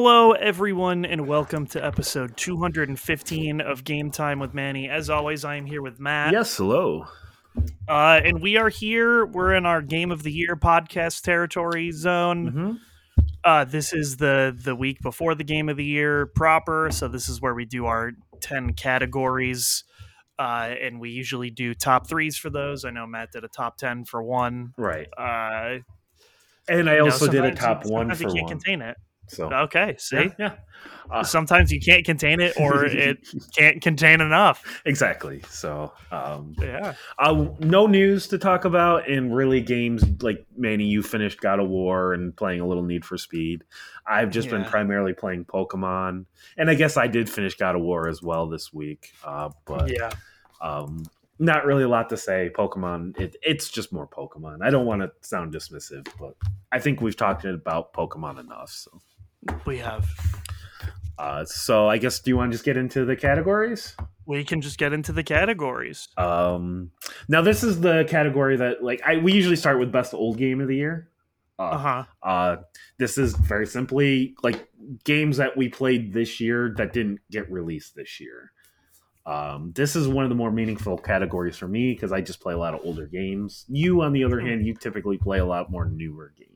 Hello, 0.00 0.30
everyone, 0.30 1.04
and 1.04 1.26
welcome 1.26 1.66
to 1.66 1.84
episode 1.84 2.36
215 2.36 3.60
of 3.60 3.82
Game 3.82 4.12
Time 4.12 4.38
with 4.38 4.54
Manny. 4.54 4.88
As 4.88 5.10
always, 5.10 5.44
I 5.44 5.56
am 5.56 5.66
here 5.66 5.82
with 5.82 5.98
Matt. 5.98 6.32
Yes, 6.32 6.56
hello. 6.56 7.06
Uh, 7.88 8.20
and 8.24 8.40
we 8.40 8.56
are 8.56 8.68
here. 8.68 9.26
We're 9.26 9.54
in 9.54 9.66
our 9.66 9.82
Game 9.82 10.12
of 10.12 10.22
the 10.22 10.30
Year 10.30 10.54
podcast 10.54 11.22
territory 11.22 11.90
zone. 11.90 12.46
Mm-hmm. 12.46 12.72
Uh, 13.42 13.64
this 13.64 13.92
is 13.92 14.18
the 14.18 14.56
the 14.56 14.76
week 14.76 15.00
before 15.02 15.34
the 15.34 15.42
Game 15.42 15.68
of 15.68 15.76
the 15.76 15.84
Year 15.84 16.26
proper. 16.26 16.90
So 16.92 17.08
this 17.08 17.28
is 17.28 17.40
where 17.40 17.54
we 17.54 17.64
do 17.64 17.86
our 17.86 18.12
10 18.40 18.74
categories. 18.74 19.82
Uh, 20.38 20.74
and 20.80 21.00
we 21.00 21.10
usually 21.10 21.50
do 21.50 21.74
top 21.74 22.06
threes 22.08 22.36
for 22.36 22.50
those. 22.50 22.84
I 22.84 22.90
know 22.90 23.04
Matt 23.04 23.32
did 23.32 23.42
a 23.42 23.48
top 23.48 23.78
10 23.78 24.04
for 24.04 24.22
one. 24.22 24.74
Right. 24.78 25.08
Uh, 25.18 25.78
And 26.68 26.88
I 26.88 26.92
you 26.92 26.98
know, 27.00 27.04
also 27.06 27.26
did 27.26 27.44
a 27.44 27.52
top 27.52 27.84
one 27.84 28.02
sometimes 28.10 28.18
for 28.22 28.28
you 28.28 28.34
can't 28.34 28.44
one. 28.44 28.60
contain 28.60 28.82
it. 28.82 28.96
So 29.28 29.52
Okay, 29.52 29.94
see? 29.98 30.16
yeah, 30.16 30.28
yeah. 30.38 30.54
Uh, 31.10 31.24
Sometimes 31.24 31.72
you 31.72 31.80
can't 31.80 32.04
contain 32.04 32.38
it 32.40 32.54
or 32.60 32.84
it 32.84 33.26
can't 33.56 33.80
contain 33.80 34.20
enough. 34.20 34.82
exactly. 34.84 35.42
So 35.48 35.92
um, 36.12 36.54
Yeah. 36.60 36.94
uh, 37.18 37.46
no 37.60 37.86
news 37.86 38.26
to 38.28 38.38
talk 38.38 38.64
about, 38.66 39.08
and 39.08 39.34
really 39.34 39.60
games 39.60 40.04
like 40.22 40.44
Manny. 40.56 40.84
You 40.84 41.02
finished 41.02 41.40
God 41.40 41.60
of 41.60 41.68
War 41.68 42.12
and 42.12 42.36
playing 42.36 42.60
a 42.60 42.66
little 42.66 42.82
Need 42.82 43.04
for 43.04 43.16
Speed. 43.16 43.64
I've 44.06 44.30
just 44.30 44.50
been 44.50 44.64
primarily 44.64 45.12
playing 45.14 45.46
Pokemon, 45.46 46.26
and 46.56 46.70
I 46.70 46.74
guess 46.74 46.96
I 46.96 47.06
did 47.06 47.28
finish 47.30 47.54
God 47.56 47.74
of 47.74 47.82
War 47.82 48.08
as 48.08 48.22
well 48.22 48.46
this 48.48 48.72
week. 48.72 49.12
Uh, 49.24 49.50
but 49.66 49.90
yeah. 49.90 50.10
um, 50.60 51.04
not 51.38 51.64
really 51.64 51.84
a 51.84 51.88
lot 51.88 52.08
to 52.10 52.16
say. 52.16 52.50
Pokemon, 52.54 53.18
it, 53.18 53.36
it's 53.42 53.70
just 53.70 53.92
more 53.92 54.06
Pokemon. 54.06 54.58
I 54.62 54.70
don't 54.70 54.86
want 54.86 55.02
to 55.02 55.10
sound 55.20 55.54
dismissive, 55.54 56.06
but 56.20 56.34
I 56.72 56.78
think 56.80 57.00
we've 57.00 57.16
talked 57.16 57.44
about 57.44 57.92
Pokemon 57.94 58.40
enough. 58.40 58.70
So. 58.70 58.90
We 59.66 59.78
have. 59.78 60.06
Uh, 61.18 61.44
so 61.44 61.88
I 61.88 61.98
guess 61.98 62.20
do 62.20 62.30
you 62.30 62.36
want 62.36 62.52
to 62.52 62.54
just 62.54 62.64
get 62.64 62.76
into 62.76 63.04
the 63.04 63.16
categories? 63.16 63.96
We 64.26 64.44
can 64.44 64.60
just 64.60 64.78
get 64.78 64.92
into 64.92 65.12
the 65.12 65.24
categories. 65.24 66.08
Um, 66.16 66.90
now 67.28 67.42
this 67.42 67.64
is 67.64 67.80
the 67.80 68.04
category 68.08 68.56
that 68.56 68.82
like 68.84 69.00
I 69.04 69.16
we 69.16 69.32
usually 69.32 69.56
start 69.56 69.78
with 69.78 69.90
best 69.90 70.14
old 70.14 70.36
game 70.38 70.60
of 70.60 70.68
the 70.68 70.76
year. 70.76 71.08
Uh 71.58 71.62
Uh, 71.62 71.78
huh. 71.78 72.04
uh, 72.22 72.56
this 72.98 73.18
is 73.18 73.34
very 73.34 73.66
simply 73.66 74.36
like 74.44 74.68
games 75.04 75.38
that 75.38 75.56
we 75.56 75.68
played 75.68 76.12
this 76.12 76.38
year 76.40 76.72
that 76.76 76.92
didn't 76.92 77.18
get 77.32 77.50
released 77.50 77.96
this 77.96 78.20
year. 78.20 78.52
Um, 79.26 79.72
this 79.74 79.96
is 79.96 80.06
one 80.08 80.24
of 80.24 80.28
the 80.30 80.36
more 80.36 80.50
meaningful 80.52 80.96
categories 80.96 81.56
for 81.56 81.66
me 81.68 81.92
because 81.94 82.12
I 82.12 82.20
just 82.20 82.40
play 82.40 82.54
a 82.54 82.58
lot 82.58 82.74
of 82.74 82.80
older 82.84 83.06
games. 83.06 83.64
You, 83.68 84.02
on 84.02 84.12
the 84.12 84.24
other 84.24 84.40
hand, 84.40 84.64
you 84.64 84.74
typically 84.74 85.18
play 85.18 85.38
a 85.38 85.44
lot 85.44 85.70
more 85.70 85.84
newer 85.84 86.32
games. 86.38 86.52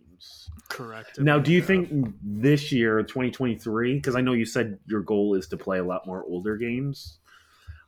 Correct. 0.69 1.19
Now, 1.21 1.39
do 1.39 1.53
you 1.53 1.63
think 1.63 1.89
this 2.23 2.73
year, 2.73 3.03
2023, 3.03 3.95
because 3.95 4.15
I 4.17 4.21
know 4.21 4.33
you 4.33 4.45
said 4.47 4.79
your 4.87 5.01
goal 5.01 5.35
is 5.35 5.47
to 5.49 5.57
play 5.57 5.79
a 5.79 5.85
lot 5.85 6.07
more 6.07 6.25
older 6.25 6.57
games, 6.57 7.19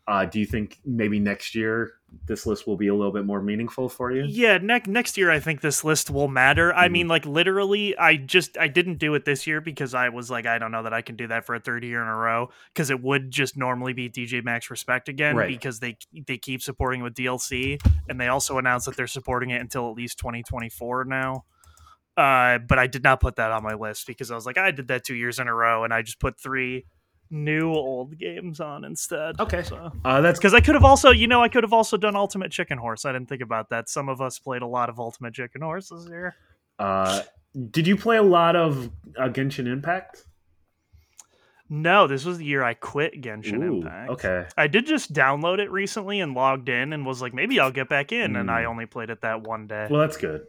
uh, 0.07 0.27
do 0.27 0.39
you 0.39 0.45
think 0.47 0.81
maybe 0.85 1.19
next 1.19 1.55
year 1.55 1.93
this 2.27 2.45
list 2.47 2.67
will 2.67 2.77
be 2.77 2.89
a 2.89 2.95
little 2.95 3.11
bit 3.13 3.25
more 3.25 3.41
meaningful 3.41 3.89
for 3.89 4.13
you? 4.13 4.25
Yeah, 4.29 4.59
next 4.59 4.87
next 4.87 5.17
year 5.17 5.31
I 5.31 5.41
think 5.41 5.63
this 5.63 5.83
list 5.83 6.11
will 6.11 6.29
matter. 6.29 6.75
I 6.75 6.89
Mhm. 6.89 6.93
mean, 6.93 7.09
like 7.09 7.25
literally, 7.25 7.97
I 7.97 8.17
just 8.17 8.59
I 8.59 8.69
didn't 8.69 8.99
do 8.99 9.15
it 9.15 9.25
this 9.25 9.47
year 9.47 9.63
because 9.63 9.95
I 9.95 10.11
was 10.11 10.31
like, 10.31 10.45
I 10.45 10.59
don't 10.59 10.71
know 10.71 10.83
that 10.83 10.93
I 10.93 11.01
can 11.01 11.17
do 11.17 11.27
that 11.29 11.47
for 11.47 11.55
a 11.55 11.61
third 11.61 11.83
year 11.85 12.03
in 12.03 12.07
a 12.09 12.15
row 12.15 12.51
because 12.73 12.91
it 12.91 13.01
would 13.03 13.31
just 13.31 13.57
normally 13.57 13.95
be 13.95 14.11
DJ 14.11 14.43
Max 14.45 14.71
Respect 14.71 15.09
again 15.09 15.37
Right. 15.37 15.49
because 15.49 15.81
they 15.81 15.97
they 16.27 16.37
keep 16.37 16.61
supporting 16.61 17.01
it 17.01 17.05
with 17.05 17.15
DLC 17.15 17.79
and 18.09 18.21
they 18.21 18.29
also 18.29 18.59
announced 18.59 18.85
that 18.87 18.97
they're 18.97 19.07
supporting 19.07 19.49
it 19.51 19.61
until 19.63 19.89
at 19.89 19.97
least 19.97 20.19
2024 20.19 21.05
now. 21.07 21.45
Uh, 22.17 22.59
but 22.59 22.79
I 22.79 22.87
did 22.87 23.03
not 23.03 23.21
put 23.21 23.37
that 23.37 23.51
on 23.51 23.63
my 23.63 23.75
list 23.75 24.07
because 24.07 24.31
I 24.31 24.35
was 24.35 24.47
like, 24.47 24.57
I 24.59 24.71
did 24.71 24.89
that 24.89 25.05
two 25.05 25.15
years 25.17 25.39
in 25.39 25.49
a 25.49 25.55
row, 25.55 25.83
and 25.85 25.93
I 25.93 26.03
just 26.03 26.21
put 26.21 26.39
three 26.39 26.85
new 27.31 27.73
old 27.73 28.17
games 28.19 28.61
on 28.61 28.85
instead. 28.85 29.41
Okay. 29.41 29.63
so 29.65 29.91
Uh, 30.05 30.21
that's 30.21 30.39
because 30.39 30.55
I 30.55 30.61
could 30.61 30.75
have 30.77 30.85
also, 30.85 31.11
you 31.11 31.27
know, 31.27 31.43
I 31.43 31.49
could 31.49 31.65
have 31.65 31.73
also 31.73 31.97
done 31.97 32.15
Ultimate 32.15 32.53
Chicken 32.53 32.79
Horse. 32.79 33.05
I 33.05 33.13
didn't 33.13 33.29
think 33.29 33.43
about 33.43 33.71
that. 33.71 33.89
Some 33.89 34.09
of 34.09 34.21
us 34.21 34.39
played 34.39 34.63
a 34.63 34.67
lot 34.67 34.89
of 34.89 35.01
Ultimate 35.01 35.35
Chicken 35.35 35.63
Horse 35.63 35.89
this 35.89 36.07
year. 36.09 36.37
uh, 36.79 37.23
did 37.71 37.87
you 37.87 37.97
play 37.97 38.17
a 38.17 38.23
lot 38.23 38.55
of 38.57 38.91
uh, 39.17 39.29
Genshin 39.29 39.67
Impact? 39.67 40.25
No, 41.71 42.07
this 42.07 42.25
was 42.25 42.39
the 42.39 42.45
year 42.45 42.63
I 42.63 42.75
quit 42.75 43.21
Genshin 43.21 43.63
Ooh, 43.65 43.79
Impact. 43.79 44.11
Okay. 44.11 44.47
I 44.57 44.67
did 44.67 44.87
just 44.87 45.13
download 45.13 45.59
it 45.61 45.71
recently 45.71 46.21
and 46.21 46.35
logged 46.35 46.69
in 46.69 46.93
and 46.93 47.07
was 47.07 47.23
like, 47.23 47.33
maybe 47.33 47.59
I'll 47.59 47.71
get 47.73 47.89
back 47.89 48.13
in. 48.13 48.37
And 48.37 48.49
Mm. 48.49 48.53
I 48.53 48.65
only 48.67 48.87
played 48.87 49.09
it 49.11 49.23
that 49.23 49.43
one 49.43 49.67
day. 49.67 49.87
Well, 49.91 50.01
that's 50.01 50.17
good. 50.19 50.47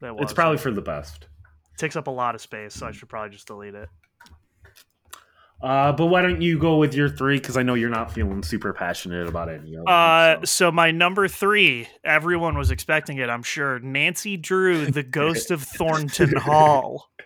That 0.00 0.14
It's 0.18 0.32
probably 0.32 0.58
for 0.58 0.70
the 0.70 0.82
best. 0.82 1.26
It 1.74 1.78
takes 1.78 1.96
up 1.96 2.06
a 2.06 2.10
lot 2.10 2.34
of 2.34 2.40
space, 2.40 2.74
so 2.74 2.86
I 2.86 2.92
should 2.92 3.08
probably 3.08 3.30
just 3.30 3.46
delete 3.46 3.74
it. 3.74 3.88
Uh, 5.62 5.90
but 5.92 6.06
why 6.06 6.20
don't 6.20 6.42
you 6.42 6.58
go 6.58 6.76
with 6.76 6.94
your 6.94 7.08
three? 7.08 7.38
Because 7.38 7.56
I 7.56 7.62
know 7.62 7.74
you're 7.74 7.88
not 7.88 8.12
feeling 8.12 8.42
super 8.42 8.74
passionate 8.74 9.26
about 9.26 9.48
any 9.48 9.74
of 9.74 9.84
them. 9.84 9.84
Uh, 9.86 10.34
so. 10.40 10.44
so 10.44 10.72
my 10.72 10.90
number 10.90 11.28
three, 11.28 11.88
everyone 12.04 12.58
was 12.58 12.70
expecting 12.70 13.18
it, 13.18 13.30
I'm 13.30 13.42
sure. 13.42 13.78
Nancy 13.78 14.36
Drew, 14.36 14.86
the 14.86 15.02
Ghost 15.02 15.50
of 15.50 15.62
Thornton 15.62 16.36
Hall. 16.36 17.10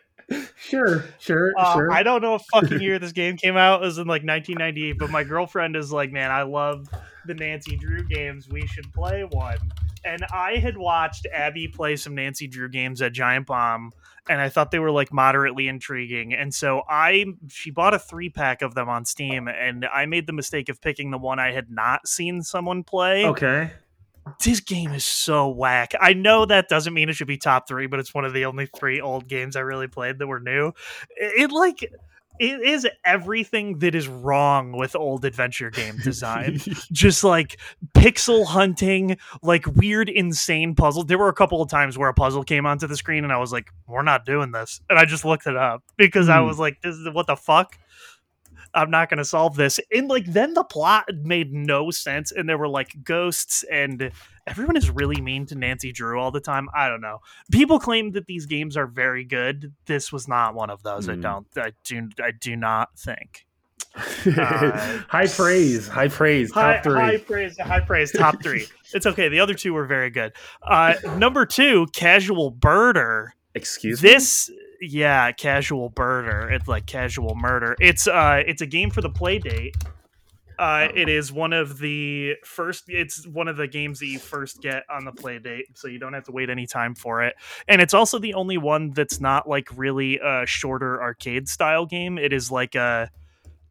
Sure, 0.56 1.06
sure, 1.18 1.52
Uh, 1.58 1.74
sure. 1.74 1.92
I 1.92 2.04
don't 2.04 2.22
know 2.22 2.32
what 2.32 2.42
fucking 2.52 2.80
year 2.80 2.98
this 3.00 3.10
game 3.10 3.36
came 3.36 3.56
out. 3.56 3.82
It 3.82 3.86
was 3.86 3.98
in 3.98 4.06
like 4.06 4.22
1998, 4.22 4.92
but 4.92 5.10
my 5.10 5.24
girlfriend 5.24 5.74
is 5.74 5.90
like, 5.90 6.12
man, 6.12 6.30
I 6.30 6.42
love 6.42 6.88
the 7.26 7.34
Nancy 7.34 7.76
Drew 7.76 8.04
games. 8.04 8.48
We 8.48 8.64
should 8.68 8.92
play 8.92 9.24
one. 9.24 9.58
And 10.04 10.24
I 10.32 10.56
had 10.56 10.76
watched 10.76 11.26
Abby 11.32 11.68
play 11.68 11.96
some 11.96 12.14
Nancy 12.14 12.46
Drew 12.46 12.68
games 12.68 13.02
at 13.02 13.12
Giant 13.12 13.46
Bomb, 13.46 13.92
and 14.28 14.40
I 14.40 14.48
thought 14.48 14.70
they 14.70 14.78
were 14.78 14.90
like 14.90 15.12
moderately 15.12 15.68
intriguing. 15.68 16.32
And 16.34 16.54
so 16.54 16.82
I, 16.88 17.26
she 17.48 17.70
bought 17.70 17.94
a 17.94 17.98
three 17.98 18.30
pack 18.30 18.62
of 18.62 18.74
them 18.74 18.88
on 18.88 19.04
Steam, 19.04 19.48
and 19.48 19.84
I 19.84 20.06
made 20.06 20.26
the 20.26 20.32
mistake 20.32 20.68
of 20.68 20.80
picking 20.80 21.10
the 21.10 21.18
one 21.18 21.38
I 21.38 21.52
had 21.52 21.70
not 21.70 22.06
seen 22.06 22.42
someone 22.42 22.84
play 22.84 23.26
okay. 23.26 23.72
this 24.44 24.60
game 24.60 24.92
is 24.92 25.04
so 25.04 25.48
whack. 25.48 25.92
I 26.00 26.12
know 26.12 26.46
that 26.46 26.68
doesn't 26.68 26.94
mean 26.94 27.08
it 27.08 27.14
should 27.14 27.26
be 27.26 27.38
top 27.38 27.68
three, 27.68 27.86
but 27.86 28.00
it's 28.00 28.14
one 28.14 28.24
of 28.24 28.32
the 28.32 28.46
only 28.46 28.66
three 28.66 29.00
old 29.00 29.28
games 29.28 29.56
I 29.56 29.60
really 29.60 29.88
played 29.88 30.18
that 30.18 30.26
were 30.26 30.40
new. 30.40 30.68
It, 31.16 31.44
it, 31.44 31.52
like 31.52 31.90
it 32.40 32.60
is 32.62 32.88
everything 33.04 33.78
that 33.80 33.94
is 33.94 34.08
wrong 34.08 34.72
with 34.72 34.96
old 34.96 35.24
adventure 35.24 35.70
game 35.70 35.98
design. 36.02 36.58
Just 36.90 37.22
like 37.22 37.60
pixel 37.94 38.46
hunting, 38.46 39.18
like 39.42 39.66
weird, 39.66 40.08
insane 40.08 40.74
puzzle. 40.74 41.04
There 41.04 41.18
were 41.18 41.28
a 41.28 41.34
couple 41.34 41.60
of 41.60 41.68
times 41.68 41.98
where 41.98 42.08
a 42.08 42.14
puzzle 42.14 42.42
came 42.42 42.64
onto 42.66 42.86
the 42.86 42.96
screen, 42.96 43.24
and 43.24 43.32
I 43.32 43.36
was 43.38 43.52
like, 43.52 43.70
"We're 43.86 44.02
not 44.02 44.24
doing 44.24 44.52
this," 44.52 44.80
and 44.88 44.98
I 44.98 45.04
just 45.04 45.24
looked 45.24 45.46
it 45.46 45.56
up 45.56 45.82
because 45.96 46.28
I 46.28 46.40
Hmm. 46.40 46.46
was 46.46 46.58
like, 46.58 46.80
"This 46.82 46.96
is 46.96 47.06
what 47.12 47.26
the 47.26 47.36
fuck." 47.36 47.78
I'm 48.72 48.90
not 48.90 49.10
going 49.10 49.18
to 49.18 49.24
solve 49.24 49.56
this. 49.56 49.80
And 49.92 50.08
like 50.08 50.26
then 50.26 50.54
the 50.54 50.62
plot 50.62 51.06
made 51.24 51.52
no 51.52 51.90
sense 51.90 52.30
and 52.30 52.48
there 52.48 52.56
were 52.56 52.68
like 52.68 53.02
ghosts 53.02 53.64
and 53.64 54.12
everyone 54.50 54.76
is 54.76 54.90
really 54.90 55.20
mean 55.20 55.46
to 55.46 55.54
Nancy 55.54 55.92
Drew 55.92 56.20
all 56.20 56.30
the 56.30 56.40
time. 56.40 56.68
I 56.74 56.88
don't 56.88 57.00
know. 57.00 57.18
People 57.50 57.78
claim 57.78 58.10
that 58.12 58.26
these 58.26 58.46
games 58.46 58.76
are 58.76 58.86
very 58.86 59.24
good. 59.24 59.72
This 59.86 60.12
was 60.12 60.26
not 60.28 60.54
one 60.54 60.68
of 60.70 60.82
those. 60.82 61.08
I 61.08 61.14
Hmm. 61.14 61.20
don't 61.20 61.46
I 61.56 61.72
do 61.84 62.08
I 62.22 62.32
do 62.32 62.56
not 62.56 62.90
think. 62.98 63.46
Uh, 64.26 64.98
high 65.08 65.26
praise, 65.26 65.88
high 65.88 66.06
praise, 66.08 66.52
top 66.52 66.76
High, 66.76 66.80
three. 66.82 66.94
high 67.00 67.16
praise, 67.16 67.58
high 67.58 67.80
praise, 67.80 68.12
top 68.12 68.42
3. 68.42 68.66
it's 68.92 69.06
okay. 69.06 69.28
The 69.28 69.40
other 69.40 69.54
two 69.54 69.72
were 69.72 69.86
very 69.86 70.10
good. 70.10 70.32
Uh 70.62 70.94
number 71.16 71.46
2, 71.46 71.86
Casual 71.94 72.52
Birder. 72.52 73.28
Excuse 73.54 74.02
me. 74.02 74.08
This 74.10 74.50
yeah, 74.80 75.32
Casual 75.32 75.90
Birder. 75.90 76.52
It's 76.52 76.68
like 76.68 76.86
Casual 76.86 77.34
Murder. 77.34 77.76
It's 77.80 78.06
uh 78.06 78.42
it's 78.46 78.60
a 78.62 78.66
game 78.66 78.90
for 78.90 79.00
the 79.00 79.10
Playdate. 79.10 79.74
Uh, 80.60 80.88
Oh. 80.90 80.92
it 80.94 81.08
is 81.08 81.32
one 81.32 81.52
of 81.54 81.78
the 81.78 82.36
first. 82.44 82.84
It's 82.88 83.26
one 83.26 83.48
of 83.48 83.56
the 83.56 83.66
games 83.66 83.98
that 84.00 84.06
you 84.06 84.18
first 84.18 84.60
get 84.60 84.84
on 84.90 85.04
the 85.06 85.12
Playdate, 85.12 85.64
so 85.74 85.88
you 85.88 85.98
don't 85.98 86.12
have 86.12 86.24
to 86.24 86.32
wait 86.32 86.50
any 86.50 86.66
time 86.66 86.94
for 86.94 87.22
it. 87.22 87.34
And 87.66 87.80
it's 87.80 87.94
also 87.94 88.18
the 88.18 88.34
only 88.34 88.58
one 88.58 88.90
that's 88.90 89.20
not 89.20 89.48
like 89.48 89.68
really 89.74 90.18
a 90.18 90.44
shorter 90.46 91.00
arcade 91.02 91.48
style 91.48 91.86
game. 91.86 92.18
It 92.18 92.32
is 92.32 92.50
like 92.50 92.74
a. 92.74 93.10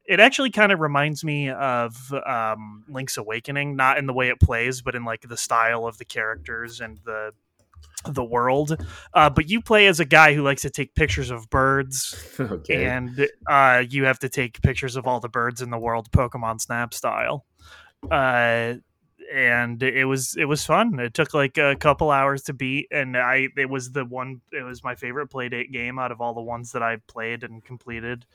It 0.05 0.19
actually 0.19 0.49
kind 0.49 0.71
of 0.71 0.79
reminds 0.79 1.23
me 1.23 1.51
of 1.51 2.11
um, 2.25 2.83
Link's 2.89 3.17
Awakening, 3.17 3.75
not 3.75 3.99
in 3.99 4.07
the 4.07 4.13
way 4.13 4.29
it 4.29 4.39
plays, 4.39 4.81
but 4.81 4.95
in 4.95 5.05
like 5.05 5.21
the 5.21 5.37
style 5.37 5.85
of 5.85 5.99
the 5.99 6.05
characters 6.05 6.81
and 6.81 6.97
the 7.05 7.31
the 8.05 8.23
world. 8.23 8.77
Uh, 9.13 9.29
but 9.29 9.49
you 9.49 9.61
play 9.61 9.87
as 9.87 9.99
a 9.99 10.05
guy 10.05 10.33
who 10.33 10.43
likes 10.43 10.61
to 10.61 10.69
take 10.69 10.95
pictures 10.95 11.31
of 11.31 11.49
birds 11.49 12.15
okay. 12.39 12.85
and 12.85 13.27
uh, 13.47 13.83
you 13.87 14.05
have 14.05 14.19
to 14.19 14.29
take 14.29 14.61
pictures 14.61 14.95
of 14.95 15.07
all 15.07 15.19
the 15.19 15.29
birds 15.29 15.61
in 15.61 15.69
the 15.69 15.77
world, 15.77 16.11
Pokemon 16.11 16.61
Snap 16.61 16.93
style. 16.93 17.45
Uh, 18.09 18.75
and 19.31 19.83
it 19.83 20.05
was 20.05 20.35
it 20.37 20.45
was 20.45 20.65
fun. 20.65 20.99
It 20.99 21.13
took 21.13 21.33
like 21.33 21.57
a 21.57 21.75
couple 21.75 22.09
hours 22.09 22.43
to 22.43 22.53
beat, 22.53 22.87
and 22.91 23.15
I 23.15 23.49
it 23.55 23.69
was 23.69 23.91
the 23.91 24.03
one. 24.03 24.41
It 24.51 24.63
was 24.63 24.83
my 24.83 24.95
favorite 24.95 25.29
playdate 25.29 25.71
game 25.71 25.99
out 25.99 26.11
of 26.11 26.19
all 26.19 26.33
the 26.33 26.41
ones 26.41 26.71
that 26.71 26.81
I 26.81 26.97
played 27.07 27.43
and 27.43 27.63
completed. 27.63 28.25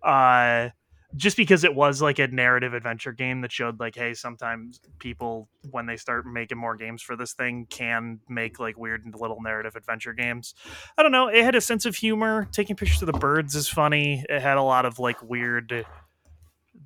Uh, 0.00 0.68
just 1.16 1.36
because 1.36 1.64
it 1.64 1.74
was 1.74 2.02
like 2.02 2.18
a 2.18 2.26
narrative 2.26 2.74
adventure 2.74 3.12
game 3.12 3.40
that 3.42 3.52
showed 3.52 3.78
like 3.78 3.94
hey 3.94 4.14
sometimes 4.14 4.80
people 4.98 5.48
when 5.70 5.86
they 5.86 5.96
start 5.96 6.26
making 6.26 6.58
more 6.58 6.76
games 6.76 7.02
for 7.02 7.16
this 7.16 7.32
thing 7.32 7.66
can 7.70 8.18
make 8.28 8.58
like 8.58 8.76
weird 8.76 9.02
little 9.14 9.40
narrative 9.40 9.76
adventure 9.76 10.12
games. 10.12 10.54
I 10.98 11.02
don't 11.02 11.12
know 11.12 11.28
it 11.28 11.44
had 11.44 11.54
a 11.54 11.60
sense 11.60 11.86
of 11.86 11.94
humor. 11.94 12.48
Taking 12.52 12.76
pictures 12.76 13.02
of 13.02 13.06
the 13.06 13.18
birds 13.18 13.54
is 13.54 13.68
funny. 13.68 14.24
It 14.28 14.40
had 14.40 14.56
a 14.56 14.62
lot 14.62 14.86
of 14.86 14.98
like 14.98 15.22
weird 15.22 15.86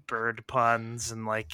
bird 0.06 0.44
puns 0.46 1.10
and 1.10 1.24
like 1.26 1.52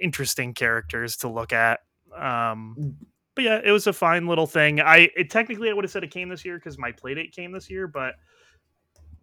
interesting 0.00 0.54
characters 0.54 1.16
to 1.18 1.28
look 1.28 1.52
at. 1.52 1.80
Um 2.16 2.96
but 3.34 3.44
yeah 3.44 3.60
it 3.64 3.70
was 3.70 3.86
a 3.86 3.92
fine 3.92 4.26
little 4.26 4.46
thing. 4.46 4.80
I 4.80 5.08
it, 5.16 5.30
technically 5.30 5.70
i 5.70 5.72
would 5.72 5.84
have 5.84 5.92
said 5.92 6.04
it 6.04 6.10
came 6.10 6.28
this 6.28 6.44
year 6.44 6.58
because 6.58 6.76
my 6.76 6.92
playdate 6.92 7.32
came 7.32 7.52
this 7.52 7.70
year 7.70 7.86
but 7.86 8.14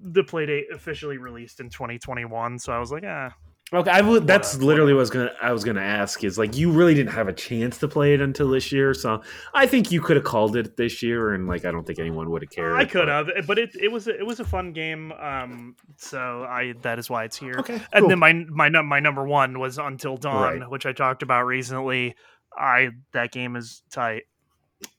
the 0.02 0.24
playdate 0.24 0.64
officially 0.74 1.18
released 1.18 1.60
in 1.60 1.70
2021 1.70 2.60
so 2.60 2.74
i 2.74 2.80
was 2.80 2.92
like 2.92 3.04
ah 3.06 3.32
Okay, 3.74 3.90
I 3.90 4.02
would. 4.02 4.28
That's 4.28 4.56
Whatever. 4.56 4.66
literally 4.68 4.94
what 4.94 5.00
I 5.00 5.00
was 5.00 5.10
gonna. 5.12 5.32
I 5.42 5.54
was 5.54 5.64
gonna 5.64 5.80
ask 5.80 6.26
is 6.26 6.38
like 6.38 6.58
you 6.58 6.74
really 6.74 6.94
didn't 6.94 7.14
have 7.14 7.30
a 7.30 7.34
chance 7.34 7.78
to 7.78 7.88
play 7.88 8.14
it 8.14 8.20
until 8.20 8.50
this 8.50 8.70
year, 8.70 8.94
so 8.94 9.22
I 9.54 9.66
think 9.66 9.94
you 9.94 10.02
could 10.02 10.18
have 10.18 10.26
called 10.26 10.58
it 10.58 10.76
this 10.76 11.02
year, 11.02 11.34
and 11.34 11.48
like 11.48 11.64
I 11.64 11.72
don't 11.72 11.88
think 11.88 11.98
anyone 11.98 12.30
would 12.32 12.42
have 12.42 12.50
cared. 12.50 12.74
i 12.74 12.84
could 12.84 13.08
have 13.08 13.30
but 13.48 13.58
it, 13.58 13.70
it 13.80 13.90
was 13.90 14.10
a, 14.10 14.20
it 14.20 14.26
was 14.26 14.42
a 14.42 14.44
fun 14.44 14.74
game 14.74 15.14
um 15.14 15.78
so 15.96 16.44
i 16.50 16.74
that 16.82 17.00
is 17.00 17.10
why 17.10 17.24
it's 17.24 17.38
here 17.38 17.56
Okay, 17.60 17.82
and 17.94 18.10
then 18.12 18.20
my 18.20 18.34
my 18.50 18.68
num- 18.68 18.88
my 18.88 19.00
number 19.00 19.24
one 19.26 19.58
was 19.58 19.78
until 19.78 20.18
dawn 20.18 20.60
Right. 20.60 20.70
which 20.70 20.86
i 20.86 20.92
talked 20.92 21.24
about 21.24 21.44
recently 21.46 22.14
i 22.58 22.90
that 23.14 23.32
game 23.32 23.56
is 23.56 23.84
tight 23.90 24.24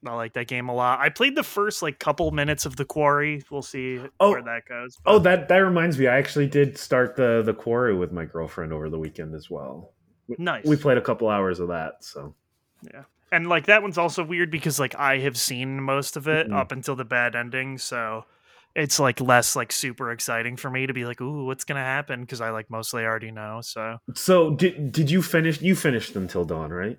i 0.06 0.14
like 0.14 0.32
that 0.32 0.46
game 0.48 0.68
a 0.68 0.74
lot 0.74 0.98
i 1.00 1.08
played 1.08 1.34
the 1.36 1.42
first 1.42 1.82
like 1.82 1.98
couple 1.98 2.30
minutes 2.30 2.66
of 2.66 2.76
the 2.76 2.84
quarry 2.84 3.42
we'll 3.50 3.62
see 3.62 4.00
Oh. 4.20 4.30
where 4.30 4.42
that 4.42 4.62
goes 4.68 4.96
Oh, 5.06 5.18
that 5.20 5.48
that 5.48 5.58
reminds 5.58 5.98
me. 5.98 6.06
I 6.06 6.16
actually 6.18 6.46
did 6.48 6.78
start 6.78 7.16
the 7.16 7.42
the 7.44 7.54
quarry 7.54 7.94
with 7.94 8.12
my 8.12 8.24
girlfriend 8.24 8.72
over 8.72 8.88
the 8.88 8.98
weekend 8.98 9.34
as 9.34 9.50
well. 9.50 9.92
nice 10.38 10.64
We 10.64 10.76
played 10.76 10.98
a 10.98 11.02
couple 11.02 11.28
hours 11.28 11.58
of 11.60 11.68
that. 11.68 12.04
So 12.04 12.34
yeah, 12.92 13.04
and 13.32 13.46
like 13.48 13.66
that 13.66 13.82
one's 13.82 13.98
also 13.98 14.22
weird 14.24 14.50
because 14.50 14.78
like 14.80 14.94
i 14.96 15.18
have 15.18 15.36
seen 15.36 15.80
most 15.82 16.16
of 16.16 16.26
it 16.28 16.48
Mhm. 16.48 16.54
up 16.56 16.72
until 16.72 16.96
the 16.96 17.04
bad 17.04 17.34
ending 17.36 17.78
so 17.78 18.24
it's 18.74 18.98
like 18.98 19.20
less 19.20 19.54
like 19.54 19.70
super 19.70 20.10
exciting 20.10 20.56
for 20.56 20.70
me 20.70 20.86
to 20.86 20.92
be 20.94 21.04
like 21.04 21.20
ooh 21.20 21.44
what's 21.46 21.64
gonna 21.64 21.80
happen 21.80 22.20
because 22.22 22.40
i 22.40 22.50
like 22.50 22.70
mostly 22.70 23.04
already 23.04 23.30
know 23.30 23.60
so 23.62 23.98
so 24.14 24.54
did 24.56 24.92
did 24.92 25.10
you 25.10 25.22
finish? 25.22 25.60
You 25.60 25.74
finished 25.76 26.16
until 26.16 26.44
dawn, 26.44 26.70
right? 26.72 26.98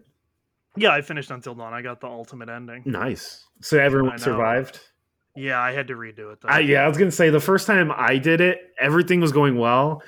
Yeah 0.77 0.91
i 0.91 1.01
finished 1.01 1.31
until 1.31 1.55
dawn. 1.55 1.73
I 1.73 1.81
got 1.81 2.01
the 2.01 2.07
ultimate 2.07 2.49
ending. 2.49 2.83
Nice. 2.85 3.45
So 3.61 3.79
everyone 3.79 4.17
survived. 4.17 4.79
yeah 5.35 5.59
i 5.59 5.71
had 5.71 5.87
to 5.87 5.95
redo 5.95 6.31
it 6.33 6.39
though. 6.41 6.49
I, 6.49 6.59
yeah, 6.59 6.83
I 6.83 6.87
was 6.87 6.97
gonna 6.97 7.11
say 7.11 7.29
the 7.29 7.39
first 7.39 7.67
time 7.67 7.91
I 7.95 8.17
did 8.17 8.41
it, 8.41 8.59
everything 8.79 9.19
was 9.21 9.31
going 9.31 9.57
well, 9.57 10.03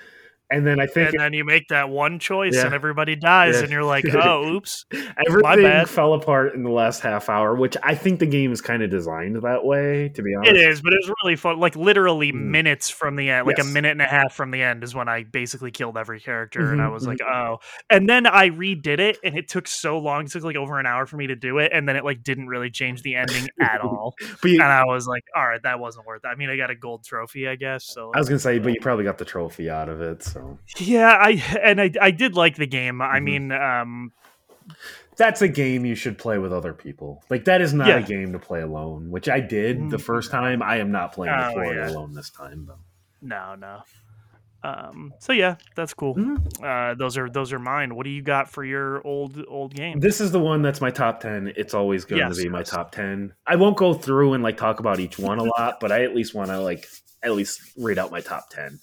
and 0.52 0.66
then 0.66 0.80
I 0.80 0.86
think 0.86 1.10
and 1.12 1.20
then 1.20 1.34
you 1.34 1.44
make 1.44 1.68
that 1.70 1.90
one 1.90 2.20
choice 2.20 2.56
Yeah. 2.56 2.66
and 2.66 2.74
everybody 2.74 3.16
dies 3.16 3.56
Yeah. 3.56 3.62
and 3.64 3.72
you're 3.72 3.84
like 3.84 4.06
oh 4.14 4.54
oops 4.56 4.86
everything 5.28 5.64
bad. 5.64 5.90
fell 5.90 6.14
apart 6.14 6.54
in 6.56 6.64
the 6.64 6.70
last 6.70 7.02
half 7.02 7.30
hour, 7.30 7.56
which 7.56 7.76
I 7.84 7.96
think 7.96 8.20
the 8.20 8.26
game 8.26 8.52
is 8.52 8.62
kind 8.62 8.84
of 8.84 8.90
designed 8.90 9.42
that 9.42 9.66
way. 9.66 10.10
To 10.10 10.22
be 10.22 10.36
honest, 10.36 10.52
it 10.52 10.58
is 10.58 10.82
but 10.82 10.94
it 10.94 11.00
was 11.02 11.12
really 11.24 11.36
fun 11.36 11.60
like 11.60 11.76
literally 11.76 12.32
Mm. 12.32 12.46
minutes 12.50 12.90
from 12.90 13.16
the 13.16 13.30
end 13.30 13.48
like 13.48 13.58
Yes. 13.58 13.68
a 13.68 13.70
minute 13.70 13.92
and 13.92 14.02
a 14.02 14.06
half 14.06 14.34
from 14.34 14.52
the 14.52 14.62
end 14.62 14.84
is 14.84 14.96
when 14.96 15.08
i 15.08 15.24
basically 15.24 15.72
killed 15.72 15.98
every 15.98 16.20
character 16.20 16.72
and 16.72 16.82
i 16.82 16.86
Mhm, 16.86 16.94
was 16.94 17.06
like 17.08 17.20
oh 17.22 17.58
and 17.90 18.10
then 18.10 18.26
i 18.26 18.50
redid 18.50 19.00
it 19.00 19.18
and 19.24 19.38
it 19.38 19.48
took 19.48 19.68
so 19.68 20.00
long 20.00 20.26
it 20.26 20.32
took 20.32 20.44
like 20.44 20.56
over 20.56 20.80
an 20.80 20.86
hour 20.86 21.06
for 21.06 21.18
me 21.18 21.28
to 21.28 21.36
do 21.36 21.60
it 21.60 21.72
and 21.74 21.88
then 21.88 21.96
it 21.96 22.04
like 22.04 22.24
didn't 22.24 22.48
really 22.48 22.70
change 22.70 23.02
the 23.04 23.16
ending 23.16 23.48
at 23.62 23.80
all 23.84 24.16
But 24.42 24.52
you, 24.52 24.62
and 24.62 24.72
i 24.72 24.84
was 24.86 25.08
like 25.08 25.24
all 25.36 25.46
right 25.48 25.62
that 25.64 25.80
wasn't 25.80 26.06
worth 26.08 26.22
it 26.24 26.28
i 26.28 26.36
mean 26.36 26.50
i 26.50 26.58
got 26.58 26.70
a 26.70 26.76
gold 26.76 27.04
trophy 27.06 27.48
i 27.48 27.56
guess 27.56 27.86
so 27.86 28.12
I 28.14 28.20
was 28.20 28.28
gonna 28.30 28.40
say, 28.40 28.60
but 28.60 28.74
you 28.74 28.80
probably 28.82 29.04
got 29.04 29.18
the 29.18 29.26
trophy 29.26 29.70
out 29.70 29.90
of 29.90 30.02
it, 30.02 30.35
so 30.36 30.60
yeah 30.80 31.18
i 31.20 31.32
and 31.64 31.80
i, 31.82 31.90
I 32.02 32.12
did 32.12 32.36
like 32.36 32.56
the 32.58 32.68
game 32.68 33.02
i 33.02 33.20
Mhm. 33.20 33.24
mean 33.24 33.52
um 33.52 34.12
that's 35.18 35.42
a 35.42 35.48
game 35.48 35.86
you 35.86 35.96
should 35.96 36.18
play 36.18 36.40
with 36.40 36.52
other 36.52 36.74
people. 36.74 37.24
Like 37.30 37.46
that 37.46 37.62
is 37.62 37.74
not 37.74 37.88
Yeah. 37.88 37.98
a 38.00 38.04
game 38.04 38.34
to 38.34 38.40
play 38.40 38.62
alone, 38.62 39.10
which 39.10 39.30
I 39.30 39.40
did 39.40 39.90
the 39.90 39.96
Mm, 39.98 40.02
first 40.02 40.30
time. 40.30 40.62
I 40.62 40.78
am 40.78 40.92
not 40.92 41.14
playing 41.14 41.32
Oh, 41.34 41.72
yeah. 41.72 41.90
alone 41.90 42.14
this 42.14 42.30
time, 42.32 42.66
though. 42.68 42.80
no 43.22 43.56
no 43.56 43.82
um 44.64 45.14
so 45.20 45.32
yeah 45.32 45.56
that's 45.76 45.94
cool 45.94 46.16
Mhm. 46.16 46.64
uh 46.64 46.96
those 46.96 47.18
are 47.18 47.30
those 47.30 47.54
are 47.54 47.60
mine 47.60 47.96
what 47.96 48.04
do 48.04 48.10
you 48.10 48.22
got 48.22 48.50
for 48.50 48.64
your 48.66 49.06
old 49.08 49.42
old 49.48 49.74
game 49.74 50.00
This 50.02 50.20
is 50.20 50.32
the 50.32 50.40
one 50.40 50.62
that's 50.64 50.82
my 50.82 50.90
top 50.92 51.22
ten. 51.22 51.54
It's 51.56 51.74
always 51.74 52.04
going 52.04 52.20
Yes, 52.20 52.36
to 52.36 52.44
be 52.44 52.50
my 52.50 52.64
top 52.64 52.92
ten. 52.92 53.34
I 53.48 53.56
won't 53.56 53.78
go 53.78 53.94
through 53.94 54.34
and 54.34 54.44
like 54.44 54.58
talk 54.58 54.80
about 54.80 55.00
each 55.00 55.18
one 55.20 55.40
a 55.40 55.44
lot, 55.44 55.80
but 55.80 55.92
I 55.92 56.04
at 56.04 56.14
least 56.16 56.34
want 56.34 56.50
to 56.50 56.60
like 56.60 56.86
at 57.24 57.32
least 57.34 57.62
read 57.78 57.98
out 58.00 58.12
my 58.12 58.22
top 58.22 58.50
ten. 58.50 58.80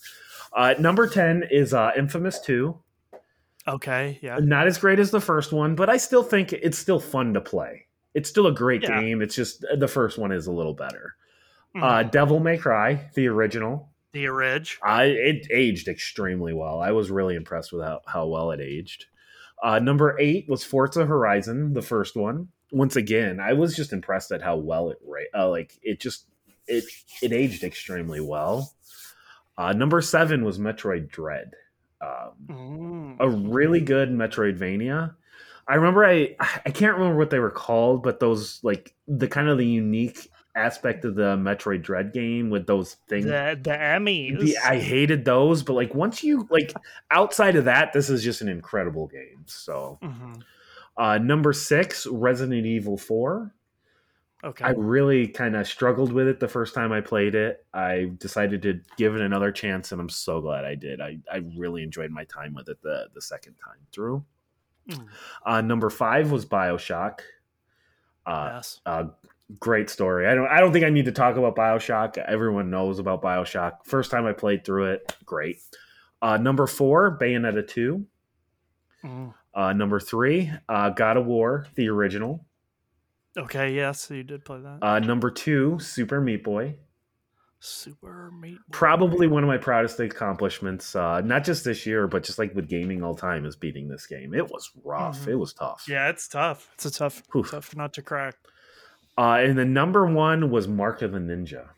Uh, 0.54 0.74
number 0.78 1.06
ten 1.08 1.44
is 1.50 1.72
uh, 1.74 1.92
Infamous 1.96 2.40
Two. 2.40 2.78
okay 3.66 4.18
yeah 4.22 4.38
Not 4.40 4.66
as 4.66 4.78
great 4.78 4.98
as 4.98 5.10
the 5.10 5.20
first 5.20 5.52
one, 5.52 5.74
but 5.74 5.88
I 5.88 5.96
still 5.96 6.22
think 6.22 6.52
it's 6.52 6.78
still 6.78 7.00
fun 7.00 7.34
to 7.34 7.40
play. 7.40 7.86
It's 8.14 8.28
still 8.28 8.46
a 8.46 8.52
great 8.52 8.82
Yeah. 8.82 9.00
game. 9.00 9.22
It's 9.22 9.34
just 9.34 9.64
the 9.78 9.88
first 9.88 10.18
one 10.18 10.32
is 10.32 10.46
a 10.46 10.52
little 10.52 10.74
better. 10.74 11.14
Mhm. 11.76 11.82
Uh, 11.82 12.02
Devil 12.02 12.40
May 12.40 12.58
Cry, 12.58 13.08
the 13.14 13.28
original. 13.28 13.88
the 14.12 14.28
Ridge. 14.28 14.78
I 14.82 15.04
it 15.04 15.46
aged 15.50 15.88
extremely 15.88 16.52
well. 16.52 16.80
I 16.80 16.90
was 16.92 17.10
really 17.10 17.34
impressed 17.34 17.72
with 17.72 17.82
how, 17.82 18.02
how 18.06 18.26
well 18.26 18.50
it 18.50 18.60
aged. 18.60 19.06
Uh, 19.62 19.78
number 19.78 20.18
eight 20.20 20.46
was 20.50 20.62
Forza 20.64 21.06
Horizon, 21.06 21.72
the 21.72 21.80
first 21.80 22.14
one. 22.14 22.48
Once 22.72 22.94
again, 22.96 23.40
I 23.40 23.54
was 23.54 23.74
just 23.74 23.90
impressed 23.92 24.30
at 24.32 24.42
how 24.42 24.56
well 24.56 24.90
it 24.90 24.98
uh, 25.34 25.48
like 25.48 25.78
it 25.82 25.98
just 25.98 26.26
it 26.66 26.84
it 27.22 27.32
aged 27.32 27.64
extremely 27.64 28.20
well. 28.20 28.74
Uh, 29.58 29.72
number 29.72 30.00
seven 30.00 30.44
was 30.44 30.58
Metroid 30.58 31.08
Dread, 31.10 31.52
um, 32.00 32.32
Mm. 32.48 33.16
a 33.20 33.28
really 33.28 33.80
good 33.80 34.10
Metroidvania. 34.10 35.14
I 35.68 35.74
remember 35.76 36.04
I 36.04 36.34
I 36.66 36.70
can't 36.70 36.94
remember 36.96 37.16
what 37.18 37.30
they 37.30 37.38
were 37.38 37.50
called, 37.50 38.02
but 38.02 38.18
those 38.20 38.62
like 38.64 38.94
the 39.06 39.28
kind 39.28 39.48
of 39.48 39.58
the 39.58 39.66
unique 39.66 40.30
aspect 40.56 41.04
of 41.04 41.14
the 41.14 41.36
Metroid 41.36 41.82
Dread 41.82 42.12
game 42.12 42.50
with 42.50 42.66
those 42.66 42.94
things 43.08 43.26
The 43.26 43.58
the 43.62 43.70
Emmys. 43.70 44.40
the, 44.40 44.56
I 44.58 44.78
hated 44.78 45.24
those, 45.24 45.62
but 45.62 45.74
like 45.74 45.94
once 45.94 46.24
you 46.24 46.46
like 46.50 46.74
outside 47.10 47.56
of 47.56 47.66
that, 47.66 47.92
this 47.92 48.10
is 48.10 48.22
just 48.24 48.40
an 48.40 48.48
incredible 48.48 49.06
game. 49.06 49.44
So 49.46 49.98
Mhm. 50.02 50.42
uh 50.96 51.18
number 51.18 51.52
six, 51.52 52.06
Resident 52.06 52.66
Evil 52.66 52.96
4. 52.98 53.54
Okay. 54.44 54.64
I 54.64 54.70
really 54.70 55.28
kind 55.28 55.54
of 55.54 55.68
struggled 55.68 56.12
with 56.12 56.26
it 56.26 56.40
the 56.40 56.48
first 56.48 56.74
time 56.74 56.90
I 56.90 57.00
played 57.00 57.36
it. 57.36 57.64
I 57.72 58.10
decided 58.18 58.60
to 58.62 58.80
give 58.96 59.14
it 59.14 59.20
another 59.20 59.52
chance, 59.52 59.92
and 59.92 60.00
I'm 60.00 60.08
so 60.08 60.40
glad 60.40 60.64
I 60.64 60.74
did. 60.74 61.00
I, 61.00 61.18
I 61.32 61.42
really 61.56 61.84
enjoyed 61.84 62.10
my 62.10 62.24
time 62.24 62.52
with 62.52 62.68
it 62.68 62.82
the, 62.82 63.06
the 63.14 63.22
second 63.22 63.54
time 63.64 63.78
through. 63.92 64.24
Mm. 64.88 65.06
Uh, 65.46 65.60
number 65.60 65.90
five 65.90 66.32
was 66.32 66.44
Bioshock. 66.44 67.20
Uh, 68.26 68.50
yes. 68.54 68.80
uh, 68.84 69.04
great 69.60 69.88
story. 69.88 70.26
I 70.26 70.34
don't. 70.34 70.48
I 70.48 70.58
don't 70.58 70.72
think 70.72 70.84
I 70.84 70.90
need 70.90 71.04
to 71.04 71.12
talk 71.12 71.36
about 71.36 71.54
Bioshock. 71.54 72.18
Everyone 72.18 72.68
knows 72.68 72.98
about 72.98 73.22
Bioshock. 73.22 73.84
First 73.84 74.10
time 74.10 74.26
I 74.26 74.32
played 74.32 74.64
through 74.64 74.86
it, 74.86 75.16
great. 75.24 75.58
Uh, 76.20 76.36
number 76.36 76.66
four, 76.66 77.16
Bayonetta 77.16 77.66
two. 77.66 78.06
Mm. 79.04 79.34
Uh, 79.54 79.72
number 79.72 80.00
three, 80.00 80.50
uh, 80.68 80.90
God 80.90 81.16
of 81.16 81.26
War, 81.26 81.66
the 81.74 81.88
original. 81.88 82.44
Okay. 83.36 83.74
Yes, 83.74 84.10
you 84.10 84.22
did 84.22 84.44
play 84.44 84.60
that. 84.60 84.78
Uh, 84.82 84.98
number 84.98 85.30
two, 85.30 85.78
Super 85.80 86.20
Meat 86.20 86.44
Boy. 86.44 86.76
Super 87.60 88.30
Meat. 88.32 88.56
Boy. 88.56 88.62
Probably 88.72 89.26
one 89.28 89.42
of 89.44 89.48
my 89.48 89.56
proudest 89.56 90.00
accomplishments, 90.00 90.96
uh, 90.96 91.20
not 91.20 91.44
just 91.44 91.64
this 91.64 91.86
year, 91.86 92.08
but 92.08 92.24
just 92.24 92.38
like 92.38 92.54
with 92.54 92.68
gaming 92.68 93.02
all 93.04 93.14
time, 93.14 93.44
is 93.46 93.56
beating 93.56 93.88
this 93.88 94.06
game. 94.06 94.34
It 94.34 94.50
was 94.50 94.70
rough. 94.84 95.20
Mhm. 95.24 95.28
It 95.28 95.34
was 95.36 95.52
tough. 95.54 95.84
Yeah, 95.88 96.08
it's 96.08 96.26
tough. 96.28 96.68
It's 96.74 96.86
a 96.86 96.90
tough, 96.90 97.22
Oof. 97.36 97.50
tough 97.50 97.74
nut 97.76 97.92
to 97.94 98.02
crack. 98.02 98.34
Uh, 99.16 99.38
and 99.40 99.56
the 99.58 99.64
number 99.64 100.06
one 100.06 100.50
was 100.50 100.66
Mark 100.66 101.02
of 101.02 101.12
the 101.12 101.18
Ninja. 101.18 101.68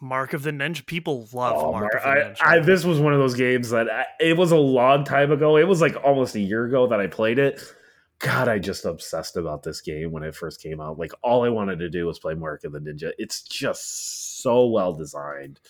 Mark 0.00 0.32
of 0.32 0.42
the 0.42 0.50
Ninja. 0.52 0.84
People 0.86 1.28
love 1.32 1.54
Oh, 1.56 1.72
Mark 1.72 1.92
Mar- 1.92 1.96
of 1.96 2.02
the 2.02 2.08
I, 2.08 2.16
Ninja. 2.32 2.36
I, 2.40 2.58
this 2.60 2.84
was 2.84 2.98
one 3.00 3.12
of 3.12 3.18
those 3.18 3.34
games 3.34 3.70
that 3.70 3.90
I, 3.90 4.06
it 4.20 4.36
was 4.36 4.52
a 4.52 4.56
long 4.56 5.04
time 5.04 5.30
ago. 5.32 5.56
It 5.56 5.64
was 5.68 5.80
like 5.80 5.96
almost 6.04 6.34
a 6.34 6.40
year 6.40 6.64
ago 6.64 6.86
that 6.88 7.00
I 7.00 7.06
played 7.08 7.38
it. 7.38 7.60
God, 8.24 8.48
I 8.48 8.58
just 8.58 8.84
obsessed 8.86 9.36
about 9.36 9.62
this 9.62 9.80
game 9.82 10.10
when 10.10 10.22
it 10.22 10.34
first 10.34 10.62
came 10.62 10.80
out. 10.80 10.98
Like 10.98 11.12
all 11.22 11.44
I 11.44 11.50
wanted 11.50 11.78
to 11.80 11.90
do 11.90 12.06
was 12.06 12.18
play 12.18 12.34
Mark 12.34 12.64
of 12.64 12.72
the 12.72 12.78
Ninja. 12.78 13.12
It's 13.18 13.42
just 13.42 14.40
so 14.42 14.66
well 14.66 14.94
designed. 14.94 15.60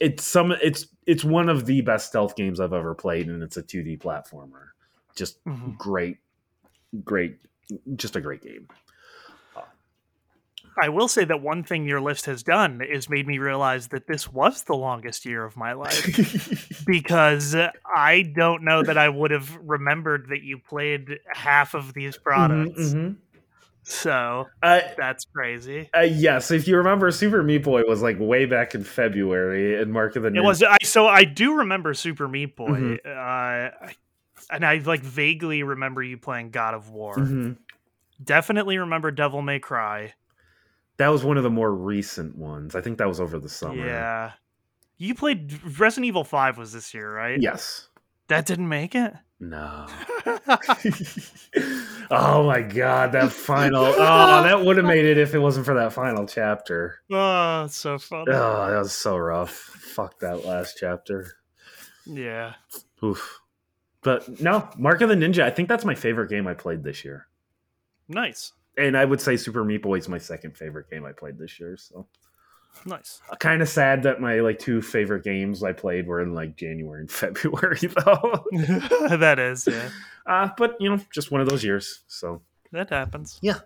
It's 0.00 0.24
some. 0.24 0.52
It's 0.62 0.86
it's 1.06 1.24
one 1.24 1.48
of 1.48 1.66
the 1.66 1.80
best 1.82 2.08
stealth 2.08 2.34
games 2.34 2.60
I've 2.60 2.72
ever 2.72 2.94
played, 2.94 3.28
and 3.28 3.42
it's 3.42 3.56
a 3.56 3.62
2D 3.62 3.98
platformer. 3.98 4.68
Just 5.16 5.42
Mhm. 5.44 5.76
great, 5.76 6.18
great, 7.04 7.38
just 7.96 8.16
a 8.16 8.20
great 8.20 8.40
game. 8.40 8.68
I 10.80 10.88
will 10.88 11.08
say 11.08 11.24
that 11.24 11.42
one 11.42 11.64
thing 11.64 11.84
your 11.86 12.00
list 12.00 12.26
has 12.26 12.42
done 12.42 12.80
is 12.82 13.08
made 13.10 13.26
me 13.26 13.38
realize 13.38 13.88
that 13.88 14.06
this 14.06 14.32
was 14.32 14.62
the 14.64 14.74
longest 14.76 15.24
year 15.26 15.44
of 15.44 15.56
my 15.56 15.72
life 15.72 16.82
because 16.86 17.54
I 17.54 18.22
don't 18.34 18.62
know 18.64 18.82
that 18.82 18.96
I 18.98 19.08
would 19.08 19.30
have 19.30 19.56
remembered 19.62 20.28
that 20.30 20.42
you 20.42 20.58
played 20.58 21.18
half 21.32 21.74
of 21.74 21.94
these 21.94 22.16
products. 22.16 22.80
Mhm, 22.80 22.94
mhm. 22.94 23.16
So 23.82 24.46
Uh, 24.62 24.80
that's 24.98 25.24
crazy. 25.24 25.88
uh, 25.96 26.00
yes, 26.00 26.50
if 26.50 26.68
you 26.68 26.76
remember, 26.76 27.10
Super 27.10 27.42
Meat 27.42 27.62
Boy 27.62 27.82
was 27.88 28.02
like 28.02 28.16
way 28.20 28.44
back 28.44 28.74
in 28.74 28.84
February, 28.84 29.80
and 29.80 29.92
Mark 29.92 30.14
of 30.16 30.22
the 30.24 30.28
It 30.28 30.34
Ninja. 30.34 30.44
was 30.44 30.62
I 30.62 30.76
so 30.82 31.06
I 31.06 31.24
do 31.24 31.54
remember 31.58 31.94
Super 31.94 32.28
Meat 32.28 32.54
Boy. 32.54 32.98
Mhm. 33.04 33.06
Uh, 33.06 33.70
and 34.50 34.64
I 34.66 34.76
like 34.84 35.00
vaguely 35.00 35.62
remember 35.62 36.02
you 36.02 36.18
playing 36.18 36.50
God 36.50 36.74
of 36.74 36.90
War. 36.90 37.16
Mhm. 37.16 37.56
Definitely 38.22 38.76
remember 38.78 39.10
Devil 39.10 39.40
May 39.42 39.58
Cry. 39.58 40.12
That 40.98 41.08
was 41.08 41.24
one 41.24 41.36
of 41.36 41.44
the 41.44 41.50
more 41.50 41.72
recent 41.72 42.36
ones. 42.36 42.74
I 42.74 42.80
think 42.80 42.98
that 42.98 43.08
was 43.08 43.20
over 43.20 43.38
the 43.38 43.48
summer. 43.48 43.86
Yeah. 43.86 44.32
You 44.96 45.14
played 45.14 45.60
Resident 45.78 46.06
Evil 46.06 46.24
5 46.24 46.58
was 46.58 46.72
this 46.72 46.92
year, 46.92 47.12
right? 47.12 47.40
Yes. 47.40 47.88
That 48.26 48.46
didn't 48.46 48.68
make 48.68 48.94
it? 48.94 49.14
No. 49.40 49.86
oh 52.10 52.42
my 52.44 52.60
god, 52.62 53.12
that 53.12 53.30
final. 53.32 53.84
Oh, 53.84 54.42
that 54.42 54.64
would 54.64 54.76
have 54.76 54.86
made 54.86 55.04
it 55.04 55.16
if 55.16 55.34
it 55.34 55.38
wasn't 55.38 55.64
for 55.66 55.74
that 55.74 55.92
final 55.92 56.26
chapter. 56.26 57.00
oh, 57.10 57.64
it's 57.64 57.76
so 57.76 57.98
funny. 57.98 58.24
Oh, 58.28 58.70
that 58.70 58.78
was 58.78 58.92
so 58.92 59.16
rough. 59.16 59.50
Fuck 59.50 60.18
that 60.18 60.44
last 60.44 60.76
chapter. 60.78 61.30
Yeah. 62.04 62.54
Oof. 63.04 63.40
But 64.02 64.40
no, 64.40 64.68
Mark 64.76 65.00
of 65.00 65.08
the 65.08 65.14
Ninja, 65.14 65.42
I 65.42 65.50
think 65.50 65.68
that's 65.68 65.84
my 65.84 65.94
favorite 65.94 66.30
game 66.30 66.48
I 66.48 66.54
played 66.54 66.82
this 66.82 67.04
year. 67.04 67.28
Nice. 68.08 68.52
And 68.78 68.96
I 68.96 69.04
would 69.04 69.20
say 69.20 69.36
Super 69.36 69.64
Meat 69.64 69.82
Boy 69.82 69.96
is 69.98 70.08
my 70.08 70.18
second 70.18 70.56
favorite 70.56 70.88
game 70.90 71.04
I 71.04 71.12
played 71.12 71.36
this 71.38 71.58
year. 71.58 71.76
So 71.76 72.06
Nice. 72.86 73.20
kind 73.40 73.60
of 73.60 73.68
sad 73.68 74.04
that 74.04 74.20
my 74.20 74.38
like 74.40 74.58
two 74.60 74.80
favorite 74.80 75.24
games 75.24 75.64
I 75.64 75.72
played 75.72 76.06
were 76.06 76.20
in 76.22 76.32
like 76.32 76.56
January 76.56 77.00
and 77.00 77.10
February 77.22 77.78
though. 77.80 78.44
that 79.16 79.38
is, 79.38 79.66
yeah. 79.66 79.88
Uh, 80.28 80.50
but 80.58 80.76
you 80.78 80.90
know, 80.90 81.00
just 81.10 81.30
one 81.30 81.40
of 81.40 81.48
those 81.48 81.64
years. 81.64 82.02
So 82.06 82.42
That 82.70 82.90
happens. 82.90 83.38
Yeah. 83.40 83.60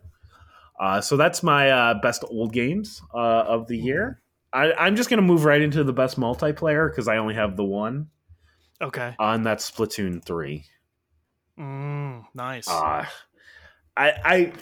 Uh, 0.79 1.01
so 1.01 1.17
that's 1.17 1.43
my 1.43 1.69
uh, 1.71 1.95
best 2.01 2.25
old 2.31 2.53
games 2.53 3.03
uh, 3.13 3.19
of 3.49 3.67
the 3.67 3.77
year. 3.77 4.23
I, 4.53 4.73
I'm 4.75 4.95
just 4.95 5.11
gonna 5.11 5.23
move 5.23 5.45
right 5.45 5.61
into 5.61 5.83
the 5.83 5.93
best 5.93 6.19
multiplayer 6.21 6.89
because 6.89 7.09
I 7.09 7.17
only 7.17 7.35
have 7.35 7.57
the 7.57 7.65
one, 7.65 8.11
Okay. 8.81 9.17
On 9.19 9.43
that 9.43 9.59
Splatoon 9.59 10.25
three. 10.25 10.65
Mm, 11.59 12.27
nice. 12.33 12.69
Uh, 12.69 13.07
I 13.97 14.13
I 14.25 14.53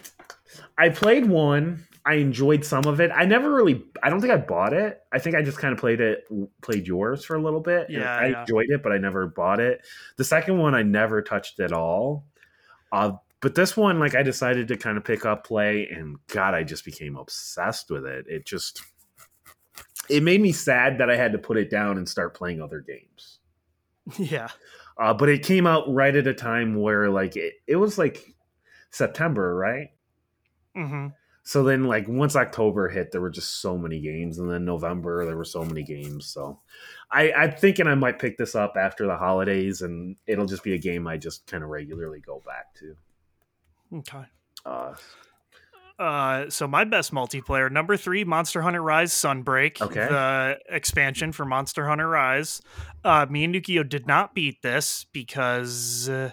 I 0.78 0.88
played 0.88 1.26
one. 1.26 1.86
I 2.04 2.14
enjoyed 2.14 2.64
some 2.64 2.86
of 2.86 3.00
it. 3.00 3.10
I 3.14 3.26
never 3.26 3.52
really. 3.52 3.84
I 4.02 4.08
don't 4.08 4.20
think 4.20 4.32
I 4.32 4.38
bought 4.38 4.72
it. 4.72 5.00
I 5.12 5.18
think 5.18 5.36
I 5.36 5.42
just 5.42 5.58
kind 5.58 5.72
of 5.72 5.78
played 5.78 6.00
it. 6.00 6.24
Played 6.62 6.86
yours 6.86 7.24
for 7.24 7.36
a 7.36 7.42
little 7.42 7.60
bit. 7.60 7.90
Yeah, 7.90 8.14
I 8.14 8.28
yeah. 8.28 8.40
enjoyed 8.40 8.66
it, 8.68 8.82
but 8.82 8.92
I 8.92 8.98
never 8.98 9.26
bought 9.26 9.60
it. 9.60 9.82
The 10.16 10.24
second 10.24 10.58
one 10.58 10.74
I 10.74 10.82
never 10.82 11.20
touched 11.20 11.60
at 11.60 11.72
all. 11.72 12.24
Uh, 12.90 13.12
but 13.40 13.54
this 13.54 13.76
one, 13.76 13.98
like, 13.98 14.14
I 14.14 14.22
decided 14.22 14.68
to 14.68 14.76
kind 14.76 14.98
of 14.98 15.04
pick 15.04 15.24
up 15.24 15.46
play, 15.46 15.88
and 15.88 16.16
God, 16.28 16.54
I 16.54 16.62
just 16.62 16.84
became 16.84 17.16
obsessed 17.16 17.90
with 17.90 18.06
it. 18.06 18.26
It 18.28 18.46
just 18.46 18.82
it 20.10 20.22
made 20.22 20.40
me 20.40 20.52
sad 20.52 20.98
that 20.98 21.08
I 21.08 21.16
had 21.16 21.32
to 21.32 21.38
put 21.38 21.56
it 21.56 21.70
down 21.70 21.96
and 21.96 22.08
start 22.08 22.34
playing 22.34 22.60
other 22.60 22.80
games. 22.80 23.38
yeah. 24.18 24.48
Uh, 24.98 25.14
but 25.14 25.28
it 25.28 25.44
came 25.44 25.66
out 25.66 25.92
right 25.92 26.14
at 26.14 26.26
a 26.26 26.34
time 26.34 26.74
where 26.74 27.08
like 27.08 27.36
it, 27.36 27.54
it 27.66 27.76
was 27.76 27.96
like 27.96 28.34
September, 28.90 29.54
right? 29.54 29.90
Hmm 30.86 31.06
So 31.42 31.62
then 31.62 31.84
like 31.84 32.06
once 32.08 32.36
October 32.36 32.88
hit, 32.88 33.12
there 33.12 33.20
were 33.20 33.30
just 33.30 33.60
so 33.60 33.76
many 33.76 34.00
games, 34.00 34.38
and 34.38 34.50
then 34.50 34.64
November 34.64 35.24
there 35.26 35.36
were 35.36 35.44
so 35.44 35.64
many 35.64 35.82
games. 35.82 36.26
So 36.26 36.60
I, 37.10 37.32
I'm 37.32 37.52
thinking 37.52 37.86
I 37.86 37.94
might 37.94 38.18
pick 38.18 38.36
this 38.38 38.54
up 38.54 38.74
after 38.76 39.06
the 39.06 39.16
holidays, 39.16 39.82
and 39.82 40.16
it'll 40.26 40.46
just 40.46 40.62
be 40.64 40.74
a 40.74 40.78
game 40.78 41.06
I 41.06 41.16
just 41.16 41.46
kind 41.46 41.62
of 41.64 41.70
regularly 41.70 42.20
go 42.20 42.42
back 42.46 42.74
to. 42.80 42.96
Okay. 43.98 44.24
Uh, 44.64 44.94
Uh, 45.98 46.48
so 46.48 46.66
my 46.66 46.84
best 46.84 47.12
multiplayer 47.12 47.70
number 47.70 47.94
three, 47.94 48.24
Monster 48.24 48.62
Hunter 48.62 48.82
Rise 48.82 49.12
Sunbreak, 49.12 49.80
Okay. 49.82 50.06
the 50.06 50.58
expansion 50.70 51.30
for 51.30 51.44
Monster 51.44 51.86
Hunter 51.86 52.08
Rise. 52.08 52.62
Uh, 53.04 53.26
me 53.28 53.44
and 53.44 53.54
Nukio 53.54 53.86
did 53.86 54.06
not 54.06 54.34
beat 54.34 54.62
this 54.62 55.04
because 55.12 56.08
uh, 56.08 56.30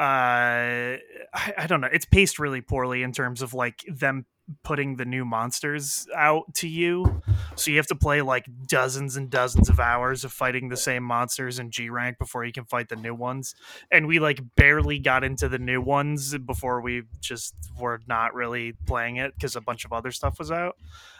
Uh, 0.00 0.98
I, 1.32 1.54
I 1.58 1.66
don't 1.68 1.80
know. 1.80 1.88
It's 1.92 2.06
paced 2.06 2.38
really 2.38 2.60
poorly 2.60 3.02
in 3.02 3.12
terms 3.12 3.42
of 3.42 3.54
like 3.54 3.84
them 3.88 4.26
putting 4.64 4.96
the 4.96 5.04
new 5.04 5.24
monsters 5.24 6.06
out 6.16 6.52
to 6.54 6.66
you. 6.66 7.22
So 7.54 7.70
you 7.70 7.76
have 7.76 7.86
to 7.86 7.94
play 7.94 8.22
like 8.22 8.46
dozens 8.66 9.16
and 9.16 9.30
dozens 9.30 9.68
of 9.68 9.78
hours 9.78 10.24
of 10.24 10.32
fighting 10.32 10.68
the 10.68 10.76
same 10.76 11.04
monsters 11.04 11.58
in 11.58 11.70
G 11.70 11.88
rank 11.88 12.18
before 12.18 12.44
you 12.44 12.52
can 12.52 12.64
fight 12.64 12.88
the 12.88 12.96
new 12.96 13.14
ones. 13.14 13.54
And 13.90 14.06
we 14.08 14.18
like 14.18 14.40
barely 14.56 14.98
got 14.98 15.22
into 15.22 15.48
the 15.48 15.58
new 15.58 15.80
ones 15.80 16.36
before 16.38 16.80
we 16.80 17.04
just 17.20 17.54
were 17.78 18.00
not 18.08 18.34
really 18.34 18.74
playing 18.86 19.16
it 19.16 19.34
because 19.34 19.54
a 19.54 19.60
bunch 19.60 19.84
of 19.84 19.92
other 19.92 20.10
stuff 20.10 20.38
was 20.38 20.50
out. 20.50 20.76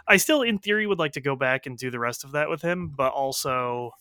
I 0.09 0.17
still, 0.17 0.43
in 0.43 0.59
theory, 0.59 0.87
would 0.87 0.99
like 0.99 1.13
to 1.13 1.21
go 1.21 1.37
back 1.37 1.67
and 1.67 1.79
do 1.79 1.91
the 1.91 2.01
rest 2.01 2.25
of 2.25 2.33
that 2.33 2.49
with 2.49 2.63
him, 2.63 2.89
but 2.89 3.13
also. 3.13 3.93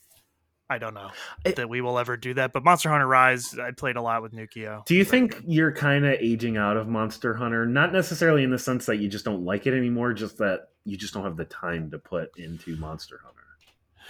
I 0.72 0.78
don't 0.78 0.94
know 0.94 1.12
It- 1.44 1.58
that 1.58 1.68
we 1.70 1.82
will 1.82 2.00
ever 2.00 2.16
do 2.16 2.34
that, 2.36 2.54
but 2.54 2.64
Monster 2.64 2.90
Hunter 2.90 3.06
Rise, 3.08 3.60
I 3.60 3.72
played 3.72 3.98
a 3.98 4.02
lot 4.02 4.22
with 4.22 4.32
Nukio. 4.32 4.86
do 4.86 4.96
you 4.96 5.04
think 5.04 5.42
you're 5.46 5.74
kind 5.74 6.06
of 6.06 6.14
aging 6.14 6.56
out 6.56 6.78
of 6.78 6.88
Monster 6.88 7.34
Hunter? 7.34 7.66
Not 7.66 7.92
necessarily 7.92 8.44
in 8.44 8.52
the 8.52 8.58
sense 8.60 8.86
that 8.86 8.98
you 8.98 9.10
just 9.10 9.26
don't 9.26 9.44
like 9.44 9.68
it 9.68 9.74
anymore, 9.74 10.14
just 10.14 10.38
that 10.38 10.70
you 10.86 10.96
just 10.96 11.14
don't 11.14 11.24
have 11.24 11.36
the 11.36 11.46
time 11.46 11.92
to 11.92 12.00
put 12.00 12.32
into 12.38 12.76
Monster 12.78 13.20
Hunter. 13.24 13.41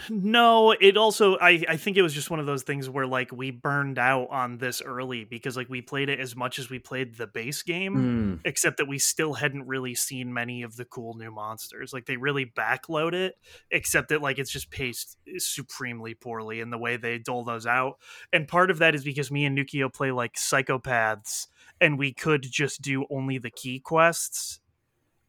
No, 0.09 0.71
it 0.71 0.97
also 0.97 1.37
I 1.37 1.63
I 1.67 1.77
think 1.77 1.97
it 1.97 2.01
was 2.01 2.13
just 2.13 2.29
one 2.29 2.39
of 2.39 2.45
those 2.45 2.63
things 2.63 2.89
where 2.89 3.05
like 3.05 3.31
we 3.31 3.51
burned 3.51 3.99
out 3.99 4.29
on 4.29 4.57
this 4.57 4.81
early 4.81 5.25
because 5.25 5.55
like 5.55 5.69
we 5.69 5.81
played 5.81 6.09
it 6.09 6.19
as 6.19 6.35
much 6.35 6.59
as 6.59 6.69
we 6.69 6.79
played 6.79 7.15
the 7.15 7.27
base 7.27 7.61
game. 7.63 7.95
Mm, 7.95 8.41
Except 8.45 8.77
that 8.77 8.87
we 8.87 8.99
still 8.99 9.33
hadn't 9.33 9.67
really 9.67 9.95
seen 9.95 10.33
many 10.33 10.63
of 10.63 10.75
the 10.75 10.85
cool 10.85 11.13
new 11.15 11.31
monsters. 11.31 11.93
Like 11.93 12.05
they 12.05 12.17
really 12.17 12.45
backload 12.45 13.13
it, 13.13 13.35
except 13.69 14.09
that 14.09 14.21
like 14.21 14.39
it's 14.39 14.51
just 14.51 14.71
paced 14.71 15.17
supremely 15.37 16.13
poorly 16.13 16.59
in 16.59 16.69
the 16.69 16.77
way 16.77 16.97
they 16.97 17.17
dole 17.17 17.43
those 17.43 17.65
out. 17.65 17.97
And 18.33 18.47
part 18.47 18.71
of 18.71 18.79
that 18.79 18.95
is 18.95 19.03
because 19.03 19.31
me 19.31 19.45
and 19.45 19.57
Nukio 19.57 19.93
play 19.93 20.11
like 20.11 20.35
psychopaths, 20.35 21.47
and 21.79 21.97
we 21.99 22.13
could 22.13 22.43
just 22.43 22.81
do 22.81 23.05
only 23.09 23.37
the 23.37 23.51
key 23.51 23.79
quests. 23.79 24.59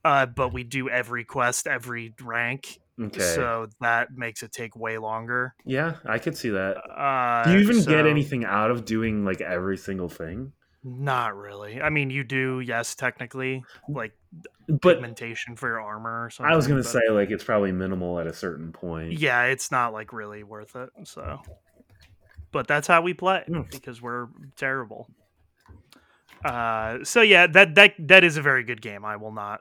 Uh, 0.04 0.26
but 0.26 0.52
we 0.52 0.64
do 0.64 0.88
every 0.88 1.25
quest, 1.25 1.69
every 1.69 2.12
rank, 2.21 2.81
okay. 3.00 3.20
so 3.20 3.68
that 3.80 4.08
makes 4.16 4.42
it 4.42 4.52
take 4.52 4.75
way 4.76 4.99
longer. 4.99 5.54
yeah, 5.64 5.96
I 6.04 6.18
could 6.18 6.37
see 6.37 6.50
that. 6.50 6.76
Uh, 6.78 7.44
Do 7.44 7.52
you 7.52 7.58
even 7.61 7.82
get 7.84 8.06
anything 8.06 8.44
out 8.44 8.70
of 8.70 8.84
doing 8.84 9.25
like 9.25 9.40
every 9.40 9.76
single 9.76 10.08
thing? 10.08 10.52
Not 10.84 11.37
really. 11.37 11.80
I 11.80 11.90
mean, 11.90 12.11
you 12.11 12.25
do, 12.25 12.58
yes, 12.58 12.96
technically, 12.96 13.62
like 13.88 14.12
But 14.68 14.94
pigmentation 14.96 15.54
for 15.54 15.68
your 15.68 15.80
armor 15.80 16.25
or 16.25 16.30
something. 16.30 16.52
I 16.52 16.56
was 16.56 16.66
gonna 16.66 16.80
but- 16.80 16.87
say 16.90 17.08
like 17.11 17.30
it's 17.30 17.44
probably 17.44 17.70
minimal 17.72 18.18
at 18.18 18.26
a 18.26 18.32
certain 18.32 18.72
point. 18.72 19.12
yeah, 19.12 19.44
it's 19.44 19.70
not 19.70 19.92
like 19.92 20.12
really 20.12 20.42
worth 20.42 20.75
it. 20.75 20.90
So, 21.04 21.40
but 22.50 22.66
that's 22.66 22.87
how 22.88 23.00
we 23.00 23.14
play 23.14 23.44
Mm. 23.49 23.70
because 23.70 24.02
we're 24.02 24.26
terrible. 24.56 25.08
Uh, 26.44 27.04
so 27.04 27.22
yeah, 27.22 27.46
that 27.46 27.75
that 27.76 27.94
that 27.99 28.25
is 28.25 28.37
a 28.37 28.42
very 28.42 28.64
good 28.64 28.82
game. 28.82 29.04
I 29.04 29.16
will 29.16 29.32
not 29.32 29.61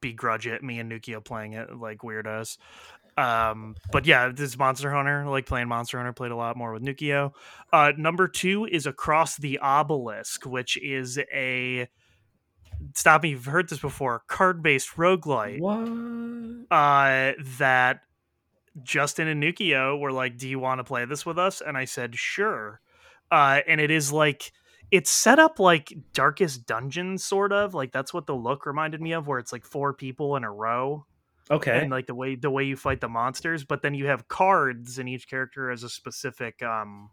begrudge 0.00 0.46
it. 0.46 0.62
Me 0.62 0.78
and 0.78 0.90
Nukio 0.90 1.24
playing 1.24 1.54
it 1.54 1.74
like 1.76 1.98
weirdos. 1.98 2.58
Um, 3.16 3.74
but 3.90 4.06
yeah, 4.06 4.30
this 4.32 4.56
Monster 4.56 4.92
Hunter. 4.92 5.22
I 5.22 5.28
like 5.28 5.46
playing 5.46 5.68
Monster 5.68 5.96
Hunter. 5.98 6.12
Played 6.12 6.30
a 6.30 6.36
lot 6.36 6.56
more 6.56 6.72
with 6.72 6.82
Nukio. 6.84 7.32
Uh, 7.72 7.92
number 7.96 8.28
two 8.28 8.64
is 8.66 8.86
Across 8.86 9.38
the 9.38 9.58
Obelisk, 9.58 10.46
which 10.46 10.76
is 10.80 11.18
a 11.32 11.88
stop 12.94 13.22
me. 13.24 13.30
You've 13.30 13.46
heard 13.46 13.68
this 13.68 13.80
before. 13.80 14.22
Card 14.28 14.62
based 14.62 14.90
roguelite 14.96 15.58
What? 15.60 16.76
uh, 16.76 17.32
that 17.58 18.00
Justin 18.82 19.26
and 19.26 19.42
Nukio 19.42 19.98
were 19.98 20.12
like, 20.12 20.36
"Do 20.38 20.48
you 20.48 20.60
want 20.60 20.78
to 20.78 20.84
play 20.84 21.04
this 21.04 21.26
with 21.26 21.38
us?" 21.38 21.60
And 21.60 21.76
I 21.76 21.86
said, 21.86 22.14
"Sure." 22.14 22.80
Uh, 23.30 23.60
and 23.66 23.80
it 23.80 23.90
is 23.90 24.12
like 24.12 24.52
it's 24.90 25.10
set 25.10 25.38
up 25.38 25.58
like 25.58 25.92
Darkest 26.12 26.66
Dungeon, 26.66 27.18
sort 27.18 27.52
of 27.52 27.74
like 27.74 27.92
that's 27.92 28.14
what 28.14 28.26
the 28.26 28.34
look 28.34 28.66
reminded 28.66 29.00
me 29.00 29.12
of, 29.12 29.26
where 29.26 29.38
it's 29.38 29.52
like 29.52 29.64
four 29.64 29.92
people 29.92 30.36
in 30.36 30.44
a 30.44 30.50
row, 30.50 31.04
Okay. 31.50 31.80
and 31.80 31.90
like 31.90 32.06
the 32.06 32.14
way 32.14 32.34
the 32.36 32.50
way 32.50 32.64
you 32.64 32.76
fight 32.76 33.00
the 33.00 33.08
monsters. 33.08 33.64
But 33.64 33.82
then 33.82 33.94
you 33.94 34.06
have 34.06 34.28
cards, 34.28 34.98
and 34.98 35.08
each 35.08 35.28
character 35.28 35.70
has 35.70 35.82
a 35.82 35.88
specific 35.88 36.62
um 36.62 37.10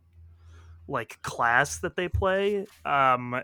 like 0.88 1.22
class 1.24 1.80
that 1.80 1.96
they 1.96 2.08
play. 2.08 2.66
Um, 2.86 3.42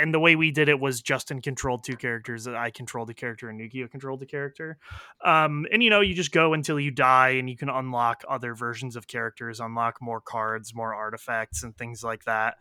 and 0.00 0.14
the 0.14 0.18
way 0.20 0.36
we 0.36 0.50
did 0.50 0.68
it 0.68 0.80
was 0.80 1.00
Justin 1.02 1.40
controlled 1.42 1.84
two 1.84 1.96
characters, 1.96 2.48
I 2.48 2.70
controlled 2.70 3.10
a 3.10 3.14
character, 3.14 3.48
and 3.48 3.60
Nukio 3.60 3.90
controlled 3.90 4.22
a 4.22 4.26
character. 4.26 4.78
Um, 5.24 5.66
and 5.72 5.82
you 5.82 5.90
know, 5.90 6.00
you 6.00 6.14
just 6.14 6.32
go 6.32 6.54
until 6.54 6.80
you 6.80 6.90
die, 6.90 7.30
and 7.30 7.48
you 7.50 7.56
can 7.56 7.68
unlock 7.68 8.22
other 8.28 8.54
versions 8.54 8.96
of 8.96 9.06
characters, 9.06 9.60
unlock 9.60 9.98
more 10.00 10.20
cards, 10.20 10.74
more 10.74 10.94
artifacts, 10.94 11.62
and 11.62 11.76
things 11.76 12.02
like 12.02 12.24
that. 12.24 12.56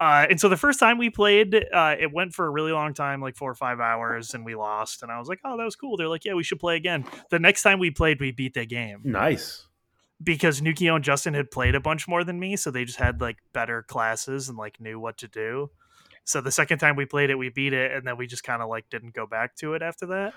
Uh, 0.00 0.26
and 0.28 0.40
so 0.40 0.48
the 0.48 0.56
first 0.56 0.80
time 0.80 0.98
we 0.98 1.10
played, 1.10 1.54
uh, 1.72 1.94
it 1.98 2.12
went 2.12 2.34
for 2.34 2.44
a 2.46 2.50
really 2.50 2.72
long 2.72 2.92
time, 2.92 3.20
like 3.20 3.36
four 3.36 3.50
or 3.50 3.54
five 3.54 3.78
hours, 3.78 4.34
and 4.34 4.44
we 4.44 4.56
lost. 4.56 5.02
And 5.02 5.12
I 5.12 5.18
was 5.18 5.28
like, 5.28 5.38
"Oh, 5.44 5.56
that 5.56 5.64
was 5.64 5.76
cool." 5.76 5.96
They're 5.96 6.08
like, 6.08 6.24
"Yeah, 6.24 6.34
we 6.34 6.42
should 6.42 6.58
play 6.58 6.74
again." 6.76 7.04
The 7.30 7.38
next 7.38 7.62
time 7.62 7.78
we 7.78 7.90
played, 7.92 8.20
we 8.20 8.32
beat 8.32 8.54
the 8.54 8.66
game 8.66 9.00
Nice. 9.04 9.68
because 10.20 10.60
Nukio 10.60 10.96
and 10.96 11.04
Justin 11.04 11.34
had 11.34 11.52
played 11.52 11.76
a 11.76 11.80
bunch 11.80 12.08
more 12.08 12.24
than 12.24 12.40
me, 12.40 12.56
so 12.56 12.72
they 12.72 12.84
just 12.84 12.98
had 12.98 13.20
like 13.20 13.38
better 13.52 13.82
classes 13.82 14.48
and 14.48 14.58
like 14.58 14.80
knew 14.80 14.98
what 14.98 15.18
to 15.18 15.28
do. 15.28 15.70
So 16.24 16.40
the 16.40 16.52
second 16.52 16.78
time 16.78 16.96
we 16.96 17.04
played 17.04 17.30
it, 17.30 17.36
we 17.36 17.48
beat 17.48 17.72
it, 17.72 17.92
and 17.92 18.06
then 18.06 18.16
we 18.16 18.26
just 18.26 18.44
kind 18.44 18.62
of 18.62 18.68
like 18.68 18.88
didn't 18.90 19.14
go 19.14 19.26
back 19.26 19.56
to 19.56 19.74
it 19.74 19.82
after 19.82 20.06
that. 20.06 20.34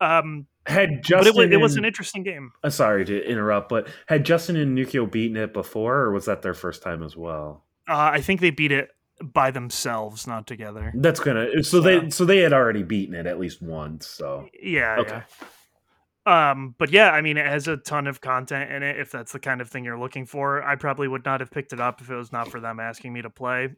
Um, 0.00 0.46
Had 0.66 0.90
but 0.90 1.02
Justin 1.02 1.26
it 1.26 1.36
was, 1.36 1.52
it 1.52 1.60
was 1.60 1.76
an 1.76 1.84
interesting 1.84 2.22
game. 2.22 2.52
uh, 2.62 2.70
sorry 2.70 3.04
to 3.04 3.28
interrupt, 3.28 3.68
but 3.68 3.88
had 4.06 4.24
Justin 4.24 4.56
and 4.56 4.76
Nukio 4.76 5.10
beaten 5.10 5.36
it 5.36 5.52
before, 5.52 5.96
or 5.96 6.12
was 6.12 6.26
that 6.26 6.42
their 6.42 6.54
first 6.54 6.82
time 6.82 7.02
as 7.02 7.16
well? 7.16 7.64
Uh, 7.88 8.10
I 8.12 8.20
think 8.20 8.40
they 8.40 8.50
beat 8.50 8.70
it 8.70 8.90
by 9.22 9.50
themselves, 9.50 10.26
not 10.26 10.46
together. 10.46 10.92
That's 10.94 11.20
gonna 11.20 11.64
so 11.64 11.80
they 11.80 12.10
so 12.10 12.24
they 12.24 12.38
had 12.38 12.52
already 12.52 12.82
beaten 12.82 13.14
it 13.14 13.26
at 13.26 13.40
least 13.40 13.60
once. 13.60 14.06
So 14.06 14.48
Yeah. 14.62 14.96
Okay. 15.00 15.22
yeah. 16.26 16.50
Um, 16.50 16.74
but 16.78 16.90
yeah, 16.90 17.10
I 17.10 17.22
mean, 17.22 17.38
it 17.38 17.46
has 17.46 17.68
a 17.68 17.78
ton 17.78 18.06
of 18.06 18.20
content 18.20 18.70
in 18.70 18.82
it. 18.82 19.00
If 19.00 19.10
that's 19.10 19.32
the 19.32 19.40
kind 19.40 19.62
of 19.62 19.70
thing 19.70 19.84
you're 19.84 19.98
looking 19.98 20.26
for, 20.26 20.62
I 20.62 20.76
probably 20.76 21.08
would 21.08 21.24
not 21.24 21.40
have 21.40 21.50
picked 21.50 21.72
it 21.72 21.80
up 21.80 22.02
if 22.02 22.10
it 22.10 22.14
was 22.14 22.32
not 22.32 22.48
for 22.48 22.60
them 22.60 22.78
asking 22.78 23.14
me 23.14 23.22
to 23.22 23.30
play. 23.30 23.70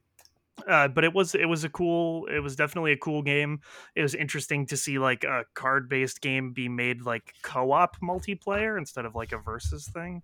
Uh, 0.68 0.88
but 0.88 1.04
it 1.04 1.12
was 1.14 1.34
it 1.34 1.46
was 1.46 1.64
a 1.64 1.68
cool 1.68 2.26
it 2.26 2.40
was 2.40 2.56
definitely 2.56 2.92
a 2.92 2.96
cool 2.96 3.22
game. 3.22 3.60
It 3.94 4.02
was 4.02 4.14
interesting 4.14 4.66
to 4.66 4.76
see 4.76 4.98
like 4.98 5.24
a 5.24 5.44
card 5.54 5.88
based 5.88 6.20
game 6.20 6.52
be 6.52 6.68
made 6.68 7.02
like 7.02 7.34
co 7.42 7.72
op 7.72 7.96
multiplayer 8.02 8.78
instead 8.78 9.04
of 9.04 9.14
like 9.14 9.32
a 9.32 9.38
versus 9.38 9.88
thing, 9.88 10.22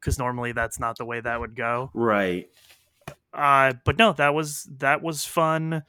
because 0.00 0.18
normally 0.18 0.52
that's 0.52 0.78
not 0.80 0.98
the 0.98 1.04
way 1.04 1.20
that 1.20 1.40
would 1.40 1.54
go. 1.56 1.90
right, 1.94 2.48
Uh, 3.32 3.72
but 3.84 3.98
no, 3.98 4.12
that 4.12 4.34
was 4.34 4.68
that 4.78 5.02
was 5.02 5.24
fun. 5.24 5.82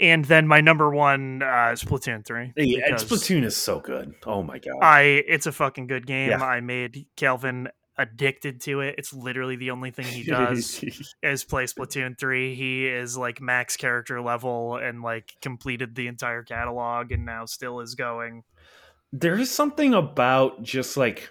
And 0.00 0.24
then 0.24 0.48
my 0.48 0.60
number 0.60 0.90
one 0.90 1.40
uh, 1.40 1.76
Splatoon 1.76 2.24
three. 2.26 2.52
Hey, 2.56 2.74
and 2.74 2.82
because- 2.96 3.04
Splatoon 3.04 3.44
is 3.44 3.56
so 3.56 3.78
good. 3.78 4.14
Oh 4.26 4.42
my 4.42 4.58
god, 4.58 4.82
I 4.82 5.02
it's 5.28 5.46
a 5.46 5.52
fucking 5.52 5.86
good 5.86 6.04
game. 6.06 6.30
Yeah. 6.30 6.42
I 6.44 6.60
made 6.60 7.06
Calvin 7.16 7.68
addicted 7.96 8.60
to 8.62 8.80
it. 8.80 8.96
It's 8.98 9.12
literally 9.12 9.56
the 9.56 9.70
only 9.70 9.90
thing 9.90 10.06
he 10.06 10.24
does 10.24 10.82
is 11.22 11.44
play 11.44 11.64
Splatoon 11.64 12.18
3. 12.18 12.54
He 12.54 12.86
is 12.86 13.16
like 13.16 13.40
max 13.40 13.76
character 13.76 14.20
level 14.20 14.76
and 14.76 15.02
like 15.02 15.32
completed 15.40 15.94
the 15.94 16.06
entire 16.08 16.42
catalog 16.42 17.12
and 17.12 17.24
now 17.24 17.44
still 17.46 17.80
is 17.80 17.94
going. 17.94 18.42
there 19.12 19.38
is 19.38 19.50
something 19.50 19.94
about 19.94 20.62
just 20.62 20.96
like 20.96 21.30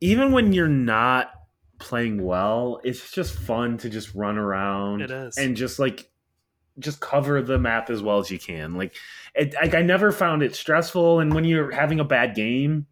even 0.00 0.32
when 0.32 0.52
you're 0.52 0.66
not 0.68 1.30
playing 1.78 2.22
well, 2.24 2.80
it's 2.84 3.10
just 3.12 3.34
fun 3.34 3.78
to 3.78 3.88
just 3.88 4.14
run 4.14 4.38
around 4.38 5.02
It 5.02 5.10
is. 5.10 5.36
and 5.38 5.56
just 5.56 5.78
like 5.78 6.10
just 6.78 7.00
cover 7.00 7.42
the 7.42 7.58
map 7.58 7.90
as 7.90 8.02
well 8.02 8.18
as 8.18 8.30
you 8.30 8.38
can. 8.38 8.74
Like, 8.74 8.94
it, 9.34 9.54
like 9.54 9.74
I 9.74 9.82
never 9.82 10.10
found 10.12 10.42
it 10.42 10.54
stressful. 10.54 11.20
And 11.20 11.34
when 11.34 11.44
you're 11.44 11.70
having 11.70 12.00
a 12.00 12.04
bad 12.04 12.34
game, 12.34 12.86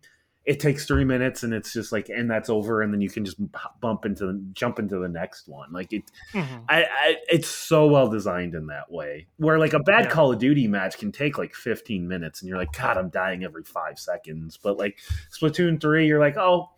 it 0.48 0.60
takes 0.60 0.86
three 0.86 1.04
minutes 1.04 1.42
and 1.42 1.52
it's 1.52 1.72
just 1.74 1.92
like, 1.92 2.08
and 2.08 2.30
that's 2.30 2.48
over, 2.48 2.80
and 2.80 2.92
then 2.92 3.02
you 3.02 3.10
can 3.10 3.24
just 3.24 3.36
bump 3.80 4.06
into 4.06 4.24
the 4.26 4.42
jump 4.54 4.78
into 4.78 4.98
the 4.98 5.08
next 5.08 5.46
one. 5.46 5.70
Like 5.72 5.92
it, 5.92 6.04
Mhm. 6.32 6.64
I, 6.68 6.84
I 6.84 7.16
it's 7.30 7.48
so 7.48 7.86
well 7.86 8.08
designed 8.08 8.54
in 8.54 8.66
that 8.68 8.90
way. 8.90 9.26
Where 9.36 9.58
like 9.58 9.74
a 9.74 9.78
bad 9.78 10.04
Yeah. 10.06 10.10
Call 10.10 10.32
of 10.32 10.38
Duty 10.38 10.66
match 10.66 10.96
can 10.98 11.12
take 11.12 11.36
like 11.36 11.54
15 11.54 12.08
minutes, 12.08 12.40
and 12.40 12.48
you're 12.48 12.56
like, 12.56 12.72
God, 12.72 12.96
I'm 12.96 13.10
dying 13.10 13.44
every 13.44 13.62
five 13.62 13.98
seconds. 13.98 14.56
But 14.56 14.78
like 14.78 14.98
Splatoon 15.30 15.80
three, 15.80 16.06
you're 16.06 16.18
like, 16.18 16.36
oh, 16.38 16.70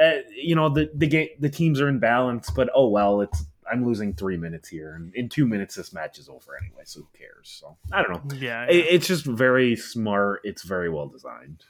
uh, 0.00 0.18
you 0.34 0.54
know 0.54 0.68
the 0.68 0.88
the 0.94 1.06
game 1.08 1.28
the 1.40 1.48
teams 1.50 1.80
are 1.80 1.88
in 1.88 1.98
balance, 1.98 2.48
but 2.50 2.70
oh 2.76 2.88
well, 2.88 3.22
it's 3.22 3.44
I'm 3.68 3.84
losing 3.84 4.14
three 4.14 4.36
minutes 4.36 4.68
here, 4.68 4.94
and 4.94 5.12
in 5.16 5.28
two 5.28 5.46
minutes 5.48 5.74
this 5.74 5.92
match 5.92 6.18
is 6.20 6.28
over 6.28 6.56
anyway. 6.62 6.82
So 6.84 7.00
who 7.00 7.08
cares? 7.18 7.48
So 7.60 7.76
I 7.92 8.02
don't 8.02 8.12
know. 8.30 8.36
Yeah. 8.36 8.66
It, 8.66 8.86
it's 8.90 9.08
just 9.08 9.24
very 9.26 9.74
smart. 9.74 10.42
It's 10.44 10.62
very 10.62 10.88
well 10.88 11.08
designed. 11.08 11.64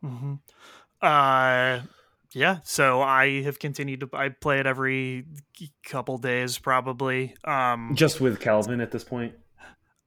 Hmm 0.00 0.34
Uh, 1.02 1.80
yeah. 2.32 2.58
So 2.64 3.00
I 3.02 3.42
have 3.42 3.58
continued 3.58 4.00
to 4.00 4.08
I 4.12 4.28
play 4.28 4.60
it 4.60 4.66
every 4.66 5.26
couple 5.84 6.18
days 6.18 6.58
probably. 6.58 7.34
Um, 7.44 7.94
Just 7.94 8.20
with 8.20 8.40
Calvin 8.40 8.80
at 8.80 8.90
this 8.90 9.04
point. 9.04 9.34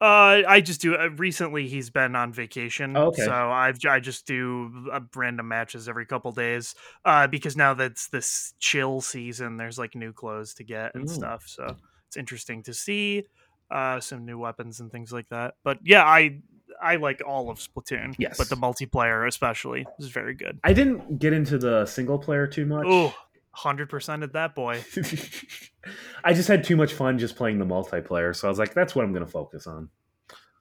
Uh, 0.01 0.43
I 0.47 0.59
just 0.59 0.81
do. 0.81 0.95
Uh, 0.97 1.09
recently, 1.15 1.67
he's 1.69 1.89
been 1.89 2.13
on 2.13 2.33
vacation, 2.33 2.97
Oh, 2.97 3.03
okay. 3.07 3.23
so 3.23 3.31
I've 3.31 3.77
I 3.87 4.01
just 4.01 4.27
do 4.27 4.89
uh, 4.91 4.99
random 5.15 5.47
matches 5.47 5.87
every 5.87 6.05
couple 6.05 6.33
days. 6.33 6.75
Uh, 7.05 7.27
because 7.27 7.55
now 7.55 7.73
that's 7.73 8.09
this 8.09 8.53
chill 8.59 8.99
season, 8.99 9.55
there's 9.55 9.79
like 9.79 9.95
new 9.95 10.11
clothes 10.11 10.55
to 10.55 10.65
get 10.65 10.93
and 10.93 11.09
Ooh. 11.09 11.13
stuff. 11.13 11.43
So 11.47 11.77
it's 12.07 12.17
interesting 12.17 12.63
to 12.63 12.73
see 12.73 13.23
uh 13.71 14.01
some 14.01 14.25
new 14.25 14.37
weapons 14.37 14.81
and 14.81 14.91
things 14.91 15.13
like 15.13 15.29
that. 15.29 15.53
But 15.63 15.79
yeah, 15.83 16.03
I 16.03 16.41
I 16.83 16.97
like 16.97 17.21
all 17.25 17.49
of 17.49 17.57
Splatoon. 17.59 18.15
Yes. 18.17 18.37
but 18.37 18.49
the 18.49 18.55
multiplayer 18.55 19.27
especially 19.27 19.85
is 19.99 20.09
very 20.09 20.33
good. 20.33 20.59
I 20.63 20.73
didn't 20.73 21.19
get 21.19 21.33
into 21.33 21.57
the 21.57 21.85
single 21.85 22.19
player 22.19 22.45
too 22.45 22.65
much. 22.65 22.85
Oh, 22.87 23.15
100% 23.57 24.23
at 24.23 24.33
that 24.33 24.53
boy. 24.55 24.83
I 26.23 26.33
just 26.33 26.47
had 26.47 26.63
too 26.63 26.75
much 26.75 26.93
fun 26.93 27.17
just 27.19 27.35
playing 27.35 27.59
the 27.59 27.65
multiplayer, 27.65 28.35
so 28.35 28.47
I 28.47 28.49
was 28.49 28.59
like, 28.59 28.73
that's 28.73 28.95
what 28.95 29.05
I'm 29.05 29.13
going 29.13 29.25
to 29.25 29.31
focus 29.31 29.67
on. 29.67 29.89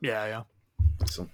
Yeah, 0.00 0.26
yeah. 0.26 0.42
So, 1.06 1.28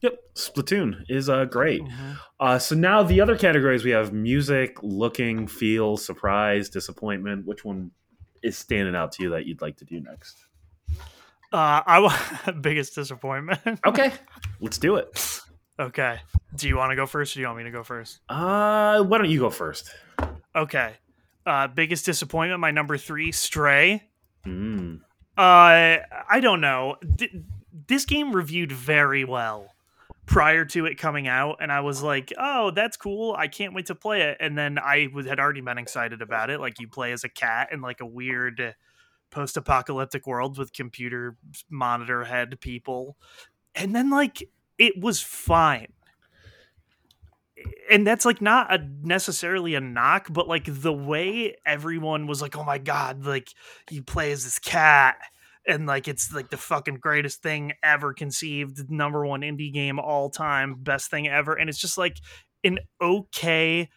yep, 0.00 0.18
Splatoon 0.34 1.04
is 1.08 1.28
uh, 1.28 1.44
great. 1.44 1.82
Mhm. 1.82 2.16
Uh, 2.40 2.58
so 2.58 2.74
now 2.74 3.02
the 3.02 3.20
other 3.20 3.36
categories 3.36 3.84
we 3.84 3.90
have 3.90 4.12
music, 4.12 4.76
looking, 4.82 5.46
feel, 5.46 5.96
surprise, 5.96 6.68
disappointment. 6.68 7.46
Which 7.46 7.64
one 7.64 7.90
is 8.42 8.56
standing 8.56 8.94
out 8.94 9.12
to 9.12 9.22
you 9.24 9.30
that 9.30 9.46
you'd 9.46 9.60
like 9.62 9.76
to 9.78 9.84
do 9.84 10.00
next? 10.00 10.46
Uh, 11.54 11.82
I 11.86 12.50
biggest 12.60 12.96
disappointment. 12.96 13.60
Okay, 13.86 14.12
let's 14.60 14.76
do 14.78 14.96
it. 14.96 15.40
okay. 15.78 16.18
Do 16.56 16.66
you 16.66 16.76
want 16.76 16.90
to 16.90 16.96
go 16.96 17.06
first 17.06 17.32
or 17.32 17.34
do 17.36 17.40
you 17.42 17.46
want 17.46 17.58
me 17.58 17.64
to 17.64 17.70
go 17.70 17.84
first? 17.84 18.18
Uh, 18.28 19.02
why 19.04 19.18
don't 19.18 19.30
you 19.30 19.38
go 19.38 19.50
first? 19.50 19.94
Okay. 20.56 20.94
Uh, 21.46 21.68
biggest 21.68 22.06
disappointment, 22.06 22.60
my 22.60 22.72
number 22.72 22.98
three, 22.98 23.30
Stray. 23.30 24.02
Mm. 24.44 25.00
Uh, 25.36 25.98
I 26.28 26.40
don't 26.40 26.60
know. 26.60 26.96
D- 27.16 27.44
this 27.86 28.04
game 28.04 28.34
reviewed 28.34 28.72
very 28.72 29.24
well 29.24 29.68
prior 30.26 30.64
to 30.64 30.86
it 30.86 30.96
coming 30.96 31.28
out, 31.28 31.58
and 31.60 31.70
I 31.70 31.80
was 31.80 32.02
like, 32.02 32.32
"Oh, 32.38 32.70
that's 32.70 32.96
cool! 32.96 33.34
I 33.38 33.46
can't 33.46 33.74
wait 33.74 33.86
to 33.86 33.94
play 33.94 34.22
it." 34.22 34.38
And 34.40 34.56
then 34.56 34.78
I 34.78 35.08
was, 35.12 35.26
had 35.26 35.38
already 35.38 35.60
been 35.60 35.78
excited 35.78 36.22
about 36.22 36.50
it. 36.50 36.60
Like 36.60 36.80
you 36.80 36.88
play 36.88 37.12
as 37.12 37.22
a 37.24 37.28
cat 37.28 37.68
in 37.72 37.80
like 37.80 38.00
a 38.00 38.06
weird 38.06 38.74
post-apocalyptic 39.34 40.26
world 40.26 40.56
with 40.58 40.72
computer 40.72 41.36
monitor 41.68 42.24
head 42.24 42.60
people, 42.60 43.16
and 43.74 43.94
then 43.94 44.10
like 44.10 44.48
it 44.78 45.00
was 45.00 45.20
fine. 45.20 45.88
And 47.90 48.06
that's 48.06 48.24
like 48.24 48.40
not 48.40 48.72
a 48.72 48.86
necessarily 49.02 49.74
a 49.74 49.80
knock, 49.80 50.28
but 50.30 50.48
like 50.48 50.64
the 50.66 50.92
way 50.92 51.56
everyone 51.66 52.26
was 52.26 52.40
like, 52.42 52.56
"Oh 52.56 52.64
my 52.64 52.78
god!" 52.78 53.24
Like 53.24 53.50
you 53.90 54.02
play 54.02 54.32
as 54.32 54.44
this 54.44 54.58
cat 54.58 55.16
and 55.66 55.86
like 55.86 56.08
it's 56.08 56.32
like 56.32 56.50
the 56.50 56.56
fucking 56.56 56.96
greatest 56.96 57.42
thing 57.42 57.72
ever 57.82 58.12
conceived 58.12 58.90
number 58.90 59.24
one 59.24 59.40
indie 59.40 59.72
game 59.72 59.98
all 59.98 60.30
time 60.30 60.74
best 60.74 61.10
thing 61.10 61.26
ever 61.26 61.54
and 61.54 61.70
it's 61.70 61.78
just 61.78 61.96
like 61.96 62.18
an 62.64 62.78
okay 63.00 63.88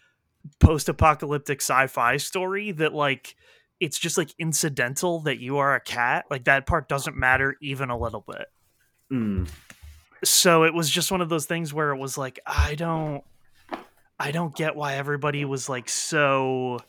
post-apocalyptic 0.60 1.62
sci-fi 1.62 2.17
story 2.17 2.71
that 2.71 2.93
like 2.93 3.36
it's 3.80 3.98
just 4.00 4.18
like 4.18 4.30
incidental 4.40 5.20
that 5.22 5.40
you 5.40 5.58
are 5.58 5.76
a 5.76 5.80
cat 5.82 6.26
like 6.32 6.46
that 6.46 6.66
part 6.66 6.88
doesn't 6.90 7.16
matter 7.16 7.56
even 7.62 7.90
a 7.90 7.98
little 7.98 8.24
bit 8.28 8.48
Mm. 9.12 9.48
so 10.24 10.63
it 10.63 10.74
was 10.74 10.90
just 10.90 11.12
one 11.12 11.22
of 11.22 11.30
those 11.30 11.46
things 11.46 11.74
where 11.74 11.92
it 11.92 11.98
was 11.98 12.18
like 12.18 12.40
i 12.46 12.76
don't 12.76 13.24
i 14.20 14.32
don't 14.32 14.54
get 14.56 14.76
why 14.76 14.96
everybody 14.96 15.46
was 15.46 15.70
like 15.70 15.88
so 15.88 16.80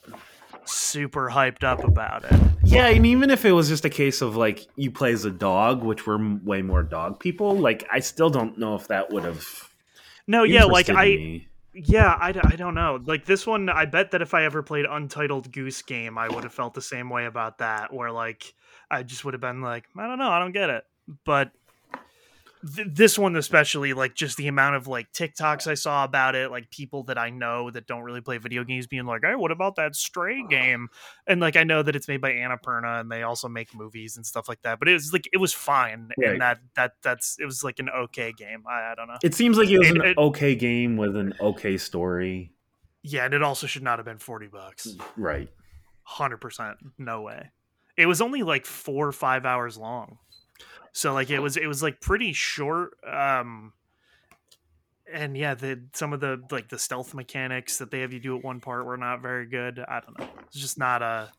super 0.65 1.29
hyped 1.29 1.63
up 1.63 1.83
about 1.83 2.25
it 2.25 2.39
Yeah, 2.63 2.87
and 2.87 3.05
even 3.05 3.29
if 3.29 3.45
it 3.45 3.51
was 3.53 3.69
just 3.69 3.85
a 3.85 3.89
case 3.89 4.21
of 4.21 4.35
like 4.35 4.67
you 4.75 4.91
play 4.91 5.11
as 5.13 5.25
a 5.25 5.31
dog, 5.31 5.83
which 5.83 6.05
we're 6.05 6.19
way 6.43 6.61
more 6.61 6.83
dog 6.83 7.19
people, 7.19 7.55
like 7.57 7.87
I 7.91 7.99
still 8.01 8.29
don't 8.29 8.57
know 8.59 8.75
if 8.75 8.87
that 8.89 9.11
would 9.11 9.23
have. 9.23 9.43
no 10.27 10.43
yeah 10.43 10.65
like 10.65 10.89
i 10.89 11.05
me. 11.05 11.47
Yeah, 11.81 12.17
I, 12.19 12.29
I 12.29 12.55
don't 12.57 12.75
know. 12.75 12.99
Like 13.05 13.25
this 13.25 13.47
one, 13.47 13.69
I 13.69 13.85
bet 13.85 14.11
that 14.11 14.21
if 14.21 14.33
I 14.33 14.43
ever 14.43 14.61
played 14.61 14.85
Untitled 14.89 15.51
Goose 15.51 15.81
Game, 15.81 16.17
I 16.17 16.27
would 16.27 16.43
have 16.43 16.53
felt 16.53 16.73
the 16.73 16.81
same 16.81 17.09
way 17.09 17.25
about 17.25 17.59
that, 17.59 17.93
where 17.93 18.11
like 18.11 18.53
I 18.91 19.03
just 19.03 19.23
would 19.23 19.33
have 19.33 19.39
been 19.39 19.61
like, 19.61 19.85
I 19.97 20.07
don't 20.07 20.19
know, 20.19 20.29
I 20.29 20.39
don't 20.39 20.51
get 20.51 20.69
it. 20.69 20.83
But 21.25 21.51
th- 22.75 22.87
this 22.91 23.17
one, 23.17 23.35
especially, 23.35 23.93
like 23.93 24.15
just 24.15 24.37
the 24.37 24.47
amount 24.47 24.75
of 24.75 24.87
like 24.87 25.11
TikToks 25.11 25.67
I 25.67 25.73
saw 25.73 26.03
about 26.03 26.35
it, 26.35 26.51
like 26.51 26.69
people 26.71 27.03
that 27.03 27.17
I 27.17 27.29
know 27.29 27.69
that 27.71 27.87
don't 27.87 28.01
really 28.03 28.21
play 28.21 28.37
video 28.37 28.63
games 28.63 28.87
being 28.87 29.05
like, 29.05 29.21
hey, 29.23 29.35
what 29.35 29.51
about 29.51 29.75
that 29.77 29.95
Stray 29.95 30.43
game? 30.49 30.87
And 31.27 31.39
like 31.39 31.55
I 31.55 31.63
know 31.63 31.81
that 31.83 31.95
it's 31.95 32.07
made 32.07 32.21
by 32.21 32.31
Annapurna 32.31 32.99
and 33.01 33.11
they 33.11 33.23
also 33.23 33.47
make 33.47 33.73
movies 33.75 34.17
and 34.17 34.25
stuff 34.25 34.47
like 34.49 34.61
that. 34.63 34.79
But 34.79 34.87
it 34.89 34.93
was 34.93 35.13
like 35.13 35.27
it 35.33 35.37
was 35.37 35.53
fine, 35.53 36.09
Right. 36.17 36.31
and 36.31 36.41
that 36.41 36.59
that 36.75 36.93
that's 37.01 37.37
it 37.39 37.45
was 37.45 37.63
like 37.63 37.79
an 37.79 37.89
okay 37.89 38.31
game. 38.31 38.63
I, 38.69 38.91
I 38.91 38.93
don't 38.95 39.07
know. 39.07 39.17
It 39.23 39.33
seems 39.35 39.57
like 39.57 39.69
it 39.69 39.77
was 39.79 39.89
It- 39.89 39.95
an 39.97 40.05
it- 40.05 40.17
okay 40.17 40.55
game 40.55 40.97
with 40.97 41.15
an 41.15 41.33
okay 41.39 41.77
story. 41.77 42.53
Yeah, 43.03 43.25
and 43.25 43.33
it 43.33 43.41
also 43.41 43.65
should 43.67 43.83
not 43.83 43.99
have 43.99 44.05
been 44.05 44.17
forty 44.19 44.47
bucks. 44.47 44.95
Right. 45.15 45.49
hundred 46.03 46.37
percent 46.37 46.77
no 46.97 47.21
way 47.21 47.51
it 47.95 48.07
was 48.07 48.19
only 48.21 48.41
like 48.41 48.65
four 48.65 49.07
or 49.07 49.11
five 49.11 49.45
hours 49.45 49.77
long 49.77 50.17
so 50.99 51.13
like 51.13 51.29
it 51.29 51.39
was 51.39 51.55
it 51.57 51.67
was 51.67 51.81
like 51.81 52.01
pretty 52.01 52.33
short 52.33 52.97
um 53.07 53.71
and 55.11 55.37
yeah 55.37 55.53
the 55.55 55.81
some 55.93 56.13
of 56.13 56.19
the 56.19 56.41
like 56.51 56.67
the 56.69 56.77
stealth 56.77 57.13
mechanics 57.13 57.77
that 57.77 57.89
they 57.89 58.01
have 58.01 58.11
you 58.13 58.19
do 58.19 58.37
at 58.37 58.43
one 58.43 58.59
part 58.59 58.85
were 58.85 58.97
not 58.97 59.21
very 59.21 59.45
good 59.45 59.79
i 59.87 59.99
don't 60.01 60.17
know 60.19 60.27
it's 60.47 60.59
just 60.59 60.77
not 60.77 61.01
a 61.01 61.29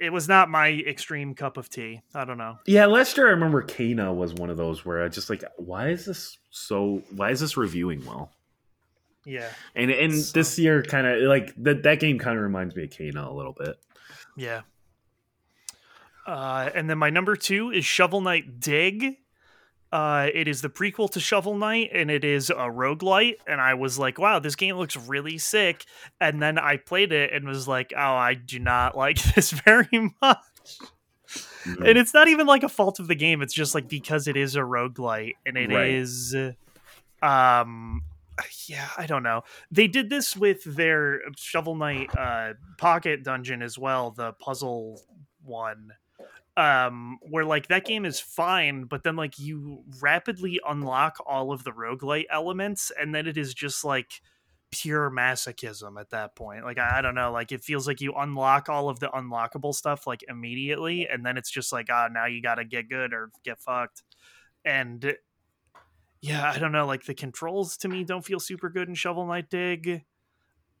It 0.00 0.12
was 0.12 0.28
not 0.28 0.50
my 0.50 0.68
extreme 0.68 1.34
cup 1.34 1.56
of 1.56 1.68
tea. 1.70 2.02
I 2.14 2.24
don't 2.26 2.36
know. 2.38 2.58
Yeah, 2.66 2.86
last 2.86 3.16
year 3.16 3.26
I 3.28 3.30
remember 3.30 3.62
Kena 3.62 4.14
was 4.14 4.32
one 4.34 4.50
of 4.50 4.56
those 4.56 4.84
where 4.84 5.02
I 5.02 5.08
just 5.08 5.28
like, 5.30 5.42
why 5.56 5.88
is 5.88 6.04
this 6.04 6.38
so? 6.50 7.02
Why 7.16 7.30
is 7.30 7.40
this 7.40 7.56
reviewing 7.56 8.04
well? 8.04 8.30
Yeah, 9.24 9.48
And 9.74 9.90
and 9.90 10.14
So- 10.14 10.32
this 10.38 10.58
year 10.58 10.82
kind 10.82 11.06
of 11.06 11.22
like 11.22 11.54
that 11.64 11.82
that 11.84 12.00
game 12.00 12.18
kind 12.18 12.36
of 12.36 12.42
reminds 12.44 12.76
me 12.76 12.84
of 12.84 12.90
Kena 12.90 13.26
a 13.26 13.32
little 13.32 13.54
bit. 13.58 13.76
yeah. 14.36 14.60
Uh, 16.26 16.70
and 16.74 16.88
then 16.88 16.98
my 16.98 17.10
number 17.10 17.36
two 17.36 17.70
is 17.70 17.84
Shovel 17.84 18.20
Knight 18.20 18.60
Dig. 18.60 19.16
Uh, 19.90 20.28
it 20.32 20.48
is 20.48 20.62
the 20.62 20.70
prequel 20.70 21.10
to 21.10 21.20
Shovel 21.20 21.54
Knight, 21.56 21.90
and 21.92 22.10
it 22.10 22.24
is 22.24 22.48
a 22.48 22.54
roguelite. 22.54 23.34
And 23.46 23.60
I 23.60 23.74
was 23.74 23.98
like, 23.98 24.18
wow, 24.18 24.38
this 24.38 24.56
game 24.56 24.76
looks 24.76 24.96
really 24.96 25.36
sick. 25.36 25.84
And 26.20 26.40
then 26.40 26.58
I 26.58 26.78
played 26.78 27.12
it 27.12 27.32
and 27.32 27.46
was 27.46 27.68
like, 27.68 27.92
oh, 27.94 28.00
I 28.14 28.34
do 28.34 28.58
not 28.58 28.96
like 28.96 29.22
this 29.34 29.50
very 29.50 30.14
much. 30.22 30.38
Mhm. 31.64 31.88
and 31.88 31.96
it's 31.96 32.12
not 32.12 32.28
even 32.28 32.46
like 32.46 32.62
a 32.62 32.68
fault 32.68 33.00
of 33.00 33.08
the 33.08 33.14
game 33.14 33.40
it's 33.40 33.54
just 33.54 33.74
like 33.74 33.88
because 33.88 34.28
it 34.28 34.36
is 34.36 34.54
a 34.54 34.60
roguelite 34.60 35.32
and 35.46 35.56
it 35.56 35.70
Right. 35.70 35.88
is, 35.90 36.34
um 37.22 38.02
yeah 38.66 38.88
i 38.98 39.06
don't 39.06 39.22
know 39.22 39.42
they 39.70 39.86
did 39.86 40.10
this 40.10 40.36
with 40.36 40.62
their 40.64 41.20
shovel 41.38 41.74
knight 41.76 42.10
uh 42.18 42.52
pocket 42.76 43.22
dungeon 43.22 43.62
as 43.62 43.78
well 43.78 44.10
the 44.10 44.32
puzzle 44.34 45.00
one 45.44 45.92
um 46.56 47.18
where 47.22 47.46
like 47.46 47.68
that 47.68 47.86
game 47.86 48.04
is 48.04 48.20
fine 48.20 48.84
but 48.84 49.04
then 49.04 49.16
like 49.16 49.38
you 49.38 49.82
rapidly 50.02 50.60
unlock 50.68 51.16
all 51.26 51.50
of 51.50 51.64
the 51.64 51.70
roguelite 51.70 52.26
elements 52.30 52.92
and 53.00 53.14
then 53.14 53.26
it 53.26 53.38
is 53.38 53.54
just 53.54 53.84
like 53.84 54.20
pure 54.70 55.10
masochism 55.10 55.98
at 55.98 56.10
that 56.10 56.34
point 56.34 56.64
like 56.64 56.78
I, 56.78 56.98
I 56.98 57.02
don't 57.02 57.14
know 57.14 57.32
like 57.32 57.52
it 57.52 57.64
feels 57.64 57.86
like 57.86 58.02
you 58.02 58.12
unlock 58.14 58.68
all 58.68 58.90
of 58.90 59.00
the 59.00 59.08
unlockable 59.08 59.74
stuff 59.74 60.06
like 60.06 60.24
immediately 60.28 61.06
and 61.08 61.24
then 61.24 61.38
it's 61.38 61.50
just 61.50 61.72
like 61.72 61.88
ah 61.90 62.08
now 62.12 62.26
you 62.26 62.42
gotta 62.42 62.64
get 62.64 62.88
good 62.88 63.14
or 63.14 63.30
get 63.44 63.60
fucked 63.60 64.02
and 64.64 65.14
yeah 66.20 66.50
i 66.54 66.58
don't 66.58 66.72
know 66.72 66.86
like 66.86 67.04
the 67.04 67.14
controls 67.14 67.78
to 67.78 67.88
me 67.88 68.04
don't 68.04 68.24
feel 68.26 68.40
super 68.40 68.68
good 68.68 68.88
in 68.88 68.94
shovel 68.94 69.26
knight 69.26 69.48
dig. 69.50 70.04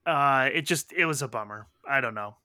Uh 0.04 0.48
it 0.52 0.62
just 0.62 0.92
it 0.92 1.06
was 1.06 1.22
a 1.22 1.28
bummer 1.28 1.66
i 1.88 2.00
don't 2.00 2.14
know 2.14 2.36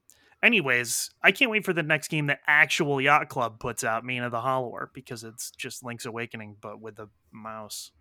anyways 0.44 1.10
i 1.24 1.32
can't 1.32 1.52
wait 1.52 1.66
for 1.66 1.74
the 1.74 1.84
next 1.84 2.10
game 2.10 2.28
that 2.28 2.40
actual 2.48 3.02
yacht 3.02 3.30
club 3.30 3.60
puts 3.60 3.84
out 3.84 4.06
mina 4.06 4.30
the 4.30 4.42
hollower 4.42 4.90
because 4.94 5.24
it's 5.24 5.52
just 5.52 5.84
link's 5.84 6.06
awakening 6.06 6.56
but 6.62 6.82
with 6.82 7.00
a 7.00 7.10
mouse 7.32 7.92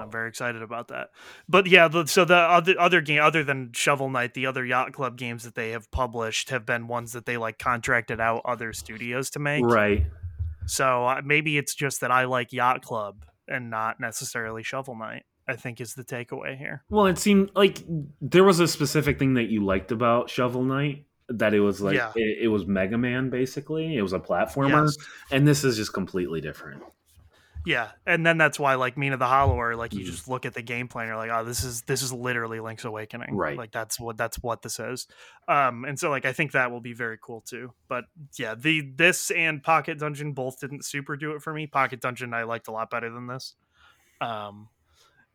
I'm 0.00 0.10
very 0.10 0.28
excited 0.28 0.62
about 0.62 0.88
that. 0.88 1.10
But 1.48 1.66
yeah, 1.66 1.88
the, 1.88 2.06
so 2.06 2.24
the 2.24 2.36
other 2.36 2.74
other 2.78 3.00
game 3.00 3.22
other 3.22 3.44
than 3.44 3.72
Shovel 3.72 4.08
Knight, 4.08 4.34
the 4.34 4.46
other 4.46 4.64
Yacht 4.64 4.92
Club 4.92 5.16
games 5.16 5.44
that 5.44 5.54
they 5.54 5.70
have 5.70 5.90
published 5.90 6.50
have 6.50 6.64
been 6.64 6.88
ones 6.88 7.12
that 7.12 7.26
they 7.26 7.36
like 7.36 7.58
contracted 7.58 8.20
out 8.20 8.42
other 8.44 8.72
studios 8.72 9.30
to 9.30 9.38
make. 9.38 9.64
Right. 9.64 10.06
So 10.66 11.06
uh, 11.06 11.22
maybe 11.24 11.58
it's 11.58 11.74
just 11.74 12.00
that 12.00 12.10
I 12.10 12.24
like 12.24 12.52
Yacht 12.52 12.82
Club 12.82 13.26
and 13.48 13.70
not 13.70 14.00
necessarily 14.00 14.62
Shovel 14.62 14.96
Knight. 14.96 15.24
I 15.48 15.56
think 15.56 15.80
is 15.80 15.94
the 15.94 16.04
takeaway 16.04 16.56
here. 16.56 16.84
Well, 16.88 17.06
it 17.06 17.18
seemed 17.18 17.50
like 17.54 17.82
there 18.20 18.44
was 18.44 18.60
a 18.60 18.68
specific 18.68 19.18
thing 19.18 19.34
that 19.34 19.44
you 19.50 19.64
liked 19.64 19.90
about 19.92 20.30
Shovel 20.30 20.62
Knight 20.62 21.06
that 21.28 21.54
it 21.54 21.60
was 21.60 21.80
like 21.80 21.96
Yeah. 21.96 22.12
it, 22.14 22.38
it 22.42 22.48
was 22.48 22.66
Mega 22.66 22.98
Man 22.98 23.30
basically. 23.30 23.96
It 23.96 24.02
was 24.02 24.12
a 24.12 24.18
platformer, 24.20 24.84
Yes. 24.86 24.96
and 25.30 25.46
this 25.48 25.64
is 25.64 25.76
just 25.76 25.92
completely 25.92 26.40
different. 26.40 26.82
Yeah, 27.64 27.92
and 28.06 28.26
then 28.26 28.38
that's 28.38 28.58
why 28.58 28.74
like 28.74 28.96
Mina 28.98 29.16
the 29.16 29.26
Hollower, 29.26 29.76
like 29.76 29.92
you 29.94 30.00
Mhm. 30.00 30.06
just 30.06 30.26
look 30.28 30.44
at 30.44 30.52
the 30.52 30.64
gameplay 30.64 31.02
and 31.02 31.06
you're 31.08 31.16
like, 31.16 31.30
oh, 31.30 31.44
this 31.44 31.62
is 31.62 31.82
this 31.82 32.02
is 32.02 32.12
literally 32.12 32.58
Link's 32.58 32.84
Awakening. 32.84 33.36
Right. 33.36 33.56
Like 33.56 33.70
that's 33.70 34.00
what 34.00 34.16
that's 34.16 34.36
what 34.42 34.62
this 34.62 34.80
is. 34.80 35.06
Um, 35.46 35.84
and 35.84 35.96
so 35.98 36.10
like 36.10 36.24
I 36.24 36.32
think 36.32 36.52
that 36.52 36.72
will 36.72 36.80
be 36.80 36.92
very 36.92 37.18
cool 37.22 37.40
too. 37.40 37.72
But 37.88 38.06
yeah, 38.36 38.56
the 38.56 38.80
this 38.96 39.30
and 39.30 39.62
Pocket 39.62 39.98
Dungeon 40.00 40.32
both 40.32 40.58
didn't 40.60 40.84
super 40.84 41.16
do 41.16 41.32
it 41.36 41.42
for 41.42 41.52
me. 41.52 41.68
Pocket 41.68 42.00
Dungeon 42.00 42.34
I 42.34 42.42
liked 42.42 42.66
a 42.66 42.72
lot 42.72 42.90
better 42.90 43.10
than 43.10 43.28
this. 43.28 43.54
Um 44.20 44.68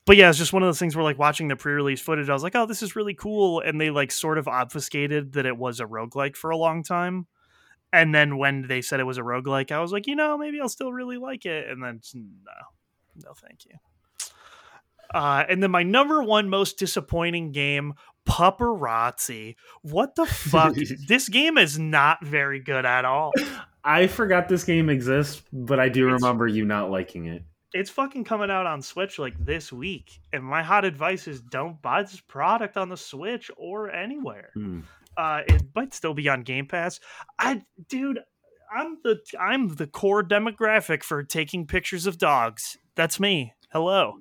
but 0.08 0.16
yeah, 0.16 0.30
it's 0.30 0.38
just 0.38 0.54
one 0.54 0.64
of 0.64 0.68
those 0.68 0.80
things 0.80 0.96
where 0.96 1.04
like 1.04 1.20
watching 1.20 1.50
the 1.50 1.58
pre-release 1.58 2.00
footage, 2.02 2.30
I 2.30 2.34
was 2.34 2.42
like, 2.42 2.56
oh, 2.56 2.66
this 2.66 2.82
is 2.82 2.96
really 2.96 3.14
cool. 3.14 3.60
And 3.60 3.80
they 3.80 3.90
like 3.90 4.10
sort 4.12 4.38
of 4.38 4.48
obfuscated 4.48 5.34
that 5.34 5.46
it 5.46 5.58
was 5.58 5.82
a 5.82 5.86
roguelike 5.86 6.38
for 6.38 6.50
a 6.50 6.58
long 6.58 6.82
time. 6.82 7.28
And 7.92 8.16
then 8.16 8.38
when 8.38 8.68
they 8.68 8.82
said 8.82 9.02
it 9.02 9.04
was 9.04 9.18
a 9.18 9.22
roguelike, 9.22 9.70
I 9.70 9.80
was 9.80 9.92
like, 9.92 10.08
you 10.08 10.16
know, 10.16 10.38
maybe 10.38 10.62
I'll 10.62 10.70
still 10.70 10.94
really 10.94 11.18
like 11.18 11.46
it. 11.46 11.70
And 11.70 11.84
then 11.84 12.00
no, 12.14 13.26
no, 13.26 13.34
thank 13.34 13.66
you. 13.66 13.76
Uh, 15.14 15.44
and 15.50 15.62
then 15.62 15.72
my 15.72 15.84
number 15.84 16.24
one 16.24 16.50
most 16.50 16.80
disappointing 16.80 17.52
game, 17.52 17.94
Pupperazzi. 18.26 19.56
What 19.82 20.16
the 20.16 20.26
fuck? 20.26 20.76
this 21.08 21.28
game 21.28 21.58
is 21.58 21.78
not 21.78 22.26
very 22.26 22.62
good 22.62 22.86
at 22.86 23.04
all. 23.04 23.34
I 23.84 24.08
forgot 24.08 24.48
this 24.48 24.64
game 24.64 24.90
exists, 24.90 25.42
but 25.52 25.80
I 25.80 25.90
do 25.90 26.08
It's- 26.08 26.22
remember 26.22 26.48
you 26.48 26.66
not 26.66 26.92
liking 26.92 27.26
it. 27.26 27.44
It's 27.74 27.90
fucking 27.90 28.24
coming 28.24 28.50
out 28.50 28.66
on 28.66 28.82
Switch 28.82 29.20
like 29.20 29.34
this 29.44 29.72
week. 29.74 30.20
And 30.32 30.44
my 30.44 30.64
hot 30.64 30.86
advice 30.86 31.28
is 31.28 31.42
don't 31.42 31.82
buy 31.82 32.04
this 32.04 32.22
product 32.22 32.78
on 32.78 32.90
the 32.90 32.98
Switch 32.98 33.52
or 33.58 33.92
anywhere. 33.92 34.52
Hmm. 34.54 34.82
Uh, 35.16 35.42
it 35.48 35.64
might 35.76 35.94
still 35.94 36.14
be 36.14 36.30
on 36.30 36.44
Game 36.44 36.68
Pass. 36.68 37.00
I, 37.40 37.64
dude, 37.90 38.20
I'm 38.74 38.98
the 39.04 39.20
I'm 39.40 39.76
the 39.76 39.88
core 39.88 40.24
demographic 40.24 41.04
for 41.04 41.24
taking 41.24 41.66
pictures 41.66 42.06
of 42.06 42.18
dogs. 42.18 42.78
That's 42.96 43.20
me. 43.20 43.54
Hello, 43.72 44.20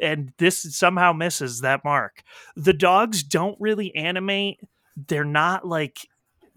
and 0.00 0.32
this 0.38 0.76
somehow 0.76 1.12
misses 1.12 1.60
that 1.60 1.84
mark. 1.84 2.22
The 2.56 2.72
dogs 2.72 3.22
don't 3.22 3.60
really 3.60 3.94
animate. 3.94 4.60
They're 4.96 5.24
not 5.24 5.66
like 5.66 6.08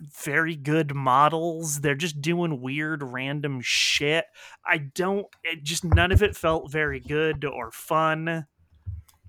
very 0.01 0.55
good 0.55 0.95
models. 0.95 1.81
They're 1.81 1.95
just 1.95 2.21
doing 2.21 2.61
weird, 2.61 3.03
random 3.03 3.61
shit. 3.61 4.25
I 4.65 4.77
don't. 4.77 5.27
It 5.43 5.63
just 5.63 5.83
none 5.83 6.11
of 6.11 6.23
it 6.23 6.35
felt 6.35 6.71
very 6.71 6.99
good 6.99 7.45
or 7.45 7.71
fun. 7.71 8.45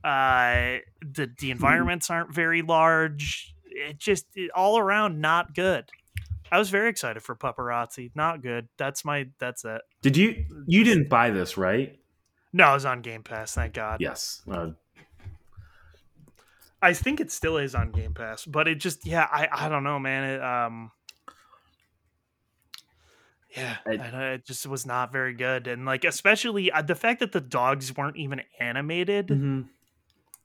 Uh, 0.04 0.78
the 1.00 1.30
the 1.38 1.50
environments 1.50 2.10
aren't 2.10 2.34
very 2.34 2.62
large. 2.62 3.54
It 3.66 3.98
just 3.98 4.26
it, 4.34 4.50
all 4.54 4.78
around 4.78 5.20
not 5.20 5.54
good. 5.54 5.84
I 6.50 6.58
was 6.58 6.70
very 6.70 6.90
excited 6.90 7.22
for 7.22 7.34
Pupperazzi. 7.34 8.10
Not 8.14 8.42
good. 8.42 8.68
That's 8.76 9.04
my. 9.04 9.28
That's 9.38 9.64
it. 9.64 9.80
Did 10.02 10.16
you 10.16 10.44
you 10.66 10.84
didn't 10.84 11.08
buy 11.08 11.30
this, 11.30 11.56
right? 11.56 11.98
No, 12.52 12.70
it 12.70 12.74
was 12.74 12.84
on 12.84 13.00
Game 13.00 13.22
Pass. 13.22 13.54
Thank 13.54 13.74
God. 13.74 14.00
Yes. 14.00 14.42
Uh, 14.50 14.70
I 16.82 16.92
think 16.94 17.20
it 17.20 17.30
still 17.30 17.56
is 17.58 17.74
on 17.74 17.92
Game 17.92 18.12
Pass, 18.12 18.44
but 18.44 18.66
it 18.68 18.76
just 18.76 19.06
yeah, 19.06 19.28
I 19.30 19.48
I 19.50 19.68
don't 19.68 19.84
know, 19.84 19.98
man. 19.98 20.24
It 20.24 20.42
um 20.42 20.90
yeah, 23.56 23.76
I- 23.86 24.32
it 24.34 24.46
just 24.46 24.66
was 24.66 24.86
not 24.86 25.12
very 25.12 25.34
good, 25.34 25.66
and 25.66 25.84
like 25.84 26.04
especially 26.04 26.72
uh, 26.72 26.82
the 26.82 26.94
fact 26.94 27.20
that 27.20 27.32
the 27.32 27.40
dogs 27.40 27.94
weren't 27.96 28.16
even 28.16 28.40
animated 28.58 29.28
mhm. 29.28 29.68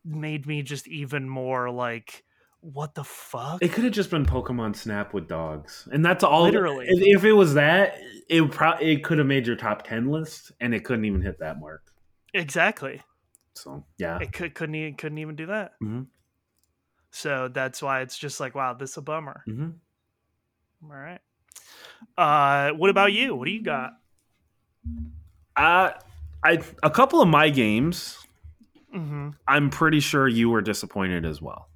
made 0.04 0.46
me 0.46 0.62
just 0.62 0.88
even 0.90 1.30
more 1.30 1.70
like, 1.72 2.26
what 2.60 2.96
the 2.96 3.06
fuck? 3.06 3.64
It 3.64 3.72
could 3.72 3.86
have 3.86 3.94
just 3.94 4.10
been 4.12 4.26
Pokemon 4.26 4.76
Snap 4.76 5.14
with 5.14 5.28
dogs, 5.30 5.88
and 5.92 6.04
that's 6.06 6.24
all. 6.24 6.44
Literally. 6.44 6.86
if, 6.90 7.18
if 7.20 7.24
it 7.24 7.34
was 7.34 7.54
that, 7.54 7.96
it 8.30 8.52
pro- 8.52 8.78
it 8.78 9.04
could 9.06 9.20
have 9.20 9.28
made 9.28 9.48
your 9.48 9.56
top 9.56 9.84
ten 9.88 10.08
list, 10.08 10.52
and 10.60 10.76
it 10.76 10.84
couldn't 10.84 11.06
even 11.06 11.22
hit 11.22 11.40
that 11.40 11.60
mark. 11.60 11.84
exactly. 12.34 13.02
So 13.54 13.86
yeah, 13.98 14.20
It 14.20 14.34
could 14.34 14.54
couldn't 14.54 14.76
even, 14.76 14.94
couldn't 14.96 15.18
even 15.18 15.36
do 15.36 15.46
that. 15.48 15.72
Mhm. 15.82 16.08
So 17.18 17.48
that's 17.52 17.82
why 17.82 18.02
it's 18.02 18.16
just 18.16 18.40
like, 18.40 18.54
wow, 18.54 18.74
this 18.74 18.92
is 18.92 18.98
a 18.98 19.02
bummer. 19.02 19.42
hmm 19.46 19.70
All 20.84 20.90
right. 20.96 21.20
Uh, 22.16 22.70
what 22.76 22.92
about 22.92 23.12
you? 23.12 23.34
What 23.36 23.46
do 23.46 23.52
you 23.52 23.64
got? 23.64 23.94
uh, 25.56 25.92
I 26.44 26.62
a 26.84 26.92
couple 26.92 27.20
of 27.20 27.28
my 27.28 27.50
games. 27.50 28.20
Mm-hmm. 28.96 29.30
I'm 29.48 29.72
pretty 29.72 30.00
sure 30.00 30.28
you 30.28 30.52
were 30.52 30.62
disappointed 30.62 31.26
as 31.26 31.42
well. 31.42 31.70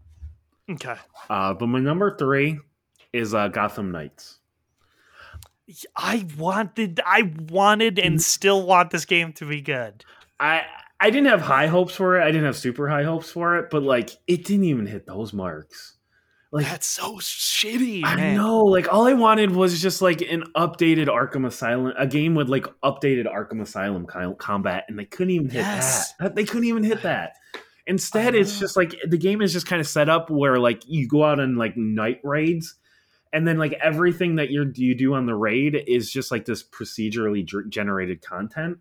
Okay. 0.70 0.96
Uh, 1.28 1.56
but 1.56 1.66
my 1.68 1.80
number 1.80 2.16
three 2.16 2.60
is 3.12 3.34
uh, 3.34 3.48
Gotham 3.48 3.92
Knights. 3.92 4.38
I 5.96 6.28
wanted, 6.38 7.00
I 7.04 7.32
wanted, 7.50 7.98
and 7.98 8.22
still 8.22 8.66
want 8.66 8.92
this 8.92 9.06
game 9.06 9.34
to 9.34 9.46
be 9.48 9.62
good. 9.62 10.06
I 10.40 10.66
I 11.02 11.10
didn't 11.10 11.28
have 11.28 11.42
high 11.42 11.66
hopes 11.68 11.96
for 11.96 12.20
it. 12.20 12.24
I 12.24 12.28
didn't 12.28 12.46
have 12.46 12.56
super 12.56 12.88
high 12.88 13.04
hopes 13.04 13.32
for 13.32 13.58
it, 13.58 13.72
but 13.72 13.82
like 13.82 14.12
it 14.28 14.46
didn't 14.46 14.66
even 14.66 14.86
hit 14.86 15.08
those 15.08 15.34
marks. 15.34 15.98
Like 16.52 16.66
That's 16.66 16.86
so 16.86 17.16
shitty, 17.16 18.02
I 18.04 18.16
man. 18.16 18.36
know, 18.36 18.66
like 18.66 18.92
all 18.94 19.08
I 19.08 19.14
wanted 19.14 19.52
was 19.52 19.82
just 19.82 20.02
like 20.02 20.22
an 20.22 20.44
updated 20.56 21.08
Arkham 21.08 21.48
Asylum, 21.48 21.94
a 21.98 22.06
game 22.06 22.36
with 22.36 22.50
like 22.50 22.66
updated 22.84 23.26
Arkham 23.26 23.62
Asylum 23.62 24.06
combat, 24.38 24.84
and 24.90 25.00
they 25.00 25.06
couldn't 25.06 25.32
even 25.32 25.50
hit 25.50 25.62
Yes. 25.62 26.14
that. 26.20 26.36
They 26.36 26.44
couldn't 26.44 26.66
even 26.68 26.84
hit 26.84 27.02
that. 27.04 27.34
Instead, 27.88 28.36
it's 28.36 28.60
just 28.60 28.78
ah. 28.78 28.82
like 28.82 28.96
the 29.08 29.18
game 29.18 29.42
is 29.42 29.54
just 29.54 29.66
kind 29.66 29.80
of 29.80 29.88
set 29.88 30.08
up 30.10 30.30
where 30.30 30.60
like 30.60 30.84
you 30.86 31.08
go 31.08 31.24
out 31.24 31.40
on 31.40 31.56
like 31.56 31.76
night 31.78 32.20
raids, 32.24 32.76
and 33.34 33.48
then 33.48 33.58
like 33.58 33.74
everything 33.82 34.36
that 34.36 34.50
you 34.52 34.72
you 34.76 34.94
do 34.94 35.14
on 35.14 35.26
the 35.26 35.36
raid 35.36 35.76
is 35.88 36.12
just 36.12 36.32
like 36.32 36.46
this 36.46 36.64
procedurally 36.64 37.48
generated 37.70 38.22
content. 38.22 38.78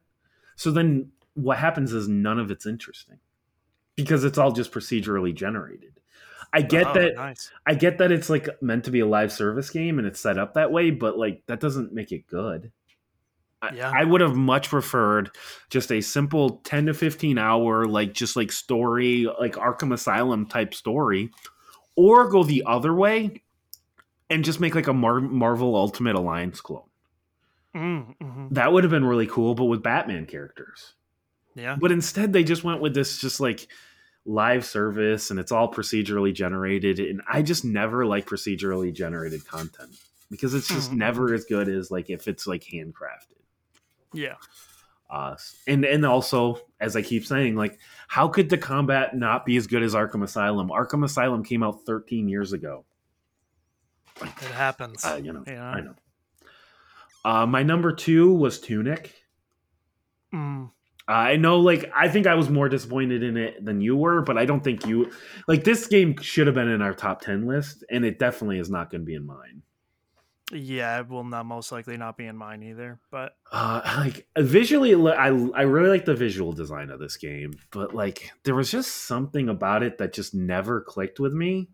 So 0.56 0.70
then 0.72 1.12
what 1.34 1.58
happens 1.58 1.92
is 1.92 2.08
none 2.08 2.38
of 2.38 2.50
it's 2.50 2.66
interesting 2.66 3.18
because 3.96 4.24
it's 4.24 4.38
all 4.38 4.52
just 4.52 4.72
procedurally 4.72 5.34
generated. 5.34 5.92
I 6.52 6.62
get 6.62 6.88
Oh, 6.88 6.94
that 6.94 7.14
Nice. 7.14 7.50
I 7.66 7.74
get 7.74 7.98
that 7.98 8.10
it's 8.10 8.28
like 8.28 8.48
meant 8.60 8.84
to 8.84 8.90
be 8.90 9.00
a 9.00 9.06
live 9.06 9.32
service 9.32 9.70
game 9.70 9.98
and 9.98 10.06
it's 10.06 10.18
set 10.20 10.38
up 10.38 10.54
that 10.54 10.72
way, 10.72 10.90
but 10.90 11.16
like 11.16 11.42
that 11.46 11.60
doesn't 11.60 11.92
make 11.92 12.10
it 12.12 12.26
good. 12.26 12.72
I, 13.62 13.74
Yeah. 13.74 13.92
I 13.94 14.04
would 14.04 14.20
have 14.20 14.34
much 14.34 14.68
preferred 14.70 15.30
just 15.68 15.92
a 15.92 16.00
simple 16.00 16.56
10 16.64 16.86
to 16.86 16.94
15 16.94 17.38
hour 17.38 17.84
like 17.86 18.14
just 18.14 18.34
like 18.34 18.50
story 18.50 19.28
like 19.38 19.52
Arkham 19.52 19.92
Asylum 19.92 20.46
type 20.46 20.74
story 20.74 21.30
or 21.94 22.28
go 22.28 22.42
the 22.42 22.64
other 22.66 22.94
way 22.94 23.42
and 24.28 24.44
just 24.44 24.60
make 24.60 24.74
like 24.74 24.86
a 24.88 24.92
Mar- 24.94 25.20
Marvel 25.20 25.76
Ultimate 25.76 26.16
Alliance 26.16 26.60
clone. 26.60 26.82
Mm, 27.76 28.14
hmm 28.20 28.46
That 28.50 28.72
would 28.72 28.82
have 28.82 28.90
been 28.90 29.04
really 29.04 29.26
cool 29.28 29.54
but 29.54 29.66
with 29.66 29.82
Batman 29.84 30.26
characters. 30.26 30.94
Yeah. 31.60 31.76
But 31.80 31.92
instead, 31.92 32.32
they 32.32 32.42
just 32.44 32.64
went 32.64 32.80
with 32.80 32.94
this 32.94 33.18
just 33.20 33.40
like 33.40 33.68
live 34.24 34.64
service 34.64 35.30
and 35.30 35.38
it's 35.40 35.52
all 35.52 35.72
procedurally 35.72 36.32
generated. 36.34 36.98
And 37.00 37.22
I 37.28 37.42
just 37.42 37.64
never 37.64 38.04
like 38.06 38.26
procedurally 38.26 38.92
generated 38.92 39.46
content 39.46 39.90
because 40.30 40.54
it's 40.54 40.68
just 40.68 40.90
Mhm. 40.92 40.96
never 40.96 41.34
as 41.34 41.44
good 41.44 41.68
as 41.68 41.90
like 41.90 42.10
if 42.10 42.28
it's 42.28 42.46
like 42.46 42.62
handcrafted. 42.64 43.40
Yeah. 44.12 44.36
Uh, 45.08 45.36
and 45.66 45.84
and 45.84 46.06
also, 46.06 46.60
as 46.78 46.94
I 46.96 47.02
keep 47.02 47.26
saying, 47.26 47.56
like 47.56 47.78
how 48.08 48.28
could 48.28 48.48
the 48.48 48.58
combat 48.58 49.16
not 49.16 49.44
be 49.44 49.56
as 49.56 49.66
good 49.66 49.82
as 49.82 49.94
Arkham 49.94 50.22
Asylum? 50.22 50.68
Arkham 50.68 51.04
Asylum 51.04 51.42
came 51.42 51.62
out 51.62 51.84
13 51.86 52.28
years 52.28 52.52
ago. 52.52 52.84
It 54.22 54.28
happens. 54.52 55.04
Uh, 55.04 55.20
you 55.22 55.32
know, 55.32 55.44
Yeah. 55.46 55.64
I 55.68 55.80
know. 55.80 55.94
Uh, 57.24 57.46
my 57.46 57.62
number 57.62 57.92
two 57.92 58.32
was 58.32 58.60
Tunic. 58.60 59.14
Mm. 60.32 60.70
I 61.10 61.36
know, 61.36 61.58
like, 61.58 61.90
I 61.94 62.08
think 62.08 62.26
I 62.26 62.34
was 62.34 62.48
more 62.48 62.68
disappointed 62.68 63.22
in 63.22 63.36
it 63.36 63.64
than 63.64 63.80
you 63.80 63.96
were, 63.96 64.22
but 64.22 64.38
I 64.38 64.44
don't 64.44 64.62
think 64.62 64.86
you 64.86 65.10
like 65.48 65.64
this 65.64 65.86
game 65.86 66.16
should 66.20 66.46
have 66.46 66.54
been 66.54 66.68
in 66.68 66.82
our 66.82 66.94
top 66.94 67.20
10 67.20 67.46
list, 67.46 67.84
and 67.90 68.04
it 68.04 68.18
definitely 68.18 68.58
is 68.58 68.70
not 68.70 68.90
going 68.90 69.00
to 69.00 69.06
be 69.06 69.14
in 69.14 69.26
mine. 69.26 69.62
Yeah, 70.52 71.00
it 71.00 71.08
will 71.08 71.24
not 71.24 71.46
most 71.46 71.70
likely 71.70 71.96
not 71.96 72.16
be 72.16 72.26
in 72.26 72.36
mine 72.36 72.62
either. 72.62 72.98
But 73.10 73.36
Uh, 73.50 73.80
like, 73.98 74.26
visually, 74.38 74.94
I, 74.94 75.28
I 75.28 75.62
really 75.62 75.88
like 75.88 76.04
the 76.04 76.14
visual 76.14 76.52
design 76.52 76.90
of 76.90 77.00
this 77.00 77.16
game, 77.16 77.54
but 77.70 77.94
like, 77.94 78.32
there 78.44 78.54
was 78.54 78.70
just 78.70 79.04
something 79.06 79.48
about 79.48 79.82
it 79.82 79.98
that 79.98 80.12
just 80.12 80.34
never 80.34 80.80
clicked 80.80 81.20
with 81.20 81.32
me. 81.32 81.68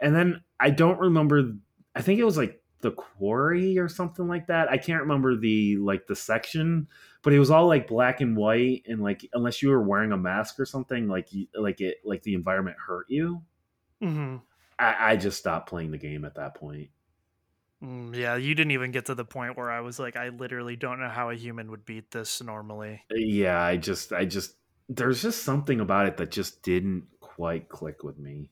And 0.00 0.14
then 0.14 0.42
I 0.58 0.70
don't 0.70 0.98
remember, 0.98 1.52
I 1.94 2.02
think 2.02 2.20
it 2.20 2.24
was 2.24 2.36
like 2.36 2.59
the 2.80 2.92
quarry 2.92 3.78
or 3.78 3.88
something 3.88 4.28
like 4.28 4.46
that. 4.46 4.70
I 4.70 4.78
can't 4.78 5.02
remember 5.02 5.36
the 5.36 5.76
like 5.76 6.06
the 6.06 6.16
section, 6.16 6.88
but 7.22 7.32
it 7.32 7.38
was 7.38 7.50
all 7.50 7.66
like 7.66 7.88
black 7.88 8.20
and 8.20 8.36
white, 8.36 8.84
and 8.86 9.02
like, 9.02 9.28
unless 9.32 9.62
you 9.62 9.68
were 9.70 9.82
wearing 9.82 10.12
a 10.12 10.16
mask 10.16 10.58
or 10.58 10.66
something, 10.66 11.08
like, 11.08 11.32
you, 11.32 11.46
like 11.54 11.80
it, 11.80 11.98
like 12.04 12.22
the 12.22 12.34
environment 12.34 12.76
hurt 12.84 13.06
you. 13.08 13.42
Mm-hmm. 14.02 14.36
I, 14.78 15.12
I 15.12 15.16
just 15.16 15.38
stopped 15.38 15.68
playing 15.68 15.90
the 15.90 15.98
game 15.98 16.24
at 16.24 16.36
that 16.36 16.54
point. 16.54 16.88
Mm, 17.82 18.14
yeah, 18.14 18.36
you 18.36 18.54
didn't 18.54 18.72
even 18.72 18.90
get 18.90 19.06
to 19.06 19.14
the 19.14 19.24
point 19.24 19.56
where 19.56 19.70
I 19.70 19.80
was 19.80 19.98
like, 19.98 20.16
I 20.16 20.28
literally 20.28 20.76
don't 20.76 21.00
know 21.00 21.08
how 21.08 21.30
a 21.30 21.34
human 21.34 21.70
would 21.70 21.84
beat 21.84 22.10
this 22.10 22.42
normally. 22.42 23.02
yeah 23.10 23.60
i 23.60 23.76
just 23.76 24.12
i 24.12 24.24
just 24.24 24.56
there's 24.88 25.22
just 25.22 25.44
something 25.44 25.80
about 25.80 26.06
it 26.06 26.16
that 26.16 26.30
just 26.30 26.62
didn't 26.62 27.04
quite 27.20 27.68
click 27.68 28.02
with 28.02 28.18
me 28.18 28.50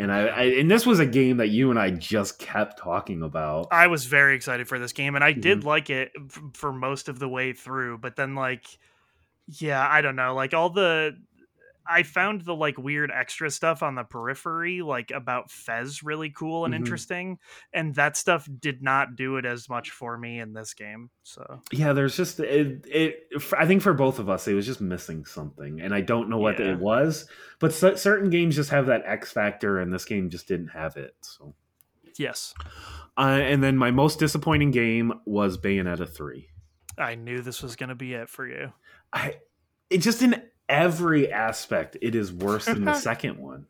and 0.00 0.10
I, 0.12 0.20
I 0.26 0.42
and 0.60 0.70
this 0.70 0.84
was 0.86 0.98
a 0.98 1.06
game 1.06 1.36
that 1.36 1.48
you 1.48 1.70
and 1.70 1.78
i 1.78 1.90
just 1.90 2.38
kept 2.38 2.78
talking 2.78 3.22
about 3.22 3.68
I 3.70 3.86
was 3.86 4.06
very 4.06 4.34
excited 4.34 4.66
for 4.68 4.78
this 4.78 4.92
game, 4.92 5.14
and 5.14 5.22
I 5.22 5.32
did 5.32 5.60
Mhm. 5.60 5.64
like 5.64 5.90
it 5.90 6.12
f- 6.16 6.42
for 6.54 6.72
most 6.72 7.08
of 7.08 7.18
the 7.18 7.28
way 7.28 7.52
through. 7.52 7.98
But 7.98 8.16
then, 8.16 8.34
like, 8.34 8.64
yeah, 9.46 9.86
I 9.88 10.00
don't 10.00 10.16
know, 10.16 10.34
like 10.34 10.54
all 10.54 10.70
the. 10.70 11.16
I 11.90 12.04
found 12.04 12.42
the 12.42 12.54
like 12.54 12.78
weird 12.78 13.10
extra 13.10 13.50
stuff 13.50 13.82
on 13.82 13.96
the 13.96 14.04
periphery, 14.04 14.80
like 14.82 15.10
about 15.10 15.50
Fez, 15.50 16.02
really 16.02 16.30
cool 16.30 16.64
and 16.64 16.72
Mhm. 16.72 16.76
interesting, 16.78 17.38
and 17.72 17.94
that 17.96 18.16
stuff 18.16 18.48
did 18.60 18.82
not 18.82 19.16
do 19.16 19.36
it 19.36 19.44
as 19.44 19.68
much 19.68 19.90
for 19.90 20.16
me 20.16 20.38
in 20.38 20.52
this 20.52 20.72
game. 20.74 21.10
So 21.24 21.60
yeah 21.72 21.92
there's 21.92 22.16
just 22.16 22.40
it, 22.40 22.84
it 22.88 23.28
i 23.56 23.66
think 23.66 23.82
for 23.82 23.92
both 23.94 24.18
of 24.18 24.28
us 24.28 24.48
it 24.48 24.54
was 24.54 24.66
just 24.66 24.80
missing 24.80 25.24
something 25.24 25.80
and 25.80 25.94
i 25.94 26.00
don't 26.00 26.28
know 26.28 26.38
what 26.38 26.58
Yeah. 26.58 26.72
it 26.72 26.78
was 26.80 27.28
but 27.60 27.72
cer- 27.72 27.96
certain 27.96 28.30
games 28.30 28.56
just 28.56 28.70
have 28.70 28.86
that 28.86 29.02
x 29.06 29.30
factor 29.30 29.78
and 29.78 29.92
this 29.92 30.04
game 30.04 30.28
just 30.30 30.48
didn't 30.48 30.68
have 30.68 30.96
it 30.96 31.14
so 31.20 31.54
yes, 32.18 32.52
uh, 33.16 33.20
and 33.42 33.62
then 33.62 33.76
my 33.76 33.90
most 33.92 34.18
disappointing 34.18 34.70
game 34.72 35.12
was 35.24 35.56
bayonetta 35.58 36.08
3 36.08 36.48
I 36.98 37.14
knew 37.14 37.40
this 37.42 37.62
was 37.62 37.76
gonna 37.76 37.94
be 37.94 38.14
it 38.14 38.28
for 38.28 38.46
you. 38.46 38.72
I 39.12 39.36
it 39.88 39.98
just 39.98 40.20
in 40.22 40.42
every 40.70 41.30
aspect 41.30 41.98
it 42.00 42.14
is 42.14 42.32
worse 42.32 42.64
than 42.64 42.84
the 42.84 42.94
second 43.10 43.38
one. 43.38 43.66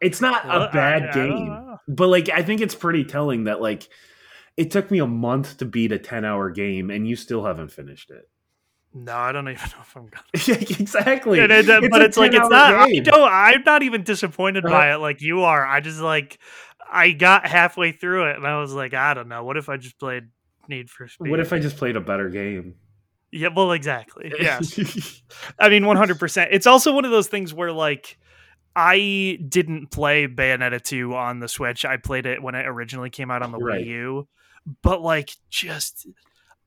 It's 0.00 0.20
not 0.20 0.46
Well, 0.46 0.62
a 0.62 0.68
I- 0.68 0.72
bad 0.72 1.10
I 1.10 1.12
game, 1.12 1.46
know. 1.46 1.78
but 1.86 2.08
like 2.08 2.28
I 2.30 2.42
think 2.42 2.60
it's 2.62 2.74
pretty 2.74 3.04
telling 3.04 3.44
that 3.44 3.60
like 3.60 3.88
it 4.56 4.70
took 4.70 4.90
me 4.90 4.98
a 4.98 5.06
month 5.06 5.58
to 5.58 5.64
beat 5.64 5.92
a 5.92 5.98
10-hour 5.98 6.50
game 6.50 6.90
and 6.90 7.06
you 7.06 7.16
still 7.16 7.44
haven't 7.44 7.70
finished 7.70 8.10
it. 8.10 8.28
No, 8.92 9.14
I 9.14 9.30
don't 9.32 9.48
even 9.48 9.60
know 9.70 9.82
if 9.82 9.96
I'm 9.96 10.06
gonna. 10.08 10.24
Yeah, 10.46 10.54
exactly. 10.80 11.38
It- 11.38 11.90
but 11.90 12.02
it's 12.02 12.16
like 12.16 12.32
it's 12.32 12.40
10-hour 12.40 12.48
not. 12.50 12.74
I 12.88 12.98
don't. 13.00 13.30
I'm 13.32 13.62
not 13.64 13.82
even 13.82 14.02
disappointed 14.02 14.64
Uh-huh. 14.64 14.74
by 14.74 14.92
it 14.94 14.96
like 14.96 15.20
you 15.20 15.42
are. 15.42 15.64
I 15.66 15.80
just 15.80 16.00
like 16.00 16.38
I 16.90 17.12
got 17.12 17.46
halfway 17.46 17.92
through 17.92 18.30
it 18.30 18.36
and 18.36 18.46
I 18.46 18.58
was 18.60 18.72
like, 18.72 18.94
I 18.94 19.14
don't 19.14 19.28
know. 19.28 19.44
What 19.44 19.56
if 19.58 19.68
I 19.68 19.76
just 19.76 19.98
played 19.98 20.24
Need 20.68 20.88
for 20.90 21.06
Speed? 21.08 21.30
What 21.30 21.40
if 21.40 21.52
I 21.52 21.58
just 21.60 21.76
played 21.76 21.96
a 21.96 22.00
better 22.00 22.28
game? 22.30 22.74
Yeah. 23.32 23.48
Well, 23.54 23.72
exactly. 23.72 24.32
Yes. 24.40 25.22
I 25.58 25.68
mean, 25.68 25.86
100. 25.86 26.18
percent 26.18 26.50
It's 26.52 26.66
also 26.66 26.92
one 26.94 27.04
of 27.04 27.10
those 27.10 27.28
things 27.28 27.52
where 27.54 27.72
like. 27.72 28.18
I 28.76 29.36
didn't 29.48 29.88
play 29.90 30.28
Bayonetta 30.28 30.80
2 30.80 31.12
on 31.12 31.40
the 31.40 31.48
Switch. 31.48 31.84
I 31.84 31.96
played 31.96 32.24
it 32.24 32.40
when 32.40 32.54
it 32.54 32.68
originally 32.68 33.10
came 33.10 33.28
out 33.28 33.42
on 33.42 33.50
the 33.50 33.58
Right. 33.58 33.84
Wii 33.84 33.88
U. 33.88 34.28
But 34.80 35.02
like 35.02 35.32
just 35.50 36.06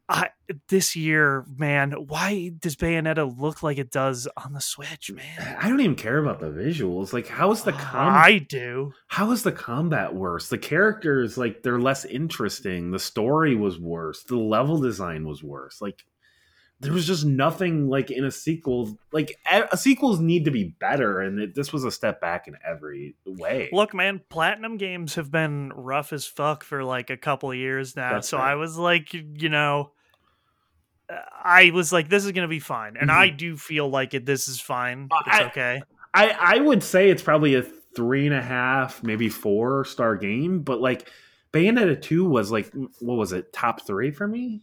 I 0.09 0.29
this 0.67 0.97
year, 0.97 1.45
man, 1.57 1.93
why 1.93 2.51
does 2.59 2.75
Bayonetta 2.75 3.39
look 3.39 3.63
like 3.63 3.77
it 3.77 3.89
does 3.89 4.27
on 4.35 4.51
the 4.51 4.59
Switch, 4.59 5.11
man? 5.13 5.57
I 5.61 5.69
don't 5.69 5.79
even 5.79 5.95
care 5.95 6.17
about 6.17 6.41
the 6.41 6.47
visuals. 6.51 7.13
Like 7.13 7.27
how 7.29 7.51
is 7.51 7.63
the 7.63 7.71
com- 7.71 8.13
I 8.13 8.39
do. 8.39 8.91
how 9.07 9.31
is 9.31 9.43
the 9.43 9.53
combat 9.53 10.13
worse? 10.13 10.49
The 10.49 10.57
characters 10.57 11.37
like 11.37 11.63
they're 11.63 11.79
less 11.79 12.03
interesting. 12.03 12.91
The 12.91 12.99
story 12.99 13.55
was 13.55 13.79
worse. 13.79 14.23
The 14.23 14.35
level 14.37 14.77
design 14.81 15.25
was 15.25 15.41
worse. 15.41 15.81
Like 15.81 16.03
there 16.83 16.93
was 16.93 17.07
just 17.07 17.25
nothing 17.25 17.87
like 17.89 18.11
in 18.11 18.23
a 18.25 18.31
sequel. 18.31 18.97
Like 19.11 19.35
a, 19.51 19.75
sequels 19.77 20.19
need 20.19 20.45
to 20.45 20.51
be 20.51 20.75
better, 20.79 21.21
and 21.21 21.39
it, 21.39 21.55
this 21.55 21.73
was 21.73 21.83
a 21.83 21.91
step 21.91 22.21
back 22.21 22.47
in 22.47 22.55
every 22.65 23.15
way. 23.25 23.69
Look, 23.71 23.93
man, 23.93 24.21
platinum 24.29 24.77
games 24.77 25.15
have 25.15 25.31
been 25.31 25.71
rough 25.73 26.13
as 26.13 26.25
fuck 26.25 26.63
for 26.63 26.83
like 26.83 27.09
a 27.09 27.17
couple 27.17 27.49
of 27.51 27.57
years 27.57 27.95
now. 27.95 28.13
That's 28.13 28.29
so 28.29 28.37
right. 28.37 28.51
I 28.51 28.55
was 28.55 28.77
like, 28.77 29.13
you 29.13 29.49
know, 29.49 29.91
uh, 31.09 31.15
I 31.43 31.71
was 31.73 31.91
like, 31.91 32.09
this 32.09 32.25
is 32.25 32.31
gonna 32.31 32.47
be 32.47 32.59
fine, 32.59 32.97
and 32.97 33.09
Mhm. 33.09 33.13
I 33.15 33.29
do 33.29 33.57
feel 33.57 33.89
like 33.89 34.13
it. 34.13 34.25
This 34.25 34.47
is 34.47 34.59
fine. 34.59 35.07
Uh, 35.11 35.17
It's 35.27 35.35
I- 35.37 35.45
okay. 35.47 35.83
I 36.13 36.29
I 36.39 36.59
would 36.59 36.83
say 36.83 37.09
it's 37.09 37.23
probably 37.23 37.55
a 37.55 37.63
three 37.95 38.25
and 38.25 38.35
a 38.35 38.41
half, 38.41 39.03
maybe 39.03 39.29
four 39.29 39.85
star 39.85 40.15
game, 40.15 40.61
but 40.61 40.79
like 40.79 41.09
Bayonetta 41.51 42.01
two 42.01 42.25
was 42.27 42.51
like 42.51 42.71
what 42.99 43.15
was 43.17 43.33
it 43.33 43.51
top 43.53 43.85
three 43.85 44.11
for 44.11 44.27
me 44.27 44.61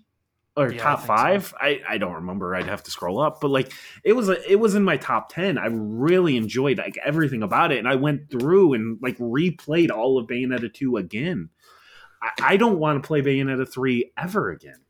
or 0.61 0.73
Yeah, 0.73 0.91
I 0.91 0.95
top 0.95 1.01
so. 1.01 1.07
five? 1.07 1.55
I 1.61 1.81
I 1.89 1.99
don't 1.99 2.15
remember. 2.15 2.55
I'd 2.55 2.67
have 2.69 2.83
to 2.85 2.91
scroll 2.91 3.21
up, 3.21 3.41
but 3.41 3.51
like 3.51 3.73
it 4.05 4.13
was 4.15 4.29
a, 4.29 4.51
it 4.51 4.57
was 4.57 4.75
in 4.75 4.85
my 4.85 4.97
top 4.97 5.31
ten. 5.31 5.59
I 5.59 5.67
really 5.71 6.37
enjoyed 6.37 6.79
like 6.79 6.99
everything 7.05 7.43
about 7.43 7.73
it, 7.73 7.79
and 7.79 7.89
I 7.89 7.97
went 7.97 8.31
through 8.31 8.75
and 8.75 8.99
like 9.03 9.19
replayed 9.19 9.91
all 9.91 10.19
of 10.19 10.27
Bayonetta 10.27 10.73
two 10.73 10.97
again. 10.97 11.51
I, 12.23 12.31
I 12.55 12.57
don't 12.57 12.79
want 12.79 13.03
to 13.03 13.07
play 13.07 13.23
Bayonetta 13.23 13.73
three 13.73 14.13
ever 14.17 14.51
again. 14.51 14.81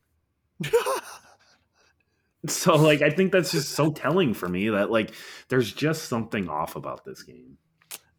So 2.46 2.74
like 2.74 3.02
I 3.02 3.10
think 3.10 3.32
that's 3.32 3.52
just 3.52 3.70
so 3.72 3.92
telling 3.92 4.32
for 4.32 4.48
me 4.48 4.70
that 4.70 4.90
like 4.90 5.12
there's 5.48 5.72
just 5.72 6.04
something 6.08 6.48
off 6.48 6.74
about 6.74 7.04
this 7.04 7.22
game. 7.22 7.58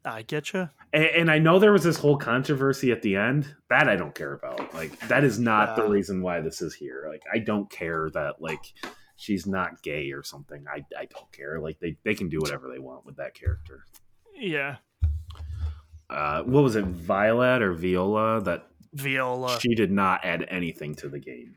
I 0.04 0.24
get 0.24 0.54
you. 0.54 0.70
And, 0.94 1.06
and 1.06 1.32
I 1.32 1.38
know 1.40 1.60
there 1.60 1.72
was 1.72 1.84
this 1.84 1.98
whole 1.98 2.18
controversy 2.18 2.92
at 2.92 3.02
the 3.02 3.16
end 3.16 3.54
that 3.70 3.88
I 3.88 3.96
don't 3.96 4.16
care 4.16 4.34
about. 4.34 4.74
Like 4.74 4.98
that 5.08 5.24
is 5.24 5.38
not 5.40 5.76
the 5.76 5.88
reason 5.88 6.22
why 6.22 6.42
this 6.42 6.62
is 6.62 6.74
here. 6.74 7.06
Like 7.10 7.22
I 7.34 7.38
don't 7.40 7.70
care 7.70 8.10
that 8.14 8.42
like 8.42 8.74
she's 9.16 9.46
not 9.46 9.82
gay 9.84 10.12
or 10.12 10.24
something. 10.24 10.66
I, 10.68 10.84
I 10.98 11.06
don't 11.06 11.32
care. 11.32 11.60
Like 11.60 11.80
they, 11.80 11.98
they 12.04 12.16
can 12.16 12.30
do 12.30 12.40
whatever 12.40 12.68
they 12.72 12.80
want 12.80 13.06
with 13.06 13.18
that 13.18 13.36
character. 13.36 13.86
Yeah, 14.36 14.78
Uh, 16.10 16.42
what 16.44 16.64
was 16.64 16.76
it, 16.76 16.86
Violet 16.86 17.62
or 17.62 17.74
Viola? 17.74 18.42
That 18.42 18.68
Viola. 18.94 19.60
she 19.60 19.76
did 19.76 19.92
not 19.92 20.26
add 20.26 20.46
anything 20.50 20.96
to 20.96 21.10
the 21.10 21.20
game. 21.20 21.56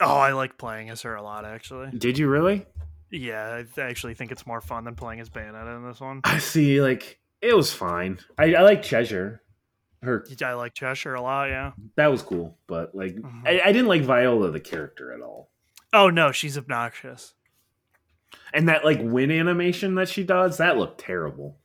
oh, 0.00 0.16
I 0.16 0.32
like 0.32 0.56
playing 0.58 0.88
as 0.90 1.02
her 1.02 1.14
a 1.14 1.22
lot, 1.22 1.44
actually. 1.44 1.90
Did 1.90 2.16
you 2.18 2.28
really? 2.28 2.64
Yeah, 3.10 3.62
I 3.76 3.80
actually 3.80 4.14
think 4.14 4.32
it's 4.32 4.46
more 4.46 4.60
fun 4.60 4.84
than 4.84 4.94
playing 4.94 5.20
as 5.20 5.28
Bayonetta 5.28 5.76
in 5.76 5.84
this 5.86 6.00
one. 6.00 6.22
I 6.24 6.38
see. 6.38 6.80
Like 6.80 7.18
it 7.48 7.56
was 7.56 7.72
fine. 7.72 8.18
I, 8.38 8.54
I 8.54 8.62
like 8.62 8.82
Cheshire. 8.82 9.42
Her 10.02 10.24
I 10.44 10.52
like 10.52 10.74
Cheshire 10.74 11.14
a 11.14 11.22
lot. 11.22 11.48
Yeah. 11.48 11.72
that 11.96 12.08
was 12.08 12.22
cool, 12.22 12.58
but 12.66 12.94
like 12.94 13.14
Mhm. 13.16 13.42
I, 13.46 13.60
I 13.64 13.72
didn't 13.72 13.88
like 13.88 14.02
Viola 14.02 14.50
the 14.50 14.60
character 14.60 15.12
at 15.12 15.20
all. 15.20 15.50
Oh 15.92 16.10
no, 16.10 16.32
she's 16.32 16.58
obnoxious. 16.58 17.34
And 18.52 18.68
that 18.68 18.84
like 18.84 19.00
win 19.02 19.30
animation 19.30 19.94
that 19.96 20.08
she 20.08 20.22
does, 20.24 20.58
that 20.58 20.76
looked 20.76 21.00
terrible. 21.00 21.58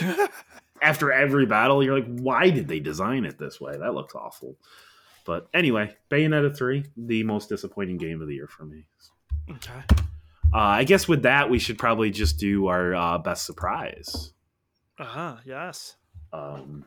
after 0.82 1.12
every 1.12 1.46
battle, 1.46 1.82
you're 1.82 1.98
like, 1.98 2.18
why 2.18 2.50
did 2.50 2.68
they 2.68 2.80
design 2.80 3.24
it 3.24 3.38
this 3.38 3.60
way? 3.60 3.76
That 3.76 3.94
looks 3.94 4.14
awful. 4.14 4.56
But 5.24 5.48
anyway, 5.52 5.94
Bayonetta 6.10 6.56
3, 6.56 6.84
the 6.96 7.22
most 7.24 7.48
disappointing 7.48 7.98
game 7.98 8.22
of 8.22 8.28
the 8.28 8.34
year 8.34 8.46
for 8.46 8.64
me. 8.64 8.84
Okay. 9.50 9.82
Uh, 10.52 10.56
I 10.56 10.84
guess 10.84 11.06
with 11.06 11.22
that, 11.24 11.50
we 11.50 11.58
should 11.58 11.76
probably 11.78 12.10
just 12.10 12.38
do 12.38 12.68
our 12.68 12.94
uh, 12.94 13.18
best 13.18 13.44
surprise. 13.44 14.32
Uh 14.98 15.04
huh. 15.04 15.36
Yes. 15.44 15.96
Um, 16.32 16.84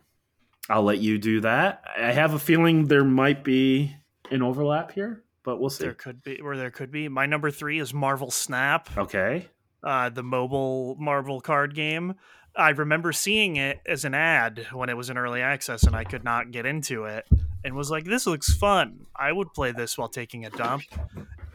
I'll 0.69 0.83
let 0.83 0.99
you 0.99 1.17
do 1.17 1.41
that. 1.41 1.83
I 1.97 2.11
have 2.11 2.33
a 2.33 2.39
feeling 2.39 2.87
there 2.87 3.03
might 3.03 3.43
be 3.43 3.95
an 4.29 4.41
overlap 4.41 4.91
here, 4.91 5.23
but 5.43 5.59
we'll 5.59 5.69
see. 5.69 5.85
There 5.85 5.93
could 5.93 6.21
be, 6.23 6.39
or 6.39 6.55
there 6.57 6.71
could 6.71 6.91
be. 6.91 7.07
My 7.09 7.25
number 7.25 7.51
three 7.51 7.79
is 7.79 7.93
Marvel 7.93 8.31
Snap, 8.31 8.89
Okay. 8.97 9.47
uh, 9.83 10.09
the 10.09 10.23
mobile 10.23 10.95
Marvel 10.99 11.41
card 11.41 11.73
game. 11.75 12.15
I 12.55 12.69
remember 12.71 13.13
seeing 13.13 13.55
it 13.55 13.79
as 13.85 14.03
an 14.03 14.13
ad 14.13 14.67
when 14.73 14.89
it 14.89 14.97
was 14.97 15.09
in 15.09 15.17
early 15.17 15.41
access, 15.41 15.83
and 15.83 15.95
I 15.95 16.03
could 16.03 16.23
not 16.25 16.51
get 16.51 16.65
into 16.65 17.05
it, 17.05 17.25
and 17.63 17.75
was 17.75 17.89
like, 17.89 18.03
"This 18.03 18.27
looks 18.27 18.53
fun. 18.53 19.05
I 19.15 19.31
would 19.31 19.53
play 19.53 19.71
this 19.71 19.97
while 19.97 20.09
taking 20.09 20.45
a 20.45 20.49
dump." 20.49 20.83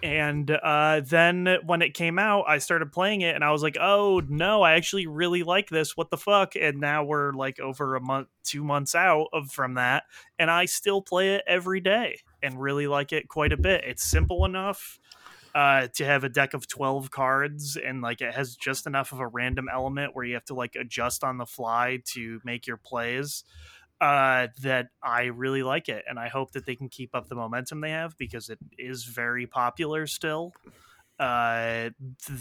And 0.07 0.51
uh, 0.51 1.01
then 1.05 1.59
when 1.67 1.83
it 1.83 1.95
came 1.95 2.17
out, 2.17 2.45
I 2.47 2.59
started 2.59 2.93
playing 2.93 3.23
it, 3.23 3.35
and 3.35 3.43
I 3.43 3.51
was 3.51 3.63
like, 3.63 3.77
"Oh 3.81 4.23
no, 4.29 4.63
I 4.63 4.75
actually 4.75 5.09
really 5.09 5.43
like 5.43 5.69
this. 5.69 5.97
What 5.97 6.11
the 6.11 6.17
fuck?" 6.17 6.55
And 6.55 6.79
now 6.79 7.03
we're 7.03 7.33
like 7.33 7.59
over 7.59 7.97
a 7.97 8.01
month, 8.01 8.29
two 8.45 8.63
months 8.63 8.95
out 8.95 9.27
of 9.33 9.51
from 9.51 9.75
that, 9.75 10.05
and 10.39 10.49
I 10.49 10.67
still 10.67 11.03
play 11.03 11.35
it 11.35 11.45
every 11.47 11.81
day 11.81 12.21
and 12.41 12.61
really 12.61 12.87
like 12.87 13.13
it 13.13 13.29
quite 13.29 13.53
a 13.53 13.57
bit. 13.57 13.83
It's 13.85 14.05
simple 14.05 14.45
enough 14.45 15.01
uh, 15.57 15.89
to 15.95 16.05
have 16.05 16.23
a 16.23 16.29
deck 16.29 16.55
of 16.55 16.69
12 16.69 17.11
cards 17.11 17.77
and 17.77 18.03
like 18.03 18.21
it 18.21 18.35
has 18.35 18.55
just 18.57 18.87
enough 18.87 19.13
of 19.13 19.21
a 19.21 19.27
random 19.27 19.69
element 19.73 20.15
where 20.15 20.25
you 20.25 20.35
have 20.35 20.45
to 20.45 20.55
like 20.55 20.77
adjust 20.77 21.25
on 21.25 21.39
the 21.39 21.47
fly 21.47 21.99
to 22.05 22.41
make 22.45 22.67
your 22.67 22.77
plays 22.77 23.43
uh, 24.01 24.49
that 24.63 24.89
I 25.03 25.25
really 25.25 25.63
like 25.63 25.89
it. 25.89 26.05
And 26.09 26.19
I 26.19 26.29
hope 26.29 26.53
that 26.53 26.67
they 26.67 26.77
can 26.77 26.89
keep 26.89 27.15
up 27.15 27.29
the 27.29 27.35
momentum 27.35 27.81
they 27.81 27.91
have 27.91 28.17
because 28.19 28.49
it 28.51 28.59
is 28.79 29.05
very 29.05 29.47
popular 29.47 30.07
still. 30.07 30.53
Uh, 31.19 31.89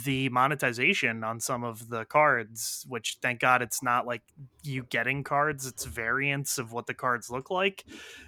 the 0.03 0.27
monetization 0.27 1.23
on 1.23 1.39
some 1.39 1.63
of 1.63 1.87
the 1.87 2.03
cards, 2.03 2.85
which 2.89 3.19
thank 3.21 3.39
God 3.39 3.61
it's 3.61 3.81
not 3.81 4.05
like 4.05 4.21
you 4.63 4.83
getting 4.83 5.23
cards, 5.23 5.65
it's 5.65 5.85
variants 5.85 6.57
of 6.57 6.73
what 6.73 6.85
the 6.85 6.93
cards 6.93 7.29
look 7.29 7.49
like. 7.49 7.85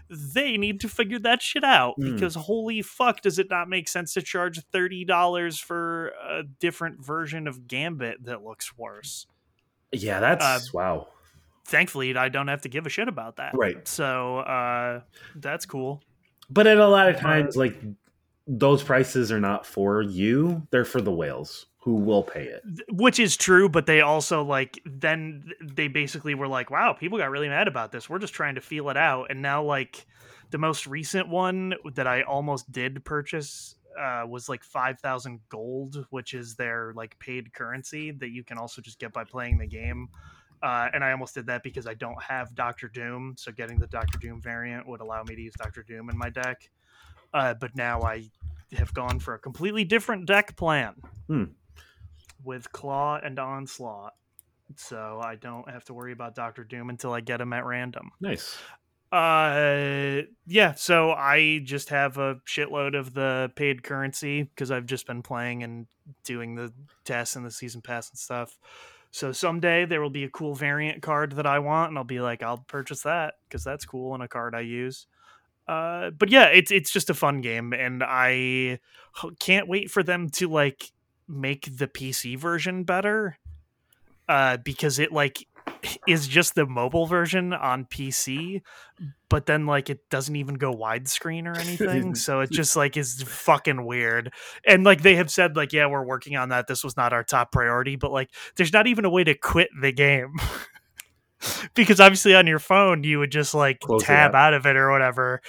They 0.10 0.56
need 0.56 0.80
to 0.80 0.88
figure 0.88 1.20
that 1.20 1.42
shit 1.42 1.66
out 1.66 1.96
Hmm. 1.98 2.13
because 2.13 2.36
holy 2.36 2.82
fuck, 2.82 3.20
does 3.20 3.40
it 3.40 3.50
not 3.50 3.68
make 3.68 3.90
sense 3.90 4.13
to 4.13 4.22
charge 4.22 4.62
$30 4.72 5.60
for 5.60 6.13
a 6.26 6.44
different 6.44 7.06
version 7.06 7.46
of 7.46 7.68
Gambit 7.68 8.24
that 8.24 8.42
looks 8.42 8.78
worse? 8.78 9.28
Yeah, 9.92 10.22
that's 10.22 10.46
Uh, 10.46 10.60
wow. 10.74 11.08
Thankfully, 11.67 12.15
I 12.15 12.30
don't 12.30 12.47
have 12.47 12.62
to 12.62 12.69
give 12.69 12.86
a 12.86 12.89
shit 12.89 13.08
about 13.08 13.38
that. 13.38 13.51
Right. 13.53 13.86
So, 13.88 14.39
uh, 14.39 15.01
that's 15.36 15.65
cool. 15.65 16.01
But 16.49 16.65
at 16.65 16.77
a 16.77 16.88
lot 16.88 17.10
of 17.10 17.17
times, 17.17 17.58
like 17.58 17.75
those 18.47 18.82
prices 18.82 19.32
are 19.32 19.39
not 19.39 19.65
for 19.65 20.01
you; 20.01 20.65
they're 20.71 20.86
for 20.86 21.01
the 21.01 21.12
whales 21.12 21.65
who 21.88 21.95
will 21.95 22.23
pay 22.23 22.43
it. 22.43 22.62
which 22.89 23.17
is 23.17 23.38
true 23.38 23.69
but 23.69 23.86
they 23.86 24.01
also 24.01 24.43
like 24.43 24.77
then 24.86 25.49
they 25.63 25.88
basically 25.88 26.36
were 26.36 26.49
like 26.49 26.69
wow 26.69 26.91
people 26.91 27.17
got 27.17 27.30
really 27.30 27.47
mad 27.47 27.65
about 27.65 27.93
this 27.93 28.10
we're 28.10 28.19
just 28.19 28.34
trying 28.34 28.56
to 28.56 28.60
feel 28.60 28.89
it 28.89 28.97
out 28.97 29.27
and 29.30 29.41
now 29.41 29.63
like 29.63 30.06
the 30.49 30.58
most 30.58 30.86
recent 30.86 31.30
one 31.30 31.73
that 31.95 32.06
i 32.06 32.23
almost 32.23 32.69
did 32.73 33.06
purchase 33.06 33.75
uh, 33.97 34.25
was 34.27 34.49
like 34.49 34.65
5000 34.65 35.39
gold 35.47 36.06
which 36.10 36.34
is 36.34 36.56
their 36.56 36.91
like 36.93 37.17
paid 37.19 37.53
currency 37.53 38.12
that 38.12 38.32
you 38.32 38.43
can 38.43 38.58
also 38.58 38.82
just 38.82 38.99
get 38.99 39.13
by 39.13 39.23
playing 39.23 39.58
the 39.58 39.65
game 39.65 40.10
uh, 40.63 40.88
and 40.93 41.04
i 41.04 41.12
almost 41.12 41.34
did 41.36 41.46
that 41.46 41.63
because 41.63 41.88
i 41.88 41.93
don't 41.93 42.22
have 42.22 42.54
dr 42.56 42.88
doom 42.89 43.36
so 43.38 43.52
getting 43.52 43.78
the 43.80 43.88
dr 43.88 44.17
doom 44.20 44.41
variant 44.41 44.88
would 44.88 45.02
allow 45.02 45.24
me 45.24 45.36
to 45.36 45.41
use 45.41 45.54
dr 45.58 45.84
doom 45.84 46.10
in 46.10 46.17
my 46.17 46.30
deck 46.30 46.70
uh, 47.34 47.54
but 47.54 47.76
now 47.76 48.02
i 48.02 48.24
have 48.74 48.93
gone 48.93 49.20
for 49.20 49.34
a 49.34 49.39
completely 49.39 49.84
different 49.84 50.26
deck 50.26 50.56
plan 50.58 50.96
Hmm. 51.28 51.43
with 52.43 52.72
Klaw 52.72 53.20
and 53.24 53.39
Onslaught. 53.39 54.13
So 54.76 55.22
I 55.24 55.36
don't 55.36 55.70
have 55.70 55.86
to 55.86 55.93
worry 55.93 56.12
about 56.12 56.36
Doctor 56.36 56.65
Doom 56.65 56.89
until 56.89 57.13
I 57.13 57.22
get 57.22 57.39
him 57.39 57.54
at 57.54 57.65
random. 57.65 58.12
Nice. 58.20 58.58
Uh, 59.12 60.24
yeah. 60.46 60.74
So 60.74 61.12
I 61.12 61.62
just 61.63 61.89
have 61.89 62.17
a 62.17 62.36
shitload 62.46 62.98
of 62.98 63.13
the 63.13 63.52
paid 63.56 63.84
currency 63.84 64.43
because 64.43 64.70
I've 64.72 64.86
just 64.86 65.08
been 65.08 65.22
playing 65.22 65.63
and 65.63 65.88
doing 66.26 66.56
the 66.56 66.74
tests 67.06 67.36
and 67.38 67.46
the 67.46 67.52
season 67.52 67.82
pass 67.82 68.10
and 68.10 68.17
stuff. 68.20 68.58
So 69.17 69.32
someday 69.32 69.86
there 69.86 69.99
will 69.99 70.12
be 70.12 70.25
a 70.25 70.30
cool 70.30 70.53
variant 70.53 71.01
card 71.01 71.32
that 71.38 71.47
I 71.47 71.58
want, 71.58 71.89
and 71.89 71.97
I'll 71.97 72.03
be 72.03 72.19
like, 72.19 72.43
I'll 72.43 72.63
purchase 72.67 73.01
that 73.01 73.34
because 73.49 73.63
that's 73.63 73.84
cool 73.84 74.13
and 74.13 74.21
a 74.21 74.27
card 74.27 74.53
I 74.53 74.60
use. 74.60 75.08
Uh, 75.67 76.12
but 76.12 76.30
yeah, 76.30 76.45
it's 76.45 76.69
it's 76.69 76.91
just 76.91 77.10
a 77.10 77.15
fun 77.15 77.41
game, 77.41 77.73
and 77.73 78.03
I 78.06 78.77
can't 79.39 79.67
wait 79.67 79.89
for 79.89 80.03
them 80.03 80.30
to 80.34 80.47
like 80.47 80.91
make 81.27 81.77
the 81.77 81.88
PC 81.88 82.38
version 82.38 82.84
better. 82.84 83.39
Uh, 84.30 84.58
because 84.58 84.99
it 84.99 85.12
like 85.12 85.47
is 86.08 86.28
just 86.28 86.56
the 86.56 86.66
mobile 86.66 87.06
version 87.06 87.54
on 87.54 87.86
PC, 87.86 88.62
but 89.30 89.46
then 89.46 89.66
like 89.66 89.90
it 89.90 90.10
doesn't 90.10 90.36
even 90.36 90.56
go 90.56 90.74
widescreen 90.74 91.48
or 91.48 91.58
anything. 91.58 92.16
so 92.16 92.42
it 92.42 92.52
just 92.52 92.76
like 92.76 92.98
is 92.98 93.24
fucking 93.24 93.86
weird. 93.86 94.32
And 94.66 94.84
like 94.84 95.02
they 95.02 95.16
have 95.16 95.32
said, 95.32 95.56
like, 95.56 95.74
yeah, 95.74 95.88
we're 95.88 96.06
working 96.06 96.36
on 96.36 96.50
that. 96.50 96.68
This 96.68 96.84
was 96.84 96.98
not 96.98 97.13
our 97.13 97.24
top 97.24 97.52
priority, 97.52 97.96
but 97.96 98.12
like 98.12 98.30
there's 98.56 98.74
not 98.74 98.88
even 98.88 99.06
a 99.06 99.10
way 99.10 99.24
to 99.24 99.34
quit 99.34 99.70
the 99.80 99.92
game. 99.92 100.34
because 101.73 101.99
obviously 101.99 102.36
on 102.36 102.47
your 102.47 102.60
phone 102.60 103.03
you 103.03 103.19
would 103.19 103.32
just 103.32 103.53
like 103.53 103.80
Close 103.80 104.03
tab 104.03 104.36
out. 104.36 104.53
of 104.53 104.65
it 104.65 104.75
or 104.75 104.91
whatever. 104.91 105.41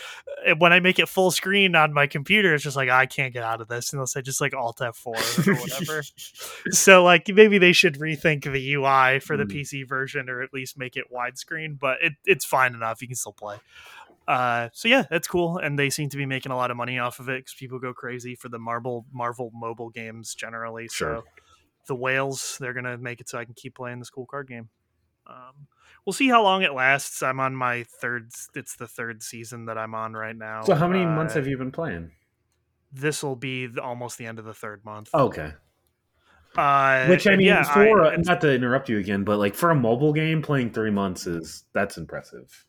And 0.46 0.61
when 0.61 0.72
I 0.72 0.81
make 0.81 0.98
it 0.98 1.09
full 1.09 1.31
screen 1.31 1.74
on 1.74 1.92
my 1.92 2.07
computer, 2.07 2.54
it's 2.54 2.62
just 2.64 2.76
like 2.76 2.88
I 2.88 3.07
can't 3.07 3.33
get 3.33 3.42
out 3.42 3.61
of 3.61 3.68
this 3.68 3.92
unless 3.92 4.16
I 4.16 4.20
just 4.20 4.40
like 4.40 4.54
Alt 4.54 4.78
F4 4.78 5.07
or 5.48 5.54
whatever 5.54 6.02
so 6.70 7.02
like 7.04 7.28
maybe 7.28 7.59
they 7.59 7.72
should 7.72 7.98
rethink 7.98 8.44
the 8.44 8.74
UI 8.74 9.18
for 9.20 9.37
the 9.37 9.44
Mm. 9.44 9.52
PC 9.52 9.88
version 9.88 10.28
or 10.28 10.42
at 10.42 10.52
least 10.52 10.78
make 10.78 10.96
it 10.96 11.04
widescreen, 11.12 11.78
but 11.78 11.98
it, 12.02 12.12
it's 12.24 12.44
fine 12.44 12.74
enough. 12.74 13.00
You 13.00 13.09
can 13.09 13.16
still 13.16 13.33
play. 13.33 13.57
Uh, 14.26 14.68
so 14.74 14.88
yeah, 14.88 15.04
that's 15.09 15.26
cool, 15.26 15.57
and 15.57 15.78
they 15.78 15.88
seem 15.88 16.11
to 16.11 16.18
be 16.18 16.26
making 16.26 16.52
a 16.52 16.57
lot 16.57 16.70
of 16.70 16.76
money 16.76 16.98
off 16.98 17.18
of 17.18 17.31
it 17.31 17.38
because 17.38 17.54
people 17.54 17.78
go 17.78 17.94
crazy 17.94 18.35
for 18.35 18.50
the 18.50 18.59
Marvel 18.59 19.07
Marvel 19.11 19.50
mobile 19.54 19.88
games 19.88 20.35
generally. 20.35 20.87
Sure. 20.92 21.16
So 21.16 21.24
the 21.87 21.94
whales, 21.94 22.59
they're 22.61 22.74
gonna 22.74 22.98
make 22.98 23.22
it 23.22 23.28
so 23.31 23.38
I 23.38 23.46
can 23.46 23.54
keep 23.54 23.76
playing 23.76 24.00
this 24.00 24.11
cool 24.11 24.26
card 24.26 24.48
game. 24.48 24.68
Um, 25.29 25.67
we'll 26.07 26.12
see 26.14 26.29
how 26.29 26.43
long 26.43 26.62
it 26.62 26.73
lasts. 26.73 27.23
I'm 27.23 27.41
on 27.41 27.55
my 27.55 27.85
third. 27.85 28.31
It's 28.55 28.77
the 28.77 28.88
third 28.88 29.23
season 29.23 29.67
that 29.67 29.77
I'm 29.79 29.95
on 29.95 30.14
right 30.14 30.37
now. 30.37 30.62
So, 30.62 30.75
how 30.75 30.88
many 30.88 31.05
months 31.05 31.35
Uh, 31.35 31.41
have 31.41 31.47
you 31.47 31.57
been 31.59 31.73
playing? 31.73 32.12
This 32.93 33.23
will 33.23 33.37
be 33.37 33.67
the, 33.67 33.83
almost 33.83 34.17
the 34.19 34.27
end 34.27 34.38
of 34.38 34.45
the 34.47 34.55
third 34.55 34.85
month. 34.85 35.11
Okay. 35.14 35.53
Uh, 36.57 37.07
Which 37.07 37.27
I 37.27 37.37
mean, 37.37 37.47
yeah, 37.47 37.62
for 37.62 38.07
I- 38.07 38.17
not 38.17 38.41
to 38.41 38.53
interrupt 38.53 38.88
you 38.88 38.99
again, 38.99 39.23
but 39.23 39.38
like 39.38 39.55
for 39.55 39.71
a 39.71 39.75
mobile 39.75 40.12
game, 40.12 40.41
playing 40.43 40.73
three 40.73 40.91
months 40.91 41.27
is 41.27 41.64
that's 41.73 41.99
impressive. 41.99 42.64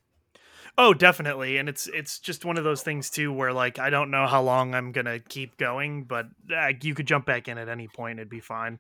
Oh, 0.78 0.94
definitely, 0.94 1.58
and 1.58 1.68
it's 1.68 1.88
it's 1.88 2.20
just 2.20 2.46
one 2.46 2.58
of 2.58 2.64
those 2.64 2.84
things 2.84 3.10
too, 3.10 3.34
where 3.34 3.52
like 3.54 3.80
I 3.80 3.90
don't 3.90 4.12
know 4.12 4.28
how 4.28 4.42
long 4.42 4.76
I'm 4.76 4.92
gonna 4.92 5.20
keep 5.20 5.58
going, 5.58 6.04
but 6.04 6.28
uh, 6.56 6.74
you 6.82 6.94
could 6.94 7.08
jump 7.08 7.26
back 7.26 7.48
in 7.48 7.58
at 7.58 7.68
any 7.70 7.88
point; 7.88 8.20
it'd 8.20 8.30
be 8.30 8.40
fine. 8.42 8.80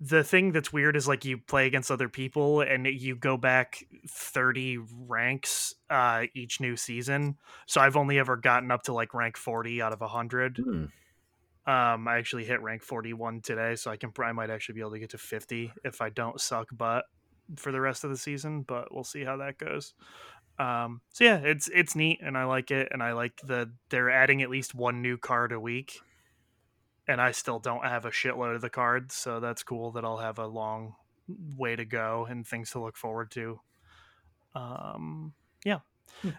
The 0.00 0.24
thing 0.24 0.52
that's 0.52 0.72
weird 0.72 0.96
is 0.96 1.06
like 1.06 1.26
you 1.26 1.36
play 1.36 1.66
against 1.66 1.90
other 1.90 2.08
people, 2.08 2.62
and 2.62 2.86
you 2.86 3.16
go 3.16 3.36
back 3.36 3.84
thirty 4.08 4.78
ranks 4.78 5.74
uh, 5.90 6.24
each 6.34 6.60
new 6.60 6.76
season. 6.76 7.36
So 7.66 7.80
I've 7.80 7.96
only 7.96 8.18
ever 8.18 8.36
gotten 8.36 8.70
up 8.70 8.84
to 8.84 8.94
like 8.94 9.12
rank 9.12 9.36
forty 9.36 9.82
out 9.82 9.92
of 9.92 10.00
hundred. 10.00 10.56
Hmm. 10.56 10.84
Um, 11.66 12.08
I 12.08 12.16
actually 12.16 12.46
hit 12.46 12.62
rank 12.62 12.82
41 12.82 13.42
today, 13.42 13.76
so 13.76 13.90
I 13.90 13.96
can 13.96 14.12
I 14.18 14.32
might 14.32 14.50
actually 14.50 14.76
be 14.76 14.80
able 14.80 14.92
to 14.92 14.98
get 14.98 15.10
to 15.10 15.18
50 15.18 15.72
if 15.84 16.00
I 16.00 16.08
don't 16.08 16.40
suck 16.40 16.68
butt 16.72 17.04
for 17.56 17.70
the 17.70 17.80
rest 17.80 18.02
of 18.02 18.10
the 18.10 18.16
season. 18.16 18.62
But 18.62 18.92
we'll 18.92 19.04
see 19.04 19.24
how 19.24 19.36
that 19.36 19.58
goes. 19.58 19.94
Um, 20.58 21.00
so 21.10 21.24
yeah, 21.24 21.36
it's 21.36 21.68
it's 21.72 21.94
neat 21.94 22.20
and 22.22 22.36
I 22.36 22.44
like 22.44 22.70
it, 22.70 22.88
and 22.92 23.02
I 23.02 23.12
like 23.12 23.40
the 23.44 23.70
they're 23.88 24.10
adding 24.10 24.42
at 24.42 24.50
least 24.50 24.74
one 24.74 25.00
new 25.00 25.16
card 25.16 25.52
a 25.52 25.60
week, 25.60 26.00
and 27.10 27.20
I 27.20 27.32
still 27.32 27.58
don't 27.58 27.84
have 27.84 28.04
a 28.04 28.10
shitload 28.10 28.54
of 28.54 28.60
the 28.60 28.70
cards, 28.70 29.14
so 29.14 29.40
that's 29.40 29.62
cool 29.62 29.90
that 29.92 30.04
I'll 30.04 30.18
have 30.18 30.38
a 30.38 30.46
long 30.46 30.94
way 31.56 31.74
to 31.76 31.84
go 31.84 32.26
and 32.28 32.46
things 32.46 32.70
to 32.70 32.80
look 32.80 32.96
forward 32.96 33.30
to. 33.32 33.60
Um, 34.54 35.32
yeah. 35.64 35.80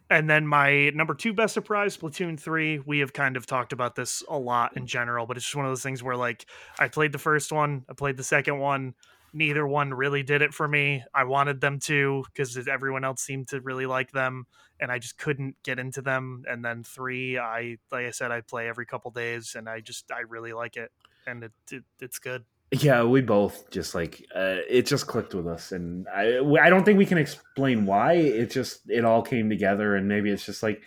And 0.09 0.29
then 0.29 0.47
my 0.47 0.89
number 0.91 1.13
two 1.13 1.33
best 1.33 1.53
surprise, 1.53 1.97
Splatoon 1.97 2.39
3. 2.39 2.79
We 2.85 2.99
have 2.99 3.13
kind 3.13 3.35
of 3.35 3.45
talked 3.45 3.73
about 3.73 3.95
this 3.95 4.23
a 4.29 4.37
lot 4.37 4.77
in 4.77 4.85
general, 4.85 5.25
but 5.25 5.37
it's 5.37 5.45
just 5.45 5.55
one 5.55 5.65
of 5.65 5.71
those 5.71 5.83
things 5.83 6.03
where, 6.03 6.15
like, 6.15 6.45
I 6.79 6.87
played 6.87 7.11
the 7.11 7.17
first 7.17 7.51
one, 7.51 7.85
I 7.89 7.93
played 7.93 8.17
the 8.17 8.23
second 8.23 8.59
one. 8.59 8.95
Neither 9.33 9.65
one 9.65 9.93
really 9.93 10.23
did 10.23 10.41
it 10.41 10.53
for 10.53 10.67
me. 10.67 11.03
I 11.13 11.23
wanted 11.23 11.61
them 11.61 11.79
to 11.81 12.23
because 12.33 12.67
everyone 12.67 13.05
else 13.05 13.21
seemed 13.21 13.47
to 13.49 13.61
really 13.61 13.85
like 13.85 14.11
them, 14.11 14.45
and 14.79 14.91
I 14.91 14.99
just 14.99 15.17
couldn't 15.17 15.55
get 15.63 15.79
into 15.79 16.01
them. 16.01 16.43
And 16.49 16.63
then 16.65 16.83
three, 16.83 17.37
I 17.37 17.77
like 17.91 18.05
I 18.05 18.11
said, 18.11 18.31
I 18.31 18.41
play 18.41 18.67
every 18.67 18.85
couple 18.85 19.11
days, 19.11 19.55
and 19.55 19.69
I 19.69 19.79
just 19.79 20.11
I 20.11 20.21
really 20.27 20.51
like 20.53 20.75
it, 20.75 20.91
and 21.25 21.45
it, 21.45 21.51
it 21.71 21.83
it's 21.99 22.19
good. 22.19 22.43
Yeah, 22.71 23.03
we 23.03 23.21
both 23.21 23.69
just 23.69 23.93
like 23.95 24.25
uh, 24.33 24.57
it 24.69 24.85
just 24.85 25.07
clicked 25.07 25.33
with 25.33 25.47
us, 25.47 25.71
and 25.71 26.07
I 26.07 26.39
I 26.61 26.69
don't 26.69 26.83
think 26.83 26.97
we 26.97 27.05
can 27.05 27.17
explain 27.17 27.85
why. 27.85 28.13
It 28.13 28.49
just 28.49 28.89
it 28.89 29.05
all 29.05 29.21
came 29.21 29.49
together, 29.49 29.95
and 29.95 30.07
maybe 30.07 30.29
it's 30.29 30.45
just 30.45 30.63
like 30.63 30.81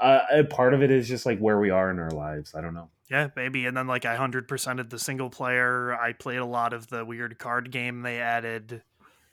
uh, 0.00 0.20
a 0.32 0.44
part 0.44 0.74
of 0.74 0.82
it 0.82 0.90
is 0.90 1.08
just 1.08 1.26
like 1.26 1.38
where 1.38 1.58
we 1.58 1.70
are 1.70 1.90
in 1.90 1.98
our 1.98 2.10
lives. 2.10 2.54
I 2.54 2.60
don't 2.60 2.74
know. 2.74 2.90
Yeah, 3.10 3.28
maybe. 3.34 3.66
And 3.66 3.76
then 3.76 3.86
like 3.86 4.04
I 4.04 4.16
hundred 4.16 4.48
percented 4.48 4.90
the 4.90 4.98
single 4.98 5.30
player. 5.30 5.94
I 5.94 6.12
played 6.12 6.38
a 6.38 6.44
lot 6.44 6.72
of 6.72 6.88
the 6.88 7.04
weird 7.04 7.38
card 7.38 7.70
game 7.70 8.02
they 8.02 8.20
added. 8.20 8.82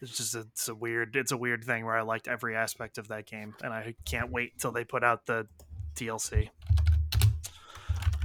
It's 0.02 0.18
just 0.18 0.36
a, 0.36 0.40
it's 0.40 0.68
a 0.68 0.76
weird 0.76 1.16
it's 1.16 1.32
a 1.32 1.38
weird 1.38 1.64
thing 1.64 1.86
where 1.86 1.98
I 1.98 2.02
liked 2.02 2.28
every 2.28 2.56
aspect 2.56 2.98
of 2.98 3.10
that 3.10 3.26
game, 3.26 3.56
and 3.62 3.74
I 3.74 3.96
can't 4.06 4.32
wait 4.32 4.58
till 4.60 4.72
they 4.72 4.84
put 4.84 5.04
out 5.04 5.26
the 5.26 5.48
DLC. 5.96 6.50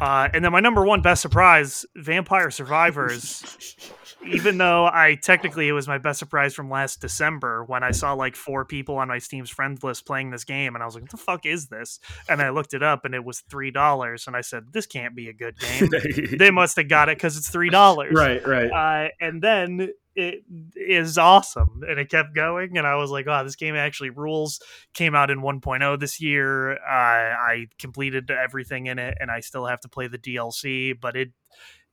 Uh, 0.01 0.29
and 0.33 0.45
then 0.45 0.51
my 0.53 0.61
number 0.61 0.85
one 0.85 1.03
best 1.03 1.21
surprise, 1.21 1.85
Vampire 1.95 2.51
Survivors. 2.51 3.77
even 4.27 4.59
though 4.59 4.87
I 4.87 5.19
technically 5.21 5.69
it 5.69 5.73
was 5.73 5.89
my 5.89 5.99
best 5.99 6.19
surprise 6.19 6.55
from 6.55 6.71
last 6.71 7.01
December 7.01 7.65
when 7.65 7.83
I 7.83 7.91
saw 7.91 8.13
like 8.13 8.37
four 8.37 8.65
people 8.65 8.97
on 8.97 9.09
my 9.09 9.19
Steam's 9.19 9.51
friends 9.51 9.83
list 9.83 10.07
playing 10.07 10.31
this 10.31 10.45
game, 10.45 10.75
and 10.75 10.83
I 10.83 10.87
was 10.87 10.95
like, 10.95 11.03
"What 11.03 11.11
the 11.11 11.17
fuck 11.17 11.47
is 11.47 11.69
this?" 11.69 12.01
And 12.29 12.43
I 12.43 12.51
looked 12.51 12.75
it 12.75 12.83
up, 12.83 13.05
and 13.05 13.15
it 13.15 13.25
was 13.25 13.41
three 13.41 13.71
dollars, 13.71 14.27
and 14.27 14.37
I 14.37 14.41
said, 14.41 14.73
"This 14.73 14.87
can't 14.87 15.15
be 15.15 15.29
a 15.29 15.33
good 15.33 15.59
game." 15.59 15.91
they 16.39 16.51
must 16.51 16.77
have 16.77 16.89
got 16.89 17.09
it 17.09 17.17
because 17.17 17.37
it's 17.37 17.49
three 17.49 17.71
dollars, 17.71 18.13
right, 18.15 18.47
right. 18.47 18.71
Uh, 18.71 19.09
and 19.21 19.43
then 19.43 19.91
it 20.17 20.45
is 20.75 21.19
awesome 21.19 21.83
and 21.89 22.01
it 22.01 22.11
kept 22.11 22.35
going 22.35 22.77
and 22.77 22.85
i 22.85 22.97
was 22.97 23.11
like 23.11 23.27
wow 23.27 23.45
this 23.45 23.55
game 23.55 23.77
actually 23.77 24.11
rules 24.11 24.61
came 24.93 25.15
out 25.15 25.31
in 25.31 25.41
1.0 25.41 26.01
this 26.01 26.21
year 26.21 26.73
uh, 26.73 26.77
i 26.83 27.67
completed 27.79 28.29
everything 28.31 28.87
in 28.87 28.99
it 28.99 29.17
and 29.21 29.31
i 29.31 29.39
still 29.39 29.67
have 29.67 29.81
to 29.81 29.89
play 29.89 30.09
the 30.09 30.19
dlc 30.19 31.01
but 31.01 31.17
it 31.17 31.31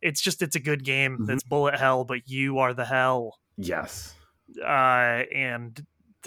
it's 0.02 0.22
just 0.22 0.42
it's 0.42 0.56
a 0.56 0.60
good 0.60 0.84
game 0.84 1.18
Mhm. 1.20 1.28
that's 1.28 1.44
bullet 1.44 1.76
hell 1.76 2.04
but 2.04 2.28
you 2.28 2.60
are 2.60 2.74
the 2.74 2.86
hell 2.86 3.38
yes, 3.58 4.16
uh, 4.62 5.24
and 5.34 5.86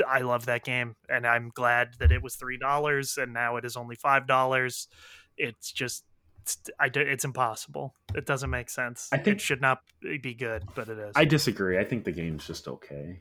i 0.09 0.21
love 0.21 0.47
that 0.47 0.65
game 0.65 0.95
and 1.09 1.27
i'm 1.27 1.51
glad 1.55 1.95
that 1.99 2.11
it 2.13 2.23
was 2.23 2.37
three 2.37 2.57
dollars 2.59 3.19
and 3.19 3.33
now 3.35 3.57
it 3.57 3.65
is 3.65 3.77
only 3.77 3.97
five 3.97 4.27
dollars 4.27 4.89
it's 5.37 5.73
just 5.73 6.05
it's, 6.43 6.59
I, 6.79 6.89
do- 6.89 7.01
it's 7.01 7.25
impossible 7.25 7.95
it 8.15 8.25
doesn't 8.25 8.49
make 8.51 8.71
sense 8.71 9.09
I 9.13 9.19
think- 9.19 9.37
it 9.37 9.41
should 9.43 9.61
not 9.61 9.81
be 10.23 10.33
good 10.35 10.65
but 10.75 10.89
it 10.89 10.99
is 10.99 11.13
I 11.15 11.25
disagree. 11.27 11.79
I 11.79 11.85
think 11.85 12.05
the 12.05 12.13
game's 12.13 12.47
just 12.47 12.67
okay. 12.67 13.21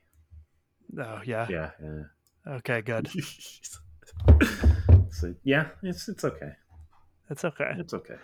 oh 0.98 1.22
yeah 1.26 1.46
Yeah, 1.50 1.72
yeah. 1.84 2.04
Okay, 2.48 2.82
good. 2.82 3.10
so 5.12 5.36
yeah, 5.44 5.68
it's 5.84 6.08
it's 6.08 6.24
okay. 6.24 6.54
It's 7.30 7.44
okay. 7.46 7.74
It's 7.78 7.94
okay. 7.94 8.16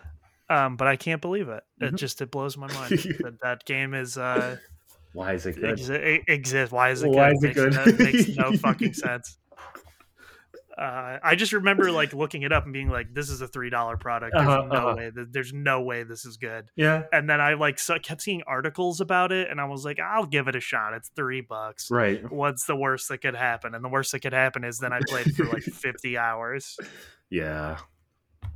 Um, 0.50 0.76
but 0.78 0.88
I 0.88 0.96
can't 0.96 1.22
believe 1.22 1.50
it. 1.50 1.64
It 1.82 1.94
Mhm. 1.94 1.98
just 1.98 2.22
it 2.22 2.30
blows 2.32 2.56
my 2.58 2.68
mind 2.74 2.90
that 3.20 3.38
that 3.42 3.66
game 3.66 3.94
is 3.94 4.18
uh 4.18 4.58
Why 5.14 5.34
is 5.34 5.46
it 5.46 5.56
good? 5.56 5.78
exi- 5.80 6.24
exists. 6.28 6.72
Why 6.72 6.90
is 6.92 7.02
it 7.04 7.10
Why 7.10 7.34
good? 7.34 7.38
is 7.38 7.44
it 7.44 7.48
makes, 7.48 7.56
good? 7.56 7.74
No, 7.74 8.06
makes 8.06 8.38
no 8.38 8.58
fucking 8.70 8.94
sense. 8.94 9.38
Uh, 10.78 11.20
I 11.24 11.36
just 11.36 11.54
remember 11.54 11.90
like 11.90 12.12
looking 12.14 12.42
it 12.42 12.52
up 12.52 12.66
and 12.66 12.74
being 12.74 12.90
like, 12.90 13.14
"This 13.14 13.30
is 13.30 13.40
a 13.40 13.48
three 13.48 13.70
dollar 13.70 13.96
product. 13.96 14.34
There's 14.36 14.46
Uh-huh, 14.46 14.68
no 14.70 14.76
uh-huh. 14.90 14.96
way. 14.98 15.10
That, 15.10 15.32
there's 15.32 15.54
no 15.54 15.82
way 15.82 16.04
this 16.04 16.26
is 16.26 16.36
good." 16.36 16.70
Yeah, 16.76 17.04
And 17.14 17.30
then 17.30 17.40
I 17.40 17.54
like 17.54 17.80
so, 17.80 17.98
kept 17.98 18.22
seeing 18.22 18.44
articles 18.46 19.00
about 19.00 19.32
it, 19.32 19.50
and 19.50 19.62
I 19.62 19.66
was 19.66 19.86
like, 19.86 20.02
"I'll 20.02 20.26
give 20.26 20.50
it 20.50 20.56
a 20.56 20.60
shot. 20.60 20.94
It's 20.94 21.08
three 21.16 21.40
bucks. 21.40 21.90
right. 21.90 22.30
What's 22.30 22.66
the 22.66 22.76
worst 22.76 23.08
that 23.08 23.20
could 23.20 23.36
happen?" 23.36 23.74
And 23.74 23.86
the 23.86 23.90
worst 23.90 24.12
that 24.12 24.20
could 24.20 24.34
happen 24.34 24.66
is 24.66 24.80
then 24.80 24.92
I 24.92 25.00
played 25.08 25.34
for 25.34 25.46
like 25.46 25.64
fifty 25.64 26.18
hours. 26.18 26.76
Yeah, 27.30 27.78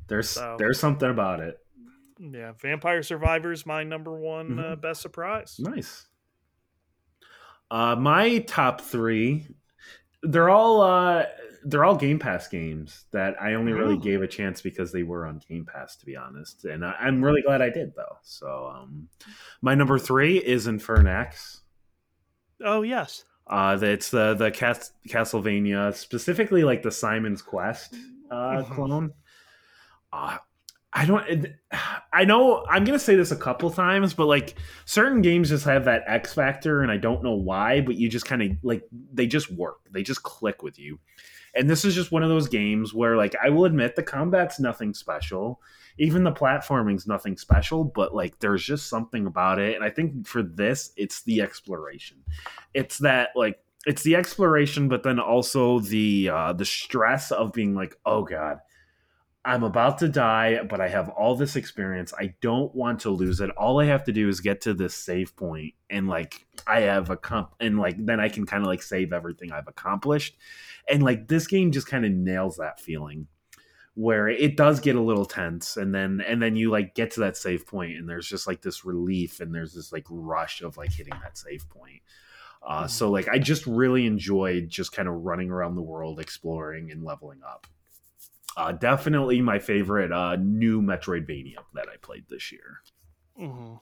there's 0.09 0.29
So- 0.29 0.57
there's 0.59 0.77
something 0.77 1.09
about 1.09 1.39
it. 1.39 1.57
Yeah, 2.19 2.51
Vampire 2.61 3.01
Survivors, 3.01 3.65
my 3.65 3.83
number 3.83 4.13
one 4.13 4.49
Mhm. 4.57 4.71
uh, 4.71 4.75
best 4.75 5.01
surprise. 5.01 5.55
Nice. 5.59 6.07
Uh, 7.71 7.95
my 7.95 8.39
top 8.39 8.81
three, 8.81 9.47
they're 10.23 10.49
all 10.49 10.81
uh, 10.81 11.25
they're 11.65 11.83
all 11.83 11.95
Game 11.95 12.19
Pass 12.19 12.47
games 12.47 13.05
that 13.11 13.41
I 13.41 13.53
only 13.53 13.73
really 13.73 13.95
Oh. 13.95 13.99
gave 13.99 14.21
a 14.21 14.27
chance 14.27 14.61
because 14.61 14.91
they 14.91 15.03
were 15.03 15.25
on 15.25 15.41
Game 15.47 15.65
Pass, 15.65 15.95
to 15.97 16.05
be 16.05 16.15
honest. 16.15 16.65
And 16.65 16.85
I, 16.85 16.93
I'm 16.99 17.23
really 17.23 17.41
glad 17.41 17.61
I 17.61 17.69
did 17.69 17.93
though. 17.95 18.17
So, 18.23 18.67
um, 18.73 19.09
my 19.61 19.75
number 19.75 19.99
three 19.99 20.37
is 20.37 20.67
Infernax. 20.67 21.61
Oh 22.63 22.81
yes, 22.81 23.23
Uh, 23.47 23.77
it's 23.81 24.09
the 24.11 24.33
the 24.35 24.51
Cas- 24.51 24.93
Castlevania, 25.07 25.93
specifically 25.93 26.63
like 26.63 26.81
the 26.81 26.91
Simon's 26.91 27.41
Quest 27.41 27.93
uh, 28.31 28.63
Mhm. 28.63 28.71
clone. 28.71 29.13
Uh, 30.11 30.37
I 30.91 31.05
don't. 31.05 31.47
I 32.13 32.25
know 32.25 32.65
I'm 32.67 32.83
gonna 32.83 32.99
say 32.99 33.15
this 33.15 33.31
a 33.31 33.35
couple 33.35 33.69
times, 33.69 34.13
but 34.13 34.25
like 34.25 34.55
certain 34.85 35.21
games 35.21 35.49
just 35.49 35.65
have 35.65 35.85
that 35.85 36.03
X 36.07 36.33
factor, 36.33 36.81
and 36.81 36.91
I 36.91 36.97
don't 36.97 37.23
know 37.23 37.35
why, 37.35 37.81
but 37.81 37.95
you 37.95 38.09
just 38.09 38.25
kind 38.25 38.41
of 38.41 38.51
like 38.63 38.83
they 39.13 39.27
just 39.27 39.51
work. 39.51 39.79
They 39.91 40.03
just 40.03 40.23
click 40.23 40.63
with 40.63 40.79
you. 40.79 40.99
And 41.55 41.69
this 41.69 41.83
is 41.83 41.95
just 41.95 42.11
one 42.11 42.23
of 42.23 42.29
those 42.29 42.47
games 42.47 42.93
where, 42.93 43.17
like, 43.17 43.35
I 43.43 43.49
will 43.49 43.65
admit 43.65 43.95
the 43.95 44.03
combat's 44.03 44.59
nothing 44.59 44.93
special. 44.93 45.61
Even 45.97 46.23
the 46.23 46.31
platforming's 46.31 47.07
nothing 47.07 47.37
special, 47.37 47.83
but 47.83 48.15
like 48.15 48.39
there's 48.39 48.63
just 48.63 48.87
something 48.87 49.25
about 49.25 49.59
it. 49.59 49.75
And 49.75 49.83
I 49.83 49.89
think 49.89 50.27
for 50.27 50.41
this, 50.41 50.91
it's 50.95 51.23
the 51.23 51.41
exploration. 51.41 52.17
It's 52.73 52.99
that 52.99 53.29
like 53.35 53.59
it's 53.85 54.03
the 54.03 54.15
exploration, 54.15 54.87
but 54.87 55.03
then 55.03 55.19
also 55.19 55.79
the 55.79 56.29
uh 56.31 56.53
the 56.53 56.65
stress 56.65 57.31
of 57.31 57.51
being 57.51 57.75
like, 57.75 57.97
oh 58.05 58.23
god, 58.23 58.59
I'm 59.45 59.63
about 59.63 59.99
to 59.99 60.09
die, 60.09 60.63
but 60.63 60.81
I 60.81 60.89
have 60.89 61.09
all 61.09 61.35
this 61.35 61.55
experience. 61.55 62.13
I 62.17 62.33
don't 62.41 62.73
want 62.75 62.99
to 63.01 63.09
lose 63.09 63.39
it. 63.39 63.49
All 63.51 63.79
I 63.79 63.85
have 63.85 64.03
to 64.05 64.11
do 64.11 64.27
is 64.27 64.41
get 64.41 64.61
to 64.61 64.73
this 64.73 64.93
save 64.93 65.35
point 65.35 65.75
and 65.89 66.07
like 66.07 66.45
I 66.67 66.81
have 66.81 67.09
a 67.09 67.15
comp 67.15 67.55
and 67.59 67.79
like 67.79 67.95
then 67.97 68.19
I 68.19 68.27
can 68.27 68.45
kind 68.45 68.63
of 68.63 68.67
like 68.67 68.83
save 68.83 69.13
everything 69.13 69.51
I've 69.51 69.67
accomplished. 69.67 70.37
And 70.89 71.03
like 71.03 71.29
this 71.29 71.47
game 71.47 71.71
just 71.71 71.87
kind 71.87 72.05
of 72.05 72.11
nails 72.11 72.57
that 72.57 72.81
feeling 72.81 73.27
where 73.95 74.27
it 74.27 74.57
does 74.57 74.79
get 74.81 74.95
a 74.95 75.01
little 75.01 75.25
tense 75.25 75.77
and 75.77 75.95
then 75.95 76.21
and 76.25 76.41
then 76.41 76.55
you 76.55 76.69
like 76.69 76.93
get 76.93 77.11
to 77.11 77.21
that 77.21 77.37
save 77.37 77.65
point 77.65 77.97
and 77.97 78.07
there's 78.07 78.27
just 78.27 78.45
like 78.45 78.61
this 78.61 78.85
relief 78.85 79.39
and 79.39 79.53
there's 79.53 79.73
this 79.73 79.91
like 79.91 80.05
rush 80.09 80.61
of 80.61 80.75
like 80.75 80.91
hitting 80.91 81.13
that 81.21 81.37
save 81.37 81.67
point. 81.69 82.01
Uh, 82.61 82.87
so 82.87 83.09
like 83.09 83.29
I 83.29 83.39
just 83.39 83.65
really 83.65 84.05
enjoyed 84.05 84.67
just 84.67 84.91
kind 84.91 85.07
of 85.07 85.15
running 85.23 85.49
around 85.49 85.75
the 85.75 85.81
world 85.81 86.19
exploring 86.19 86.91
and 86.91 87.03
leveling 87.05 87.39
up. 87.41 87.67
Uh, 88.59 88.71
definitely 88.73 89.41
my 89.41 89.57
favorite 89.59 90.11
uh, 90.11 90.35
new 90.35 90.81
Metroidvania 90.81 91.55
that 91.73 91.87
I 91.87 91.95
played 92.01 92.25
this 92.29 92.51
year. 92.51 92.81
hmm 93.37 93.75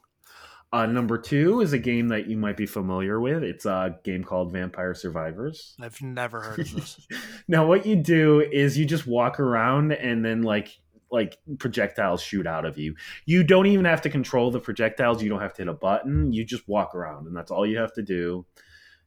Uh, 0.72 0.86
number 0.86 1.18
two 1.18 1.62
is 1.62 1.74
a 1.74 1.80
game 1.80 2.10
that 2.10 2.28
you 2.28 2.38
might 2.38 2.58
be 2.58 2.66
familiar 2.66 3.20
with. 3.20 3.42
It's 3.42 3.66
a 3.66 3.98
game 4.04 4.24
called 4.24 4.52
Vampire 4.52 4.94
Survivors. 4.94 5.76
I've 5.82 6.02
never 6.02 6.42
heard 6.42 6.60
of 6.60 6.72
this. 6.74 7.08
now, 7.48 7.66
what 7.66 7.86
you 7.86 7.96
do 7.96 8.42
is 8.42 8.78
you 8.78 8.86
just 8.86 9.08
walk 9.08 9.40
around 9.40 9.94
and 9.94 10.24
then 10.24 10.44
like 10.44 10.70
like 11.10 11.38
projectiles 11.58 12.22
shoot 12.22 12.46
out 12.46 12.66
of 12.66 12.78
you. 12.78 12.94
You 13.26 13.42
don't 13.46 13.66
even 13.68 13.86
have 13.86 14.02
to 14.02 14.10
control 14.10 14.52
the 14.52 14.60
projectiles. 14.60 15.24
You 15.24 15.30
don't 15.30 15.40
have 15.40 15.54
to 15.54 15.62
hit 15.62 15.70
a 15.70 15.74
button. 15.74 16.34
You 16.34 16.44
just 16.44 16.68
walk 16.68 16.94
around, 16.96 17.28
and 17.28 17.36
that's 17.36 17.50
all 17.50 17.66
you 17.66 17.78
have 17.78 17.94
to 17.94 18.04
do. 18.04 18.46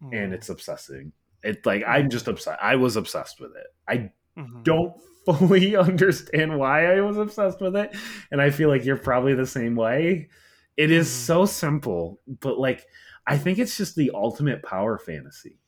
And 0.00 0.32
Mhm. 0.32 0.34
it's 0.34 0.48
obsessing. 0.48 1.12
It's 1.42 1.64
like 1.66 1.84
I'm 1.86 2.08
just 2.08 2.26
obsessed. 2.26 2.58
I 2.62 2.76
was 2.76 2.96
obsessed 2.96 3.38
with 3.38 3.52
it. 3.54 3.66
I 3.86 4.12
Mhm. 4.38 4.64
don't 4.64 4.92
fully 5.26 5.76
understand 5.76 6.58
why 6.58 6.92
I 6.96 7.00
was 7.00 7.16
obsessed 7.18 7.60
with 7.60 7.76
it. 7.76 7.94
And 8.30 8.40
I 8.40 8.50
feel 8.50 8.68
like 8.68 8.84
you're 8.84 8.96
probably 8.96 9.34
the 9.34 9.46
same 9.46 9.76
way. 9.76 10.28
It 10.76 10.90
is 10.90 11.06
Mhm. 11.08 11.10
so 11.26 11.44
simple, 11.46 12.20
but 12.40 12.58
like 12.58 12.84
I 13.26 13.36
think 13.38 13.58
it's 13.58 13.76
just 13.76 13.96
the 13.96 14.10
ultimate 14.14 14.62
power 14.62 14.98
fantasy. 14.98 15.58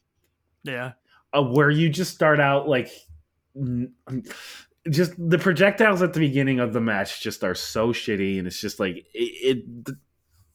Yeah. 0.64 0.92
Uh, 1.32 1.42
where 1.44 1.70
you 1.70 1.88
just 1.90 2.14
start 2.14 2.40
out 2.40 2.66
like 2.68 2.88
n- 3.54 3.92
just 4.90 5.12
the 5.30 5.38
projectiles 5.38 6.02
at 6.02 6.12
the 6.12 6.20
beginning 6.20 6.58
of 6.60 6.72
the 6.72 6.80
match 6.80 7.22
just 7.22 7.44
are 7.44 7.54
so 7.54 7.88
shitty 7.92 8.38
and 8.38 8.46
it's 8.46 8.60
just 8.60 8.80
like 8.80 8.96
it, 9.14 9.56
it 9.86 9.94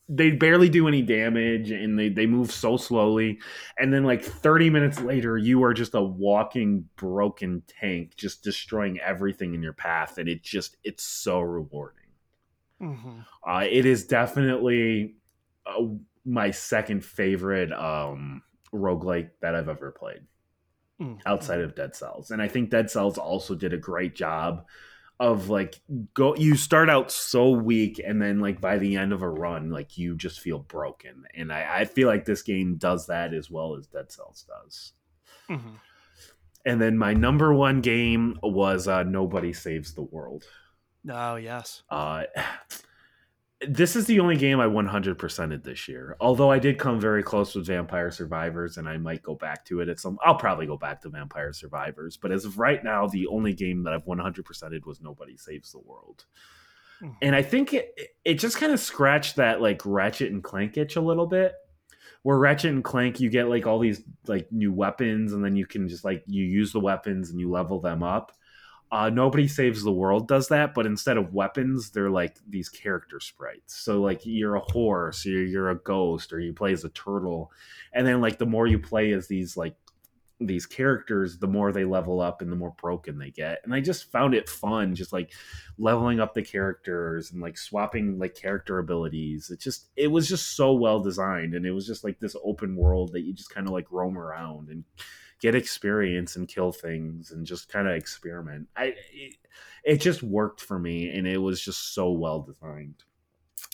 they 0.10 0.32
barely 0.32 0.70
do 0.70 0.88
any 0.88 1.02
damage 1.02 1.70
and 1.72 2.00
they, 2.00 2.08
they 2.10 2.26
move 2.26 2.52
so 2.52 2.78
slowly 2.78 3.40
and 3.78 3.94
then 3.94 4.04
like 4.06 4.24
30 4.24 4.70
minutes 4.70 5.02
later 5.02 5.38
you 5.38 5.64
are 5.64 5.74
just 5.74 5.94
a 5.96 6.02
walking 6.02 6.88
broken 6.96 7.62
tank 7.68 8.16
just 8.16 8.44
destroying 8.44 9.00
everything 9.00 9.54
in 9.54 9.62
your 9.62 9.74
path 9.74 10.18
and 10.18 10.30
it 10.30 10.42
just 10.44 10.78
it's 10.84 11.04
so 11.04 11.42
rewarding 11.42 12.06
hmm 12.80 13.28
uh, 13.48 13.66
it 13.70 13.86
is 13.86 14.06
definitely 14.06 15.16
uh, 15.66 15.84
my 16.26 16.52
second 16.52 17.04
favorite 17.04 17.72
um 17.72 18.42
roguelike 18.74 19.30
that 19.42 19.56
i've 19.56 19.70
ever 19.70 19.92
played 19.92 20.22
Mm-hmm. 21.00 21.20
outside 21.26 21.62
of 21.62 21.76
Dead 21.76 21.96
Cells. 21.96 22.32
And 22.32 22.42
I 22.42 22.48
think 22.48 22.70
Dead 22.70 22.90
Cells 22.90 23.18
also 23.18 23.56
did 23.56 23.74
a 23.74 23.78
great 23.78 24.16
job 24.16 24.66
of 25.20 25.50
like 25.50 25.82
go 26.14 26.36
you 26.36 26.56
start 26.56 26.90
out 26.90 27.12
so 27.12 27.50
weak 27.50 28.00
and 28.06 28.22
then 28.22 28.40
like 28.40 28.62
by 28.62 28.78
the 28.78 28.96
end 28.96 29.12
of 29.12 29.24
a 29.24 29.30
run 29.30 29.72
like 29.72 29.98
you 29.98 30.16
just 30.16 30.40
feel 30.40 30.60
broken. 30.60 31.24
And 31.34 31.52
i, 31.52 31.80
I 31.80 31.86
feel 31.86 32.08
like 32.08 32.26
this 32.26 32.44
game 32.44 32.76
does 32.78 33.08
that 33.08 33.34
as 33.34 33.50
well 33.50 33.76
as 33.76 33.88
dead 33.88 34.12
cells 34.12 34.46
does. 34.48 34.94
Hmm 35.48 35.76
and 36.68 36.82
then 36.82 36.98
my 36.98 37.14
number 37.14 37.54
one 37.54 37.80
game 37.80 38.38
was 38.44 38.90
uh, 38.90 39.04
nobody 39.04 39.54
saves 39.54 39.94
the 39.94 40.02
world. 40.02 40.44
Oh 41.10 41.38
yes. 41.38 41.84
uh, 41.90 42.24
this 43.62 43.96
is 43.96 44.06
the 44.06 44.20
only 44.20 44.36
game 44.36 44.60
I 44.60 44.68
100%ed 44.68 45.64
this 45.64 45.88
year. 45.88 46.16
Although 46.20 46.52
I 46.52 46.60
did 46.60 46.78
come 46.78 47.00
very 47.00 47.24
close 47.24 47.56
with 47.56 47.66
Vampire 47.66 48.12
Survivors, 48.12 48.78
and 48.78 48.88
I 48.88 48.98
might 48.98 49.24
go 49.24 49.34
back 49.34 49.66
to 49.66 49.80
it 49.80 49.90
at 49.90 50.00
some. 50.00 50.20
I'll 50.24 50.36
probably 50.36 50.68
go 50.68 50.78
back 50.78 51.02
to 51.02 51.10
Vampire 51.10 51.54
Survivors, 51.54 52.18
but 52.18 52.32
as 52.32 52.46
of 52.46 52.60
right 52.60 52.84
now, 52.84 53.08
the 53.08 53.26
only 53.28 53.54
game 53.54 53.84
that 53.84 53.94
I've 53.94 54.06
100%ed 54.06 54.86
was 54.86 55.02
Nobody 55.02 55.38
Saves 55.38 55.72
the 55.72 55.80
World. 55.80 56.26
Hmm. 57.00 57.10
And 57.22 57.36
I 57.36 57.42
think 57.42 57.74
it 57.74 57.96
it 58.24 58.36
just 58.36 58.58
kind 58.58 58.72
of 58.72 58.80
scratched 58.80 59.38
that 59.38 59.62
like 59.62 59.82
Ratchet 59.86 60.32
and 60.32 60.44
Clank 60.44 60.78
itch 60.78 60.96
a 60.96 61.02
little 61.02 61.28
bit. 61.28 61.54
Where 62.22 62.38
Ratchet 62.38 62.72
and 62.72 62.84
Clank, 62.84 63.20
you 63.20 63.30
get 63.30 63.50
like 63.50 63.66
all 63.66 63.80
these 63.80 64.02
like 64.28 64.52
new 64.52 64.72
weapons, 64.72 65.34
and 65.34 65.44
then 65.44 65.56
you 65.56 65.66
can 65.66 65.88
just 65.88 66.06
like 66.06 66.24
you 66.28 66.44
use 66.44 66.74
the 66.74 66.80
weapons 66.80 67.32
and 67.32 67.40
you 67.40 67.50
level 67.50 67.80
them 67.80 68.04
up. 68.04 68.34
Uh, 68.90 69.10
Nobody 69.10 69.48
Saves 69.48 69.84
the 69.84 69.92
World 69.92 70.28
does 70.28 70.48
that, 70.48 70.74
but 70.74 70.86
instead 70.86 71.18
of 71.18 71.34
weapons, 71.34 71.92
they're 71.92 72.10
like 72.10 72.38
these 72.48 72.70
character 72.70 73.20
sprites. 73.20 73.76
So 73.76 74.02
like 74.02 74.22
you're 74.24 74.56
a 74.56 74.72
horse, 74.72 75.26
you're, 75.26 75.44
you're 75.44 75.70
a 75.70 75.76
ghost, 75.76 76.32
or 76.32 76.40
you 76.40 76.54
play 76.54 76.72
as 76.72 76.86
a 76.86 76.90
turtle, 76.90 77.52
and 77.92 78.08
then 78.08 78.22
like 78.22 78.38
the 78.38 78.46
more 78.46 78.66
you 78.66 78.80
play 78.80 79.12
as 79.12 79.28
these 79.28 79.58
like 79.58 79.76
these 80.40 80.66
characters, 80.66 81.40
the 81.40 81.48
more 81.48 81.72
they 81.72 81.84
level 81.84 82.22
up 82.22 82.42
and 82.42 82.52
the 82.52 82.56
more 82.56 82.76
broken 82.80 83.18
they 83.18 83.32
get. 83.32 83.60
And 83.64 83.74
I 83.74 83.82
just 83.82 84.12
found 84.12 84.36
it 84.36 84.48
fun, 84.48 84.94
just 84.94 85.12
like 85.12 85.34
leveling 85.78 86.20
up 86.20 86.34
the 86.34 86.44
characters 86.44 87.32
and 87.32 87.42
like 87.42 87.58
swapping 87.58 88.20
like 88.20 88.36
character 88.36 88.78
abilities. 88.78 89.50
It 89.50 89.60
just 89.60 89.88
it 89.96 90.08
was 90.08 90.30
just 90.30 90.56
so 90.56 90.74
well 90.74 91.00
designed, 91.00 91.56
and 91.56 91.66
it 91.66 91.72
was 91.72 91.88
just 91.88 92.04
like 92.04 92.20
this 92.20 92.36
open 92.44 92.76
world 92.76 93.14
that 93.14 93.22
you 93.22 93.34
just 93.34 93.54
kind 93.54 93.68
of 93.68 93.74
like 93.74 93.92
roam 93.92 94.18
around 94.18 94.70
and 94.70 94.84
get 95.40 95.56
experience 95.56 96.36
and 96.36 96.48
kill 96.48 96.72
things 96.72 97.32
and 97.32 97.46
just 97.46 97.70
kind 97.70 97.88
of 97.88 97.96
experiment. 97.96 98.68
I 98.76 98.94
it, 99.14 99.36
it 99.84 99.98
just 100.02 100.24
worked 100.24 100.62
for 100.62 100.78
me, 100.80 101.10
and 101.10 101.28
it 101.28 101.38
was 101.38 101.62
just 101.62 101.94
so 101.94 102.12
well 102.12 102.42
designed. 102.42 103.04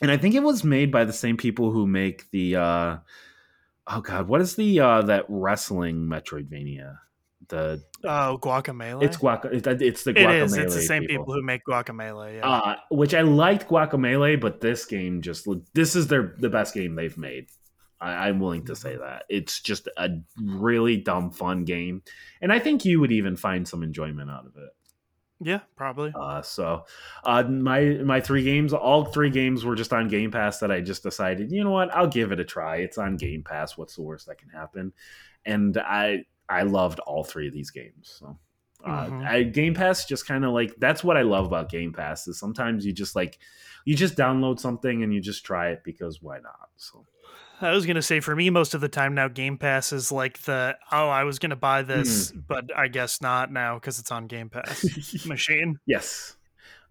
And 0.02 0.12
I 0.12 0.18
think 0.18 0.36
it 0.36 0.44
was 0.44 0.64
made 0.64 0.92
by 0.92 1.06
the 1.06 1.14
same 1.14 1.38
people 1.38 1.72
who 1.72 1.86
make 1.88 2.30
the. 2.32 2.56
uh 2.56 2.98
oh 3.88 4.02
god, 4.02 4.28
what 4.28 4.42
is 4.42 4.56
the 4.56 4.80
uh 4.80 5.02
that 5.04 5.26
wrestling 5.30 6.08
Metroidvania? 6.08 6.98
The 7.50 7.84
Oh, 8.06 8.38
Guacamelee. 8.42 9.04
it's 9.04 9.18
guaca. 9.18 9.46
It's 9.52 10.04
the 10.04 10.12
It 10.12 10.18
Guacamelee. 10.18 10.44
is. 10.46 10.58
It's 10.58 10.76
the 10.76 10.82
same 10.82 11.06
people, 11.06 11.34
who 11.34 11.42
make 11.42 11.62
Guacamelee. 11.66 12.38
Yeah. 12.38 12.50
Uh, 12.50 12.76
which 12.90 13.14
I 13.14 13.22
liked 13.22 13.68
Guacamelee, 13.70 14.40
but 14.42 14.60
this 14.62 14.86
game 14.86 15.22
just 15.22 15.48
this 15.74 15.96
is 15.96 16.08
their 16.08 16.36
the 16.40 16.50
best 16.50 16.74
game 16.74 16.96
they've 16.96 17.18
made. 17.18 17.48
I, 18.02 18.28
I'm 18.30 18.40
willing 18.40 18.66
to 18.66 18.76
say 18.76 18.96
that 18.98 19.24
it's 19.30 19.60
just 19.62 19.88
a 19.98 20.10
really 20.42 20.98
dumb 20.98 21.32
fun 21.32 21.64
game, 21.66 22.02
and 22.42 22.52
I 22.52 22.60
think 22.60 22.86
you 22.86 23.00
would 23.00 23.12
even 23.12 23.36
find 23.36 23.68
some 23.68 23.84
enjoyment 23.84 24.30
out 24.30 24.46
of 24.46 24.56
it. 24.58 24.70
yeah, 25.40 25.60
probably. 25.76 26.12
Uh, 26.16 26.42
so 26.42 26.86
uh, 27.24 27.44
my 27.44 28.00
my 28.04 28.20
three 28.22 28.44
games, 28.44 28.74
all 28.74 29.06
three 29.06 29.30
games 29.30 29.66
were 29.66 29.76
just 29.76 29.92
on 29.94 30.08
Game 30.08 30.32
Pass 30.32 30.60
that 30.60 30.72
I 30.72 30.82
just 30.82 31.04
decided, 31.04 31.52
you 31.52 31.64
know 31.64 31.72
what, 31.72 31.94
I'll 31.96 32.08
give 32.08 32.32
it 32.32 32.40
a 32.40 32.46
try. 32.46 32.78
It's 32.78 32.98
on 32.98 33.18
Game 33.18 33.44
Pass. 33.44 33.78
What's 33.78 33.96
the 33.96 34.02
worst 34.04 34.28
that 34.28 34.38
can 34.38 34.50
happen? 34.50 34.94
And 35.46 35.78
I 35.78 36.26
I 36.48 36.64
loved 36.64 37.00
all 37.00 37.24
three 37.24 37.48
of 37.48 37.54
these 37.54 37.72
games. 37.72 38.16
So 38.20 38.38
uh, 38.86 39.08
Mhm. 39.08 39.26
I, 39.26 39.44
Game 39.44 39.74
Pass 39.74 40.06
just 40.06 40.28
kind 40.28 40.44
of 40.46 40.52
like 40.52 40.76
that's 40.78 41.04
what 41.04 41.16
I 41.18 41.22
love 41.22 41.46
about 41.46 41.70
Game 41.70 41.94
Pass 41.94 42.28
is 42.28 42.38
sometimes 42.40 42.86
you 42.86 42.92
just 42.94 43.16
like 43.16 43.40
you 43.86 43.96
just 43.96 44.16
download 44.16 44.60
something 44.60 45.04
and 45.04 45.14
you 45.14 45.20
just 45.22 45.46
try 45.46 45.70
it 45.72 45.84
because 45.84 46.22
why 46.22 46.40
not? 46.40 46.70
So 46.78 47.06
I 47.62 47.72
was 47.72 47.86
gonna 47.86 48.02
say 48.02 48.20
for 48.20 48.36
me, 48.36 48.50
most 48.50 48.74
of 48.74 48.82
the 48.82 48.90
time 48.90 49.16
now, 49.16 49.28
Game 49.28 49.58
Pass 49.58 49.94
is 49.94 50.12
like 50.12 50.42
the 50.44 50.76
oh, 50.92 51.08
I 51.10 51.24
was 51.24 51.40
gonna 51.40 51.56
buy 51.56 51.82
this, 51.84 52.32
but 52.32 52.66
I 52.76 52.88
guess 52.88 53.22
not 53.22 53.52
now 53.52 53.76
because 53.76 54.00
it's 54.00 54.12
on 54.12 54.28
Game 54.28 54.50
Pass 54.50 54.86
machine. 55.26 55.80
Yes. 55.86 56.36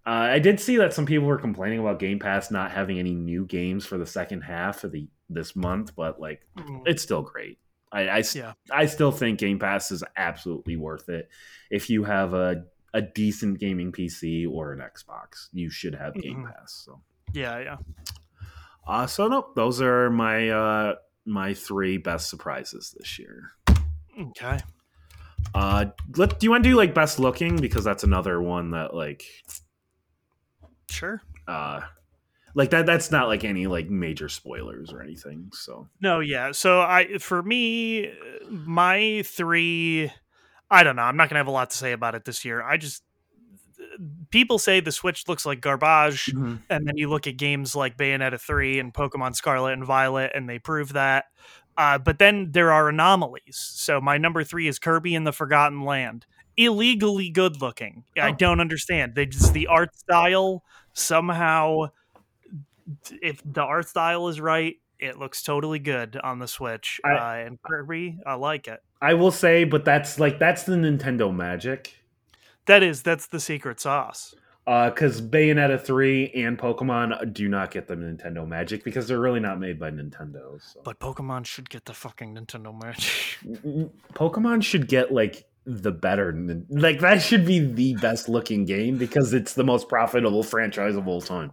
Uh, 0.04 0.10
I 0.10 0.38
did 0.40 0.58
see 0.58 0.78
that 0.78 0.92
some 0.92 1.06
people 1.06 1.26
were 1.28 1.38
complaining 1.38 1.78
about 1.78 1.98
Game 2.00 2.18
Pass 2.18 2.50
not 2.50 2.72
having 2.72 2.98
any 2.98 3.14
new 3.14 3.44
games 3.46 3.86
for 3.86 3.98
the 3.98 4.06
second 4.06 4.40
half 4.42 4.82
of 4.84 4.92
the 4.92 5.08
this 5.28 5.54
month, 5.56 5.94
but 5.94 6.20
like 6.20 6.40
Mm. 6.58 6.82
it's 6.86 7.02
still 7.02 7.22
great. 7.22 7.58
I 7.92 8.08
I, 8.08 8.22
Yeah. 8.34 8.52
I 8.70 8.86
still 8.86 9.12
think 9.12 9.38
Game 9.38 9.58
Pass 9.58 9.90
is 9.92 10.02
absolutely 10.16 10.76
worth 10.76 11.08
it. 11.08 11.28
If 11.70 11.90
you 11.90 12.04
have 12.04 12.34
a 12.34 12.64
a 12.94 13.00
decent 13.02 13.58
gaming 13.58 13.90
PC 13.92 14.46
or 14.46 14.72
an 14.72 14.80
Xbox, 14.80 15.48
you 15.52 15.70
should 15.70 15.94
have 15.94 16.14
Game 16.14 16.44
Mhm. 16.44 16.52
Pass. 16.52 16.82
So, 16.84 17.00
Yeah, 17.32 17.58
yeah. 17.60 17.76
Uh, 18.86 19.06
so 19.06 19.28
nope, 19.28 19.54
those 19.54 19.80
are 19.80 20.10
my 20.10 20.48
uh 20.50 20.94
my 21.24 21.54
three 21.54 21.98
best 21.98 22.28
surprises 22.28 22.94
this 22.98 23.18
year. 23.18 23.50
Okay. 24.20 24.58
Uh, 25.54 25.86
let 26.16 26.38
do 26.40 26.46
you 26.46 26.50
want 26.50 26.64
to 26.64 26.70
do 26.70 26.76
like 26.76 26.94
best 26.94 27.18
looking 27.18 27.56
because 27.60 27.84
that's 27.84 28.04
another 28.04 28.40
one 28.40 28.70
that 28.70 28.94
like 28.94 29.24
Sure. 30.90 31.22
uh 31.48 31.80
like 32.54 32.70
that 32.70 32.84
that's 32.86 33.10
not 33.10 33.28
like 33.28 33.44
any 33.44 33.66
like 33.66 33.88
major 33.88 34.28
spoilers 34.28 34.92
or 34.92 35.00
anything 35.02 35.50
so 35.52 35.88
No, 36.00 36.20
yeah. 36.20 36.52
So 36.52 36.80
I 36.80 37.18
for 37.18 37.42
me, 37.42 38.12
my 38.50 39.22
three 39.24 40.12
I 40.70 40.84
don't 40.84 40.96
know. 40.96 41.02
I'm 41.02 41.16
not 41.16 41.28
gonna 41.28 41.38
have 41.40 41.46
a 41.46 41.52
lot 41.52 41.70
to 41.70 41.76
say 41.76 41.92
about 41.92 42.14
it 42.14 42.24
this 42.24 42.44
year. 42.44 42.62
I 42.62 42.76
just 42.76 43.02
people 44.30 44.58
say 44.58 44.80
the 44.80 44.92
Switch 44.92 45.28
looks 45.28 45.44
like 45.46 45.60
garbage, 45.60 46.28
and 46.28 46.60
then 46.68 46.96
you 46.96 47.08
look 47.08 47.26
at 47.26 47.36
games 47.36 47.74
like 47.76 47.96
Bayonetta 47.96 48.40
3 48.40 48.78
and 48.78 48.92
Pokemon 48.94 49.34
Scarlet 49.36 49.72
and 49.74 49.84
Violet, 49.84 50.32
and 50.34 50.48
they 50.48 50.58
prove 50.58 50.92
that. 50.94 51.26
Uh, 51.76 51.98
but 51.98 52.18
then 52.18 52.52
there 52.52 52.70
are 52.72 52.88
anomalies. 52.88 53.56
So 53.56 54.00
my 54.00 54.18
number 54.18 54.44
three 54.44 54.68
is 54.68 54.78
Kirby 54.78 55.14
in 55.14 55.24
the 55.24 55.32
Forgotten 55.32 55.82
Land. 55.84 56.26
Illegally 56.56 57.30
good 57.30 57.62
looking. 57.62 58.04
I 58.16 58.30
Oh. 58.30 58.34
don't 58.34 58.60
understand. 58.60 59.14
They 59.14 59.24
just 59.24 59.54
the 59.54 59.68
art 59.68 59.96
style 59.96 60.62
somehow. 60.92 61.86
If 63.22 63.40
the 63.44 63.62
art 63.62 63.88
style 63.88 64.28
is 64.28 64.40
right, 64.40 64.76
it 64.98 65.18
looks 65.18 65.42
totally 65.42 65.78
good 65.78 66.16
on 66.22 66.38
the 66.40 66.48
Switch. 66.48 67.00
I- 67.04 67.14
uh, 67.14 67.46
and 67.46 67.62
Kirby, 67.62 68.18
I 68.26 68.34
like 68.34 68.68
it. 68.68 68.80
i 69.00 69.14
will 69.14 69.32
say 69.32 69.64
but 69.64 69.84
that's 69.84 70.20
like 70.20 70.38
that's 70.38 70.62
the 70.62 70.76
nintendo 70.76 71.34
magic 71.34 71.96
That 72.66 72.82
is 72.82 73.02
that's 73.02 73.26
the 73.26 73.40
secret 73.40 73.80
sauce. 73.80 74.34
uh 74.66 74.90
because 74.90 75.20
bayonetta 75.20 75.80
3 75.80 76.30
and 76.36 76.56
pokemon 76.56 77.32
do 77.32 77.48
not 77.48 77.72
get 77.72 77.88
the 77.88 77.96
nintendo 77.96 78.46
magic 78.46 78.84
because 78.84 79.08
they're 79.08 79.18
really 79.18 79.40
not 79.40 79.58
made 79.58 79.76
by 79.78 79.90
nintendo 79.90 80.60
so. 80.62 80.80
But 80.84 81.00
Pokemon 81.00 81.46
should 81.46 81.68
get 81.68 81.84
the 81.86 81.94
fucking 81.94 82.34
Nintendo 82.36 82.72
Magic. 82.80 83.38
Pokemon 84.14 84.62
should 84.62 84.86
get 84.86 85.12
like 85.12 85.44
the 85.64 85.92
better 85.92 86.32
like 86.70 87.00
that 87.00 87.22
should 87.22 87.46
be 87.46 87.60
the 87.60 87.94
best 87.94 88.28
looking 88.28 88.64
game 88.64 88.98
because 88.98 89.32
it's 89.32 89.54
the 89.54 89.62
most 89.64 89.88
profitable 89.88 90.42
franchise 90.42 90.96
of 90.96 91.06
all 91.06 91.20
time 91.20 91.52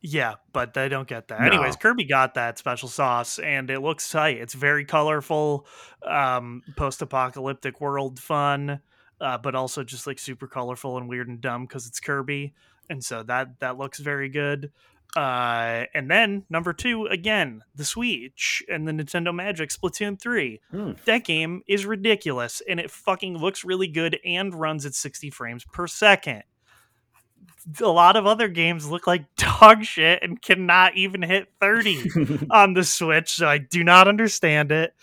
Yeah, 0.00 0.34
but 0.52 0.74
they 0.74 0.88
don't 0.88 1.06
get 1.08 1.28
that. 1.28 1.40
No. 1.40 1.46
Anyways, 1.46 1.76
Kirby 1.76 2.04
got 2.04 2.34
that 2.34 2.58
special 2.58 2.88
sauce, 2.88 3.38
and 3.38 3.70
it 3.70 3.80
looks 3.80 4.10
tight. 4.10 4.38
It's 4.38 4.54
very 4.54 4.84
colorful, 4.84 5.64
um, 6.04 6.62
post-apocalyptic 6.76 7.80
world 7.80 8.18
fun, 8.18 8.80
uh, 9.22 9.38
but 9.38 9.54
also 9.54 9.84
just 9.84 10.06
like 10.06 10.18
super 10.18 10.46
colorful 10.46 10.98
and 10.98 11.08
weird 11.08 11.28
and 11.28 11.40
dumb 11.40 11.64
because 11.64 11.86
it's 11.86 12.00
Kirby, 12.00 12.52
and 12.90 13.02
so 13.02 13.22
that 13.22 13.60
that 13.60 13.78
looks 13.78 14.00
very 14.00 14.28
good. 14.28 14.72
Uh, 15.14 15.84
and 15.92 16.10
then 16.10 16.44
number 16.50 16.72
two 16.72 17.06
again, 17.06 17.62
the 17.74 17.84
Switch 17.84 18.62
and 18.68 18.88
the 18.88 18.92
Nintendo 18.92 19.34
Magic 19.34 19.70
Splatoon 19.70 20.20
three. 20.20 20.60
Hmm. 20.70 20.92
That 21.04 21.24
game 21.24 21.62
is 21.66 21.86
ridiculous, 21.86 22.60
and 22.68 22.80
it 22.80 22.90
fucking 22.90 23.38
looks 23.38 23.64
really 23.64 23.88
good 23.88 24.18
and 24.24 24.54
runs 24.54 24.84
at 24.84 24.94
sixty 24.94 25.30
frames 25.30 25.64
per 25.64 25.86
second 25.86 26.42
a 27.80 27.88
lot 27.88 28.16
of 28.16 28.26
other 28.26 28.48
games 28.48 28.88
look 28.88 29.06
like 29.06 29.24
dog 29.36 29.84
shit 29.84 30.22
and 30.22 30.40
cannot 30.40 30.96
even 30.96 31.22
hit 31.22 31.48
30 31.60 32.46
on 32.50 32.74
the 32.74 32.84
Switch, 32.84 33.30
so 33.30 33.46
I 33.46 33.58
do 33.58 33.84
not 33.84 34.08
understand 34.08 34.72
it. 34.72 34.94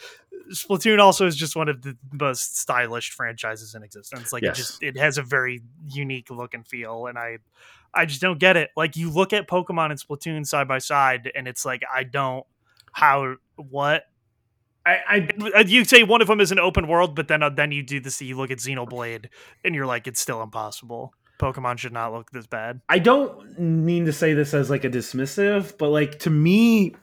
Splatoon 0.52 1.00
also 1.00 1.26
is 1.26 1.36
just 1.36 1.56
one 1.56 1.70
of 1.70 1.82
the 1.82 1.98
most 2.12 2.58
stylish 2.58 3.12
franchises 3.12 3.76
in 3.76 3.84
existence. 3.84 4.34
Like 4.34 4.44
Yes. 4.44 4.58
it 4.58 4.62
just 4.62 4.84
it 4.84 4.98
has 4.98 5.18
a 5.18 5.22
very 5.24 5.62
unique 5.88 6.30
look 6.30 6.54
and 6.54 6.68
feel, 6.68 7.08
and 7.08 7.18
I 7.18 7.38
I 7.94 8.06
just 8.06 8.22
don't 8.22 8.40
get 8.40 8.58
it. 8.58 8.70
Like 8.76 8.96
you 8.96 9.10
look 9.10 9.34
at 9.34 9.48
Pokemon 9.48 9.92
and 9.92 10.00
Splatoon 10.00 10.46
side 10.46 10.68
by 10.68 10.80
side, 10.80 11.32
and 11.36 11.48
it's 11.48 11.66
like 11.66 11.84
I 11.94 12.04
don't 12.04 12.46
how 12.92 13.36
what 13.56 14.06
I, 14.86 15.30
I 15.56 15.60
you 15.62 15.86
say 15.86 16.04
one 16.04 16.22
of 16.22 16.28
them 16.28 16.40
is 16.42 16.52
an 16.52 16.60
open 16.60 16.88
world, 16.88 17.16
but 17.16 17.28
then 17.28 17.44
uh, 17.44 17.50
then 17.50 17.72
you 17.72 17.84
do 17.84 18.00
this. 18.00 18.22
You 18.22 18.38
look 18.38 18.50
at 18.50 18.58
Xenoblade, 18.58 19.28
and 19.64 19.76
you're 19.76 19.86
like, 19.86 20.08
it's 20.08 20.20
still 20.20 20.42
impossible. 20.42 21.14
Pokemon 21.40 21.78
should 21.78 21.94
not 21.94 22.12
look 22.12 22.32
this 22.32 22.48
bad. 22.48 22.82
I 22.90 23.00
don't 23.00 23.60
mean 23.60 24.06
to 24.06 24.14
say 24.14 24.34
this 24.34 24.54
as 24.54 24.70
like 24.70 24.84
a 24.84 24.90
dismissive, 24.90 25.78
but 25.78 25.90
like 25.90 26.20
to 26.20 26.30
me, 26.30 26.96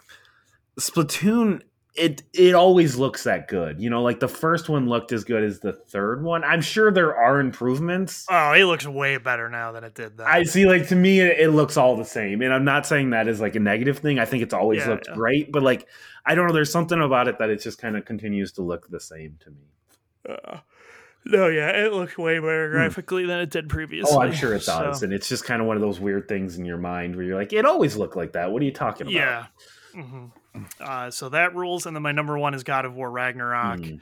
Splatoon 0.79 1.63
it 1.97 2.23
it 2.33 2.55
always 2.55 2.97
looks 2.97 3.25
that 3.25 3.49
good. 3.49 3.81
You 3.81 3.91
know, 3.91 4.03
like 4.03 4.21
the 4.21 4.29
first 4.29 4.69
one 4.69 4.89
looked 4.89 5.13
as 5.13 5.25
good 5.25 5.43
as 5.43 5.61
the 5.61 5.73
third 5.73 6.23
one. 6.23 6.45
I'm 6.45 6.61
sure 6.61 6.91
there 6.93 7.17
are 7.17 7.41
improvements. 7.41 8.27
Oh, 8.31 8.53
it 8.53 8.65
looks 8.65 8.87
way 8.87 9.17
better 9.19 9.49
now 9.49 9.73
than 9.73 9.85
it 9.85 9.95
did 9.95 10.17
then. 10.19 10.27
I 10.27 10.43
see. 10.45 10.67
Like 10.67 10.89
to 10.89 10.97
me, 10.97 11.21
it, 11.21 11.39
it 11.41 11.51
looks 11.51 11.77
all 11.77 11.97
the 11.97 12.05
same, 12.05 12.43
and 12.43 12.53
I'm 12.53 12.65
not 12.65 12.87
saying 12.87 13.11
that 13.11 13.29
is 13.29 13.41
like 13.41 13.57
a 13.57 13.61
negative 13.61 13.99
thing. 13.99 14.19
I 14.19 14.25
think 14.25 14.43
it's 14.43 14.55
always 14.55 14.81
Yeah, 14.81 14.91
looked 14.91 15.09
yeah. 15.09 15.15
great, 15.15 15.53
but 15.53 15.63
like 15.63 15.87
I 16.25 16.35
don't 16.35 16.47
know. 16.47 16.53
There's 16.53 16.73
something 16.73 17.01
about 17.01 17.29
it 17.29 17.39
that 17.39 17.51
it 17.51 17.61
just 17.63 17.79
kind 17.79 17.97
of 17.97 18.05
continues 18.05 18.53
to 18.53 18.63
look 18.63 18.89
the 18.89 19.01
same 19.01 19.39
to 19.45 19.51
me. 19.51 19.67
Uh, 20.29 20.59
No, 21.29 21.49
yeah, 21.49 21.71
it 21.71 21.93
looks 21.93 22.17
way 22.17 22.39
better 22.39 22.71
graphically 22.71 23.27
than 23.27 23.41
it 23.41 23.51
did 23.51 23.69
previously. 23.69 24.13
Hmm. 24.13 24.19
Oh, 24.19 24.23
I'm 24.23 24.33
sure 24.33 24.53
it 24.55 24.65
does. 24.65 25.01
so- 25.01 25.05
And 25.05 25.13
it's 25.13 25.29
just 25.29 25.45
kind 25.45 25.61
of 25.61 25.67
one 25.67 25.77
of 25.77 25.83
those 25.83 25.99
weird 25.99 26.29
things 26.29 26.57
in 26.57 26.65
your 26.65 26.77
mind 26.79 27.17
where 27.17 27.25
you're 27.25 27.37
like, 27.37 27.53
it 27.53 27.65
always 27.65 27.97
looked 27.97 28.15
like 28.17 28.35
that. 28.35 28.53
What 28.53 28.63
are 28.63 28.65
you 28.65 28.71
talking 28.73 29.09
about? 29.09 29.13
yeah. 29.13 29.47
hmm 29.95 30.27
Uh, 30.81 31.11
so 31.11 31.29
that 31.31 31.55
rules, 31.55 31.87
and 31.87 31.95
then 31.95 32.03
my 32.03 32.13
number 32.13 32.39
one 32.39 32.55
is 32.55 32.63
God 32.63 32.85
of 32.85 32.95
War 32.95 33.11
Ragnarok. 33.11 33.81
Mm. 33.81 34.01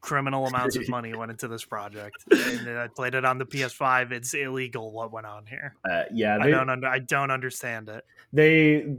Criminal 0.00 0.46
amounts 0.46 0.76
of 0.76 0.88
money 0.88 1.12
went 1.12 1.30
into 1.32 1.48
this 1.48 1.64
project, 1.64 2.16
and 2.30 2.78
I 2.78 2.86
played 2.86 3.14
it 3.14 3.24
on 3.24 3.38
the 3.38 3.44
PS5. 3.44 4.12
It's 4.12 4.32
illegal 4.32 4.92
what 4.92 5.10
went 5.10 5.26
on 5.26 5.44
here. 5.44 5.74
Uh, 5.84 6.04
yeah, 6.12 6.38
I 6.40 6.48
don't 6.50 6.70
under, 6.70 6.86
I 6.86 7.00
don't 7.00 7.32
understand 7.32 7.88
it. 7.88 8.04
they 8.32 8.94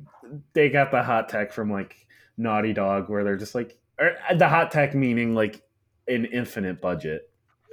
they 0.52 0.70
got 0.70 0.92
the 0.92 1.02
hot 1.02 1.30
tech 1.30 1.54
from 1.54 1.72
like 1.72 2.06
Naughty 2.38 2.74
Dog, 2.74 3.10
where 3.10 3.24
they're 3.24 3.38
just 3.38 3.56
like 3.56 3.78
or 3.98 4.12
uh, 4.30 4.34
the 4.36 4.50
hot 4.50 4.72
tech 4.72 4.94
meaning 4.94 5.34
like 5.34 5.64
an 6.10 6.26
infinite 6.26 6.82
budget, 6.82 7.30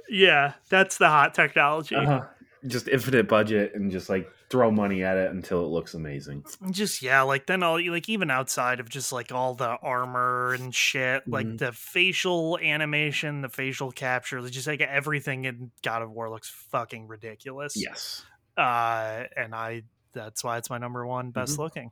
Yeah, 0.09 0.53
that's 0.69 0.97
the 0.97 1.09
hot 1.09 1.33
technology. 1.33 1.95
uh-huh. 1.95 2.21
Just 2.67 2.87
infinite 2.87 3.27
budget, 3.27 3.73
and 3.75 3.91
just 3.91 4.09
like 4.09 4.29
throw 4.49 4.71
money 4.71 5.03
at 5.03 5.17
it 5.17 5.31
until 5.31 5.63
it 5.65 5.69
looks 5.69 5.93
amazing. 5.93 6.43
just 6.71 7.01
yeah 7.01 7.21
like 7.21 7.45
then 7.45 7.61
all 7.63 7.79
like 7.91 8.09
even 8.09 8.29
outside 8.31 8.79
of 8.79 8.89
just 8.89 9.11
like 9.11 9.31
all 9.31 9.53
the 9.55 9.77
armor 9.81 10.53
and 10.53 10.73
shit 10.73 11.23
like 11.31 11.45
Mhm. 11.45 11.57
the 11.57 11.71
facial 11.71 12.57
animation 12.59 13.41
the 13.41 13.49
facial 13.49 13.91
capture 13.91 14.41
just 14.49 14.67
like 14.67 14.81
everything 14.81 15.45
in 15.45 15.71
god 15.83 16.01
of 16.01 16.11
war 16.11 16.29
looks 16.29 16.49
fucking 16.49 17.07
ridiculous 17.07 17.75
Yes, 17.75 18.25
uh 18.57 19.23
and 19.37 19.53
i 19.55 19.83
that's 20.13 20.43
why 20.43 20.57
it's 20.57 20.69
my 20.69 20.77
number 20.79 21.05
one 21.05 21.31
best 21.31 21.55
Mhm. 21.55 21.59
looking 21.59 21.91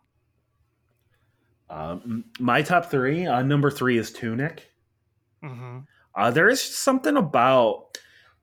um, 1.69 2.25
my 2.39 2.61
top 2.61 2.85
three. 2.85 3.25
Uh, 3.25 3.41
number 3.41 3.69
three 3.69 3.97
is 3.97 4.11
Tunic. 4.11 4.69
hmm 5.41 5.79
Uh, 6.15 6.31
there 6.31 6.49
is 6.49 6.61
something 6.61 7.15
about 7.17 7.97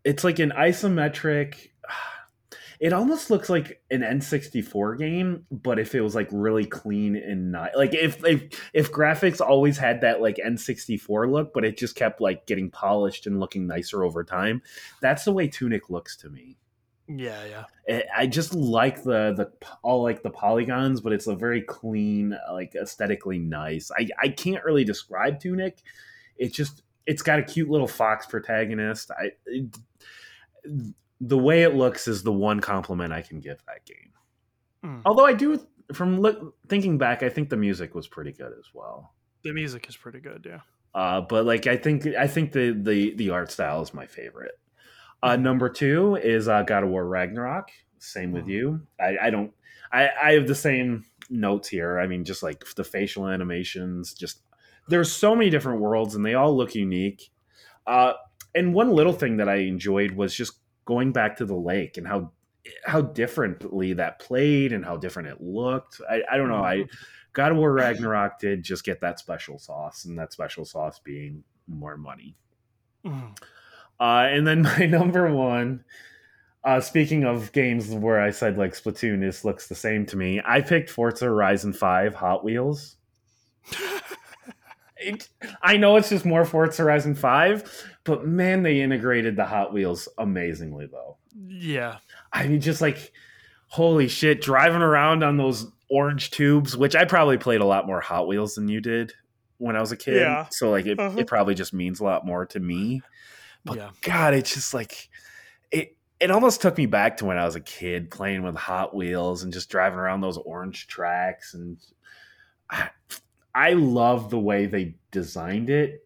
it's 0.04 0.24
like 0.24 0.38
an 0.38 0.50
isometric. 0.50 1.70
It 2.84 2.92
almost 2.92 3.30
looks 3.30 3.48
like 3.48 3.80
an 3.90 4.02
N64 4.02 4.98
game, 4.98 5.46
but 5.50 5.78
if 5.78 5.94
it 5.94 6.02
was 6.02 6.14
like 6.14 6.28
really 6.30 6.66
clean 6.66 7.16
and 7.16 7.50
not 7.50 7.70
like 7.74 7.94
if 7.94 8.22
if 8.26 8.42
if 8.74 8.92
graphics 8.92 9.40
always 9.40 9.78
had 9.78 10.02
that 10.02 10.20
like 10.20 10.36
N64 10.36 11.32
look, 11.32 11.54
but 11.54 11.64
it 11.64 11.78
just 11.78 11.96
kept 11.96 12.20
like 12.20 12.44
getting 12.46 12.70
polished 12.70 13.26
and 13.26 13.40
looking 13.40 13.66
nicer 13.66 14.04
over 14.04 14.22
time. 14.22 14.60
That's 15.00 15.24
the 15.24 15.32
way 15.32 15.48
Tunic 15.48 15.88
looks 15.88 16.14
to 16.18 16.28
me. 16.28 16.58
yeah 17.08 17.42
yeah 17.46 17.64
I- 17.88 18.22
I 18.22 18.26
just 18.26 18.52
like 18.54 19.02
the 19.02 19.32
the 19.34 19.50
all 19.82 20.02
like 20.02 20.22
the 20.22 20.30
polygons, 20.30 21.00
but 21.00 21.14
it's 21.14 21.26
a 21.26 21.34
very 21.34 21.62
clean, 21.62 22.36
like 22.52 22.74
aesthetically 22.74 23.38
nice. 23.38 23.90
I 23.98 24.08
I 24.20 24.28
can't 24.28 24.62
really 24.62 24.84
describe 24.84 25.40
Tunic. 25.40 25.78
It 26.36 26.52
just 26.52 26.82
it's 27.06 27.22
got 27.22 27.38
a 27.38 27.42
cute 27.42 27.70
little 27.70 27.88
fox 27.88 28.26
protagonist. 28.26 29.10
I 29.10 29.30
it- 29.46 29.74
the 31.20 31.38
way 31.38 31.62
it 31.62 31.74
looks 31.74 32.08
is 32.08 32.22
the 32.22 32.32
one 32.32 32.60
compliment 32.60 33.12
I 33.12 33.22
can 33.22 33.40
give 33.40 33.58
that 33.66 33.84
game. 33.86 34.12
Mm. 34.84 35.02
Although 35.04 35.26
I 35.26 35.32
do, 35.32 35.60
from 35.92 36.20
look, 36.20 36.54
thinking 36.68 36.98
back, 36.98 37.22
I 37.22 37.28
think 37.28 37.48
the 37.48 37.56
music 37.56 37.94
was 37.94 38.06
pretty 38.08 38.32
good 38.32 38.52
as 38.58 38.68
well. 38.74 39.14
the 39.42 39.52
music 39.52 39.86
is 39.88 39.96
pretty 39.96 40.20
good 40.20 40.46
yeah 40.48 40.60
Uh, 40.94 41.20
but 41.20 41.44
like 41.44 41.66
I 41.66 41.76
think 41.76 42.06
I 42.06 42.26
think 42.26 42.52
the 42.52 42.72
the 42.72 43.14
the 43.16 43.30
art 43.30 43.50
style 43.50 43.82
is 43.82 43.92
my 43.92 44.06
favorite. 44.06 44.58
Uh, 45.22 45.36
number 45.36 45.68
two 45.68 46.16
is 46.16 46.48
uh, 46.48 46.62
God 46.62 46.82
of 46.84 46.90
War 46.90 47.06
Ragnarok. 47.06 47.68
Same 47.98 48.32
with 48.32 48.46
you. 48.48 48.80
I, 49.00 49.16
I 49.22 49.30
don't. 49.30 49.52
I, 49.90 50.08
I 50.22 50.32
have 50.32 50.46
the 50.46 50.54
same 50.54 51.04
notes 51.30 51.68
here. 51.68 51.98
I 51.98 52.06
mean, 52.06 52.24
just 52.24 52.42
like 52.42 52.64
the 52.76 52.84
facial 52.84 53.26
animations. 53.28 54.12
Just 54.12 54.42
there's 54.88 55.10
so 55.10 55.34
many 55.34 55.48
different 55.50 55.80
worlds, 55.80 56.14
and 56.14 56.24
they 56.24 56.34
all 56.34 56.54
look 56.56 56.74
unique. 56.74 57.30
Uh, 57.86 58.12
and 58.54 58.74
one 58.74 58.90
little 58.90 59.12
thing 59.14 59.38
that 59.38 59.48
I 59.48 59.56
enjoyed 59.56 60.12
was 60.12 60.34
just 60.34 60.58
going 60.84 61.12
back 61.12 61.36
to 61.36 61.46
the 61.46 61.54
lake 61.54 61.96
and 61.96 62.06
how 62.06 62.30
how 62.86 63.02
differently 63.02 63.92
that 63.92 64.18
played 64.18 64.72
and 64.72 64.84
how 64.84 64.96
different 64.96 65.28
it 65.28 65.40
looked. 65.40 66.00
I, 66.08 66.22
I 66.30 66.36
don't 66.36 66.48
know. 66.48 66.64
I 66.64 66.84
God 67.32 67.52
of 67.52 67.58
War 67.58 67.72
Ragnarok 67.72 68.38
did 68.38 68.62
just 68.62 68.84
get 68.84 69.00
that 69.00 69.18
special 69.18 69.58
sauce, 69.58 70.04
and 70.04 70.18
that 70.18 70.32
special 70.32 70.64
sauce 70.64 70.98
being 70.98 71.42
more 71.66 71.96
money. 71.96 72.36
Mhm. 73.04 73.36
Uh, 74.00 74.26
and 74.28 74.46
then 74.46 74.62
my 74.78 74.86
number 74.86 75.30
one, 75.32 75.84
uh, 76.64 76.80
speaking 76.80 77.24
of 77.24 77.52
games 77.52 77.90
where 77.90 78.20
I 78.20 78.30
said 78.30 78.56
like 78.56 78.72
Splatoon 78.72 79.22
is 79.22 79.44
looks 79.44 79.68
the 79.68 79.74
same 79.74 80.06
to 80.06 80.16
me, 80.16 80.40
I 80.44 80.60
picked 80.60 80.90
Forza 80.90 81.26
Horizon 81.26 81.72
5 81.72 82.14
Hot 82.14 82.44
Wheels. 82.44 82.96
It, 84.96 85.28
I 85.60 85.76
know 85.76 85.96
it's 85.96 86.08
just 86.08 86.24
more 86.24 86.46
Forza 86.46 86.82
Horizon 86.82 87.14
5, 87.14 87.93
but 88.04 88.26
man, 88.26 88.62
they 88.62 88.80
integrated 88.80 89.36
the 89.36 89.44
Hot 89.46 89.72
Wheels 89.72 90.08
amazingly 90.18 90.86
though. 90.86 91.16
yeah 91.48 91.98
I 92.32 92.46
mean, 92.46 92.60
just 92.60 92.80
like 92.80 93.12
holy 93.68 94.06
shit, 94.08 94.40
driving 94.40 94.82
around 94.82 95.22
on 95.24 95.36
those 95.36 95.66
orange 95.90 96.30
tubes, 96.30 96.76
which 96.76 96.94
I 96.94 97.04
probably 97.04 97.38
played 97.38 97.60
a 97.60 97.64
lot 97.66 97.86
more 97.86 98.00
Hot 98.00 98.26
Wheels 98.28 98.54
than 98.54 98.68
you 98.68 98.80
did 98.80 99.12
when 99.58 99.76
I 99.76 99.80
was 99.80 99.92
a 99.92 99.96
kid. 99.96 100.16
Yeah. 100.20 100.46
So 100.50 100.70
like 100.70 100.86
it, 100.86 100.98
Uh-huh. 100.98 101.18
it 101.18 101.26
probably 101.26 101.54
just 101.54 101.72
means 101.72 102.00
a 102.00 102.04
lot 102.04 102.24
more 102.26 102.46
to 102.46 102.60
me. 102.60 103.02
But 103.64 103.76
yeah 103.78 103.90
God, 104.02 104.34
it's 104.34 104.52
just 104.54 104.74
like 104.74 105.08
it. 105.70 105.96
It 106.20 106.30
almost 106.30 106.62
took 106.62 106.78
me 106.78 106.86
back 106.86 107.16
to 107.18 107.24
when 107.24 107.36
I 107.38 107.44
was 107.44 107.56
a 107.56 107.60
kid 107.60 108.10
playing 108.10 108.44
with 108.44 108.54
Hot 108.56 108.94
Wheels 108.94 109.42
and 109.42 109.52
just 109.52 109.68
driving 109.68 109.98
around 109.98 110.20
those 110.20 110.38
orange 110.38 110.86
tracks. 110.86 111.54
And 111.54 111.76
I, 112.70 112.90
I 113.54 113.72
love 113.72 114.30
the 114.30 114.38
way 114.38 114.66
they 114.66 114.94
designed 115.10 115.70
it 115.70 116.03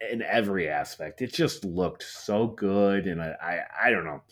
in 0.00 0.22
every 0.22 0.68
aspect. 0.68 1.22
It 1.22 1.32
just 1.32 1.64
looked 1.64 2.02
so 2.02 2.48
good, 2.48 3.06
and 3.06 3.20
I, 3.20 3.34
I, 3.42 3.86
I 3.86 3.90
don't 3.90 4.04
know. 4.04 4.22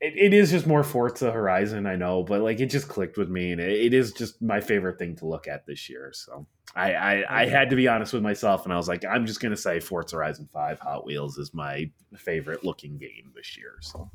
It, 0.00 0.14
it 0.16 0.32
is 0.32 0.50
just 0.50 0.66
more 0.66 0.84
Forza 0.84 1.30
Horizon, 1.32 1.86
I 1.86 1.96
know, 1.96 2.22
but 2.22 2.40
like 2.40 2.60
it 2.60 2.66
just 2.66 2.88
clicked 2.88 3.16
with 3.16 3.28
me, 3.28 3.52
and 3.52 3.60
it, 3.60 3.86
it 3.86 3.94
is 3.94 4.12
just 4.12 4.40
my 4.40 4.60
favorite 4.60 4.98
thing 4.98 5.16
to 5.16 5.26
look 5.26 5.48
at 5.48 5.66
this 5.66 5.88
year. 5.88 6.12
So 6.14 6.46
I, 6.76 6.94
I, 6.94 7.42
I 7.42 7.46
had 7.46 7.70
to 7.70 7.76
be 7.76 7.88
honest 7.88 8.12
with 8.12 8.22
myself, 8.22 8.64
and 8.64 8.72
I 8.72 8.76
was 8.76 8.88
like, 8.88 9.04
I'm 9.04 9.26
just 9.26 9.40
gonna 9.40 9.56
say 9.56 9.80
Forza 9.80 10.16
Horizon 10.16 10.48
Five 10.52 10.78
Hot 10.80 11.04
Wheels 11.04 11.36
is 11.38 11.52
my 11.52 11.90
favorite 12.16 12.64
looking 12.64 12.96
game 12.98 13.32
this 13.34 13.56
year. 13.56 13.78
So 13.80 14.10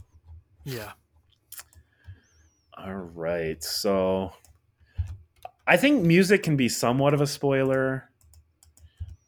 yeah 0.64 0.94
all 2.78 2.94
right, 2.94 3.64
so 3.64 4.34
I 5.68 5.78
think 5.78 6.04
music 6.04 6.44
can 6.44 6.58
be 6.58 6.70
somewhat 6.70 7.14
of 7.14 7.22
a 7.22 7.28
spoiler. 7.28 8.10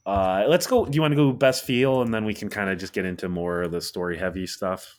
Uh, 0.06 0.46
let's 0.48 0.68
go. 0.68 0.86
Do 0.86 0.96
you 0.96 1.02
want 1.02 1.14
to 1.14 1.16
go 1.16 1.32
best 1.32 1.64
feel, 1.64 2.02
and 2.02 2.14
then 2.14 2.26
we 2.26 2.34
can 2.34 2.50
kind 2.50 2.70
of 2.70 2.78
just 2.78 2.94
get 2.94 3.06
into 3.06 3.28
more 3.30 3.64
of 3.64 3.72
the 3.72 3.82
story 3.82 4.18
heavy 4.18 4.46
stuff 4.46 4.98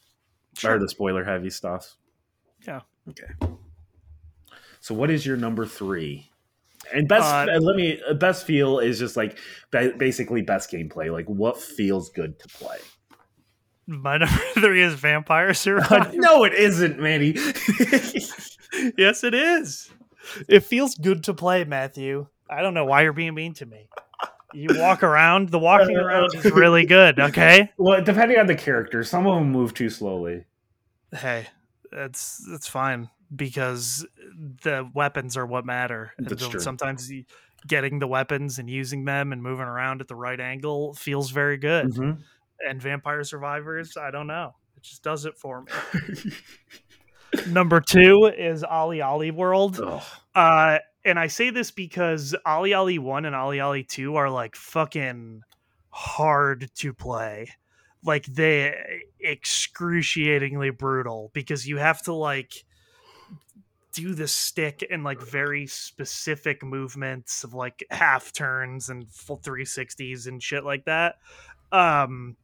or 0.64 0.78
the 0.78 0.88
spoiler 0.88 1.22
heavy 1.24 1.50
stuff? 1.50 1.94
Yeah. 2.66 2.80
Okay. 3.10 3.56
So, 4.80 4.94
what 4.94 5.10
is 5.10 5.24
your 5.24 5.36
number 5.36 5.64
three? 5.66 6.30
And 6.92 7.08
best, 7.08 7.24
Uh, 7.24 7.46
uh, 7.54 7.58
let 7.60 7.76
me. 7.76 8.00
uh, 8.08 8.14
Best 8.14 8.46
feel 8.46 8.78
is 8.78 8.98
just 8.98 9.16
like 9.16 9.38
basically 9.70 10.42
best 10.42 10.70
gameplay. 10.70 11.10
Like 11.12 11.26
what 11.26 11.60
feels 11.60 12.10
good 12.10 12.38
to 12.40 12.48
play. 12.48 12.78
my 13.86 14.18
number 14.18 14.36
three 14.54 14.82
is 14.82 14.94
vampire 14.94 15.52
survivor 15.54 16.10
no, 16.14 16.44
it 16.44 16.52
isn't, 16.54 16.98
Manny. 17.00 17.32
yes, 18.98 19.24
it 19.24 19.34
is. 19.34 19.90
It 20.48 20.60
feels 20.64 20.94
good 20.96 21.24
to 21.24 21.34
play, 21.34 21.64
Matthew. 21.64 22.26
I 22.48 22.62
don't 22.62 22.74
know 22.74 22.84
why 22.84 23.02
you're 23.02 23.12
being 23.12 23.34
mean 23.34 23.54
to 23.54 23.66
me. 23.66 23.88
You 24.56 24.68
walk 24.80 25.02
around. 25.02 25.50
The 25.50 25.58
walking 25.58 25.98
around 25.98 26.34
is 26.34 26.50
really 26.50 26.86
good. 26.86 27.20
Okay. 27.20 27.70
well, 27.78 28.02
depending 28.02 28.38
on 28.38 28.46
the 28.46 28.54
character, 28.54 29.04
some 29.04 29.26
of 29.26 29.34
them 29.34 29.52
move 29.52 29.74
too 29.74 29.90
slowly. 29.90 30.44
Hey, 31.14 31.48
that's 31.92 32.42
that's 32.50 32.66
fine 32.66 33.10
because 33.34 34.06
the 34.62 34.88
weapons 34.94 35.36
are 35.36 35.44
what 35.44 35.66
matter. 35.66 36.12
And 36.16 36.26
That's 36.26 36.48
true. 36.48 36.58
Sometimes 36.58 37.12
getting 37.66 37.98
the 37.98 38.06
weapons 38.06 38.58
and 38.58 38.70
using 38.70 39.04
them 39.04 39.32
and 39.32 39.42
moving 39.42 39.66
around 39.66 40.00
at 40.00 40.08
the 40.08 40.14
right 40.14 40.40
angle 40.40 40.94
feels 40.94 41.30
very 41.30 41.58
good. 41.58 41.88
Mhm. 41.92 42.22
And 42.66 42.80
Vampire 42.80 43.24
Survivors, 43.24 43.98
I 43.98 44.10
don't 44.10 44.26
know. 44.26 44.54
It 44.78 44.82
just 44.84 45.02
does 45.02 45.26
it 45.26 45.36
for 45.36 45.64
me. 45.64 45.72
Number 47.48 47.80
two 47.80 48.32
is 48.34 48.62
OlliOlli 48.62 49.32
World. 49.32 49.80
Uh, 50.34 50.78
and 51.06 51.20
I 51.20 51.28
say 51.28 51.50
this 51.50 51.70
because 51.70 52.34
OlliOlli 52.44 52.98
1 52.98 53.24
and 53.24 53.34
OlliOlli 53.34 53.88
2 53.88 54.16
are 54.16 54.28
like 54.28 54.56
fucking 54.56 55.42
hard 55.90 56.68
to 56.74 56.92
play. 56.92 57.48
Like 58.04 58.26
they 58.26 58.74
excruciatingly 59.24 60.70
brutal 60.70 61.30
because 61.32 61.66
you 61.66 61.76
have 61.76 62.02
to 62.02 62.12
like 62.12 62.64
do 63.92 64.14
the 64.14 64.26
stick 64.26 64.84
and 64.90 65.04
like 65.04 65.22
very 65.22 65.68
specific 65.68 66.64
movements 66.64 67.44
of 67.44 67.54
like 67.54 67.86
half 67.90 68.32
turns 68.32 68.90
and 68.90 69.08
full 69.10 69.38
360s 69.38 70.26
and 70.26 70.42
shit 70.42 70.64
like 70.64 70.84
that. 70.86 71.16
Um 71.70 72.36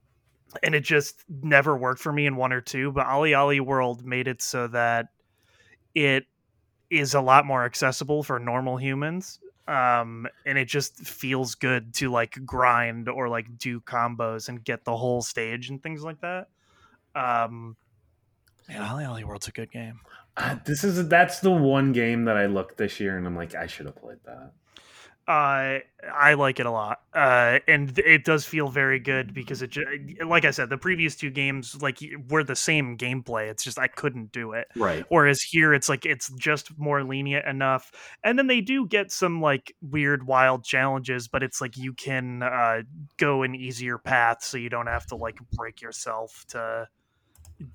and 0.62 0.74
it 0.74 0.84
just 0.84 1.24
never 1.28 1.76
worked 1.76 2.00
for 2.00 2.12
me 2.12 2.26
in 2.26 2.36
one 2.36 2.52
or 2.52 2.60
two, 2.60 2.92
but 2.92 3.06
OlliOlli 3.06 3.60
World 3.60 4.04
made 4.04 4.28
it 4.28 4.40
so 4.40 4.68
that 4.68 5.08
it 5.94 6.26
is 6.92 7.14
a 7.14 7.20
lot 7.20 7.46
more 7.46 7.64
accessible 7.64 8.22
for 8.22 8.38
normal 8.38 8.76
humans 8.76 9.40
um 9.68 10.26
and 10.44 10.58
it 10.58 10.66
just 10.66 10.96
feels 10.98 11.54
good 11.54 11.94
to 11.94 12.10
like 12.10 12.38
grind 12.44 13.08
or 13.08 13.28
like 13.28 13.46
do 13.58 13.80
combos 13.80 14.48
and 14.48 14.62
get 14.64 14.84
the 14.84 14.96
whole 14.96 15.22
stage 15.22 15.70
and 15.70 15.82
things 15.82 16.02
like 16.02 16.20
that 16.20 16.48
um 17.14 17.76
man 18.68 18.80
OlliOlli 18.82 19.24
World's 19.24 19.48
a 19.48 19.52
good 19.52 19.70
game 19.70 20.00
Uh, 20.36 20.56
this 20.64 20.82
is 20.82 21.08
that's 21.08 21.40
the 21.40 21.50
one 21.50 21.92
game 21.92 22.24
that 22.24 22.36
I 22.36 22.46
looked 22.46 22.76
this 22.78 22.98
year 23.00 23.16
and 23.18 23.26
I'm 23.26 23.36
like 23.36 23.54
I 23.54 23.66
should 23.66 23.86
have 23.86 23.96
played 23.96 24.18
that. 24.24 24.52
Uh 25.32 25.78
i 26.12 26.34
like 26.34 26.60
it 26.60 26.66
a 26.66 26.70
lot 26.70 26.98
uh 27.14 27.58
and 27.66 27.98
it 28.00 28.22
does 28.22 28.44
feel 28.44 28.68
very 28.68 28.98
good 28.98 29.32
because 29.32 29.62
it 29.62 29.74
like 30.26 30.44
i 30.44 30.50
said 30.50 30.68
the 30.68 30.76
previous 30.76 31.16
two 31.16 31.30
games 31.30 31.80
like 31.80 31.98
were 32.28 32.44
the 32.44 32.56
same 32.56 32.98
gameplay 32.98 33.48
it's 33.48 33.64
just 33.64 33.78
i 33.78 33.86
couldn't 33.86 34.30
do 34.30 34.52
it. 34.52 34.66
Right. 34.76 35.06
whereas 35.08 35.40
here 35.40 35.72
it's 35.72 35.88
like 35.88 36.04
it's 36.04 36.30
just 36.38 36.78
more 36.78 37.02
lenient 37.02 37.46
enough 37.46 37.92
and 38.22 38.38
then 38.38 38.46
they 38.46 38.60
do 38.60 38.86
get 38.86 39.10
some 39.10 39.40
like 39.40 39.74
weird 39.80 40.26
wild 40.26 40.64
challenges 40.64 41.28
but 41.28 41.42
it's 41.42 41.62
like 41.62 41.78
you 41.78 41.94
can 41.94 42.42
uh 42.42 42.82
go 43.16 43.42
an 43.42 43.54
easier 43.54 43.96
path 43.96 44.44
so 44.44 44.58
you 44.58 44.68
don't 44.68 44.88
have 44.88 45.06
to 45.06 45.16
like 45.16 45.38
break 45.52 45.80
yourself 45.80 46.44
to 46.48 46.86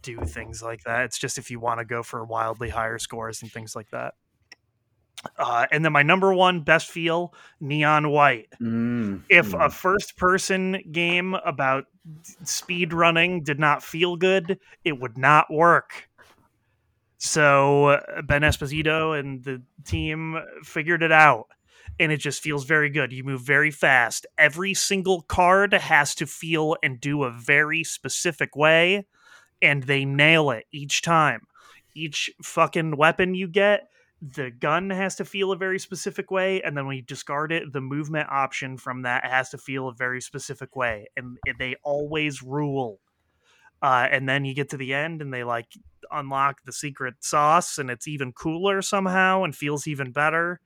do 0.01 0.19
things 0.19 0.61
like 0.61 0.83
that. 0.83 1.05
It's 1.05 1.17
just 1.17 1.37
if 1.37 1.49
you 1.49 1.61
want 1.61 1.79
to 1.79 1.85
go 1.85 2.03
for 2.03 2.23
wildly 2.25 2.67
higher 2.67 2.99
scores 2.99 3.41
and 3.41 3.49
things 3.49 3.73
like 3.73 3.89
that 3.91 4.15
uh, 5.37 5.65
and 5.71 5.83
then 5.83 5.91
my 5.91 6.03
number 6.03 6.33
one 6.33 6.61
best 6.61 6.89
feel 6.89 7.33
neon 7.59 8.09
white 8.09 8.47
Mm, 8.61 9.23
if 9.29 9.51
mm. 9.51 9.65
a 9.65 9.69
first 9.69 10.17
person 10.17 10.83
game 10.91 11.33
about 11.33 11.85
speed 12.43 12.93
running 12.93 13.43
did 13.43 13.59
not 13.59 13.83
feel 13.83 14.15
good, 14.15 14.59
it 14.83 14.99
would 14.99 15.17
not 15.17 15.51
work. 15.51 16.09
So 17.17 17.87
uh, 17.87 18.21
Ben 18.21 18.43
Esposito 18.43 19.19
and 19.19 19.43
the 19.43 19.61
team 19.83 20.37
figured 20.63 21.03
it 21.03 21.11
out. 21.11 21.47
And 21.99 22.11
it 22.11 22.17
just 22.17 22.43
feels 22.43 22.65
very 22.65 22.91
good. 22.91 23.11
You 23.11 23.23
move 23.23 23.41
very 23.41 23.71
fast. 23.71 24.27
Every 24.37 24.75
single 24.75 25.23
card 25.23 25.73
has 25.73 26.13
to 26.15 26.27
feel 26.27 26.75
and 26.83 27.01
do 27.01 27.23
a 27.23 27.31
very 27.31 27.83
specific 27.83 28.55
way, 28.55 29.07
and 29.63 29.81
they 29.81 30.05
nail 30.05 30.51
it 30.51 30.65
each 30.71 31.01
time. 31.01 31.47
Each 31.95 32.29
fucking 32.43 32.97
weapon 32.97 33.33
you 33.33 33.47
get, 33.47 33.87
the 34.21 34.49
gun 34.49 34.89
has 34.89 35.15
to 35.15 35.25
feel 35.25 35.51
a 35.51 35.57
very 35.57 35.77
specific 35.77 36.31
way 36.31 36.61
and 36.63 36.75
then 36.75 36.87
when 36.87 36.95
you 36.95 37.03
discard 37.03 37.51
it 37.51 37.71
the 37.71 37.81
movement 37.81 38.27
option 38.31 38.77
from 38.77 39.03
that 39.03 39.23
has 39.23 39.49
to 39.49 39.57
feel 39.57 39.87
a 39.87 39.93
very 39.93 40.21
specific 40.21 40.75
way 40.75 41.05
and 41.15 41.37
they 41.59 41.75
always 41.83 42.41
rule. 42.41 42.99
Uh, 43.79 44.07
and 44.09 44.27
then 44.27 44.43
you 44.43 44.55
get 44.55 44.69
to 44.69 44.77
the 44.77 44.91
end 44.91 45.21
and 45.21 45.31
they 45.31 45.43
like 45.43 45.67
unlock 46.11 46.63
the 46.63 46.73
secret 46.73 47.13
sauce 47.19 47.77
and 47.77 47.91
it's 47.91 48.07
even 48.07 48.31
cooler 48.31 48.81
somehow 48.81 49.43
and 49.43 49.55
feels 49.55 49.85
even 49.85 50.11
better. 50.11 50.59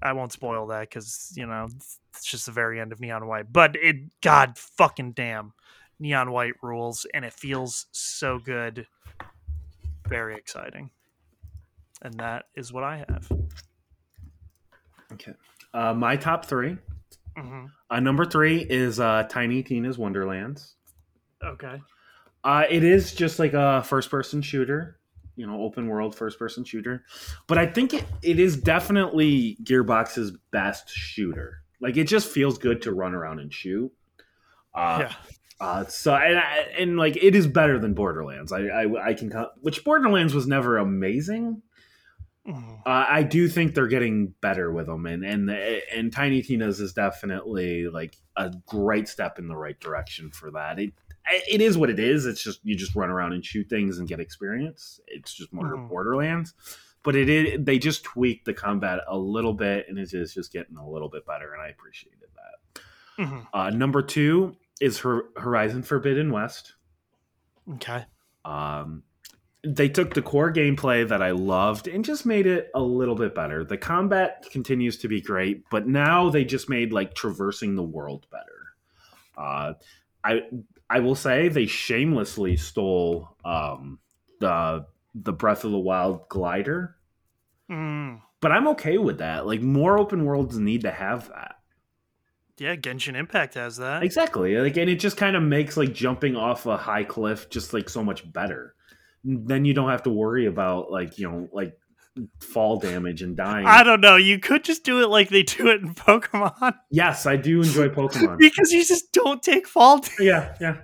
I 0.00 0.12
won't 0.12 0.32
spoil 0.32 0.68
that 0.68 0.88
because 0.88 1.32
you 1.36 1.46
know 1.46 1.68
it's 2.14 2.24
just 2.24 2.46
the 2.46 2.52
very 2.52 2.80
end 2.80 2.92
of 2.92 3.00
neon 3.00 3.26
white 3.26 3.52
but 3.52 3.76
it 3.76 3.96
god 4.20 4.58
fucking 4.58 5.12
damn 5.12 5.54
neon 5.98 6.30
white 6.30 6.54
rules 6.62 7.04
and 7.12 7.24
it 7.24 7.32
feels 7.32 7.86
so 7.90 8.38
good. 8.38 8.86
Very 10.08 10.36
exciting 10.36 10.90
and 12.02 12.14
that 12.14 12.46
is 12.54 12.72
what 12.72 12.84
I 12.84 13.04
have. 13.08 13.32
Okay. 15.12 15.32
Uh, 15.72 15.94
my 15.94 16.16
top 16.16 16.44
three. 16.44 16.76
Mm-hmm. 17.36 17.66
Uh, 17.90 18.00
number 18.00 18.24
three 18.24 18.58
is 18.58 19.00
uh, 19.00 19.24
Tiny 19.28 19.62
Tina's 19.62 19.96
Wonderlands. 19.96 20.74
Okay. 21.42 21.80
Uh, 22.44 22.64
it 22.68 22.84
is 22.84 23.14
just 23.14 23.38
like 23.38 23.54
a 23.54 23.82
first 23.82 24.10
person 24.10 24.42
shooter, 24.42 24.98
you 25.36 25.46
know, 25.46 25.62
open 25.62 25.86
world 25.86 26.14
first 26.14 26.38
person 26.38 26.64
shooter. 26.64 27.04
But 27.46 27.58
I 27.58 27.66
think 27.66 27.94
it, 27.94 28.04
it 28.22 28.38
is 28.38 28.56
definitely 28.56 29.56
Gearbox's 29.62 30.32
best 30.50 30.90
shooter. 30.90 31.62
Like 31.80 31.96
it 31.96 32.04
just 32.04 32.28
feels 32.28 32.58
good 32.58 32.82
to 32.82 32.92
run 32.92 33.14
around 33.14 33.38
and 33.38 33.52
shoot. 33.52 33.92
Uh, 34.74 34.98
yeah. 35.02 35.14
Uh, 35.60 35.84
so 35.84 36.14
and, 36.14 36.42
and 36.76 36.96
like 36.96 37.16
it 37.16 37.36
is 37.36 37.46
better 37.46 37.78
than 37.78 37.94
Borderlands. 37.94 38.50
I 38.52 38.62
I, 38.62 39.08
I 39.10 39.14
can 39.14 39.32
which 39.60 39.84
Borderlands 39.84 40.34
was 40.34 40.46
never 40.46 40.76
amazing. 40.78 41.62
Mhm. 42.46 42.80
Uh, 42.84 43.06
I 43.08 43.22
do 43.22 43.48
think 43.48 43.74
they're 43.74 43.86
getting 43.86 44.34
better 44.40 44.72
with 44.72 44.86
them, 44.86 45.06
and 45.06 45.24
and 45.24 45.48
and 45.50 46.12
Tiny 46.12 46.42
Tina's 46.42 46.80
is 46.80 46.92
definitely 46.92 47.88
like 47.88 48.16
a 48.36 48.52
great 48.66 49.08
step 49.08 49.38
in 49.38 49.46
the 49.46 49.56
right 49.56 49.78
direction 49.78 50.30
for 50.30 50.50
that. 50.50 50.80
It 50.80 50.92
it 51.48 51.60
is 51.60 51.78
what 51.78 51.88
it 51.88 52.00
is. 52.00 52.26
It's 52.26 52.42
just 52.42 52.58
you 52.64 52.74
just 52.74 52.96
run 52.96 53.10
around 53.10 53.32
and 53.32 53.44
shoot 53.44 53.68
things 53.68 53.98
and 53.98 54.08
get 54.08 54.18
experience. 54.18 55.00
It's 55.06 55.32
just 55.32 55.52
more 55.52 55.76
Mhm. 55.76 55.88
Borderlands, 55.88 56.54
but 57.04 57.14
it 57.14 57.28
is 57.28 57.64
they 57.64 57.78
just 57.78 58.02
tweaked 58.02 58.44
the 58.46 58.54
combat 58.54 59.00
a 59.06 59.16
little 59.16 59.54
bit, 59.54 59.86
and 59.88 59.96
it 59.96 60.12
is 60.12 60.34
just 60.34 60.52
getting 60.52 60.76
a 60.76 60.88
little 60.90 61.08
bit 61.08 61.24
better, 61.24 61.52
and 61.52 61.62
I 61.62 61.68
appreciated 61.68 62.28
that. 62.34 62.82
Mhm. 63.24 63.46
Uh, 63.52 63.70
number 63.70 64.02
two 64.02 64.56
is 64.80 64.98
Hor- 64.98 65.28
Horizon 65.36 65.84
Forbidden 65.84 66.32
West. 66.32 66.74
Okay. 67.74 68.04
Um, 68.44 69.04
they 69.64 69.88
took 69.88 70.14
the 70.14 70.22
core 70.22 70.52
gameplay 70.52 71.08
that 71.08 71.22
I 71.22 71.30
loved 71.30 71.86
and 71.86 72.04
just 72.04 72.26
made 72.26 72.46
it 72.46 72.70
a 72.74 72.80
little 72.80 73.14
bit 73.14 73.34
better. 73.34 73.64
The 73.64 73.76
combat 73.78 74.44
continues 74.50 74.96
to 74.98 75.08
be 75.08 75.20
great, 75.20 75.64
but 75.70 75.86
now 75.86 76.30
they 76.30 76.44
just 76.44 76.68
made 76.68 76.92
like 76.92 77.14
traversing 77.14 77.76
the 77.76 77.82
world 77.82 78.26
better. 78.30 78.44
Uh, 79.36 79.74
I 80.24 80.42
I 80.90 81.00
will 81.00 81.14
say 81.14 81.48
they 81.48 81.66
shamelessly 81.66 82.56
stole 82.56 83.36
um, 83.44 83.98
the 84.40 84.86
the 85.14 85.32
Breath 85.32 85.64
of 85.64 85.70
the 85.72 85.78
Wild 85.78 86.28
glider, 86.28 86.96
Mm. 87.70 88.20
but 88.40 88.52
I'm 88.52 88.68
okay 88.68 88.98
with 88.98 89.18
that. 89.18 89.46
Like 89.46 89.60
more 89.62 89.98
open 89.98 90.24
worlds 90.24 90.58
need 90.58 90.82
to 90.82 90.90
have 90.90 91.28
that. 91.28 91.56
Yeah, 92.58 92.76
Genshin 92.76 93.14
Impact 93.16 93.54
has 93.54 93.76
that. 93.78 94.02
Exactly. 94.02 94.56
Like, 94.56 94.76
and 94.76 94.90
it 94.90 94.96
just 94.96 95.16
kind 95.16 95.36
of 95.36 95.42
makes 95.42 95.76
like 95.76 95.92
jumping 95.94 96.36
off 96.36 96.66
a 96.66 96.76
high 96.76 97.04
cliff 97.04 97.48
just 97.50 97.72
like 97.72 97.88
so 97.88 98.04
much 98.04 98.30
better. 98.30 98.74
Then 99.24 99.64
you 99.64 99.74
don't 99.74 99.90
have 99.90 100.02
to 100.04 100.10
worry 100.10 100.46
about 100.46 100.90
like 100.90 101.18
you 101.18 101.30
know 101.30 101.48
like 101.52 101.78
fall 102.40 102.78
damage 102.78 103.22
and 103.22 103.36
dying. 103.36 103.66
I 103.66 103.82
don't 103.82 104.00
know. 104.00 104.16
You 104.16 104.38
could 104.38 104.64
just 104.64 104.84
do 104.84 105.02
it 105.02 105.08
like 105.08 105.28
they 105.28 105.42
do 105.42 105.68
it 105.68 105.80
in 105.80 105.94
Pokemon 105.94 106.74
yes, 106.90 107.26
I 107.26 107.36
do 107.36 107.62
enjoy 107.62 107.88
Pokemon. 107.88 108.38
because 108.38 108.70
you 108.70 108.84
just 108.84 109.12
don't 109.12 109.42
take 109.42 109.66
fall, 109.66 109.98
damage. 109.98 110.20
yeah, 110.20 110.56
yeah. 110.60 110.76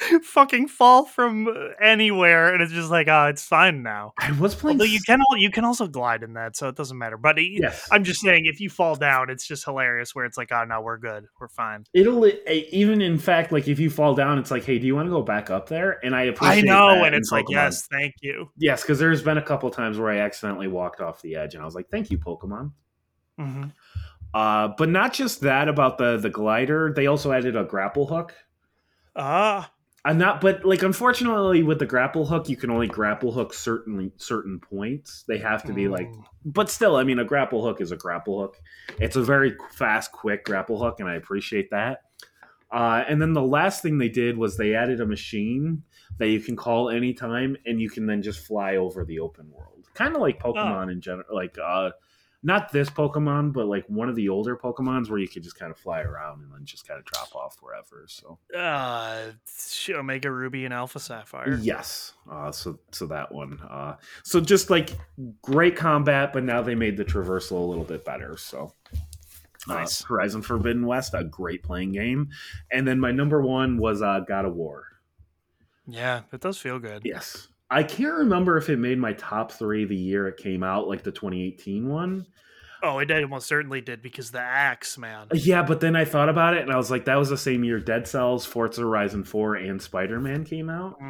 fucking 0.22 0.68
fall 0.68 1.04
from 1.04 1.48
anywhere, 1.80 2.52
and 2.52 2.62
it's 2.62 2.72
just 2.72 2.90
like, 2.90 3.08
oh, 3.08 3.26
it's 3.26 3.42
fine 3.44 3.82
now. 3.82 4.12
I 4.18 4.32
was 4.32 4.54
playing. 4.54 4.76
Although 4.76 4.84
you 4.92 5.00
can, 5.00 5.20
al- 5.20 5.36
you 5.38 5.50
can 5.50 5.64
also 5.64 5.86
glide 5.86 6.22
in 6.22 6.34
that, 6.34 6.56
so 6.56 6.68
it 6.68 6.76
doesn't 6.76 6.96
matter. 6.96 7.16
But 7.16 7.38
it, 7.38 7.60
Yes, 7.60 7.88
I'm 7.90 8.04
just 8.04 8.20
saying, 8.20 8.46
if 8.46 8.60
you 8.60 8.70
fall 8.70 8.94
down, 8.94 9.30
it's 9.30 9.46
just 9.46 9.64
hilarious. 9.64 10.14
Where 10.14 10.24
it's 10.24 10.36
like, 10.36 10.52
oh 10.52 10.64
no, 10.64 10.80
we're 10.80 10.98
good, 10.98 11.26
we're 11.40 11.48
fine. 11.48 11.84
it'll 11.94 12.26
even 12.48 13.00
in 13.02 13.18
fact 13.18 13.50
like 13.52 13.66
if 13.68 13.78
you 13.78 13.90
fall 13.90 14.14
down, 14.14 14.38
it's 14.38 14.50
like, 14.50 14.64
hey, 14.64 14.78
do 14.78 14.86
you 14.86 14.94
want 14.94 15.06
to 15.06 15.10
go 15.10 15.22
back 15.22 15.50
up 15.50 15.68
there? 15.68 15.98
And 16.04 16.14
I 16.14 16.22
appreciate 16.24 16.58
I 16.58 16.60
know, 16.66 17.04
and 17.04 17.14
it's 17.14 17.32
like, 17.32 17.46
Pokemon. 17.46 17.50
yes, 17.52 17.86
thank 17.90 18.14
you. 18.20 18.50
yes, 18.56 18.82
because 18.82 18.98
there's 18.98 19.22
been 19.22 19.38
a 19.38 19.42
couple 19.42 19.70
times 19.70 19.98
where 19.98 20.10
I 20.10 20.18
accidentally 20.18 20.68
walked 20.68 21.00
off 21.00 21.20
the 21.22 21.36
edge, 21.36 21.54
and 21.54 21.62
I 21.62 21.64
was 21.66 21.74
like, 21.74 21.88
thank 21.90 22.10
you, 22.10 22.18
Pokemon. 22.18 22.72
hmm 23.36 23.64
Uh, 24.34 24.68
but 24.76 24.88
not 24.88 25.12
just 25.12 25.40
that 25.40 25.68
about 25.68 25.98
the 25.98 26.18
the 26.18 26.30
glider. 26.30 26.92
They 26.94 27.06
also 27.06 27.32
added 27.32 27.56
a 27.56 27.64
grapple 27.64 28.06
hook. 28.06 28.34
Ah, 29.16 29.72
I'm 30.08 30.16
not, 30.16 30.40
but 30.40 30.64
like 30.64 30.82
unfortunately 30.82 31.62
with 31.62 31.78
the 31.78 31.84
grapple 31.84 32.24
hook, 32.24 32.48
you 32.48 32.56
can 32.56 32.70
only 32.70 32.86
grapple 32.86 33.30
hook 33.30 33.52
certain 33.52 34.10
certain 34.16 34.58
points. 34.58 35.24
They 35.28 35.36
have 35.36 35.62
to 35.64 35.74
be 35.74 35.86
like, 35.86 36.08
Mm. 36.08 36.24
but 36.46 36.70
still, 36.70 36.96
I 36.96 37.04
mean, 37.04 37.18
a 37.18 37.24
grapple 37.26 37.62
hook 37.62 37.82
is 37.82 37.92
a 37.92 37.96
grapple 37.96 38.40
hook. 38.40 38.56
It's 38.98 39.16
a 39.16 39.22
very 39.22 39.54
fast, 39.72 40.10
quick 40.10 40.46
grapple 40.46 40.82
hook, 40.82 41.00
and 41.00 41.08
I 41.10 41.16
appreciate 41.16 41.70
that. 41.72 42.04
Uh, 42.72 43.04
and 43.06 43.20
then 43.20 43.34
the 43.34 43.42
last 43.42 43.82
thing 43.82 43.98
they 43.98 44.08
did 44.08 44.38
was 44.38 44.56
they 44.56 44.74
added 44.74 45.00
a 45.02 45.06
machine 45.06 45.82
that 46.18 46.28
you 46.28 46.40
can 46.40 46.56
call 46.56 46.88
anytime, 46.88 47.58
and 47.66 47.78
you 47.78 47.90
can 47.90 48.06
then 48.06 48.22
just 48.22 48.46
fly 48.46 48.76
over 48.76 49.04
the 49.04 49.18
open 49.20 49.50
world, 49.50 49.88
kind 49.92 50.14
of 50.14 50.22
like 50.22 50.40
Pokemon 50.42 50.90
in 50.90 51.02
general. 51.02 51.26
Like, 51.34 51.56
uh, 51.62 51.90
not 52.42 52.70
this 52.70 52.88
Pokemon, 52.88 53.52
but 53.52 53.66
like 53.66 53.84
one 53.88 54.08
of 54.08 54.14
the 54.14 54.28
older 54.28 54.56
Pokemons 54.56 55.10
where 55.10 55.18
you 55.18 55.28
could 55.28 55.42
just 55.42 55.58
kind 55.58 55.72
of 55.72 55.78
fly 55.78 56.02
around 56.02 56.42
and 56.42 56.52
then 56.52 56.64
just 56.64 56.86
kind 56.86 56.98
of 56.98 57.04
drop 57.04 57.34
off 57.34 57.56
wherever. 57.60 58.04
So 58.06 58.38
uh, 58.56 59.32
Omega 59.90 60.30
Ruby 60.30 60.64
and 60.64 60.72
Alpha 60.72 61.00
Sapphire. 61.00 61.58
Yes. 61.60 62.12
Uh, 62.30 62.52
so 62.52 62.78
so 62.92 63.06
that 63.06 63.32
one. 63.32 63.58
Uh, 63.68 63.96
so 64.22 64.40
just 64.40 64.70
like 64.70 64.90
great 65.42 65.76
combat, 65.76 66.32
but 66.32 66.44
now 66.44 66.62
they 66.62 66.74
made 66.76 66.96
the 66.96 67.04
traversal 67.04 67.52
a 67.52 67.66
little 67.66 67.84
bit 67.84 68.04
better. 68.04 68.36
So 68.36 68.72
uh, 69.68 69.74
Nice. 69.74 70.02
Horizon 70.02 70.42
Forbidden 70.42 70.86
West, 70.86 71.14
a 71.14 71.24
great 71.24 71.62
playing 71.62 71.92
game. 71.92 72.28
And 72.70 72.86
then 72.86 73.00
my 73.00 73.10
number 73.10 73.42
one 73.42 73.78
was 73.78 74.00
uh, 74.00 74.20
God 74.20 74.44
of 74.44 74.54
War. 74.54 74.84
Yeah, 75.86 76.22
it 76.32 76.40
does 76.40 76.58
feel 76.58 76.78
good. 76.78 77.02
Yes. 77.04 77.48
I 77.70 77.82
can't 77.82 78.14
remember 78.14 78.56
if 78.56 78.68
it 78.70 78.78
made 78.78 78.98
my 78.98 79.12
top 79.12 79.52
three 79.52 79.84
the 79.84 79.96
year 79.96 80.26
it 80.28 80.36
came 80.38 80.62
out, 80.62 80.88
like 80.88 81.02
the 81.02 81.12
2018 81.12 81.88
one. 81.88 82.26
Oh, 82.80 83.00
it 83.00 83.06
did, 83.06 83.24
almost 83.24 83.48
certainly 83.48 83.80
did 83.80 84.02
because 84.02 84.30
the 84.30 84.40
axe, 84.40 84.96
man. 84.96 85.26
Yeah, 85.34 85.64
but 85.64 85.80
then 85.80 85.96
I 85.96 86.04
thought 86.04 86.28
about 86.28 86.54
it 86.54 86.62
and 86.62 86.70
I 86.72 86.76
was 86.76 86.92
like, 86.92 87.06
that 87.06 87.16
was 87.16 87.28
the 87.28 87.36
same 87.36 87.64
year 87.64 87.80
Dead 87.80 88.06
Cells, 88.06 88.46
Forza 88.46 88.82
Horizon 88.82 89.24
4, 89.24 89.56
and 89.56 89.82
Spider 89.82 90.20
Man 90.20 90.44
came 90.44 90.70
out. 90.70 90.96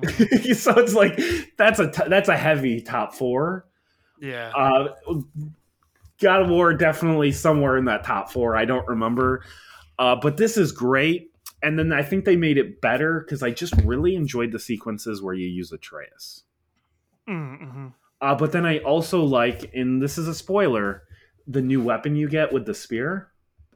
Mm, 0.00 0.54
so 0.56 0.78
it's 0.78 0.94
like 0.94 1.18
that's 1.56 1.78
a 1.80 1.90
t- 1.90 2.08
that's 2.08 2.28
a 2.28 2.36
heavy 2.36 2.80
top 2.80 3.14
four. 3.14 3.64
yeah. 4.20 4.52
Uh, 4.54 4.94
God 6.20 6.42
of 6.42 6.48
War 6.48 6.72
definitely 6.74 7.32
somewhere 7.32 7.76
in 7.76 7.84
that 7.86 8.04
top 8.04 8.30
four. 8.32 8.56
I 8.56 8.64
don't 8.64 8.86
remember, 8.86 9.42
uh, 9.98 10.16
but 10.16 10.36
this 10.36 10.56
is 10.56 10.70
great. 10.72 11.27
And 11.62 11.78
then 11.78 11.92
I 11.92 12.02
think 12.02 12.24
they 12.24 12.36
made 12.36 12.56
it 12.58 12.80
better 12.80 13.20
because 13.20 13.42
I 13.42 13.50
just 13.50 13.74
really 13.82 14.14
enjoyed 14.14 14.52
the 14.52 14.58
sequences 14.60 15.20
where 15.22 15.34
you 15.34 15.46
use 15.46 15.72
Atreus. 15.72 16.44
Mm-hmm. 17.28 17.88
Uh, 18.20 18.34
but 18.34 18.52
then 18.52 18.64
I 18.66 18.78
also 18.78 19.22
like, 19.24 19.72
and 19.74 20.00
this 20.02 20.18
is 20.18 20.28
a 20.28 20.34
spoiler, 20.34 21.02
the 21.46 21.62
new 21.62 21.82
weapon 21.82 22.16
you 22.16 22.28
get 22.28 22.52
with 22.52 22.66
the 22.66 22.74
spear. 22.74 23.28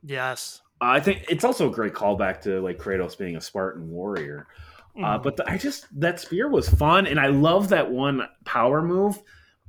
Yes. 0.03 0.61
Uh, 0.80 0.87
I 0.87 1.01
think 1.01 1.24
it's 1.28 1.45
also 1.45 1.68
a 1.68 1.72
great 1.72 1.93
callback 1.95 2.41
to 2.43 2.61
like 2.61 2.78
Kratos 2.78 3.16
being 3.16 3.37
a 3.37 3.41
Spartan 3.41 3.89
warrior. 3.91 4.47
Uh, 4.97 5.18
Mm. 5.18 5.22
but 5.22 5.37
the, 5.39 5.51
I 5.51 5.57
just 5.57 5.87
that 6.01 6.20
spear 6.20 6.51
was 6.51 6.68
fun, 6.68 7.07
and 7.07 7.18
I 7.18 7.28
love 7.28 7.70
that 7.70 7.91
one 7.91 8.28
power 8.45 8.83
move 8.83 9.22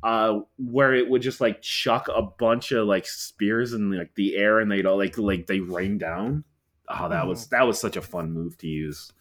uh, 0.03 0.41
where 0.57 0.93
it 0.93 1.09
would 1.09 1.21
just 1.21 1.39
like 1.39 1.61
chuck 1.61 2.09
a 2.13 2.23
bunch 2.23 2.73
of 2.73 2.87
like 2.87 3.07
spears 3.07 3.71
in 3.71 3.89
like 3.89 4.15
the 4.15 4.35
air, 4.35 4.59
and 4.59 4.69
they'd 4.69 4.85
all 4.85 4.97
like 4.97 5.17
like 5.17 5.47
they 5.47 5.61
rain 5.61 5.97
down. 5.97 6.43
Oh, 6.89 7.09
that 7.09 7.25
was 7.27 7.47
that 7.47 7.63
was 7.67 7.79
such 7.79 7.95
a 7.97 8.01
fun 8.01 8.31
move 8.31 8.57
to 8.59 8.67
use. 8.67 9.11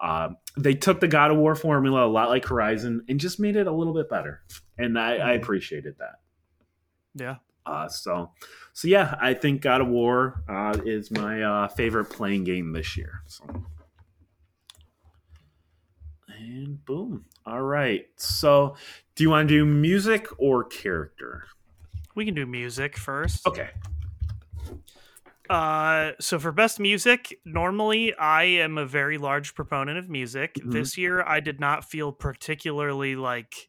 Um, 0.00 0.36
they 0.56 0.74
took 0.74 1.00
the 1.00 1.08
God 1.08 1.30
of 1.30 1.36
War 1.36 1.54
formula 1.54 2.04
a 2.06 2.08
lot 2.10 2.28
like 2.28 2.44
Horizon 2.46 3.04
and 3.08 3.20
just 3.20 3.38
made 3.38 3.54
it 3.56 3.66
a 3.66 3.72
little 3.72 3.94
bit 3.94 4.08
better, 4.08 4.42
and 4.78 4.98
I, 4.98 5.16
I 5.16 5.36
Mhm. 5.36 5.42
appreciated 5.42 5.96
that. 5.98 6.20
yeah. 7.14 7.36
Uh, 7.64 7.86
so, 7.88 8.32
so 8.72 8.88
yeah, 8.88 9.16
I 9.20 9.34
think 9.34 9.60
God 9.62 9.80
of 9.80 9.86
War 9.86 10.42
uh, 10.48 10.76
is 10.84 11.12
my 11.12 11.42
uh, 11.42 11.68
favorite 11.68 12.06
playing 12.06 12.42
game 12.42 12.72
this 12.72 12.96
year. 12.96 13.22
So, 13.28 13.44
and 16.28 16.84
boom. 16.84 17.24
All 17.46 17.62
right. 17.62 18.06
So, 18.16 18.76
do 19.14 19.22
you 19.24 19.30
want 19.30 19.48
to 19.48 19.54
do 19.54 19.64
music 19.64 20.26
or 20.38 20.64
character? 20.64 21.44
We 22.14 22.24
can 22.24 22.34
do 22.34 22.46
music 22.46 22.96
first. 22.96 23.46
Okay. 23.46 23.70
Uh, 25.52 26.12
so 26.20 26.38
for 26.38 26.52
best 26.52 26.80
music, 26.80 27.38
normally 27.44 28.14
I 28.14 28.44
am 28.44 28.78
a 28.78 28.86
very 28.86 29.18
large 29.18 29.54
proponent 29.54 29.98
of 29.98 30.08
music. 30.08 30.54
Mhm. 30.54 30.72
This 30.72 30.96
year, 30.96 31.22
I 31.22 31.40
did 31.40 31.60
not 31.60 31.84
feel 31.84 32.12
particularly 32.12 33.16
like 33.16 33.68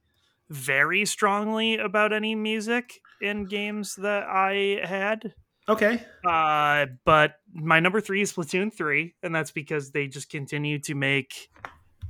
very 0.50 1.06
strongly 1.06 1.78
about 1.78 2.14
any 2.14 2.36
music 2.36 3.02
in 3.22 3.46
games 3.46 3.96
that 3.96 4.24
I 4.24 4.80
had. 4.84 5.34
Okay. 5.68 6.06
Uh, 6.26 6.88
but 7.06 7.36
my 7.54 7.80
number 7.80 8.02
three 8.02 8.22
is 8.22 8.34
Splatoon 8.34 8.74
three, 8.74 9.16
and 9.24 9.34
that's 9.34 9.52
because 9.52 9.92
they 9.92 10.08
just 10.08 10.30
continue 10.30 10.80
to 10.80 10.94
make 10.96 11.50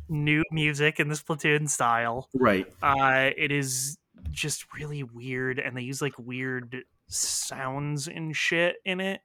new 0.09 0.43
music 0.51 0.99
in 0.99 1.07
the 1.07 1.15
Splatoon 1.15 1.69
style. 1.69 2.30
Right. 2.34 2.67
Uh, 2.82 3.32
it 3.38 3.51
is 3.51 3.97
just 4.32 4.65
really 4.76 5.03
weird, 5.03 5.59
and 5.59 5.78
they 5.78 5.82
use 5.82 6.01
like 6.01 6.17
weird 6.17 6.84
sounds 7.07 8.07
and 8.07 8.36
shit 8.36 8.78
in 8.86 8.99
it, 8.99 9.21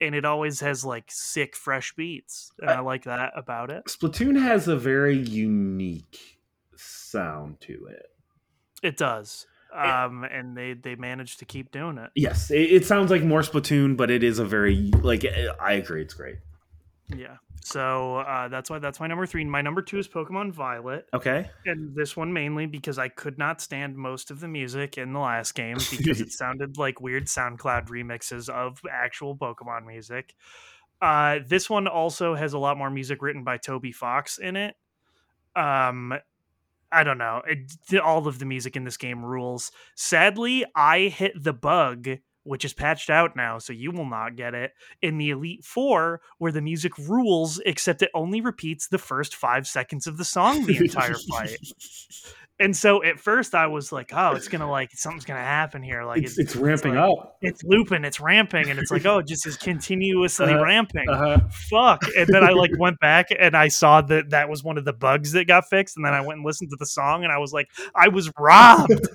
and 0.00 0.14
it 0.14 0.24
always 0.24 0.60
has 0.60 0.84
like 0.84 1.04
sick, 1.08 1.56
fresh 1.56 1.94
beats, 1.94 2.50
and 2.60 2.70
I 2.70 2.80
like 2.80 3.04
that 3.04 3.32
about 3.36 3.70
it. 3.70 3.86
Splatoon 3.86 4.40
has 4.40 4.68
a 4.68 4.76
very 4.76 5.16
unique 5.16 6.38
sound 6.76 7.60
to 7.62 7.86
it. 7.90 8.06
It 8.82 8.96
does, 8.96 9.46
um, 9.74 10.24
and 10.24 10.56
they 10.56 10.74
they 10.74 10.94
managed 10.94 11.40
to 11.40 11.44
keep 11.44 11.70
doing 11.72 11.98
it. 11.98 12.10
Yes, 12.14 12.50
it, 12.50 12.60
it 12.60 12.86
sounds 12.86 13.10
like 13.10 13.22
more 13.22 13.40
Splatoon, 13.40 13.96
but 13.96 14.10
it 14.10 14.22
is 14.22 14.38
a 14.38 14.44
very 14.44 14.90
like 15.02 15.24
I 15.60 15.74
agree, 15.74 16.02
it's 16.02 16.14
great. 16.14 16.36
Yeah, 17.16 17.36
so 17.62 18.16
uh, 18.18 18.48
that's 18.48 18.70
why 18.70 18.78
that's 18.78 19.00
my 19.00 19.06
number 19.06 19.26
three. 19.26 19.44
My 19.44 19.62
number 19.62 19.82
two 19.82 19.98
is 19.98 20.08
Pokemon 20.08 20.52
Violet. 20.52 21.06
Okay. 21.12 21.48
and 21.66 21.94
this 21.94 22.16
one 22.16 22.32
mainly 22.32 22.66
because 22.66 22.98
I 22.98 23.08
could 23.08 23.38
not 23.38 23.60
stand 23.60 23.96
most 23.96 24.30
of 24.30 24.40
the 24.40 24.48
music 24.48 24.98
in 24.98 25.12
the 25.12 25.18
last 25.18 25.54
game 25.54 25.78
because 25.90 26.20
it 26.20 26.32
sounded 26.32 26.78
like 26.78 27.00
weird 27.00 27.24
SoundCloud 27.24 27.88
remixes 27.88 28.48
of 28.48 28.80
actual 28.90 29.36
Pokemon 29.36 29.86
music. 29.86 30.34
Uh, 31.00 31.38
this 31.46 31.70
one 31.70 31.86
also 31.86 32.34
has 32.34 32.52
a 32.52 32.58
lot 32.58 32.76
more 32.76 32.90
music 32.90 33.22
written 33.22 33.44
by 33.44 33.56
Toby 33.56 33.92
Fox 33.92 34.38
in 34.38 34.56
it. 34.56 34.74
Um, 35.54 36.14
I 36.90 37.04
don't 37.04 37.18
know. 37.18 37.42
It, 37.46 38.00
all 38.00 38.26
of 38.26 38.38
the 38.38 38.46
music 38.46 38.76
in 38.76 38.84
this 38.84 38.96
game 38.96 39.24
rules. 39.24 39.70
Sadly, 39.94 40.64
I 40.74 41.08
hit 41.08 41.32
the 41.42 41.52
bug, 41.52 42.08
which 42.48 42.64
is 42.64 42.72
patched 42.72 43.10
out 43.10 43.36
now, 43.36 43.58
so 43.58 43.72
you 43.72 43.90
will 43.92 44.06
not 44.08 44.34
get 44.36 44.54
it 44.54 44.72
in 45.02 45.18
the 45.18 45.30
Elite 45.30 45.64
Four, 45.64 46.20
where 46.38 46.50
the 46.52 46.62
music 46.62 46.96
rules, 46.98 47.60
except 47.66 48.02
it 48.02 48.10
only 48.14 48.40
repeats 48.40 48.88
the 48.88 48.98
first 48.98 49.36
five 49.36 49.66
seconds 49.66 50.06
of 50.06 50.16
the 50.16 50.24
song 50.24 50.64
the 50.66 50.76
entire 50.78 51.14
fight. 51.30 51.56
And 52.60 52.76
so 52.76 53.04
at 53.04 53.20
first 53.20 53.54
I 53.54 53.68
was 53.68 53.92
like, 53.92 54.10
oh, 54.12 54.32
it's 54.32 54.48
gonna 54.48 54.68
like 54.68 54.90
something's 54.92 55.24
gonna 55.24 55.38
happen 55.38 55.80
here. 55.80 56.02
Like 56.02 56.24
It's, 56.24 56.40
it's 56.40 56.56
ramping 56.56 56.96
like- 56.96 57.08
up. 57.08 57.36
it's 57.40 57.62
looping, 57.62 58.04
it's 58.04 58.18
ramping, 58.18 58.68
and 58.68 58.80
it's 58.80 58.90
like, 58.90 59.06
oh, 59.06 59.18
it 59.18 59.28
just 59.28 59.46
is 59.46 59.56
continuously 59.56 60.46
Uh-huh. 60.46 60.64
ramping. 60.64 61.08
Uh-huh. 61.08 61.38
Fuck. 61.70 62.02
And 62.16 62.26
then 62.26 62.42
I 62.42 62.50
like 62.50 62.72
went 62.76 62.98
back 62.98 63.28
and 63.38 63.56
I 63.56 63.68
saw 63.68 64.00
that 64.00 64.30
that 64.30 64.48
was 64.48 64.64
one 64.64 64.76
of 64.76 64.84
the 64.84 64.92
bugs 64.92 65.30
that 65.32 65.46
got 65.46 65.68
fixed. 65.70 65.96
And 65.96 66.04
then 66.04 66.14
I 66.14 66.20
went 66.20 66.38
and 66.38 66.44
listened 66.46 66.70
to 66.70 66.76
the 66.76 66.86
song 66.86 67.22
and 67.22 67.32
I 67.32 67.38
was 67.38 67.52
like, 67.52 67.68
I 67.94 68.08
was 68.08 68.28
robbed. 68.36 69.06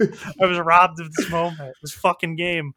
I 0.41 0.45
was 0.45 0.59
robbed 0.59 1.01
of 1.01 1.11
this 1.13 1.29
moment, 1.29 1.73
this 1.81 1.91
fucking 1.91 2.37
game. 2.37 2.71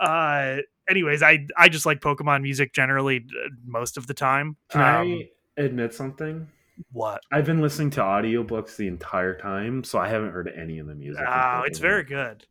Uh, 0.00 0.58
anyways, 0.88 1.22
I 1.22 1.46
I 1.56 1.68
just 1.68 1.86
like 1.86 2.00
Pokemon 2.00 2.42
music 2.42 2.72
generally 2.72 3.26
uh, 3.44 3.48
most 3.66 3.96
of 3.96 4.06
the 4.06 4.14
time. 4.14 4.56
Can 4.70 4.80
Um, 4.80 4.86
I 4.86 5.28
admit 5.62 5.94
something? 5.94 6.48
what? 6.92 7.20
I've 7.32 7.44
been 7.44 7.60
listening 7.60 7.90
to 7.90 8.00
audiobooks 8.00 8.76
the 8.76 8.86
entire 8.86 9.36
time, 9.36 9.82
so 9.82 9.98
I 9.98 10.08
haven't 10.08 10.30
heard 10.30 10.48
any 10.56 10.78
of 10.78 10.86
the 10.86 10.94
music. 10.94 11.24
Oh, 11.28 11.62
it's 11.66 11.80
very 11.80 12.04
good. 12.04 12.46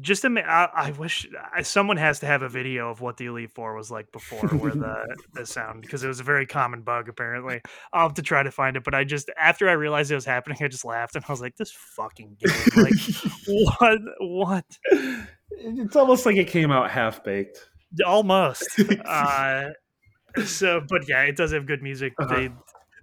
Just 0.00 0.24
admit, 0.24 0.46
I, 0.46 0.70
I 0.72 0.90
wish 0.92 1.26
I, 1.54 1.60
someone 1.60 1.98
has 1.98 2.20
to 2.20 2.26
have 2.26 2.40
a 2.40 2.48
video 2.48 2.88
of 2.90 3.02
what 3.02 3.18
the 3.18 3.26
Elite 3.26 3.50
Four 3.50 3.74
was 3.76 3.90
like 3.90 4.10
before, 4.10 4.48
where 4.48 4.72
the 4.72 5.16
the 5.34 5.44
sound 5.44 5.82
because 5.82 6.02
it 6.02 6.08
was 6.08 6.18
a 6.18 6.22
very 6.22 6.46
common 6.46 6.80
bug. 6.80 7.10
Apparently, 7.10 7.60
I'll 7.92 8.04
have 8.08 8.14
to 8.14 8.22
try 8.22 8.42
to 8.42 8.50
find 8.50 8.78
it. 8.78 8.84
But 8.84 8.94
I 8.94 9.04
just 9.04 9.28
after 9.36 9.68
I 9.68 9.72
realized 9.72 10.10
it 10.10 10.14
was 10.14 10.24
happening, 10.24 10.56
I 10.62 10.68
just 10.68 10.86
laughed 10.86 11.14
and 11.14 11.22
I 11.28 11.30
was 11.30 11.42
like, 11.42 11.56
"This 11.56 11.72
fucking 11.72 12.38
game! 12.40 12.84
Like, 12.84 12.94
what? 13.80 14.00
What? 14.20 14.64
It's 15.58 15.96
almost 15.96 16.26
like 16.26 16.36
it 16.36 16.48
came 16.48 16.70
out 16.70 16.90
half 16.90 17.22
baked. 17.24 17.68
Almost." 18.06 18.68
Uh, 19.04 19.70
so, 20.44 20.80
but 20.88 21.08
yeah, 21.08 21.22
it 21.22 21.36
does 21.36 21.52
have 21.52 21.66
good 21.66 21.82
music. 21.82 22.14
Uh-huh. 22.18 22.34
They 22.34 22.50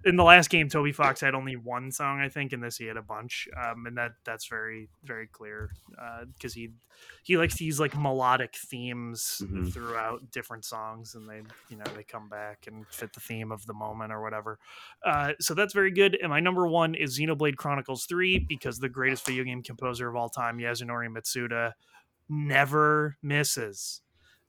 in 0.06 0.16
the 0.16 0.24
last 0.24 0.48
game, 0.48 0.68
Toby 0.70 0.92
Fox 0.92 1.20
had 1.20 1.34
only 1.34 1.56
one 1.56 1.92
song, 1.92 2.20
I 2.20 2.30
think. 2.30 2.54
In 2.54 2.60
this, 2.60 2.78
he 2.78 2.86
had 2.86 2.96
a 2.96 3.02
bunch, 3.02 3.46
um, 3.54 3.84
and 3.86 3.98
that 3.98 4.12
that's 4.24 4.46
very 4.48 4.88
very 5.04 5.26
clear 5.26 5.70
because 6.34 6.54
he 6.54 6.70
he 7.22 7.36
likes 7.36 7.56
to 7.58 7.64
use 7.64 7.78
like 7.78 7.94
melodic 7.96 8.54
themes 8.56 9.42
Mhm. 9.44 9.70
throughout 9.72 10.30
different 10.30 10.64
songs, 10.64 11.14
and 11.14 11.28
they 11.28 11.42
you 11.68 11.76
know 11.76 11.84
they 11.94 12.02
come 12.02 12.28
back 12.30 12.66
and 12.66 12.86
fit 12.88 13.12
the 13.12 13.20
theme 13.20 13.52
of 13.52 13.66
the 13.66 13.74
moment 13.74 14.10
or 14.10 14.22
whatever. 14.22 14.58
Uh, 15.04 15.34
so 15.38 15.52
that's 15.54 15.74
very 15.74 15.90
good. 15.90 16.16
And 16.20 16.30
my 16.30 16.40
number 16.40 16.66
one 16.66 16.94
is 16.94 17.18
Xenoblade 17.18 17.56
Chronicles 17.56 18.06
Three 18.06 18.38
because 18.38 18.78
the 18.78 18.88
greatest 18.88 19.26
video 19.26 19.44
game 19.44 19.62
composer 19.62 20.08
of 20.08 20.16
all 20.16 20.30
time, 20.30 20.58
Yasunori 20.58 21.08
Mitsuda, 21.08 21.74
never 22.30 23.16
misses. 23.22 24.00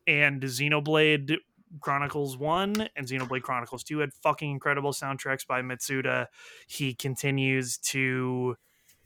And 0.08 0.42
Xenoblade 0.42 1.38
Chronicles 1.80 2.38
1 2.38 2.90
and 2.96 3.08
Xenoblade 3.08 3.44
Chronicles 3.44 3.84
2 3.84 4.00
had 4.00 4.14
fucking 4.14 4.52
incredible 4.52 4.92
soundtracks 4.92 5.46
by 5.46 5.62
Mitsuda. 5.62 6.28
He 6.68 6.94
continues 6.94 7.78
to 7.78 8.56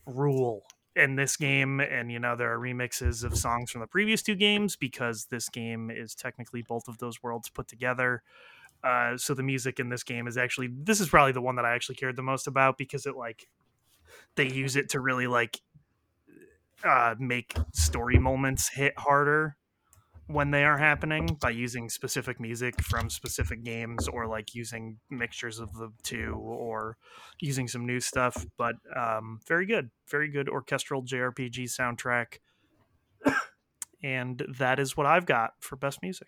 rule 0.06 0.64
in 0.96 1.16
this 1.16 1.36
game 1.36 1.82
and 1.82 2.10
you 2.10 2.20
know 2.20 2.38
there 2.38 2.54
are 2.54 2.60
remixes 2.60 3.24
of 3.24 3.38
songs 3.38 3.70
from 3.70 3.82
the 3.82 3.88
previous 3.88 4.22
two 4.22 4.36
games 4.36 4.78
because 4.78 5.26
this 5.26 5.50
game 5.50 5.92
is 5.92 6.16
technically 6.16 6.62
both 6.62 6.88
of 6.88 6.98
those 7.00 7.22
worlds 7.22 7.50
put 7.50 7.68
together. 7.68 8.24
Uh, 8.84 9.18
so 9.18 9.34
the 9.34 9.44
music 9.44 9.80
in 9.80 9.90
this 9.90 10.04
game 10.04 10.28
is 10.28 10.38
actually 10.38 10.70
this 10.72 11.00
is 11.00 11.10
probably 11.10 11.32
the 11.32 11.42
one 11.42 11.56
that 11.56 11.66
I 11.66 11.74
actually 11.76 11.96
cared 11.96 12.16
the 12.16 12.22
most 12.22 12.48
about 12.48 12.78
because 12.78 13.06
it 13.06 13.16
like 13.16 13.48
they 14.36 14.48
use 14.48 14.76
it 14.76 14.90
to 14.90 15.00
really 15.00 15.28
like 15.28 15.60
uh, 16.84 17.16
make 17.20 17.56
story 17.74 18.20
moments 18.20 18.70
hit 18.70 18.94
harder 18.98 19.58
when 20.28 20.50
they 20.52 20.64
are 20.64 20.78
happening 20.78 21.38
by 21.40 21.52
using 21.52 21.88
specific 21.88 22.40
music 22.40 22.82
from 22.82 23.10
specific 23.10 23.64
games 23.64 24.08
or 24.08 24.28
like 24.28 24.56
using 24.56 24.98
mixtures 25.10 25.60
of 25.60 25.74
the 25.74 25.92
two 26.04 26.34
or 26.34 26.98
using 27.40 27.68
some 27.68 27.86
new 27.86 28.00
stuff 28.00 28.46
but 28.58 28.76
um, 28.96 29.40
very 29.48 29.66
good 29.66 29.92
very 30.10 30.30
good 30.30 30.50
orchestral 30.50 31.04
jrpg 31.04 31.64
soundtrack 31.66 32.40
and 34.04 34.44
that 34.58 34.80
is 34.80 34.98
what 34.98 35.06
i've 35.06 35.26
got 35.26 35.52
for 35.60 35.76
best 35.76 36.02
music 36.02 36.28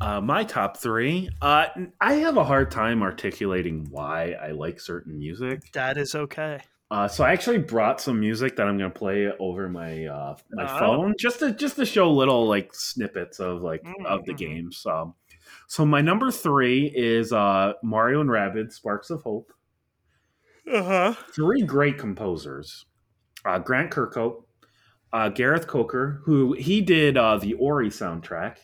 Uh, 0.00 0.20
my 0.20 0.42
top 0.42 0.78
three. 0.78 1.28
Uh, 1.40 1.66
I 2.00 2.14
have 2.14 2.36
a 2.36 2.42
hard 2.42 2.72
time 2.72 3.02
articulating 3.02 3.86
why 3.88 4.32
I 4.32 4.50
like 4.50 4.80
certain 4.80 5.16
music. 5.16 5.70
that 5.74 5.96
is 5.96 6.16
okay 6.16 6.60
Uh, 6.92 7.08
so 7.08 7.24
I 7.24 7.32
actually 7.32 7.56
brought 7.56 8.02
some 8.02 8.20
music 8.20 8.54
that 8.56 8.66
I'm 8.68 8.76
gonna 8.76 8.90
play 8.90 9.32
over 9.40 9.66
my 9.68 10.04
uh, 10.04 10.36
my 10.52 10.64
Oh. 10.74 10.78
phone 10.78 11.14
just 11.18 11.38
to 11.38 11.50
just 11.52 11.76
to 11.76 11.86
show 11.86 12.10
little 12.12 12.46
like 12.46 12.74
snippets 12.74 13.40
of 13.40 13.62
like 13.62 13.80
of 14.04 14.26
the 14.26 14.34
Mhm. 14.34 14.36
game. 14.38 14.72
So, 14.72 15.16
so 15.68 15.86
my 15.86 16.02
number 16.02 16.30
three 16.30 16.92
is 16.94 17.32
uh, 17.32 17.72
Mario 17.82 18.20
and 18.20 18.28
Rabbids 18.28 18.72
Sparks 18.72 19.08
of 19.08 19.22
Hope. 19.22 19.52
uh-huh 20.70 21.14
Three 21.34 21.62
great 21.62 21.96
composers: 21.98 22.84
uh, 23.46 23.58
Grant 23.58 23.90
Kirkhope, 23.90 24.44
uh, 25.14 25.30
Gareth 25.30 25.66
Coker, 25.66 26.20
who 26.26 26.52
he 26.52 26.82
did 26.82 27.16
uh, 27.16 27.38
the 27.38 27.54
Ori 27.54 27.88
soundtrack, 27.88 28.58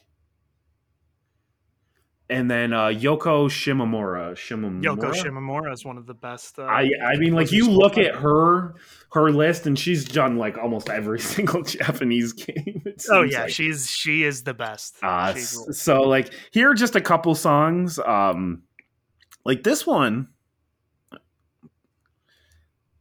and 2.30 2.50
then 2.50 2.72
uh, 2.72 2.86
Yoko 2.86 3.48
Shimomura. 3.48 4.32
Shimomura. 4.32 4.82
Yoko 4.82 5.12
Shimomura 5.12 5.72
is 5.72 5.84
one 5.84 5.96
of 5.96 6.06
the 6.06 6.14
best. 6.14 6.58
Uh, 6.58 6.62
I 6.62 6.88
I 7.04 7.16
mean, 7.16 7.34
like 7.34 7.52
you 7.52 7.70
look 7.70 7.96
at 7.96 8.14
her 8.16 8.74
her 9.12 9.30
list, 9.30 9.66
and 9.66 9.78
she's 9.78 10.04
done 10.04 10.36
like 10.36 10.58
almost 10.58 10.90
every 10.90 11.20
single 11.34 11.62
Japanese 11.62 12.32
game. 12.32 12.84
Oh 13.10 13.22
yeah, 13.22 13.42
like. 13.42 13.50
she's 13.50 13.90
she 13.90 14.24
is 14.24 14.42
the 14.42 14.54
best. 14.54 14.96
Uh, 15.02 15.34
so 15.34 16.02
like 16.02 16.32
here 16.50 16.70
are 16.70 16.74
just 16.74 16.96
a 16.96 17.00
couple 17.00 17.34
songs. 17.34 17.98
Um, 17.98 18.62
like 19.44 19.62
this 19.62 19.86
one. 19.86 20.28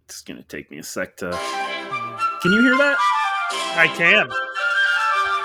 It's 0.06 0.22
gonna 0.22 0.44
take 0.44 0.72
me 0.72 0.78
a 0.78 0.84
sec 0.84 1.18
to. 1.18 1.32
Can 2.42 2.52
you 2.52 2.62
hear 2.62 2.78
that? 2.78 2.98
I 3.76 3.88
can. 3.88 4.30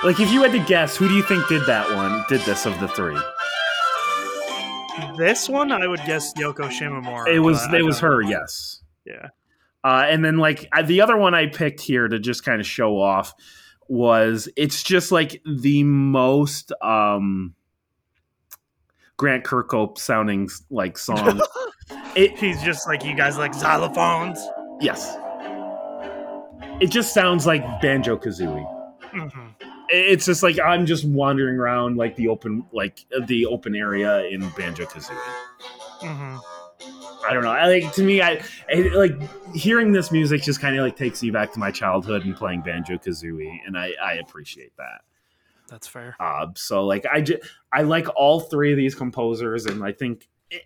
Like, 0.05 0.18
if 0.18 0.33
you 0.33 0.43
had 0.43 0.53
to 0.53 0.59
guess, 0.59 0.97
who 0.97 1.07
do 1.07 1.14
you 1.14 1.22
think 1.22 1.47
did 1.49 1.64
that 1.66 1.95
one? 1.95 2.24
Did 2.28 2.41
this 2.41 2.66
of 2.66 2.78
the 2.80 2.89
three? 2.89 3.18
This 5.16 5.49
one, 5.49 5.72
I 5.72 5.86
would 5.86 6.05
guess 6.07 6.32
Yoko 6.34 6.68
Shimomura. 6.68 7.32
It 7.32 7.40
was. 7.40 7.62
It 7.72 7.84
was 7.84 8.01
her. 8.01 8.22
Know. 8.22 8.30
Yes. 8.30 8.82
Yeah. 9.05 9.28
Uh, 9.84 10.05
and 10.09 10.24
then 10.24 10.38
like 10.38 10.68
the 10.84 11.01
other 11.01 11.16
one 11.16 11.34
I 11.34 11.47
picked 11.47 11.80
here 11.80 12.07
to 12.07 12.18
just 12.18 12.45
kind 12.45 12.61
of 12.61 12.66
show 12.66 13.01
off 13.01 13.34
was 13.88 14.49
it's 14.57 14.82
just 14.82 15.11
like 15.11 15.43
the 15.45 15.82
most 15.82 16.72
um 16.82 17.55
Grant 19.16 19.45
Kirkhope 19.45 19.99
sounding 19.99 20.49
like 20.70 20.99
song. 20.99 21.40
it, 22.16 22.38
He's 22.38 22.62
just 22.62 22.86
like 22.86 23.05
you 23.05 23.16
guys 23.16 23.38
like 23.38 23.53
xylophones. 23.53 24.38
Yes. 24.80 25.16
It 26.80 26.90
just 26.90 27.12
sounds 27.14 27.47
like 27.47 27.62
Banjo 27.80 28.16
Kazooie. 28.16 28.66
Mm-hmm. 29.12 29.62
It's 29.95 30.24
just 30.24 30.43
like 30.43 30.59
I'm 30.59 30.86
just 30.86 31.05
wandering 31.05 31.59
around 31.59 31.97
like 31.97 32.16
the 32.16 32.28
open 32.28 32.64
like 32.72 33.05
the 33.26 33.47
open 33.47 33.76
area 33.76 34.24
in 34.24 34.40
Banjo 34.51 34.84
Kazooie. 34.86 35.18
Mm-hmm. 36.01 36.36
I 37.24 37.32
don't 37.32 37.45
know. 37.45 37.51
I 37.51 37.68
like 37.68 37.93
to 37.95 38.03
me, 38.03 38.20
I, 38.20 38.43
I 38.74 38.80
like 38.95 39.14
hearing 39.55 39.93
this 39.93 40.11
music 40.11 40.43
just 40.43 40.61
kind 40.61 40.76
of 40.76 40.84
like 40.84 40.97
takes 40.97 41.22
me 41.22 41.30
back 41.30 41.53
to 41.53 41.59
my 41.59 41.70
childhood 41.70 42.24
and 42.24 42.34
playing 42.34 42.62
Banjo 42.62 42.97
Kazooie, 42.97 43.61
and 43.66 43.78
I, 43.78 43.93
I 44.03 44.14
appreciate 44.14 44.76
that. 44.76 45.03
That's 45.68 45.86
fair. 45.86 46.16
Uh, 46.18 46.49
so 46.57 46.84
like 46.84 47.07
I 47.07 47.20
just 47.20 47.43
I 47.72 47.82
like 47.82 48.07
all 48.16 48.40
three 48.40 48.72
of 48.72 48.76
these 48.76 48.95
composers, 48.95 49.66
and 49.66 49.84
I 49.84 49.93
think 49.93 50.28
it, 50.51 50.62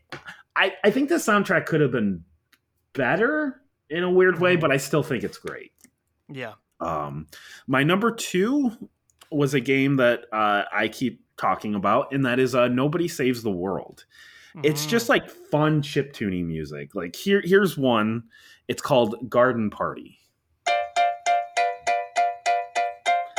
I 0.55 0.73
I 0.83 0.91
think 0.91 1.09
the 1.09 1.17
soundtrack 1.17 1.67
could 1.67 1.81
have 1.81 1.93
been 1.93 2.25
better 2.93 3.61
in 3.91 4.03
a 4.03 4.11
weird 4.11 4.41
way, 4.41 4.55
mm-hmm. 4.55 4.61
but 4.61 4.73
I 4.73 4.79
still 4.79 5.03
think 5.03 5.25
it's 5.25 5.39
great. 5.39 5.73
Yeah. 6.29 6.55
Um, 6.81 7.27
my 7.67 7.83
number 7.85 8.11
two 8.11 8.73
was 9.31 9.55
a 9.55 9.61
game 9.61 9.97
that 9.97 10.25
uh, 10.33 10.65
I 10.73 10.89
keep 10.89 11.23
talking 11.37 11.75
about, 11.75 12.13
and 12.13 12.25
that 12.25 12.39
is 12.39 12.55
uh, 12.55 12.69
Nobody 12.69 13.09
Saves 13.09 13.43
the 13.43 13.51
World. 13.51 14.05
Mm-hmm. 14.51 14.65
It's 14.65 14.87
just 14.87 15.09
like 15.09 15.29
fun 15.29 15.83
chip 15.83 16.13
tuning 16.13 16.47
music. 16.47 16.95
Like 16.95 17.15
here, 17.15 17.43
here's 17.45 17.77
one. 17.77 18.25
It's 18.69 18.83
called 18.83 19.29
Garden 19.29 19.71
Party. 19.71 20.19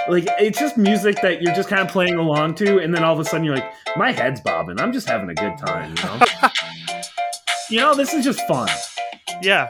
Like 0.10 0.26
it's 0.40 0.58
just 0.58 0.78
music 0.78 1.22
that 1.22 1.42
you're 1.42 1.54
just 1.54 1.68
kind 1.68 1.82
of 1.82 1.90
playing 1.90 2.16
along 2.16 2.56
to, 2.56 2.80
and 2.80 2.94
then 2.94 3.04
all 3.04 3.14
of 3.14 3.20
a 3.20 3.26
sudden 3.26 3.44
you're 3.44 3.56
like, 3.56 3.74
my 3.98 4.12
head's 4.12 4.40
bobbing. 4.40 4.80
I'm 4.80 4.94
just 4.94 5.08
having 5.08 5.30
a 5.30 5.36
good 5.36 5.58
time. 5.58 5.96
You 5.98 6.04
know, 6.04 6.20
you 7.70 7.78
know, 7.78 7.94
this 7.94 8.14
is 8.14 8.24
just 8.24 8.40
fun. 8.48 8.70
Yeah. 9.42 9.70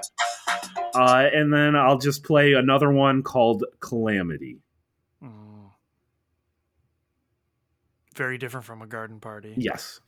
Uh, 0.93 1.29
and 1.33 1.51
then 1.51 1.75
I'll 1.75 1.97
just 1.97 2.23
play 2.23 2.53
another 2.53 2.91
one 2.91 3.23
called 3.23 3.63
Calamity. 3.79 4.59
Mm. 5.23 5.46
Very 8.17 8.39
different 8.39 8.65
from 8.65 8.81
a 8.81 8.87
garden 8.87 9.19
party. 9.19 9.53
Yes. 9.55 10.01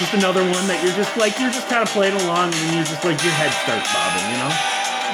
Just 0.00 0.14
another 0.14 0.42
one 0.42 0.66
that 0.66 0.80
you're 0.82 0.96
just 0.96 1.16
like 1.16 1.38
you're 1.38 1.52
just 1.52 1.68
kind 1.68 1.80
of 1.80 1.88
playing 1.90 2.20
along 2.22 2.52
and 2.52 2.74
you're 2.74 2.82
just 2.82 3.04
like 3.04 3.22
your 3.22 3.32
head 3.34 3.52
starts 3.52 3.94
bobbing, 3.94 4.32
you 4.32 4.38
know. 4.38 4.50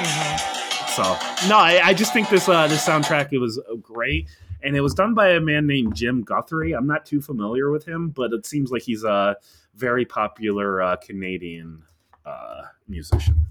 Mm-hmm. 0.01 0.47
So 0.97 1.47
no, 1.47 1.57
I, 1.57 1.89
I, 1.89 1.93
just 1.93 2.11
think 2.11 2.27
this 2.29 2.49
uh, 2.49 2.67
this 2.67 2.83
soundtrack 2.83 3.31
it 3.31 3.37
was 3.37 3.59
uh, 3.59 3.75
great 3.75 4.27
and 4.63 4.75
it 4.75 4.81
was 4.81 4.95
done 4.95 5.13
by 5.13 5.29
a 5.29 5.39
man 5.39 5.67
named 5.67 5.95
Jim 5.95 6.23
Guthrie. 6.23 6.73
I'm 6.73 6.87
not 6.87 7.05
too 7.05 7.21
familiar 7.21 7.69
with 7.69 7.85
him, 7.85 8.09
but 8.09 8.33
it 8.33 8.47
seems 8.47 8.71
like 8.71 8.81
he's 8.81 9.03
a 9.03 9.37
very 9.75 10.05
popular 10.05 10.81
uh, 10.81 10.95
Canadian 10.95 11.83
uh, 12.25 12.63
musician. 12.87 13.45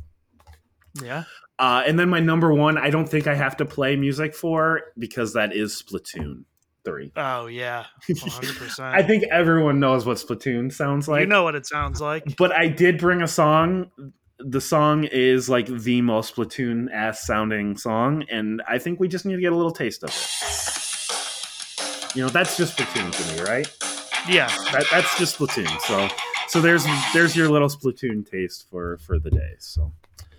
Yeah. 1.01 1.23
Uh, 1.59 1.83
and 1.87 1.99
then 1.99 2.09
my 2.09 2.21
number 2.21 2.53
one, 2.53 2.77
I 2.77 2.91
don't 2.91 3.09
think 3.09 3.27
I 3.27 3.35
have 3.35 3.57
to 3.59 3.65
play 3.65 3.97
music 3.97 4.35
for 4.35 4.83
because 4.99 5.33
that 5.33 5.55
is 5.55 5.83
Splatoon 5.83 6.45
three. 6.87 7.13
Oh 7.17 7.47
yeah, 7.47 7.85
100%. 8.09 8.81
I 8.81 9.03
think 9.03 9.25
everyone 9.31 9.81
knows 9.81 10.07
what 10.07 10.17
Splatoon 10.17 10.73
sounds 10.73 11.09
like. 11.09 11.21
You 11.23 11.27
know 11.27 11.43
what 11.43 11.55
it 11.55 11.67
sounds 11.67 12.01
like. 12.01 12.37
But 12.39 12.53
I 12.53 12.69
did 12.69 12.99
bring 12.99 13.21
a 13.21 13.29
song. 13.29 13.91
The 14.39 14.61
song 14.61 15.05
is 15.05 15.49
like 15.49 15.67
the 15.67 16.03
most 16.03 16.35
Splatoon 16.35 16.93
ass 16.93 17.27
sounding 17.27 17.77
song, 17.77 18.25
and 18.31 18.63
I 18.69 18.79
think 18.79 19.01
we 19.01 19.09
just 19.09 19.27
need 19.27 19.35
to 19.35 19.41
get 19.41 19.53
a 19.53 19.57
little 19.57 19.73
taste 19.73 20.05
of 20.05 20.11
it. 20.11 20.17
You 22.17 22.23
know, 22.23 22.29
that's 22.31 22.57
just 22.57 22.79
Splatoon 22.79 23.13
to 23.13 23.35
me, 23.35 23.41
right? 23.51 23.67
Yeah, 24.29 24.49
that, 24.73 24.85
that's 24.91 25.19
just 25.19 25.39
Splatoon. 25.39 25.81
So, 25.83 26.09
so 26.49 26.61
there's 26.61 26.85
there's 27.13 27.35
your 27.37 27.49
little 27.49 27.69
Splatoon 27.69 28.31
taste 28.31 28.67
for 28.71 28.99
for 28.99 29.19
the 29.19 29.31
day. 29.31 29.55
So, 29.59 29.93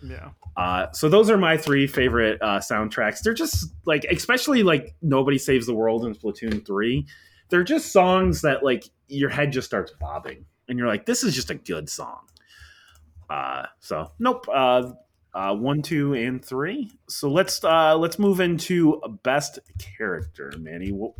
yeah. 0.03 0.29
Uh, 0.55 0.91
so 0.91 1.09
those 1.09 1.29
are 1.29 1.37
my 1.37 1.57
three 1.57 1.87
favorite 1.87 2.41
uh, 2.41 2.59
soundtracks. 2.59 3.21
They're 3.21 3.33
just 3.33 3.73
like, 3.85 4.05
especially 4.09 4.63
like 4.63 4.95
"Nobody 5.01 5.37
Saves 5.37 5.65
the 5.65 5.73
World" 5.73 6.05
and 6.05 6.17
Splatoon 6.17 6.65
Three. 6.65 7.07
They're 7.49 7.63
just 7.63 7.91
songs 7.91 8.41
that 8.41 8.63
like 8.63 8.85
your 9.07 9.29
head 9.29 9.51
just 9.51 9.67
starts 9.67 9.91
bobbing, 9.99 10.45
and 10.67 10.77
you're 10.77 10.87
like, 10.87 11.05
"This 11.05 11.23
is 11.23 11.35
just 11.35 11.49
a 11.49 11.55
good 11.55 11.89
song." 11.89 12.21
Uh, 13.29 13.65
so 13.79 14.11
nope. 14.19 14.47
Uh, 14.51 14.91
uh, 15.33 15.53
one, 15.53 15.83
two, 15.83 16.15
and 16.15 16.43
three. 16.43 16.91
So 17.07 17.29
let's 17.29 17.63
uh, 17.63 17.95
let's 17.95 18.17
move 18.17 18.39
into 18.39 18.99
best 19.23 19.59
character, 19.97 20.51
Manny. 20.57 20.91
What, 20.91 21.13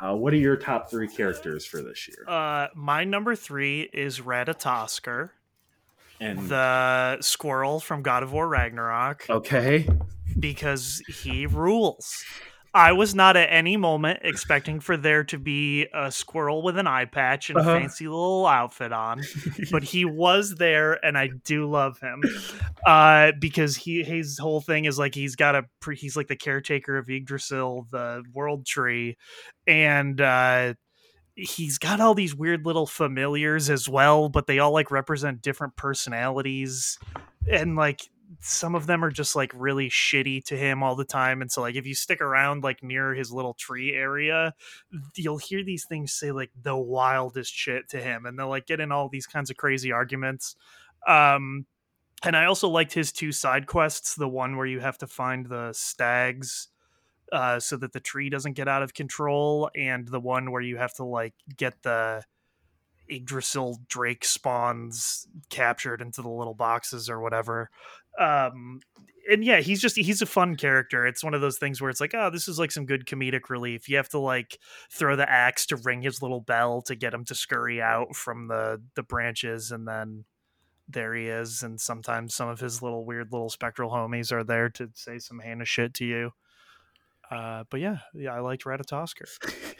uh, 0.00 0.16
what 0.16 0.32
are 0.32 0.38
your 0.38 0.56
top 0.56 0.90
three 0.90 1.06
characters 1.06 1.64
for 1.64 1.82
this 1.82 2.08
year? 2.08 2.24
Uh, 2.28 2.68
my 2.74 3.04
number 3.04 3.36
three 3.36 3.82
is 3.92 4.20
Ratatoskr, 4.20 5.30
and 6.20 6.48
the 6.48 7.20
squirrel 7.20 7.80
from 7.80 8.02
God 8.02 8.22
of 8.22 8.32
War 8.32 8.48
Ragnarok. 8.48 9.26
Okay, 9.28 9.88
because 10.38 11.02
he 11.22 11.46
rules. 11.46 12.24
I 12.76 12.92
was 12.92 13.14
not 13.14 13.38
at 13.38 13.48
any 13.50 13.78
moment 13.78 14.20
expecting 14.22 14.80
for 14.80 14.98
there 14.98 15.24
to 15.24 15.38
be 15.38 15.86
a 15.94 16.12
squirrel 16.12 16.60
with 16.60 16.76
an 16.76 16.86
eye 16.86 17.06
patch 17.06 17.48
and 17.48 17.58
uh-huh. 17.58 17.70
a 17.70 17.80
fancy 17.80 18.06
little 18.06 18.46
outfit 18.46 18.92
on, 18.92 19.22
but 19.70 19.82
he 19.82 20.04
was 20.04 20.56
there, 20.56 21.02
and 21.02 21.16
I 21.16 21.30
do 21.44 21.70
love 21.70 21.98
him 22.00 22.22
uh, 22.86 23.32
because 23.40 23.76
he 23.76 24.02
his 24.02 24.38
whole 24.38 24.60
thing 24.60 24.84
is 24.84 24.98
like 24.98 25.14
he's 25.14 25.36
got 25.36 25.54
a 25.54 25.64
he's 25.94 26.18
like 26.18 26.28
the 26.28 26.36
caretaker 26.36 26.98
of 26.98 27.08
Yggdrasil, 27.08 27.86
the 27.90 28.22
world 28.34 28.66
tree, 28.66 29.16
and 29.66 30.20
uh, 30.20 30.74
he's 31.36 31.78
got 31.78 32.00
all 32.00 32.14
these 32.14 32.34
weird 32.34 32.64
little 32.64 32.86
familiars 32.86 33.68
as 33.68 33.88
well, 33.88 34.28
but 34.28 34.46
they 34.46 34.58
all 34.58 34.72
like 34.72 34.90
represent 34.90 35.42
different 35.42 35.76
personalities 35.76 36.98
and 37.48 37.76
like 37.76 38.00
some 38.40 38.74
of 38.74 38.86
them 38.86 39.04
are 39.04 39.10
just 39.10 39.36
like 39.36 39.52
really 39.54 39.88
shitty 39.88 40.44
to 40.44 40.56
him 40.56 40.82
all 40.82 40.96
the 40.96 41.04
time 41.04 41.40
and 41.40 41.50
so 41.50 41.60
like 41.60 41.76
if 41.76 41.86
you 41.86 41.94
stick 41.94 42.20
around 42.20 42.64
like 42.64 42.82
near 42.82 43.14
his 43.14 43.30
little 43.30 43.54
tree 43.54 43.94
area 43.94 44.52
you'll 45.14 45.38
hear 45.38 45.62
these 45.62 45.84
things 45.84 46.12
say 46.12 46.32
like 46.32 46.50
the 46.60 46.76
wildest 46.76 47.54
shit 47.54 47.88
to 47.88 48.00
him 48.00 48.26
and 48.26 48.38
they'll 48.38 48.48
like 48.48 48.66
get 48.66 48.80
in 48.80 48.90
all 48.90 49.08
these 49.08 49.26
kinds 49.26 49.48
of 49.48 49.56
crazy 49.56 49.92
arguments 49.92 50.56
um 51.06 51.66
and 52.24 52.36
i 52.36 52.46
also 52.46 52.68
liked 52.68 52.92
his 52.92 53.12
two 53.12 53.30
side 53.30 53.66
quests 53.66 54.16
the 54.16 54.28
one 54.28 54.56
where 54.56 54.66
you 54.66 54.80
have 54.80 54.98
to 54.98 55.06
find 55.06 55.46
the 55.46 55.72
stags 55.72 56.68
uh 57.32 57.58
so 57.60 57.76
that 57.76 57.92
the 57.92 58.00
tree 58.00 58.30
doesn't 58.30 58.54
get 58.54 58.68
out 58.68 58.82
of 58.82 58.94
control 58.94 59.70
and 59.74 60.08
the 60.08 60.20
one 60.20 60.50
where 60.50 60.62
you 60.62 60.76
have 60.76 60.94
to 60.94 61.04
like 61.04 61.34
get 61.56 61.82
the 61.82 62.22
Yggdrasil 63.08 63.78
Drake 63.88 64.24
spawns 64.24 65.28
captured 65.48 66.00
into 66.00 66.22
the 66.22 66.28
little 66.28 66.54
boxes 66.54 67.08
or 67.08 67.20
whatever. 67.20 67.70
Um 68.18 68.80
and 69.28 69.44
yeah 69.44 69.60
he's 69.60 69.80
just 69.80 69.96
he's 69.96 70.22
a 70.22 70.26
fun 70.26 70.56
character. 70.56 71.06
It's 71.06 71.24
one 71.24 71.34
of 71.34 71.40
those 71.40 71.58
things 71.58 71.80
where 71.80 71.90
it's 71.90 72.00
like 72.00 72.14
oh 72.14 72.30
this 72.30 72.48
is 72.48 72.58
like 72.58 72.72
some 72.72 72.86
good 72.86 73.06
comedic 73.06 73.48
relief. 73.48 73.88
You 73.88 73.96
have 73.96 74.08
to 74.10 74.18
like 74.18 74.58
throw 74.90 75.16
the 75.16 75.30
axe 75.30 75.66
to 75.66 75.76
ring 75.76 76.02
his 76.02 76.22
little 76.22 76.40
bell 76.40 76.82
to 76.82 76.94
get 76.94 77.14
him 77.14 77.24
to 77.26 77.34
scurry 77.34 77.80
out 77.82 78.14
from 78.14 78.48
the 78.48 78.80
the 78.94 79.02
branches 79.02 79.70
and 79.72 79.86
then 79.86 80.24
there 80.88 81.14
he 81.14 81.26
is 81.26 81.62
and 81.62 81.80
sometimes 81.80 82.34
some 82.34 82.48
of 82.48 82.60
his 82.60 82.80
little 82.80 83.04
weird 83.04 83.32
little 83.32 83.50
spectral 83.50 83.90
homies 83.90 84.30
are 84.30 84.44
there 84.44 84.68
to 84.68 84.88
say 84.94 85.18
some 85.18 85.40
heinous 85.40 85.68
shit 85.68 85.94
to 85.94 86.04
you 86.04 86.30
Uh, 87.28 87.64
but 87.70 87.80
yeah, 87.80 87.98
yeah, 88.14 88.32
I 88.32 88.38
liked 88.38 88.64
Ratatoskr. 88.64 89.24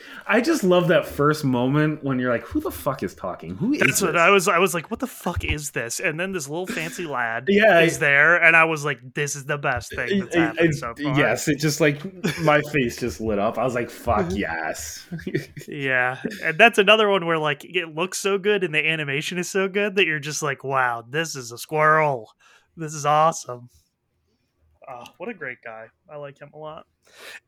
I 0.26 0.40
just 0.40 0.64
love 0.64 0.88
that 0.88 1.06
first 1.06 1.44
moment 1.44 2.02
when 2.02 2.18
you're 2.18 2.32
like, 2.32 2.42
"Who 2.42 2.60
the 2.60 2.72
fuck 2.72 3.04
is 3.04 3.14
talking? 3.14 3.54
Who 3.54 3.72
is?" 3.72 3.80
That's 3.80 4.02
what? 4.02 4.16
I 4.16 4.30
was. 4.30 4.48
I 4.48 4.58
was 4.58 4.74
like, 4.74 4.90
"What 4.90 4.98
the 4.98 5.06
fuck 5.06 5.44
is 5.44 5.70
this?" 5.70 6.00
And 6.00 6.18
then 6.18 6.32
this 6.32 6.48
little 6.48 6.66
fancy 6.66 7.06
lad 7.06 7.44
Yeah, 7.48 7.80
is 7.82 8.00
there, 8.00 8.34
and 8.42 8.56
I 8.56 8.64
was 8.64 8.84
like, 8.84 8.98
"This 9.14 9.36
is 9.36 9.44
the 9.44 9.58
best 9.58 9.94
thing 9.94 10.18
that's 10.20 10.34
happened 10.34 10.70
it- 10.70 10.74
so 10.74 10.94
far." 11.00 11.16
yes, 11.16 11.46
it 11.46 11.60
just 11.60 11.80
like 11.80 12.02
my 12.40 12.60
face 12.72 12.96
just 12.96 13.20
lit 13.20 13.38
up. 13.38 13.58
I 13.58 13.64
was 13.64 13.74
like, 13.76 13.90
"Fuck 13.90 14.26
yes!" 14.32 15.06
Yeah, 15.68 16.18
and 16.42 16.58
that's 16.58 16.78
another 16.78 17.08
one 17.08 17.26
where 17.26 17.38
like 17.38 17.64
it 17.64 17.94
looks 17.94 18.18
so 18.18 18.38
good 18.38 18.64
and 18.64 18.74
the 18.74 18.84
animation 18.84 19.38
is 19.38 19.48
so 19.48 19.68
good 19.68 19.94
that 19.96 20.06
you're 20.06 20.18
just 20.18 20.42
like, 20.42 20.64
"Wow, 20.64 21.04
this 21.08 21.36
is 21.36 21.52
a 21.52 21.58
squirrel. 21.58 22.32
This 22.76 22.92
is 22.92 23.06
awesome." 23.06 23.68
Oh, 24.88 25.04
what 25.18 25.28
a 25.28 25.34
great 25.34 25.58
guy! 25.64 25.86
I 26.08 26.16
like 26.16 26.38
him 26.38 26.50
a 26.54 26.58
lot. 26.58 26.86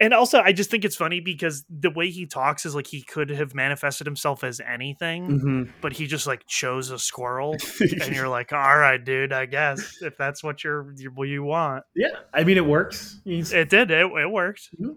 And 0.00 0.12
also, 0.12 0.40
I 0.40 0.52
just 0.52 0.70
think 0.70 0.84
it's 0.84 0.96
funny 0.96 1.20
because 1.20 1.64
the 1.70 1.90
way 1.90 2.10
he 2.10 2.26
talks 2.26 2.66
is 2.66 2.74
like 2.74 2.86
he 2.88 3.02
could 3.02 3.30
have 3.30 3.54
manifested 3.54 4.06
himself 4.06 4.42
as 4.42 4.60
anything, 4.60 5.28
Mhm. 5.40 5.72
but 5.80 5.92
he 5.92 6.06
just 6.06 6.26
like 6.26 6.46
chose 6.46 6.90
a 6.90 6.98
squirrel, 6.98 7.56
and 7.80 8.14
you're 8.14 8.28
like, 8.38 8.52
"All 8.52 8.78
right, 8.78 9.02
dude, 9.02 9.32
I 9.32 9.46
guess 9.46 10.02
if 10.02 10.16
that's 10.16 10.42
what 10.42 10.64
you're 10.64 10.92
you, 10.96 11.10
what 11.10 11.28
you 11.28 11.42
want." 11.44 11.84
yeah, 11.94 12.08
I 12.34 12.42
mean, 12.44 12.56
it 12.56 12.66
works. 12.66 13.20
It 13.24 13.68
did. 13.70 13.90
It, 13.90 14.06
it 14.06 14.30
worked. 14.30 14.70
Mhm. 14.80 14.96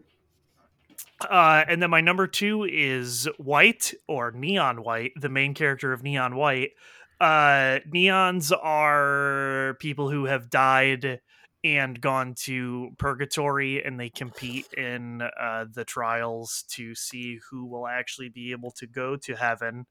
Uh, 1.30 1.64
and 1.68 1.82
then 1.82 1.90
my 1.92 2.02
number 2.02 2.26
two 2.26 2.64
is 2.64 3.30
White 3.38 3.94
or 4.08 4.32
Neon 4.32 4.82
White, 4.84 5.12
the 5.16 5.30
main 5.30 5.54
character 5.54 5.94
of 5.94 6.02
Neon 6.02 6.36
White. 6.36 6.72
Uh, 7.20 7.80
neons 7.94 8.52
are 8.60 9.76
people 9.80 10.10
who 10.10 10.26
have 10.26 10.50
died 10.50 11.22
and 11.64 12.00
gone 12.00 12.34
to 12.34 12.92
purgatory, 12.98 13.84
and 13.84 14.00
they 14.00 14.10
compete 14.10 14.68
in 14.74 15.22
uh, 15.22 15.66
the 15.72 15.86
trials 15.86 16.64
to 16.70 16.96
see 16.96 17.40
who 17.50 17.66
will 17.66 17.88
actually 17.88 18.30
be 18.30 18.52
able 18.52 18.72
to 18.72 18.88
go 18.88 19.16
to 19.18 19.36
heaven 19.36 19.86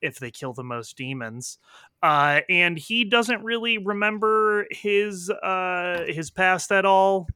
if 0.00 0.18
they 0.18 0.30
kill 0.30 0.52
the 0.52 0.64
most 0.64 0.96
demons. 0.96 1.58
Uh, 2.02 2.40
and 2.48 2.78
he 2.78 3.04
doesn't 3.04 3.42
really 3.42 3.78
remember 3.78 4.66
his 4.70 5.30
uh, 5.30 6.04
his 6.06 6.30
past 6.30 6.70
at 6.72 6.84
all. 6.84 7.26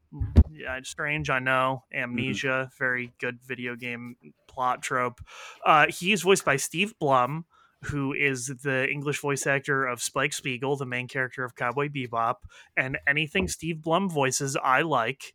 Yeah, 0.53 0.79
strange, 0.83 1.31
I 1.31 1.39
know. 1.39 1.85
Amnesia, 1.93 2.71
very 2.79 3.13
good 3.19 3.41
video 3.43 3.77
game 3.77 4.17
plot 4.47 4.83
trope. 4.83 5.21
Uh, 5.65 5.87
he 5.89 6.13
is 6.13 6.23
voiced 6.23 6.45
by 6.45 6.57
Steve 6.57 6.95
Blum, 6.99 7.45
who 7.85 8.13
is 8.13 8.47
the 8.63 8.89
English 8.91 9.21
voice 9.21 9.47
actor 9.47 9.87
of 9.87 10.03
Spike 10.03 10.33
Spiegel, 10.33 10.77
the 10.77 10.87
main 10.87 11.09
character 11.09 11.45
of 11.45 11.55
Cowboy 11.55 11.89
Bebop, 11.89 12.37
and 12.77 12.99
anything 13.07 13.49
Steve 13.49 13.83
Blum 13.83 14.09
voices, 14.09 14.57
I 14.63 14.83
like. 14.83 15.35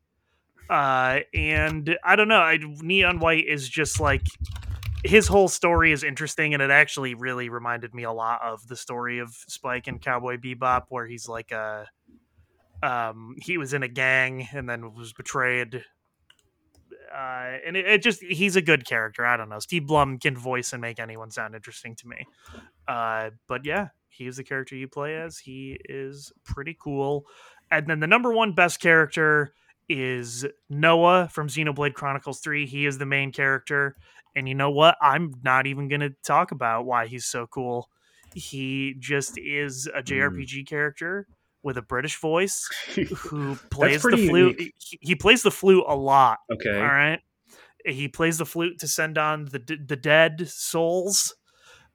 Uh, 0.70 1.20
and 1.34 1.98
I 2.04 2.16
don't 2.16 2.28
know, 2.28 2.42
I, 2.42 2.60
Neon 2.62 3.20
White 3.20 3.48
is 3.48 3.70
just 3.70 4.00
like 4.00 4.26
his 5.04 5.28
whole 5.28 5.48
story 5.48 5.92
is 5.92 6.04
interesting, 6.04 6.54
and 6.54 6.64
it 6.64 6.72
actually 6.72 7.14
really 7.14 7.50
reminded 7.50 7.94
me 7.94 8.04
a 8.04 8.12
lot 8.12 8.42
of 8.44 8.68
the 8.68 8.76
story 8.76 9.20
of 9.20 9.36
Spike 9.48 9.88
and 9.88 10.02
Cowboy 10.02 10.38
Bebop, 10.38 10.84
where 10.90 11.06
he's 11.06 11.28
like 11.28 11.52
a 11.52 11.88
um, 12.84 13.36
he 13.42 13.58
was 13.58 13.74
in 13.74 13.84
a 13.84 13.88
gang 13.88 14.48
and 14.52 14.70
then 14.70 14.94
was 14.94 15.14
betrayed. 15.14 15.84
Uh, 17.14 17.58
and 17.66 17.76
it, 17.76 17.86
it 17.88 18.04
just 18.04 18.24
he's 18.24 18.56
a 18.56 18.62
good 18.62 18.86
character. 18.86 19.26
I 19.26 19.38
don't 19.38 19.50
know. 19.50 19.60
Steve 19.60 19.88
Blum 19.88 20.18
can 20.18 20.36
voice 20.38 20.74
and 20.74 20.82
make 20.82 21.00
anyone 21.00 21.32
sound 21.32 21.56
interesting 21.56 21.96
to 21.96 22.08
me. 22.08 22.26
Uh, 22.88 23.32
but 23.48 23.66
yeah, 23.66 23.90
he's 24.10 24.38
the 24.38 24.44
character 24.44 24.76
you 24.76 24.88
play 24.88 25.16
as. 25.16 25.38
He 25.40 25.80
is 25.90 26.32
pretty 26.44 26.78
cool. 26.80 27.26
And 27.72 27.88
then 27.88 28.00
the 28.00 28.08
number 28.08 28.32
one 28.32 28.54
best 28.54 28.80
character 28.80 29.54
is 29.90 30.46
Noah 30.70 31.30
from 31.32 31.48
Xenoblade 31.48 31.94
Chronicles 31.94 32.40
3. 32.40 32.66
He 32.66 32.86
is 32.86 32.98
the 32.98 33.06
main 33.06 33.32
character. 33.32 33.96
And 34.36 34.48
you 34.48 34.56
know 34.56 34.72
what? 34.72 34.98
I'm 35.02 35.34
not 35.44 35.68
even 35.68 35.88
going 35.88 36.02
to 36.02 36.14
talk 36.24 36.52
about 36.52 36.86
why 36.86 37.08
he's 37.08 37.26
so 37.26 37.48
cool. 37.48 37.90
He 38.34 38.96
just 39.00 39.38
is 39.38 39.88
a 39.88 40.02
JRPG 40.02 40.68
character 40.68 41.28
with 41.66 41.78
a 41.78 41.82
British 41.82 42.18
voice 42.22 42.70
who 43.18 43.58
plays 43.72 44.02
the 44.04 44.16
flute. 44.16 44.62
He, 44.62 44.74
he 45.02 45.16
plays 45.16 45.42
the 45.42 45.52
flute 45.52 45.84
a 45.88 45.96
lot. 45.96 46.38
okay. 46.54 46.78
All 46.80 46.86
right. 46.86 47.20
He 47.84 48.08
plays 48.08 48.38
the 48.38 48.46
flute 48.46 48.80
to 48.80 48.88
send 48.88 49.18
on 49.18 49.46
the 49.46 49.60
the 49.60 49.96
dead 49.98 50.48
souls. 50.48 51.36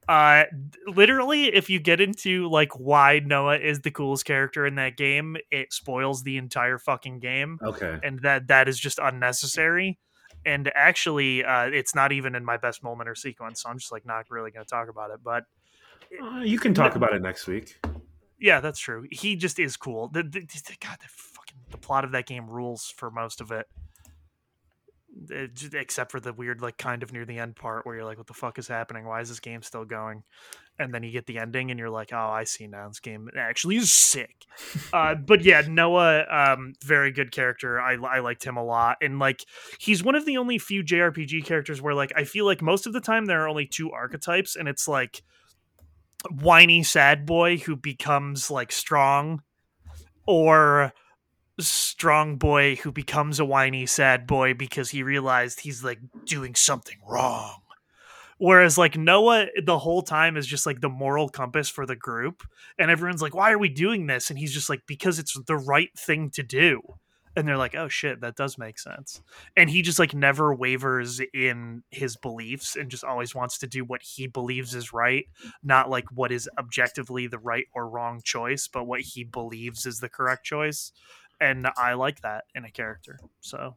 Uh, 0.08 0.44
literally, 0.88 1.44
if 1.54 1.70
you 1.70 1.78
get 1.78 2.00
into 2.00 2.48
like 2.48 2.72
why 2.78 3.20
Noah 3.24 3.58
is 3.58 3.80
the 3.80 3.90
coolest 3.92 4.24
character 4.24 4.66
in 4.66 4.74
that 4.74 4.96
game, 4.96 5.36
it 5.52 5.72
spoils 5.72 6.22
the 6.24 6.36
entire 6.36 6.78
fucking 6.78 7.20
game, 7.20 7.58
Okay. 7.62 7.98
and 8.02 8.20
that 8.22 8.48
that 8.48 8.68
is 8.68 8.78
just 8.78 8.98
unnecessary. 9.00 9.98
And 10.44 10.72
actually, 10.74 11.44
uh, 11.44 11.66
it's 11.66 11.94
not 11.94 12.12
even 12.12 12.34
in 12.34 12.44
my 12.44 12.56
best 12.56 12.82
moment 12.82 13.08
or 13.08 13.14
sequence, 13.14 13.62
so 13.62 13.68
I'm 13.70 13.78
just 13.78 13.92
like 13.92 14.06
not 14.06 14.26
really 14.30 14.50
going 14.50 14.64
to 14.64 14.70
talk 14.70 14.88
about 14.88 15.10
it. 15.10 15.20
But 15.22 15.44
Uh, 16.20 16.40
you 16.40 16.58
can 16.58 16.72
talk 16.74 16.96
about 16.96 17.12
it 17.12 17.22
next 17.22 17.46
week. 17.46 17.78
Yeah, 18.40 18.60
that's 18.60 18.78
true. 18.80 19.06
He 19.10 19.36
just 19.36 19.58
is 19.58 19.76
cool. 19.76 20.08
The, 20.08 20.22
the, 20.22 20.40
the- 20.40 20.76
God, 20.80 20.96
the 21.00 21.08
fucking 21.08 21.58
the 21.70 21.78
plot 21.78 22.04
of 22.04 22.12
that 22.12 22.26
game 22.26 22.48
rules 22.48 22.92
for 22.96 23.10
most 23.10 23.40
of 23.40 23.50
it. 23.50 23.66
Uh, 25.34 25.48
j- 25.52 25.76
except 25.78 26.12
for 26.12 26.20
the 26.20 26.32
weird, 26.32 26.62
like, 26.62 26.78
kind 26.78 27.02
of 27.02 27.12
near 27.12 27.24
the 27.24 27.38
end 27.38 27.56
part 27.56 27.84
where 27.84 27.96
you're 27.96 28.04
like, 28.04 28.16
"What 28.16 28.28
the 28.28 28.32
fuck 28.32 28.58
is 28.60 28.68
happening? 28.68 29.04
Why 29.04 29.20
is 29.20 29.28
this 29.28 29.40
game 29.40 29.60
still 29.60 29.84
going?" 29.84 30.22
And 30.78 30.94
then 30.94 31.02
you 31.02 31.10
get 31.10 31.26
the 31.26 31.36
ending, 31.38 31.70
and 31.70 31.78
you're 31.80 31.90
like, 31.90 32.10
"Oh, 32.12 32.16
I 32.30 32.44
see 32.44 32.68
now. 32.68 32.86
This 32.88 33.00
game 33.00 33.28
actually 33.36 33.76
is 33.76 33.92
sick." 33.92 34.36
uh, 34.92 35.14
but 35.26 35.42
yeah, 35.42 35.62
Noah, 35.68 36.24
um, 36.30 36.74
very 36.84 37.10
good 37.10 37.32
character. 37.32 37.80
I 37.80 37.94
I 37.94 38.20
liked 38.20 38.44
him 38.44 38.56
a 38.56 38.64
lot, 38.64 38.98
and 39.02 39.18
like, 39.18 39.44
he's 39.80 40.02
one 40.04 40.14
of 40.14 40.26
the 40.26 40.36
only 40.36 40.58
few 40.58 40.84
JRPG 40.84 41.44
characters 41.44 41.82
where, 41.82 41.94
like, 41.94 42.12
I 42.14 42.22
feel 42.22 42.44
like 42.44 42.62
most 42.62 42.86
of 42.86 42.92
the 42.92 43.00
time 43.00 43.26
there 43.26 43.42
are 43.42 43.48
only 43.48 43.66
two 43.66 43.90
archetypes, 43.90 44.54
and 44.54 44.68
it's 44.68 44.86
like 44.86 45.22
whiny 46.28 46.82
sad 46.82 47.26
boy 47.26 47.58
who 47.58 47.76
becomes 47.76 48.50
like 48.50 48.72
strong 48.72 49.42
or 50.26 50.92
strong 51.58 52.36
boy 52.36 52.76
who 52.76 52.92
becomes 52.92 53.38
a 53.38 53.44
whiny 53.44 53.86
sad 53.86 54.26
boy 54.26 54.54
because 54.54 54.90
he 54.90 55.02
realized 55.02 55.60
he's 55.60 55.84
like 55.84 55.98
doing 56.24 56.54
something 56.54 56.98
wrong. 57.08 57.60
Whereas 58.38 58.78
like 58.78 58.96
noah 58.96 59.46
the 59.62 59.78
whole 59.78 60.02
time 60.02 60.36
is 60.36 60.46
just 60.46 60.64
like 60.66 60.80
the 60.80 60.88
moral 60.88 61.28
compass 61.28 61.68
for 61.68 61.84
the 61.84 61.96
group 61.96 62.42
and 62.78 62.90
everyone's 62.90 63.22
like 63.22 63.34
why 63.34 63.52
are 63.52 63.58
we 63.58 63.68
doing 63.68 64.06
this? 64.06 64.30
And 64.30 64.38
he's 64.38 64.54
just 64.54 64.70
like 64.70 64.82
because 64.86 65.18
it's 65.18 65.38
the 65.46 65.56
right 65.56 65.90
thing 65.96 66.30
to 66.30 66.42
do 66.42 66.80
and 67.36 67.46
they're 67.46 67.56
like 67.56 67.74
oh 67.74 67.88
shit 67.88 68.20
that 68.20 68.34
does 68.34 68.58
make 68.58 68.78
sense 68.78 69.22
and 69.56 69.70
he 69.70 69.82
just 69.82 69.98
like 69.98 70.14
never 70.14 70.54
wavers 70.54 71.20
in 71.32 71.82
his 71.90 72.16
beliefs 72.16 72.76
and 72.76 72.90
just 72.90 73.04
always 73.04 73.34
wants 73.34 73.58
to 73.58 73.66
do 73.66 73.84
what 73.84 74.02
he 74.02 74.26
believes 74.26 74.74
is 74.74 74.92
right 74.92 75.26
not 75.62 75.88
like 75.88 76.06
what 76.12 76.32
is 76.32 76.48
objectively 76.58 77.26
the 77.26 77.38
right 77.38 77.66
or 77.74 77.88
wrong 77.88 78.20
choice, 78.24 78.68
but 78.68 78.84
what 78.84 79.00
he 79.00 79.24
believes 79.24 79.86
is 79.86 80.00
the 80.00 80.08
correct 80.08 80.44
choice. 80.44 80.92
And 81.40 81.66
I 81.76 81.94
like 81.94 82.20
that 82.22 82.44
in 82.54 82.64
a 82.64 82.70
character. 82.70 83.18
So 83.40 83.76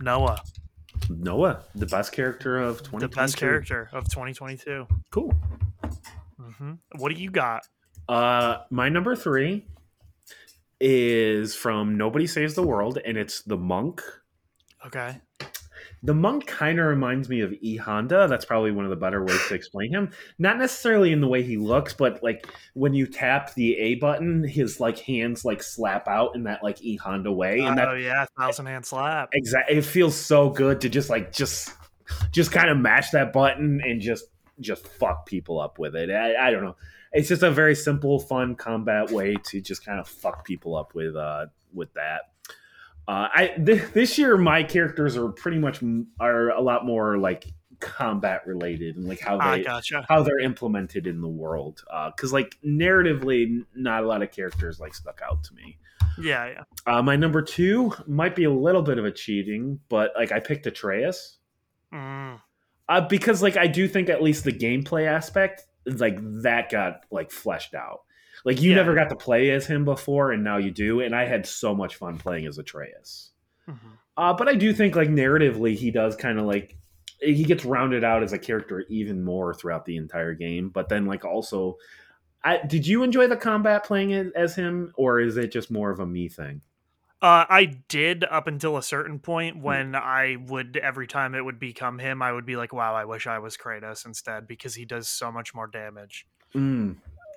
Noah, 0.00 0.42
Noah, 1.08 1.62
the 1.74 1.86
best 1.86 2.12
character 2.12 2.58
of 2.58 2.78
2022. 2.78 3.06
the 3.08 3.14
best 3.14 3.36
character 3.36 3.90
of 3.92 4.04
2022. 4.04 4.86
Cool. 5.10 5.34
hmm 6.40 6.72
What 6.96 7.14
do 7.14 7.20
you 7.20 7.30
got? 7.30 7.66
Uh, 8.08 8.58
my 8.70 8.88
number 8.88 9.16
three 9.16 9.66
is 10.80 11.54
from 11.54 11.96
Nobody 11.96 12.26
Saves 12.26 12.54
the 12.54 12.62
World, 12.62 12.98
and 13.04 13.16
it's 13.16 13.42
the 13.42 13.56
monk. 13.56 14.02
Okay. 14.84 15.20
The 16.02 16.14
monk 16.14 16.46
kind 16.46 16.78
of 16.78 16.86
reminds 16.86 17.28
me 17.28 17.40
of 17.40 17.52
E 17.60 17.76
Honda. 17.76 18.28
That's 18.28 18.44
probably 18.44 18.70
one 18.70 18.84
of 18.84 18.90
the 18.90 18.96
better 18.96 19.24
ways 19.24 19.40
to 19.48 19.54
explain 19.56 19.90
him. 19.92 20.10
Not 20.38 20.58
necessarily 20.58 21.12
in 21.12 21.20
the 21.20 21.28
way 21.28 21.42
he 21.42 21.56
looks, 21.56 21.94
but 21.94 22.22
like 22.22 22.46
when 22.74 22.94
you 22.94 23.06
tap 23.06 23.54
the 23.54 23.76
A 23.78 23.94
button, 23.96 24.46
his 24.46 24.78
like 24.78 24.98
hands 24.98 25.44
like 25.44 25.62
slap 25.62 26.06
out 26.06 26.34
in 26.34 26.44
that 26.44 26.62
like 26.62 26.80
E 26.82 26.96
Honda 26.96 27.32
way, 27.32 27.60
and 27.60 27.78
that 27.78 27.88
oh 27.88 27.94
yeah, 27.94 28.26
thousand 28.38 28.66
hand 28.66 28.84
slap. 28.84 29.30
exactly 29.32 29.76
it 29.76 29.82
feels 29.82 30.14
so 30.14 30.50
good 30.50 30.80
to 30.82 30.88
just 30.88 31.10
like 31.10 31.32
just 31.32 31.72
just 32.30 32.52
kind 32.52 32.68
of 32.68 32.78
mash 32.78 33.10
that 33.10 33.32
button 33.32 33.80
and 33.82 34.00
just 34.00 34.26
just 34.60 34.86
fuck 34.86 35.26
people 35.26 35.60
up 35.60 35.78
with 35.78 35.96
it. 35.96 36.10
I, 36.10 36.48
I 36.48 36.50
don't 36.50 36.62
know. 36.62 36.76
It's 37.16 37.28
just 37.28 37.42
a 37.42 37.50
very 37.50 37.74
simple, 37.74 38.18
fun 38.18 38.54
combat 38.54 39.10
way 39.10 39.36
to 39.44 39.60
just 39.60 39.84
kind 39.84 39.98
of 39.98 40.08
fuck 40.08 40.44
people 40.44 40.76
up 40.76 40.94
with 40.94 41.16
uh 41.16 41.46
with 41.72 41.92
that. 41.94 42.32
Uh, 43.08 43.28
I 43.32 43.46
th- 43.64 43.92
this 43.92 44.18
year 44.18 44.36
my 44.36 44.62
characters 44.62 45.16
are 45.16 45.28
pretty 45.28 45.58
much 45.58 45.82
m- 45.82 46.08
are 46.18 46.50
a 46.50 46.60
lot 46.60 46.84
more 46.84 47.18
like 47.18 47.46
combat 47.78 48.46
related 48.46 48.96
and 48.96 49.06
like 49.06 49.20
how 49.20 49.38
they 49.38 49.62
gotcha. 49.62 50.04
how 50.08 50.22
they're 50.22 50.40
implemented 50.40 51.06
in 51.06 51.20
the 51.20 51.28
world. 51.28 51.82
Because 52.14 52.32
like 52.32 52.56
narratively, 52.64 53.64
not 53.74 54.02
a 54.02 54.06
lot 54.06 54.22
of 54.22 54.30
characters 54.30 54.80
like 54.80 54.94
stuck 54.94 55.20
out 55.22 55.44
to 55.44 55.54
me. 55.54 55.78
Yeah, 56.18 56.46
yeah. 56.46 56.62
Uh, 56.86 57.02
my 57.02 57.14
number 57.16 57.42
two 57.42 57.92
might 58.06 58.34
be 58.34 58.44
a 58.44 58.50
little 58.50 58.82
bit 58.82 58.98
of 58.98 59.04
a 59.04 59.12
cheating, 59.12 59.80
but 59.88 60.12
like 60.16 60.32
I 60.32 60.40
picked 60.40 60.66
Atreus 60.66 61.38
Mm, 61.92 62.40
uh, 62.88 63.00
because 63.02 63.42
like 63.42 63.56
I 63.56 63.66
do 63.66 63.86
think 63.88 64.08
at 64.08 64.22
least 64.22 64.44
the 64.44 64.52
gameplay 64.52 65.06
aspect 65.06 65.66
like 65.86 66.18
that 66.42 66.70
got 66.70 67.04
like 67.10 67.30
fleshed 67.30 67.74
out. 67.74 68.00
Like 68.44 68.60
you 68.60 68.70
Yeah. 68.70 68.76
never 68.76 68.94
got 68.94 69.08
to 69.10 69.16
play 69.16 69.50
as 69.50 69.66
him 69.66 69.84
before, 69.84 70.32
and 70.32 70.44
now 70.44 70.56
you 70.58 70.70
do, 70.70 71.00
and 71.00 71.14
I 71.14 71.24
had 71.24 71.46
so 71.46 71.74
much 71.74 71.96
fun 71.96 72.18
playing 72.18 72.46
as 72.46 72.58
Atreus. 72.58 73.32
mhm. 73.68 73.76
Uh, 74.16 74.32
but 74.32 74.48
I 74.48 74.54
do 74.54 74.72
think 74.72 74.94
like 74.96 75.08
narratively 75.08 75.74
he 75.76 75.90
does 75.90 76.16
kind 76.16 76.38
of 76.38 76.46
like 76.46 76.76
he 77.20 77.44
gets 77.44 77.64
rounded 77.64 78.04
out 78.04 78.22
as 78.22 78.32
a 78.32 78.38
character 78.38 78.84
even 78.88 79.24
more 79.24 79.54
throughout 79.54 79.84
the 79.84 79.96
entire 79.96 80.34
game. 80.34 80.68
But 80.68 80.88
then 80.88 81.06
like 81.06 81.24
also, 81.24 81.76
I, 82.44 82.58
did 82.66 82.86
you 82.86 83.02
enjoy 83.02 83.26
the 83.26 83.36
combat 83.36 83.84
playing 83.84 84.10
it 84.10 84.32
as 84.36 84.54
him, 84.54 84.92
or 84.96 85.20
is 85.20 85.36
it 85.36 85.50
just 85.50 85.70
more 85.70 85.90
of 85.90 85.98
a 86.00 86.06
me 86.06 86.28
thing? 86.28 86.60
Uh, 87.22 87.46
I 87.48 87.64
did 87.88 88.24
up 88.24 88.46
until 88.46 88.76
a 88.76 88.82
certain 88.82 89.18
point 89.18 89.62
when 89.62 89.94
I 89.94 90.36
would 90.48 90.76
every 90.76 91.06
time 91.06 91.34
it 91.34 91.44
would 91.44 91.58
become 91.58 91.98
him, 91.98 92.20
I 92.20 92.30
would 92.30 92.44
be 92.44 92.56
like, 92.56 92.74
"Wow, 92.74 92.94
I 92.94 93.06
wish 93.06 93.26
I 93.26 93.38
was 93.38 93.56
Kratos 93.56 94.04
instead," 94.04 94.46
because 94.46 94.74
he 94.74 94.84
does 94.84 95.08
so 95.08 95.32
much 95.32 95.54
more 95.54 95.66
damage. 95.66 96.26
Mm. 96.54 96.96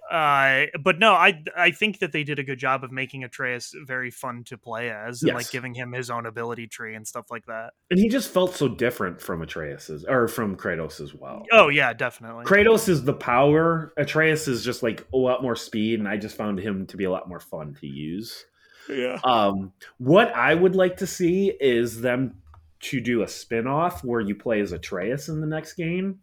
Uh, 0.10 0.65
but 0.84 0.97
no, 0.97 1.14
I 1.14 1.43
I 1.56 1.72
think 1.72 1.99
that 1.99 2.11
they 2.11 2.23
did 2.23 2.39
a 2.39 2.43
good 2.43 2.57
job 2.57 2.84
of 2.84 2.91
making 2.91 3.23
Atreus 3.23 3.76
very 3.85 4.10
fun 4.10 4.43
to 4.45 4.57
play 4.57 4.89
as, 4.89 5.22
and 5.22 5.34
like 5.34 5.51
giving 5.51 5.76
him 5.76 5.91
his 5.91 6.10
own 6.10 6.26
ability 6.26 6.68
tree 6.68 6.95
and 6.95 7.07
stuff 7.07 7.27
like 7.30 7.45
that. 7.45 7.73
And 7.91 7.99
he 7.99 8.10
just 8.10 8.30
felt 8.30 8.56
so 8.56 8.68
different 8.68 9.22
from 9.22 9.41
Atreus's 9.43 10.03
or 10.06 10.27
from 10.27 10.57
Kratos 10.57 10.99
as 10.99 11.14
well. 11.14 11.45
Oh 11.51 11.69
yeah, 11.69 11.93
definitely. 11.93 12.45
Kratos 12.45 12.89
is 12.89 13.03
the 13.03 13.14
power. 13.14 13.93
Atreus 13.97 14.47
is 14.47 14.64
just 14.64 14.81
like 14.81 15.06
a 15.14 15.18
lot 15.18 15.43
more 15.43 15.56
speed, 15.56 15.99
and 15.99 16.07
I 16.07 16.18
just 16.18 16.35
found 16.35 16.60
him 16.60 16.88
to 16.88 16.97
be 16.97 17.03
a 17.03 17.11
lot 17.11 17.30
more 17.30 17.39
fun 17.39 17.76
to 17.80 17.88
use. 17.88 18.45
Yeah. 18.90 19.20
Um, 19.24 19.74
what 19.98 20.34
I 20.34 20.53
would 20.53 20.76
like 20.76 20.98
to 20.98 21.07
see 21.07 21.49
is 21.60 22.02
them 22.02 22.36
to 22.82 23.02
do 23.02 23.24
a 23.24 23.28
spin-off 23.28 24.03
where 24.03 24.22
you 24.22 24.36
play 24.36 24.61
as 24.61 24.72
Atreus 24.72 25.28
in 25.30 25.41
the 25.41 25.48
next 25.48 25.74
game. 25.74 26.20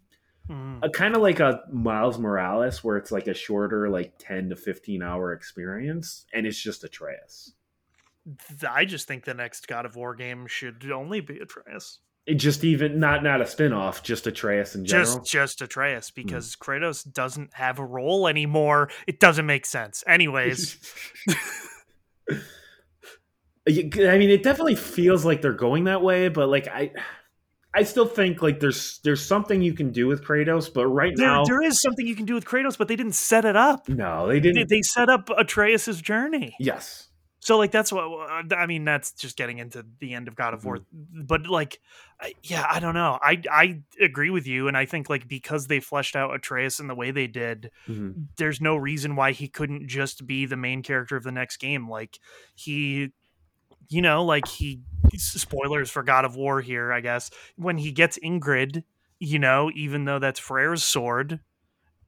Uh, 0.48 0.88
kind 0.90 1.16
of 1.16 1.22
like 1.22 1.40
a 1.40 1.62
Miles 1.72 2.18
Morales 2.18 2.84
where 2.84 2.97
it's 2.97 3.10
like 3.10 3.26
a 3.26 3.34
shorter 3.34 3.88
like 3.88 4.12
10 4.18 4.51
to 4.51 4.56
15 4.56 5.02
hour 5.02 5.32
experience 5.32 6.24
and 6.32 6.47
it's 6.47 6.60
just 6.60 6.84
Atreus. 6.84 7.52
I 8.68 8.84
just 8.84 9.09
think 9.09 9.24
the 9.24 9.34
next 9.34 9.66
God 9.66 9.86
of 9.86 9.97
War 9.97 10.14
game 10.14 10.47
should 10.47 10.88
only 10.93 11.20
be 11.20 11.38
Atreus. 11.38 11.98
It 12.26 12.34
just 12.34 12.64
even 12.64 12.98
not 12.98 13.22
not 13.22 13.40
a 13.40 13.47
spin-off, 13.47 14.02
just 14.02 14.26
Atreus 14.26 14.74
in 14.74 14.84
general. 14.84 15.18
Just 15.18 15.30
just 15.30 15.62
Atreus 15.62 16.10
because 16.10 16.56
Kratos 16.56 17.10
doesn't 17.12 17.55
have 17.55 17.78
a 17.78 17.84
role 17.84 18.26
anymore. 18.26 18.90
It 19.06 19.20
doesn't 19.20 19.47
make 19.47 19.64
sense. 19.64 20.02
Anyways, 20.09 20.76
I 22.30 24.18
mean, 24.18 24.30
it 24.30 24.42
definitely 24.42 24.76
feels 24.76 25.24
like 25.24 25.42
they're 25.42 25.52
going 25.52 25.84
that 25.84 26.02
way, 26.02 26.28
but 26.28 26.48
like 26.48 26.68
I, 26.68 26.92
I 27.74 27.82
still 27.82 28.06
think 28.06 28.40
like 28.40 28.60
there's 28.60 29.00
there's 29.02 29.24
something 29.24 29.60
you 29.60 29.74
can 29.74 29.90
do 29.90 30.06
with 30.06 30.24
Kratos, 30.24 30.72
but 30.72 30.86
right 30.86 31.12
there, 31.16 31.26
now, 31.26 31.44
there 31.44 31.60
is 31.62 31.80
something 31.80 32.06
you 32.06 32.14
can 32.14 32.26
do 32.26 32.34
with 32.34 32.44
Kratos, 32.44 32.78
but 32.78 32.88
they 32.88 32.96
didn't 32.96 33.16
set 33.16 33.44
it 33.44 33.56
up. 33.56 33.88
no, 33.88 34.28
they 34.28 34.34
They, 34.34 34.52
didn't. 34.52 34.68
they 34.68 34.82
set 34.82 35.08
up 35.08 35.28
Atreus's 35.36 36.00
journey. 36.00 36.54
yes, 36.60 37.05
So 37.47 37.56
like 37.59 37.70
that's 37.70 37.93
what 37.93 38.02
I 38.52 38.66
mean. 38.66 38.85
That's 38.85 39.12
just 39.12 39.36
getting 39.36 39.59
into 39.59 39.86
the 40.01 40.14
end 40.14 40.27
of 40.27 40.35
God 40.35 40.52
of 40.52 40.64
War. 40.64 40.78
Mm-hmm. 40.78 41.27
But 41.27 41.47
like, 41.47 41.78
I- 42.20 42.35
yeah, 42.43 42.66
I 42.68 42.81
don't 42.81 42.94
know. 42.94 43.20
I 43.23 43.40
I 43.48 43.82
agree 44.01 44.31
with 44.31 44.48
you, 44.48 44.66
and 44.66 44.77
I 44.77 44.85
think 44.85 45.09
like 45.09 45.28
because 45.28 45.68
they 45.68 45.78
fleshed 45.78 46.16
out 46.16 46.35
Atreus 46.35 46.81
in 46.81 46.89
the 46.89 46.94
way 46.97 47.12
they 47.12 47.28
did, 47.28 47.70
Mhm. 47.89 48.27
there's 48.36 48.60
no 48.60 48.74
reason 48.74 49.14
why 49.14 49.31
he 49.31 49.47
couldn't 49.47 49.86
just 49.86 50.27
be 50.27 50.44
the 50.44 50.56
main 50.56 50.82
character 50.82 51.14
of 51.14 51.23
the 51.23 51.31
next 51.31 51.59
game. 51.59 51.89
Like 51.89 52.18
he, 52.56 53.12
you 53.89 54.02
know, 54.02 54.24
like 54.24 54.48
he. 54.48 54.81
Spoilers 55.16 55.89
for 55.89 56.02
God 56.02 56.24
of 56.24 56.35
War 56.35 56.60
here, 56.60 56.93
I 56.93 57.01
guess. 57.01 57.31
When 57.55 57.78
he 57.78 57.93
gets 57.93 58.18
Ingrid, 58.18 58.82
you 59.20 59.39
know, 59.39 59.70
even 59.77 60.05
though 60.05 60.18
that's 60.18 60.40
Freyr's 60.40 60.82
sword, 60.82 61.39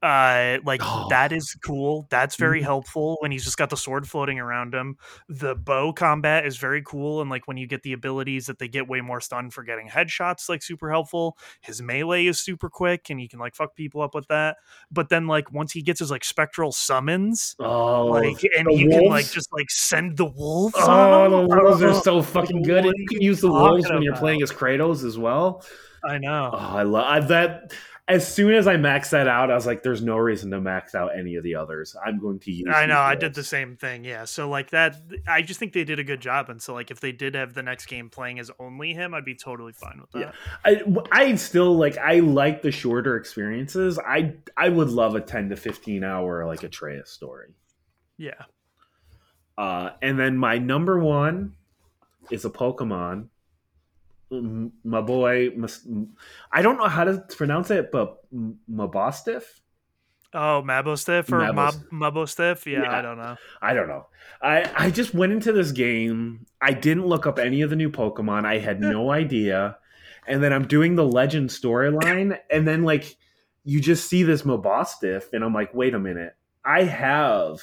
uh, 0.02 0.58
like 0.64 0.80
Oh. 0.84 1.06
that 1.10 1.32
is 1.32 1.54
cool. 1.64 2.06
That's 2.10 2.36
very 2.36 2.60
Mhm. 2.60 2.64
helpful 2.64 3.16
when 3.20 3.30
he's 3.32 3.44
just 3.44 3.56
got 3.56 3.70
the 3.70 3.76
sword 3.76 4.08
floating 4.08 4.38
around 4.38 4.74
him. 4.74 4.96
The 5.28 5.54
bow 5.54 5.92
combat 5.92 6.46
is 6.46 6.56
very 6.58 6.82
cool, 6.82 7.20
and 7.20 7.28
like 7.30 7.48
when 7.48 7.56
you 7.56 7.66
get 7.66 7.82
the 7.82 7.92
abilities 7.92 8.46
that 8.46 8.58
they 8.58 8.68
get 8.68 8.88
way 8.88 9.00
more 9.00 9.20
stun 9.20 9.50
for 9.50 9.62
getting 9.64 9.88
headshots, 9.88 10.48
like 10.48 10.62
super 10.62 10.90
helpful. 10.90 11.36
His 11.60 11.82
melee 11.82 12.26
is 12.26 12.40
super 12.40 12.68
quick, 12.70 13.10
and 13.10 13.18
he 13.18 13.28
can 13.28 13.38
like 13.40 13.54
fuck 13.54 13.74
people 13.74 14.00
up 14.02 14.14
with 14.14 14.28
that. 14.28 14.56
But 14.90 15.08
then 15.08 15.26
like 15.26 15.52
once 15.52 15.72
he 15.72 15.82
gets 15.82 15.98
his 16.00 16.10
like 16.10 16.24
spectral 16.24 16.72
summons, 16.72 17.56
oh, 17.58 18.06
like 18.06 18.42
and 18.56 18.70
you 18.72 18.88
can 18.90 19.04
like 19.06 19.30
just 19.30 19.52
like 19.52 19.70
send 19.70 20.16
the 20.16 20.26
wolves. 20.26 20.74
Oh, 20.78 20.90
on 20.90 21.30
the 21.48 21.56
wolves 21.56 21.82
are 21.82 21.94
so 22.02 22.22
fucking 22.22 22.62
good, 22.62 22.84
and 22.86 22.94
you 22.96 23.06
can 23.08 23.20
use 23.22 23.40
the 23.40 23.50
wolves 23.50 23.88
when 23.90 24.02
you're 24.02 24.12
about? 24.12 24.20
playing 24.20 24.42
as 24.42 24.52
Kratos 24.52 25.04
as 25.04 25.18
well. 25.18 25.64
I 26.04 26.18
know. 26.18 26.50
Oh, 26.52 26.56
I 26.56 26.84
love 26.84 27.28
that. 27.28 27.72
As 28.08 28.26
soon 28.26 28.54
as 28.54 28.66
I 28.66 28.76
maxed 28.76 29.10
that 29.10 29.28
out, 29.28 29.50
I 29.50 29.54
was 29.54 29.66
like, 29.66 29.82
"There's 29.82 30.02
no 30.02 30.16
reason 30.16 30.50
to 30.52 30.60
max 30.60 30.94
out 30.94 31.10
any 31.16 31.36
of 31.36 31.44
the 31.44 31.54
others. 31.54 31.94
I'm 32.04 32.18
going 32.18 32.38
to 32.40 32.50
use." 32.50 32.68
I 32.72 32.86
know. 32.86 32.98
I 32.98 33.14
did 33.14 33.34
the 33.34 33.44
same 33.44 33.76
thing. 33.76 34.04
Yeah. 34.04 34.24
So 34.24 34.48
like 34.48 34.70
that, 34.70 34.96
I 35.26 35.42
just 35.42 35.60
think 35.60 35.74
they 35.74 35.84
did 35.84 35.98
a 35.98 36.04
good 36.04 36.20
job. 36.20 36.48
And 36.48 36.60
so 36.60 36.72
like 36.72 36.90
if 36.90 37.00
they 37.00 37.12
did 37.12 37.34
have 37.34 37.54
the 37.54 37.62
next 37.62 37.86
game 37.86 38.08
playing 38.08 38.38
as 38.38 38.50
only 38.58 38.94
him, 38.94 39.12
I'd 39.12 39.24
be 39.24 39.34
totally 39.34 39.72
fine 39.72 40.00
with 40.00 40.10
that. 40.12 40.34
Yeah. 40.64 41.02
I, 41.12 41.30
I 41.30 41.34
still 41.34 41.76
like. 41.76 41.98
I 41.98 42.20
like 42.20 42.62
the 42.62 42.72
shorter 42.72 43.16
experiences. 43.16 43.98
I 43.98 44.34
I 44.56 44.70
would 44.70 44.88
love 44.88 45.14
a 45.14 45.20
10 45.20 45.50
to 45.50 45.56
15 45.56 46.02
hour 46.02 46.46
like 46.46 46.62
Atreus 46.62 47.10
story. 47.10 47.48
Yeah. 48.16 48.42
Uh, 49.58 49.90
and 50.00 50.18
then 50.18 50.36
my 50.36 50.56
number 50.58 50.98
one 50.98 51.54
is 52.30 52.44
a 52.44 52.50
Pokemon. 52.50 53.28
My 54.30 55.00
boy, 55.00 55.50
I 56.52 56.62
don't 56.62 56.76
know 56.76 56.88
how 56.88 57.04
to 57.04 57.24
pronounce 57.36 57.70
it, 57.70 57.90
but 57.90 58.18
Mabosstiff. 58.70 59.44
Oh, 60.34 60.62
Mabosstiff 60.62 61.32
or 61.32 61.40
Mabosstiff? 61.90 62.66
Yeah, 62.66 62.82
Yeah. 62.82 62.98
I 62.98 63.00
don't 63.02 63.16
know. 63.16 63.36
I 63.62 63.72
don't 63.72 63.88
know. 63.88 64.06
I 64.42 64.70
I 64.76 64.90
just 64.90 65.14
went 65.14 65.32
into 65.32 65.52
this 65.52 65.72
game. 65.72 66.44
I 66.60 66.72
didn't 66.72 67.06
look 67.06 67.26
up 67.26 67.38
any 67.38 67.62
of 67.62 67.70
the 67.70 67.76
new 67.76 67.90
Pokemon. 67.90 68.44
I 68.44 68.58
had 68.58 68.80
no 68.80 69.10
idea. 69.22 69.78
And 70.26 70.42
then 70.42 70.52
I'm 70.52 70.66
doing 70.68 70.94
the 70.94 71.06
legend 71.06 71.48
storyline, 71.48 72.38
and 72.50 72.68
then 72.68 72.82
like 72.82 73.16
you 73.64 73.80
just 73.80 74.08
see 74.08 74.22
this 74.22 74.42
Mabosstiff, 74.42 75.32
and 75.32 75.42
I'm 75.42 75.54
like, 75.54 75.72
wait 75.72 75.94
a 75.94 75.98
minute. 75.98 76.34
I 76.64 76.82
have 76.82 77.62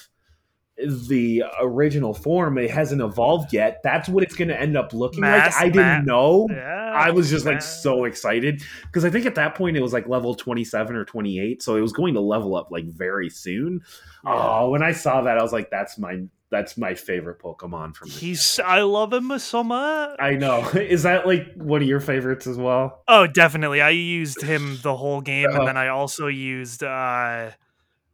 the 0.78 1.44
original 1.62 2.14
form. 2.14 2.58
It 2.58 2.70
hasn't 2.70 3.02
evolved 3.02 3.54
yet. 3.54 3.82
That's 3.84 4.10
what 4.10 4.24
it's 4.24 4.36
going 4.36 4.50
to 4.50 4.60
end 4.60 4.76
up 4.76 4.94
looking 4.94 5.22
Mass- 5.22 5.54
like. 5.56 5.62
I 5.62 5.70
didn't 5.70 6.06
ma- 6.06 6.14
know. 6.14 6.48
Yeah. 6.50 6.92
I 6.96 7.12
was 7.12 7.30
just 7.30 7.46
like 7.46 7.62
so 7.62 8.06
excited 8.06 8.62
because 8.84 9.04
I 9.06 9.10
think 9.10 9.26
at 9.26 9.36
that 9.36 9.56
point 9.56 9.78
it 9.78 9.82
was 9.82 9.94
like 9.94 10.08
level 10.08 10.36
27 10.36 10.96
or 10.96 11.06
28, 11.06 11.62
so 11.64 11.76
it 11.76 11.82
was 11.82 11.94
going 11.94 12.14
to 12.16 12.22
level 12.22 12.56
up 12.56 12.72
like 12.72 12.86
very 12.86 13.30
soon. 13.30 13.82
Yeah. 14.26 14.32
Oh, 14.34 14.70
when 14.72 14.82
I 14.84 14.92
saw 14.92 15.22
that, 15.22 15.38
I 15.38 15.42
was 15.42 15.54
like, 15.54 15.70
"That's 15.70 15.98
my 15.98 16.22
that's 16.52 16.78
my 16.78 16.94
favorite 16.94 17.40
Pokemon 17.40 17.96
from 17.96 18.08
this." 18.10 18.18
He's 18.20 18.60
I 18.60 18.82
love 18.82 19.12
him 19.14 19.38
so 19.40 19.64
much. 19.64 20.16
I 20.20 20.32
know. 20.36 20.68
Is 20.74 21.04
that 21.04 21.28
like 21.28 21.54
one 21.56 21.82
of 21.82 21.88
your 21.88 22.00
favorites 22.00 22.48
as 22.48 22.58
well? 22.58 23.04
Oh, 23.08 23.28
definitely. 23.28 23.82
I 23.82 23.90
used 23.92 24.42
him 24.42 24.80
the 24.82 24.96
whole 24.96 25.22
game, 25.22 25.50
Uh-huh. 25.50 25.60
and 25.60 25.68
then 25.68 25.78
I 25.78 25.90
also 25.90 26.28
used. 26.28 26.82
uh 26.84 27.52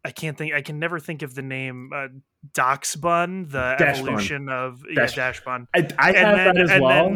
I 0.04 0.12
can't 0.12 0.38
think. 0.38 0.54
I 0.54 0.62
can 0.62 0.80
never 0.80 1.00
think 1.00 1.22
of 1.22 1.36
the 1.36 1.42
name. 1.44 1.92
Uh, 1.94 2.08
Dachsbun, 2.54 3.52
the 3.52 3.76
Dachsbun. 3.80 3.82
evolution 4.00 4.50
of 4.50 4.84
Dash- 4.96 5.18
yeah, 5.18 5.32
Dachsbun. 5.32 5.68
I, 5.76 5.88
I 5.98 6.14
have 6.14 6.56
that 6.56 6.58
as 6.58 6.82
well. 6.82 7.16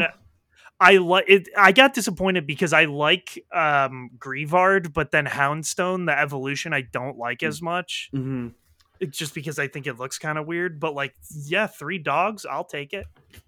I 0.79 0.97
like 0.97 1.25
it. 1.29 1.47
I 1.57 1.71
got 1.71 1.93
disappointed 1.93 2.45
because 2.45 2.73
I 2.73 2.85
like 2.85 3.43
um 3.53 4.09
Greavard, 4.17 4.93
but 4.93 5.11
then 5.11 5.25
Houndstone, 5.25 6.05
the 6.05 6.19
evolution, 6.19 6.73
I 6.73 6.81
don't 6.81 7.17
like 7.17 7.39
Mm. 7.39 7.47
as 7.47 7.61
much. 7.61 8.09
Mhm. 8.13 8.53
It's 8.99 9.17
just 9.17 9.33
because 9.33 9.57
I 9.59 9.67
think 9.67 9.87
it 9.87 9.97
looks 9.97 10.17
kind 10.19 10.37
of 10.37 10.45
weird. 10.45 10.79
But 10.79 10.93
like, 10.93 11.13
yeah, 11.45 11.67
three 11.67 11.97
dogs, 11.97 12.45
I'll 12.45 12.63
take 12.65 12.93
it. 12.93 13.05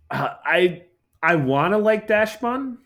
Uh, 0.09 0.35
I 0.45 0.84
I 1.22 1.35
want 1.35 1.73
to 1.73 1.77
like 1.77 2.07
Dachsbun. 2.07 2.77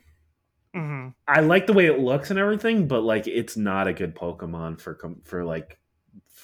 hmm 0.73 1.07
I 1.27 1.41
like 1.41 1.67
the 1.67 1.73
way 1.73 1.85
it 1.85 1.99
looks 1.99 2.29
and 2.31 2.39
everything, 2.39 2.87
but 2.87 3.01
like 3.01 3.27
it's 3.27 3.55
not 3.57 3.87
a 3.87 3.93
good 3.93 4.15
Pokemon 4.15 4.81
for 4.81 4.95
com- 4.95 5.21
for 5.23 5.43
like 5.43 5.77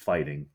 fighting. 0.07 0.47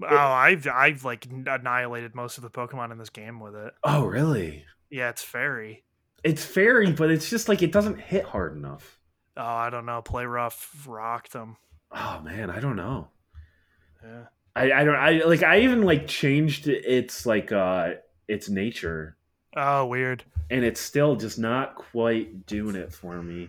Oh, 0.00 0.06
I've 0.16 0.68
I've 0.68 1.04
like 1.04 1.26
annihilated 1.26 2.14
most 2.14 2.38
of 2.38 2.44
the 2.44 2.50
Pokemon 2.50 2.92
in 2.92 2.98
this 2.98 3.10
game 3.10 3.40
with 3.40 3.56
it. 3.56 3.72
Oh, 3.82 4.04
really? 4.04 4.64
Yeah, 4.90 5.08
it's 5.08 5.24
fairy. 5.24 5.82
It's 6.22 6.44
fairy, 6.44 6.92
but 6.92 7.10
it's 7.10 7.28
just 7.28 7.48
like 7.48 7.62
it 7.62 7.72
doesn't 7.72 8.00
hit 8.00 8.24
hard 8.24 8.56
enough. 8.56 9.00
Oh, 9.36 9.42
I 9.42 9.70
don't 9.70 9.86
know. 9.86 10.00
Play 10.02 10.24
rough 10.26 10.86
rocked 10.86 11.32
them. 11.32 11.56
Oh 11.90 12.20
man, 12.22 12.48
I 12.50 12.60
don't 12.60 12.76
know. 12.76 13.08
Yeah. 14.04 14.24
I, 14.54 14.70
I 14.72 14.84
don't 14.84 14.94
I 14.96 15.22
like 15.24 15.42
I 15.42 15.60
even 15.60 15.82
like 15.82 16.06
changed 16.06 16.68
its 16.68 17.24
like 17.26 17.50
uh 17.50 17.94
its 18.28 18.48
nature 18.50 19.16
Oh, 19.56 19.86
weird. 19.86 20.22
and 20.50 20.64
it's 20.64 20.80
still 20.80 21.16
just 21.16 21.38
not 21.38 21.74
quite 21.74 22.46
doing 22.46 22.76
it 22.76 22.92
for 22.92 23.20
me. 23.22 23.48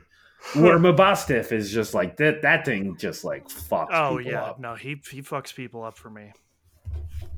Where 0.56 0.78
Mabosstiff 0.78 1.52
is 1.52 1.72
just 1.72 1.94
like 1.94 2.18
that 2.18 2.42
that 2.44 2.66
thing 2.66 2.96
just 2.98 3.24
like 3.24 3.48
fucks 3.48 3.88
Oh 3.92 4.20
yeah, 4.20 4.44
up. 4.44 4.60
no, 4.60 4.76
he 4.76 5.02
he 5.10 5.22
fucks 5.22 5.54
people 5.56 5.84
up 5.84 5.98
for 5.98 6.10
me. 6.10 6.32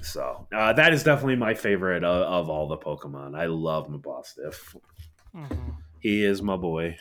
So 0.01 0.47
uh, 0.53 0.73
that 0.73 0.93
is 0.93 1.03
definitely 1.03 1.37
my 1.37 1.53
favorite 1.53 2.03
of, 2.03 2.21
of 2.23 2.49
all 2.49 2.67
the 2.67 2.77
Pokemon. 2.77 3.37
I 3.37 3.45
love 3.45 3.87
Mabosstiff. 3.87 4.75
hmm 5.33 5.69
He 5.99 6.23
is 6.23 6.41
my 6.41 6.57
boy. 6.57 6.97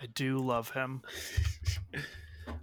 I 0.00 0.06
do 0.06 0.38
love 0.38 0.70
him. 0.70 1.02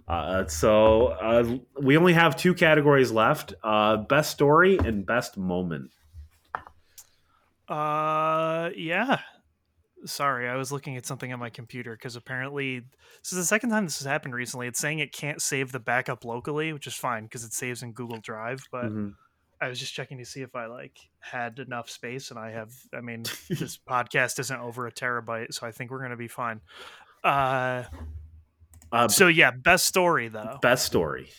Uh, 0.06 0.46
so 0.46 1.06
uh, 1.08 1.56
we 1.80 1.96
only 1.96 2.12
have 2.12 2.36
two 2.36 2.52
categories 2.54 3.10
left: 3.10 3.54
uh, 3.62 3.96
best 3.96 4.30
story 4.30 4.76
and 4.78 5.06
best 5.06 5.36
moment. 5.38 5.90
Uh, 7.68 8.70
yeah. 8.76 9.20
Sorry, 10.06 10.48
I 10.48 10.56
was 10.56 10.70
looking 10.70 10.96
at 10.96 11.06
something 11.06 11.32
on 11.32 11.38
my 11.38 11.50
computer 11.50 11.92
because 11.92 12.16
apparently 12.16 12.80
this 13.22 13.32
is 13.32 13.38
the 13.38 13.44
second 13.44 13.70
time 13.70 13.84
this 13.84 13.98
has 13.98 14.06
happened 14.06 14.34
recently. 14.34 14.66
It's 14.66 14.78
saying 14.78 14.98
it 14.98 15.12
can't 15.12 15.40
save 15.40 15.72
the 15.72 15.80
backup 15.80 16.24
locally, 16.24 16.72
which 16.72 16.86
is 16.86 16.94
fine 16.94 17.24
because 17.24 17.44
it 17.44 17.52
saves 17.52 17.82
in 17.82 17.92
Google 17.92 18.18
Drive. 18.18 18.64
But 18.70 18.86
Mhm. 18.86 19.14
I 19.60 19.68
was 19.68 19.78
just 19.80 19.94
checking 19.94 20.18
to 20.18 20.24
see 20.26 20.42
if 20.42 20.54
I 20.54 20.66
like 20.66 20.98
had 21.20 21.58
enough 21.58 21.88
space, 21.88 22.30
and 22.30 22.38
I 22.38 22.50
have. 22.50 22.72
I 22.92 23.00
mean, 23.00 23.22
this 23.48 23.78
podcast 23.78 24.38
isn't 24.40 24.60
over 24.60 24.86
a 24.86 24.92
terabyte, 24.92 25.54
so 25.54 25.66
I 25.66 25.70
think 25.72 25.90
we're 25.90 26.02
gonna 26.02 26.16
be 26.16 26.28
fine. 26.28 26.60
Uh, 27.22 27.84
Uh, 28.92 29.08
so 29.08 29.26
yeah, 29.28 29.50
best 29.50 29.86
story 29.86 30.28
though. 30.28 30.58
best 30.60 30.84
story. 30.84 31.30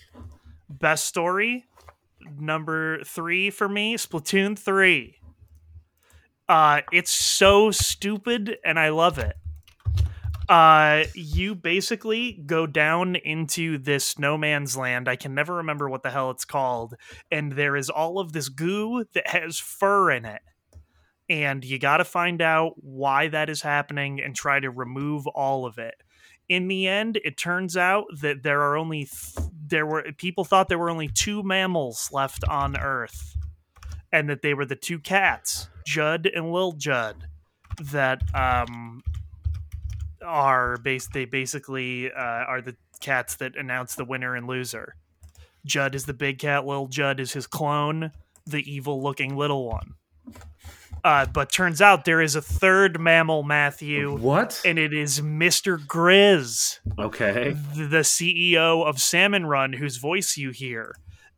Best 0.68 1.06
story 1.06 1.66
number 2.40 3.04
three 3.04 3.50
for 3.52 3.70
me, 3.70 3.96
Splatoon 3.96 4.58
three. 4.58 5.20
Uh, 6.48 6.82
it's 6.92 7.12
so 7.12 7.72
stupid, 7.72 8.58
and 8.64 8.80
I 8.80 8.90
love 8.90 9.18
it. 9.18 9.36
Uh, 10.48 11.06
you 11.16 11.56
basically 11.56 12.44
go 12.46 12.68
down 12.68 13.16
into 13.16 13.80
this 13.80 14.20
no 14.20 14.38
man's 14.38 14.78
land. 14.78 15.10
I 15.10 15.16
can 15.16 15.34
never 15.34 15.56
remember 15.56 15.90
what 15.90 16.04
the 16.04 16.12
hell 16.12 16.30
it's 16.30 16.46
called, 16.46 16.94
and 17.32 17.54
there 17.54 17.76
is 17.76 17.90
all 17.90 18.20
of 18.20 18.32
this 18.32 18.50
goo 18.50 19.06
that 19.14 19.28
has 19.28 19.58
fur 19.58 20.12
in 20.12 20.26
it. 20.26 20.42
And 21.28 21.66
you 21.66 21.80
got 21.80 21.98
to 21.98 22.06
find 22.06 22.44
out 22.44 22.74
why 22.76 23.28
that 23.30 23.50
is 23.50 23.64
happening 23.64 24.22
and 24.22 24.36
try 24.36 24.60
to 24.60 24.70
remove 24.70 25.26
all 25.26 25.66
of 25.66 25.80
it. 25.80 25.96
In 26.48 26.68
the 26.68 26.88
end, 26.88 27.20
it 27.26 27.38
turns 27.38 27.76
out 27.76 28.06
that 28.22 28.44
there 28.44 28.62
are 28.62 28.78
only 28.78 29.06
th- 29.06 29.48
there 29.68 29.88
were 29.88 30.04
people 30.18 30.46
thought 30.46 30.70
there 30.70 30.78
were 30.78 30.92
only 30.92 31.08
two 31.08 31.42
mammals 31.42 32.10
left 32.12 32.44
on 32.48 32.78
Earth, 32.78 33.36
and 34.16 34.30
that 34.30 34.42
they 34.42 34.54
were 34.54 34.66
the 34.66 34.76
two 34.76 34.98
cats, 34.98 35.68
Judd 35.86 36.26
and 36.34 36.52
Lil 36.52 36.72
Judd, 36.72 37.26
that 37.92 38.22
um 38.34 39.04
are 40.24 40.78
base 40.78 41.08
they 41.08 41.26
basically 41.26 42.12
uh, 42.12 42.16
are 42.48 42.62
the 42.62 42.76
cats 43.02 43.36
that 43.36 43.56
announce 43.58 43.96
the 43.96 44.06
winner 44.06 44.36
and 44.36 44.48
loser. 44.48 44.96
Judd 45.66 45.94
is 45.96 46.06
the 46.06 46.14
big 46.14 46.40
cat, 46.40 46.66
Lil 46.66 46.88
Judd 46.88 47.20
is 47.20 47.34
his 47.34 47.46
clone, 47.46 48.12
the 48.46 48.64
evil 48.72 49.04
looking 49.04 49.36
little 49.36 49.68
one. 49.68 49.96
Uh, 51.04 51.26
but 51.28 51.52
turns 51.52 51.82
out 51.82 52.06
there 52.06 52.22
is 52.22 52.36
a 52.36 52.42
third 52.42 53.00
mammal, 53.00 53.44
Matthew, 53.44 54.18
What? 54.18 54.60
and 54.66 54.80
it 54.80 54.92
is 54.92 55.22
Mr. 55.22 55.78
Grizz, 55.78 56.80
okay. 56.98 57.56
the 57.76 58.00
CEO 58.02 58.84
of 58.84 59.00
Salmon 59.00 59.46
Run, 59.46 59.74
whose 59.74 59.98
voice 59.98 60.36
you 60.38 60.50
hear. 60.50 60.96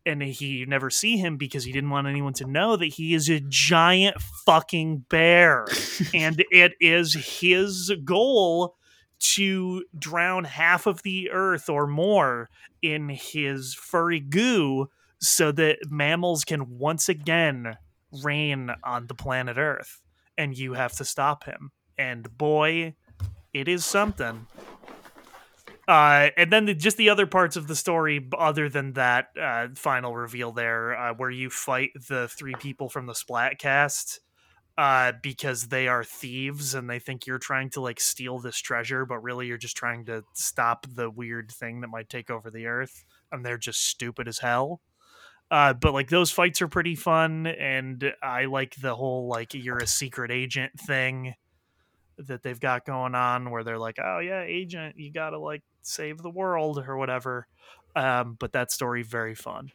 And 0.08 0.24
he 0.24 0.48
you 0.48 0.66
never 0.66 0.90
see 0.90 1.18
him 1.18 1.38
because 1.38 1.66
he 1.66 1.72
didn't 1.72 1.90
want 1.90 2.08
anyone 2.08 2.34
to 2.34 2.46
know 2.46 2.76
that 2.78 2.94
he 2.94 3.14
is 3.14 3.30
a 3.30 3.42
giant 3.48 4.20
fucking 4.46 5.06
bear. 5.10 5.68
and 6.14 6.44
it 6.50 6.74
is 6.80 7.40
his 7.42 7.92
goal 8.04 8.76
to 9.20 9.84
drown 9.98 10.46
half 10.46 10.86
of 10.86 11.04
the 11.04 11.30
earth 11.32 11.70
or 11.70 11.88
more 11.88 12.50
in 12.82 13.10
his 13.10 13.74
furry 13.74 14.20
goo 14.20 14.88
so 15.20 15.52
that 15.52 15.80
mammals 15.90 16.46
can 16.46 16.78
once 16.78 17.10
again 17.10 17.78
reign 18.24 18.72
on 18.84 19.08
the 19.08 19.16
planet 19.16 19.58
earth. 19.58 20.02
And 20.38 20.58
you 20.58 20.74
have 20.74 20.94
to 20.94 21.06
stop 21.06 21.44
him. 21.44 21.72
And 21.98 22.38
boy 22.38 22.96
it 23.54 23.68
is 23.68 23.84
something 23.84 24.46
uh, 25.88 26.30
and 26.36 26.52
then 26.52 26.66
the, 26.66 26.74
just 26.74 26.98
the 26.98 27.10
other 27.10 27.26
parts 27.26 27.56
of 27.56 27.68
the 27.68 27.76
story, 27.76 28.28
other 28.38 28.68
than 28.68 28.94
that 28.94 29.30
uh, 29.42 29.68
final 29.76 30.16
reveal 30.16 30.52
there, 30.52 30.98
uh, 30.98 31.14
where 31.14 31.30
you 31.30 31.50
fight 31.50 31.92
the 32.10 32.28
three 32.28 32.56
people 32.56 32.90
from 32.90 33.06
the 33.06 33.14
Splatcast 33.14 34.20
uh, 34.78 35.14
because 35.24 35.70
they 35.70 35.88
are 35.88 36.04
thieves 36.04 36.76
and 36.76 36.90
they 36.90 37.00
think 37.00 37.26
you're 37.26 37.40
trying 37.40 37.70
to 37.70 37.82
like 37.82 38.00
steal 38.00 38.38
this 38.38 38.60
treasure, 38.60 39.06
but 39.06 39.24
really 39.24 39.48
you're 39.48 39.58
just 39.58 39.78
trying 39.78 40.06
to 40.06 40.24
stop 40.34 40.86
the 40.94 41.10
weird 41.10 41.52
thing 41.52 41.82
that 41.82 41.88
might 41.88 42.10
take 42.10 42.30
over 42.30 42.52
the 42.52 42.68
Earth, 42.68 43.06
and 43.32 43.46
they're 43.46 43.58
just 43.58 43.86
stupid 43.86 44.28
as 44.28 44.40
hell. 44.40 44.82
Uh, 45.50 45.74
but 45.74 45.94
like 45.94 46.10
those 46.10 46.30
fights 46.30 46.62
are 46.62 46.68
pretty 46.68 46.96
fun, 46.96 47.48
and 47.48 48.14
I 48.22 48.46
like 48.46 48.76
the 48.76 48.94
whole 48.94 49.28
like 49.28 49.54
you're 49.54 49.78
a 49.78 49.88
secret 49.88 50.32
agent 50.32 50.80
thing 50.80 51.34
that 52.18 52.44
they've 52.44 52.60
got 52.60 52.86
going 52.86 53.16
on 53.16 53.50
where 53.50 53.64
they're 53.64 53.78
like, 53.78 53.98
oh 54.04 54.20
yeah, 54.20 54.42
agent, 54.42 54.96
you 54.98 55.12
gotta 55.12 55.40
like 55.40 55.64
save 55.88 56.22
the 56.22 56.30
world 56.30 56.84
or 56.88 56.98
whatever. 56.98 57.48
Um, 57.96 58.36
but 58.40 58.54
that 58.54 58.72
story 58.72 59.02
very 59.04 59.34
fun. 59.36 59.72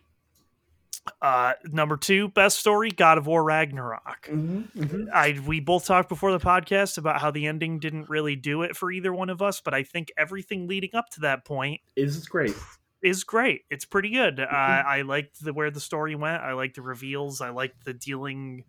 Uh, 1.21 1.55
number 1.65 1.97
two, 1.97 2.29
best 2.29 2.59
story, 2.59 2.89
God 2.91 3.19
of 3.19 3.27
War 3.27 3.43
Ragnarok. 3.43 4.29
Mm-hmm, 4.31 5.07
I 5.13 5.41
we 5.45 5.59
both 5.59 5.85
talked 5.85 6.09
before 6.09 6.31
the 6.31 6.39
podcast 6.39 6.97
about 6.97 7.21
how 7.21 7.33
the 7.33 7.49
ending 7.49 7.81
didn't 7.81 8.09
really 8.09 8.37
do 8.37 8.63
it 8.63 8.77
for 8.77 8.93
either 8.93 9.13
one 9.13 9.29
of 9.29 9.43
us, 9.43 9.61
but 9.61 9.75
I 9.75 9.83
think 9.83 10.13
everything 10.17 10.69
leading 10.69 10.95
up 10.95 11.09
to 11.11 11.21
that 11.23 11.45
point 11.45 11.81
Is 11.97 12.25
great. 12.29 12.55
is 13.03 13.25
great. 13.25 13.63
It's 13.69 13.85
pretty 13.85 14.11
good. 14.11 14.39
Uh, 14.39 14.45
Mhm. 14.47 14.85
I 14.87 15.03
liked 15.03 15.43
the 15.45 15.53
where 15.53 15.73
the 15.73 15.81
story 15.81 16.15
went. 16.15 16.41
I 16.41 16.53
liked 16.53 16.77
the 16.77 16.83
reveals. 16.83 17.41
I 17.41 17.51
liked 17.51 17.85
the 17.85 17.95
dealing 17.95 18.63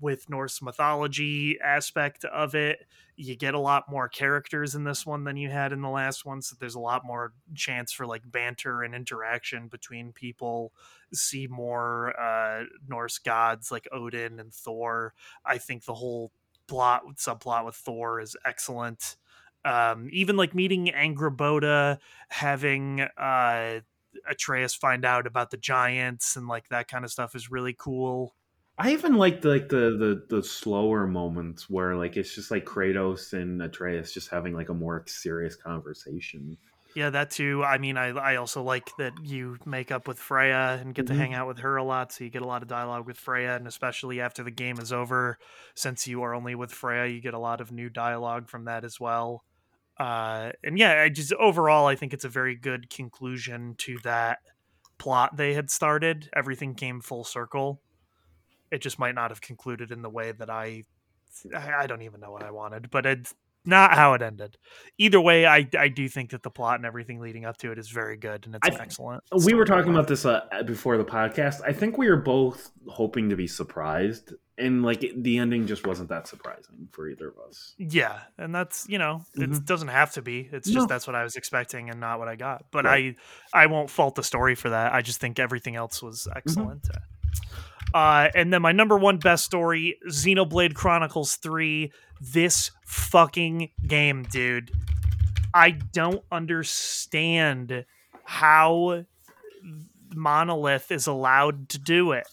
with 0.00 0.28
Norse 0.30 0.62
mythology 0.62 1.58
aspect 1.60 2.24
of 2.24 2.54
it. 2.54 2.86
You 3.16 3.36
get 3.36 3.54
a 3.54 3.58
lot 3.58 3.90
more 3.90 4.08
characters 4.08 4.74
in 4.74 4.84
this 4.84 5.04
one 5.04 5.24
than 5.24 5.36
you 5.36 5.50
had 5.50 5.72
in 5.72 5.82
the 5.82 5.88
last 5.88 6.24
one, 6.24 6.40
so 6.42 6.56
there's 6.58 6.74
a 6.74 6.80
lot 6.80 7.04
more 7.04 7.32
chance 7.54 7.92
for 7.92 8.06
like 8.06 8.22
banter 8.30 8.82
and 8.82 8.94
interaction 8.94 9.68
between 9.68 10.12
people. 10.12 10.72
See 11.12 11.46
more 11.46 12.18
uh, 12.18 12.64
Norse 12.88 13.18
gods 13.18 13.70
like 13.70 13.88
Odin 13.92 14.40
and 14.40 14.52
Thor. 14.52 15.14
I 15.44 15.58
think 15.58 15.84
the 15.84 15.94
whole 15.94 16.32
plot 16.66 17.02
subplot 17.16 17.66
with 17.66 17.74
Thor 17.74 18.20
is 18.20 18.36
excellent. 18.44 19.16
Um, 19.64 20.08
even 20.12 20.36
like 20.36 20.54
meeting 20.54 20.86
Angrboda, 20.86 21.98
having 22.28 23.02
uh, 23.18 23.80
Atreus 24.28 24.74
find 24.74 25.04
out 25.04 25.26
about 25.26 25.50
the 25.50 25.56
giants 25.56 26.36
and 26.36 26.48
like 26.48 26.68
that 26.68 26.88
kind 26.88 27.04
of 27.04 27.10
stuff 27.10 27.34
is 27.34 27.50
really 27.50 27.74
cool. 27.76 28.34
I 28.80 28.92
even 28.92 29.14
like 29.14 29.42
the, 29.42 29.48
like 29.48 29.68
the, 29.68 29.96
the 30.28 30.36
the 30.36 30.42
slower 30.42 31.06
moments 31.06 31.68
where 31.70 31.96
like 31.96 32.16
it's 32.16 32.34
just 32.34 32.50
like 32.50 32.64
Kratos 32.64 33.32
and 33.32 33.60
Atreus 33.62 34.12
just 34.12 34.28
having 34.30 34.54
like 34.54 34.68
a 34.70 34.74
more 34.74 35.04
serious 35.06 35.54
conversation. 35.54 36.56
Yeah, 36.92 37.10
that 37.10 37.30
too. 37.30 37.62
I 37.62 37.78
mean, 37.78 37.96
I 37.96 38.08
I 38.08 38.36
also 38.36 38.62
like 38.64 38.96
that 38.96 39.16
you 39.24 39.58
make 39.64 39.92
up 39.92 40.08
with 40.08 40.18
Freya 40.18 40.76
and 40.80 40.92
get 40.94 41.06
to 41.06 41.14
Mhm. 41.14 41.14
hang 41.14 41.34
out 41.34 41.46
with 41.46 41.58
her 41.60 41.76
a 41.76 41.84
lot, 41.84 42.10
so 42.12 42.24
you 42.24 42.30
get 42.30 42.42
a 42.42 42.46
lot 42.46 42.62
of 42.62 42.68
dialogue 42.68 43.06
with 43.06 43.16
Freya, 43.18 43.54
and 43.56 43.68
especially 43.68 44.20
after 44.20 44.42
the 44.42 44.50
game 44.50 44.80
is 44.80 44.92
over, 44.92 45.38
since 45.76 46.08
you 46.08 46.22
are 46.22 46.34
only 46.34 46.56
with 46.56 46.72
Freya, 46.72 47.06
you 47.06 47.20
get 47.20 47.34
a 47.34 47.38
lot 47.38 47.60
of 47.60 47.70
new 47.70 47.90
dialogue 47.90 48.48
from 48.50 48.64
that 48.64 48.84
as 48.84 48.98
well. 48.98 49.44
Uh, 49.98 50.52
and 50.64 50.78
yeah, 50.78 51.02
I 51.02 51.10
just 51.10 51.32
overall, 51.34 51.86
I 51.86 51.96
think 51.96 52.14
it's 52.14 52.24
a 52.24 52.30
very 52.30 52.56
good 52.56 52.90
conclusion 52.90 53.76
to 53.80 53.98
that 54.04 54.40
plot 54.98 55.36
they 55.36 55.54
had 55.54 55.70
started. 55.70 56.30
Everything 56.34 56.74
came 56.76 57.00
full 57.02 57.24
circle. 57.24 57.82
It 58.70 58.80
just 58.82 58.98
might 58.98 59.14
not 59.14 59.30
have 59.30 59.40
concluded 59.40 59.90
in 59.90 60.02
the 60.02 60.10
way 60.10 60.32
that 60.32 60.50
I, 60.50 60.84
I 61.56 61.86
don't 61.86 62.02
even 62.02 62.20
know 62.20 62.30
what 62.30 62.42
I 62.42 62.50
wanted, 62.50 62.90
but 62.90 63.06
it's 63.06 63.34
not 63.66 63.92
how 63.94 64.14
it 64.14 64.22
ended. 64.22 64.56
Either 64.96 65.20
way, 65.20 65.44
I 65.46 65.68
I 65.78 65.88
do 65.88 66.08
think 66.08 66.30
that 66.30 66.42
the 66.42 66.50
plot 66.50 66.76
and 66.76 66.86
everything 66.86 67.20
leading 67.20 67.44
up 67.44 67.58
to 67.58 67.70
it 67.72 67.78
is 67.78 67.90
very 67.90 68.16
good 68.16 68.46
and 68.46 68.54
it's 68.54 68.66
I 68.76 68.80
excellent. 68.82 69.22
We 69.44 69.52
were 69.52 69.66
talking 69.66 69.90
about 69.92 70.08
this 70.08 70.24
uh, 70.24 70.40
before 70.64 70.96
the 70.96 71.04
podcast. 71.04 71.60
I 71.66 71.72
think 71.74 71.98
we 71.98 72.08
were 72.08 72.16
both 72.16 72.70
hoping 72.88 73.28
to 73.28 73.36
be 73.36 73.46
surprised, 73.46 74.32
and 74.56 74.82
like 74.82 75.04
it, 75.04 75.22
the 75.22 75.36
ending 75.36 75.66
just 75.66 75.86
wasn't 75.86 76.08
that 76.08 76.26
surprising 76.26 76.88
for 76.92 77.06
either 77.06 77.28
of 77.28 77.34
us. 77.48 77.74
Yeah, 77.76 78.20
and 78.38 78.54
that's 78.54 78.88
you 78.88 78.96
know 78.96 79.26
it 79.34 79.50
Mhm. 79.50 79.66
doesn't 79.66 79.88
have 79.88 80.12
to 80.12 80.22
be. 80.22 80.48
It's 80.50 80.66
No. 80.68 80.74
just 80.76 80.88
that's 80.88 81.06
what 81.06 81.14
I 81.14 81.22
was 81.22 81.36
expecting 81.36 81.90
and 81.90 82.00
not 82.00 82.18
what 82.18 82.28
I 82.28 82.36
got. 82.36 82.64
But 82.70 82.86
Right. 82.86 83.14
I 83.52 83.64
I 83.64 83.66
won't 83.66 83.90
fault 83.90 84.14
the 84.14 84.24
story 84.24 84.54
for 84.54 84.70
that. 84.70 84.94
I 84.94 85.02
just 85.02 85.20
think 85.20 85.38
everything 85.38 85.76
else 85.76 86.02
was 86.02 86.26
Mm-hmm. 86.34 86.78
Uh, 87.92 88.28
and 88.34 88.52
then 88.52 88.62
my 88.62 88.72
number 88.72 88.96
one 88.96 89.18
best 89.18 89.44
story, 89.44 89.98
Xenoblade 90.08 90.74
Chronicles 90.74 91.36
Three. 91.36 91.92
This 92.20 92.70
fucking 92.84 93.70
game, 93.86 94.24
dude. 94.24 94.70
I 95.54 95.70
don't 95.70 96.22
understand 96.30 97.84
how 98.24 99.04
Monolith 100.14 100.90
is 100.90 101.06
allowed 101.06 101.68
to 101.70 101.78
do 101.78 102.12
it. 102.12 102.28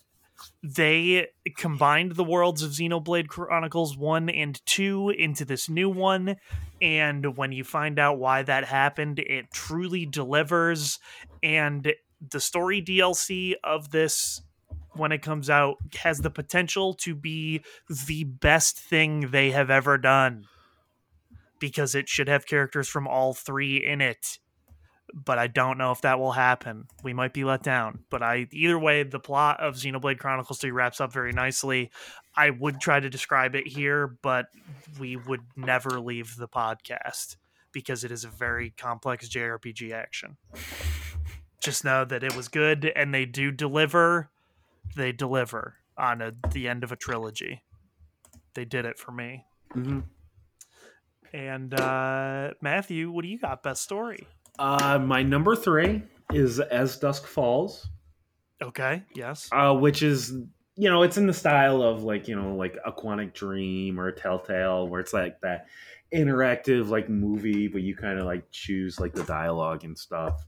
They 0.62 1.28
combined 1.56 2.14
the 2.14 2.24
worlds 2.24 2.62
of 2.62 2.72
Xenoblade 2.72 3.28
Chronicles 3.28 3.98
1 3.98 4.30
and 4.30 4.64
2 4.66 5.10
into 5.12 5.46
this 5.46 5.70
new 5.70 5.90
one. 5.90 6.36
And 6.82 7.38
when 7.38 7.52
you 7.52 7.64
find 7.64 7.98
out 7.98 8.20
why 8.20 8.44
that 8.44 8.66
happened, 8.66 9.20
it 9.20 9.52
truly 9.52 10.06
delivers. 10.06 11.00
And 11.42 11.92
the 12.30 12.40
story 12.40 12.82
DLC 12.82 13.54
of 13.64 13.92
this, 13.92 14.42
when 14.98 15.12
it 15.12 15.22
comes 15.22 15.50
out, 15.50 15.78
has 16.00 16.20
the 16.20 16.30
potential 16.30 16.94
to 16.96 17.16
be 17.16 17.64
the 18.08 18.24
best 18.24 18.80
thing 18.80 19.32
they 19.32 19.52
have 19.52 19.70
ever 19.70 19.98
done 19.98 20.46
because 21.60 21.96
it 21.96 22.08
should 22.08 22.28
have 22.28 22.46
characters 22.46 22.88
from 22.88 23.08
all 23.08 23.34
three 23.34 23.78
in 23.84 24.02
it 24.02 24.40
but 25.14 25.38
I 25.38 25.48
don't 25.48 25.78
know 25.78 25.92
if 25.92 26.02
that 26.02 26.20
will 26.20 26.34
happen. 26.34 26.88
We 27.04 27.14
might 27.14 27.34
be 27.34 27.44
let 27.44 27.64
down, 27.64 28.04
but 28.10 28.22
I 28.22 28.48
either 28.52 28.78
way, 28.78 29.04
the 29.04 29.20
plot 29.20 29.60
of 29.60 29.76
Xenoblade 29.76 30.20
Chronicles 30.20 30.60
3 30.60 30.72
wraps 30.72 31.00
up 31.00 31.14
very 31.14 31.32
nicely. 31.32 31.92
I 32.36 32.50
would 32.50 32.80
try 32.80 33.00
to 33.00 33.10
describe 33.10 33.56
it 33.56 33.68
here, 33.68 34.08
but 34.22 34.48
we 35.00 35.16
would 35.16 35.42
never 35.56 36.00
leave 36.00 36.36
the 36.36 36.48
podcast 36.48 37.38
because 37.72 38.04
it 38.04 38.12
is 38.12 38.24
a 38.24 38.30
very 38.30 38.72
complex 38.72 39.30
JRPG 39.30 39.92
action. 39.92 40.38
Just 41.62 41.84
know 41.84 42.06
that 42.06 42.24
it 42.24 42.36
was 42.36 42.48
good 42.48 42.92
and 42.96 43.14
they 43.14 43.26
do 43.26 43.52
deliver. 43.52 44.30
They 44.96 45.12
deliver 45.12 45.76
on 45.98 46.22
a, 46.22 46.32
the 46.52 46.68
end 46.68 46.84
of 46.84 46.92
a 46.92 46.96
trilogy. 46.96 47.64
They 48.54 48.66
did 48.66 48.86
it 48.86 48.98
for 48.98 49.12
me. 49.12 49.46
Mm-hmm. 49.76 50.00
And 51.34 51.74
uh, 51.74 52.52
Matthew, 52.62 53.12
what 53.12 53.24
do 53.24 53.28
you 53.28 53.38
got? 53.40 53.64
Best 53.64 53.84
story? 53.84 54.28
Uh, 54.58 54.98
my 55.00 55.22
number 55.24 55.56
three 55.56 56.04
is 56.34 56.60
As 56.60 56.98
Dusk 56.98 57.26
Falls, 57.28 57.90
Okay. 58.62 59.04
Yes. 59.14 59.50
uh, 59.52 59.74
which 59.76 60.02
is 60.02 60.32
you 60.80 60.90
know 60.90 61.04
it's 61.04 61.18
in 61.18 61.28
the 61.28 61.34
style 61.34 61.82
of 61.82 62.04
like 62.04 62.28
you 62.28 62.36
know 62.36 62.56
like 62.56 62.76
a 62.86 62.92
Quantic 62.92 63.34
Dream 63.34 64.00
or 64.00 64.08
a 64.08 64.16
Telltale, 64.16 64.88
where 64.88 65.00
it's 65.00 65.14
like 65.14 65.40
that 65.42 65.68
interactive 66.14 66.88
like 66.90 67.10
movie, 67.10 67.68
but 67.68 67.82
you 67.82 67.96
kind 67.96 68.18
of 68.20 68.26
like 68.26 68.50
choose 68.52 69.00
like 69.00 69.14
the 69.14 69.24
dialogue 69.24 69.84
and 69.84 69.98
stuff. 69.98 70.46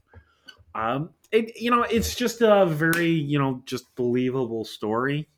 Um, 0.74 1.10
it 1.32 1.56
you 1.60 1.70
know 1.70 1.82
it's 1.82 2.14
just 2.14 2.40
a 2.42 2.66
very 2.66 3.10
you 3.10 3.38
know 3.38 3.62
just 3.66 3.94
believable 3.96 4.64
story. 4.64 5.28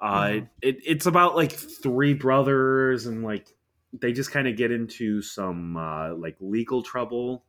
Uh, 0.00 0.40
Mhm. 0.40 0.48
it 0.62 0.76
it's 0.84 1.06
about 1.06 1.36
like 1.36 1.52
three 1.52 2.14
brothers 2.14 3.06
and 3.06 3.22
like 3.24 3.48
they 3.92 4.12
just 4.12 4.30
kind 4.30 4.46
of 4.46 4.56
get 4.56 4.70
into 4.70 5.22
some 5.22 5.76
uh, 5.76 6.14
like 6.14 6.36
legal 6.40 6.82
trouble. 6.82 7.44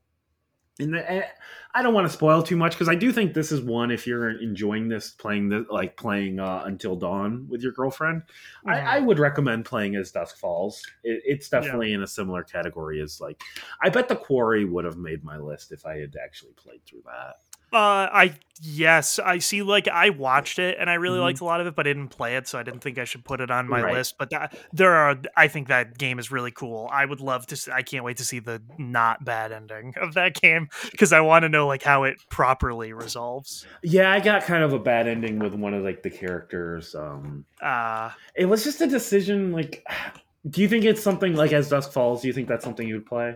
And 0.79 0.93
the, 0.93 1.25
I 1.73 1.81
don't 1.81 1.93
want 1.93 2.07
to 2.07 2.13
spoil 2.13 2.41
too 2.43 2.55
much 2.55 2.73
because 2.73 2.89
I 2.89 2.95
do 2.95 3.11
think 3.11 3.33
this 3.33 3.51
is 3.51 3.61
one 3.61 3.91
if 3.91 4.05
you're 4.07 4.29
enjoying 4.41 4.87
this 4.87 5.11
playing 5.11 5.49
this 5.49 5.65
like 5.69 5.97
playing 5.97 6.39
uh, 6.39 6.63
Until 6.65 6.95
Dawn 6.95 7.47
with 7.49 7.61
your 7.61 7.71
girlfriend. 7.71 8.23
Mhm. 8.65 8.73
I, 8.73 8.97
I 8.97 8.99
would 8.99 9.19
recommend 9.19 9.65
playing 9.65 9.95
as 9.95 10.11
Dusk 10.11 10.37
Falls. 10.37 10.83
It, 11.03 11.21
it's 11.25 11.49
definitely 11.49 11.93
in 11.93 12.03
a 12.03 12.07
similar 12.07 12.43
category 12.43 13.01
as 13.01 13.19
like 13.19 13.41
I 13.81 13.89
bet 13.89 14.07
the 14.07 14.15
Quarry 14.15 14.65
would 14.65 14.85
have 14.85 14.97
made 14.97 15.23
my 15.23 15.37
list 15.37 15.71
if 15.71 15.85
I 15.85 15.97
had 15.97 16.15
actually 16.23 16.53
played 16.53 16.85
through 16.85 17.03
that. 17.05 17.35
Uh, 17.73 18.07
I 18.11 18.33
yes, 18.61 19.19
I 19.19 19.39
see. 19.39 19.61
Like 19.61 19.87
I 19.89 20.09
watched 20.09 20.57
it 20.57 20.77
and 20.79 20.89
I 20.89 20.93
really 20.93 21.19
Mhm. 21.19 21.23
liked 21.23 21.39
a 21.41 21.43
lot 21.43 21.59
of 21.59 21.67
it, 21.67 21.75
but 21.75 21.85
I 21.85 21.91
didn't 21.91 22.07
play 22.09 22.37
it, 22.37 22.47
so 22.47 22.57
I 22.57 22.63
didn't 22.63 22.79
think 22.79 22.97
I 22.97 23.03
should 23.03 23.25
put 23.25 23.41
it 23.41 23.51
on 23.51 23.67
my 23.67 23.81
Right. 23.81 23.93
list. 23.93 24.17
But 24.17 24.29
that, 24.29 24.57
there 24.71 24.93
are, 24.95 25.17
I 25.35 25.47
think 25.49 25.67
that 25.67 25.97
game 25.97 26.17
is 26.17 26.31
really 26.31 26.49
cool. 26.51 26.89
I 26.91 27.03
would 27.05 27.19
love 27.19 27.45
to. 27.47 27.55
See, 27.57 27.69
I 27.71 27.81
can't 27.83 28.05
wait 28.05 28.17
to 28.17 28.25
see 28.25 28.39
the 28.39 28.61
not 28.77 29.25
bad 29.25 29.51
ending 29.51 29.93
of 30.01 30.13
that 30.13 30.33
game 30.41 30.69
because 30.91 31.11
I 31.11 31.19
want 31.19 31.43
to 31.43 31.49
know 31.49 31.67
like 31.67 31.83
how 31.83 32.03
it 32.03 32.17
properly 32.29 32.93
resolves. 32.93 33.67
Yeah, 33.83 34.11
I 34.11 34.21
got 34.21 34.43
kind 34.43 34.63
of 34.63 34.71
a 34.71 34.79
bad 34.79 35.07
ending 35.07 35.37
with 35.37 35.53
one 35.53 35.73
of 35.73 35.83
like 35.83 36.03
the 36.03 36.09
characters. 36.09 36.95
Um, 36.95 37.43
Uh 37.61 38.11
it 38.33 38.45
was 38.45 38.63
just 38.63 38.79
a 38.81 38.87
decision. 38.87 39.51
Like, 39.51 39.85
do 40.49 40.61
you 40.61 40.69
think 40.69 40.85
it's 40.85 41.03
something 41.03 41.35
like 41.35 41.51
as 41.51 41.67
Dusk 41.69 41.91
Falls? 41.91 42.21
Do 42.21 42.27
you 42.29 42.33
think 42.33 42.47
that's 42.47 42.63
something 42.63 42.87
you 42.87 42.93
would 42.95 43.05
play? 43.05 43.35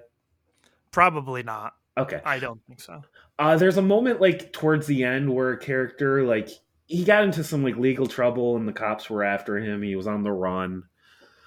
probably 0.91 1.43
not. 1.43 1.75
Okay. 1.97 2.21
I 2.25 2.39
don't 2.39 2.61
think 2.67 2.79
so. 2.79 3.01
Uh, 3.41 3.57
there's 3.57 3.77
a 3.77 3.81
moment 3.81 4.21
like 4.21 4.53
towards 4.53 4.85
the 4.85 5.03
end 5.03 5.33
where 5.33 5.51
a 5.51 5.57
character 5.57 6.23
like 6.23 6.47
he 6.85 7.03
got 7.03 7.23
into 7.23 7.43
some 7.43 7.63
like 7.63 7.75
legal 7.75 8.05
trouble 8.05 8.55
and 8.55 8.67
the 8.67 8.73
cops 8.73 9.09
were 9.09 9.23
after 9.23 9.57
him. 9.57 9.81
He 9.81 9.95
was 9.95 10.05
on 10.05 10.21
the 10.21 10.31
run. 10.31 10.83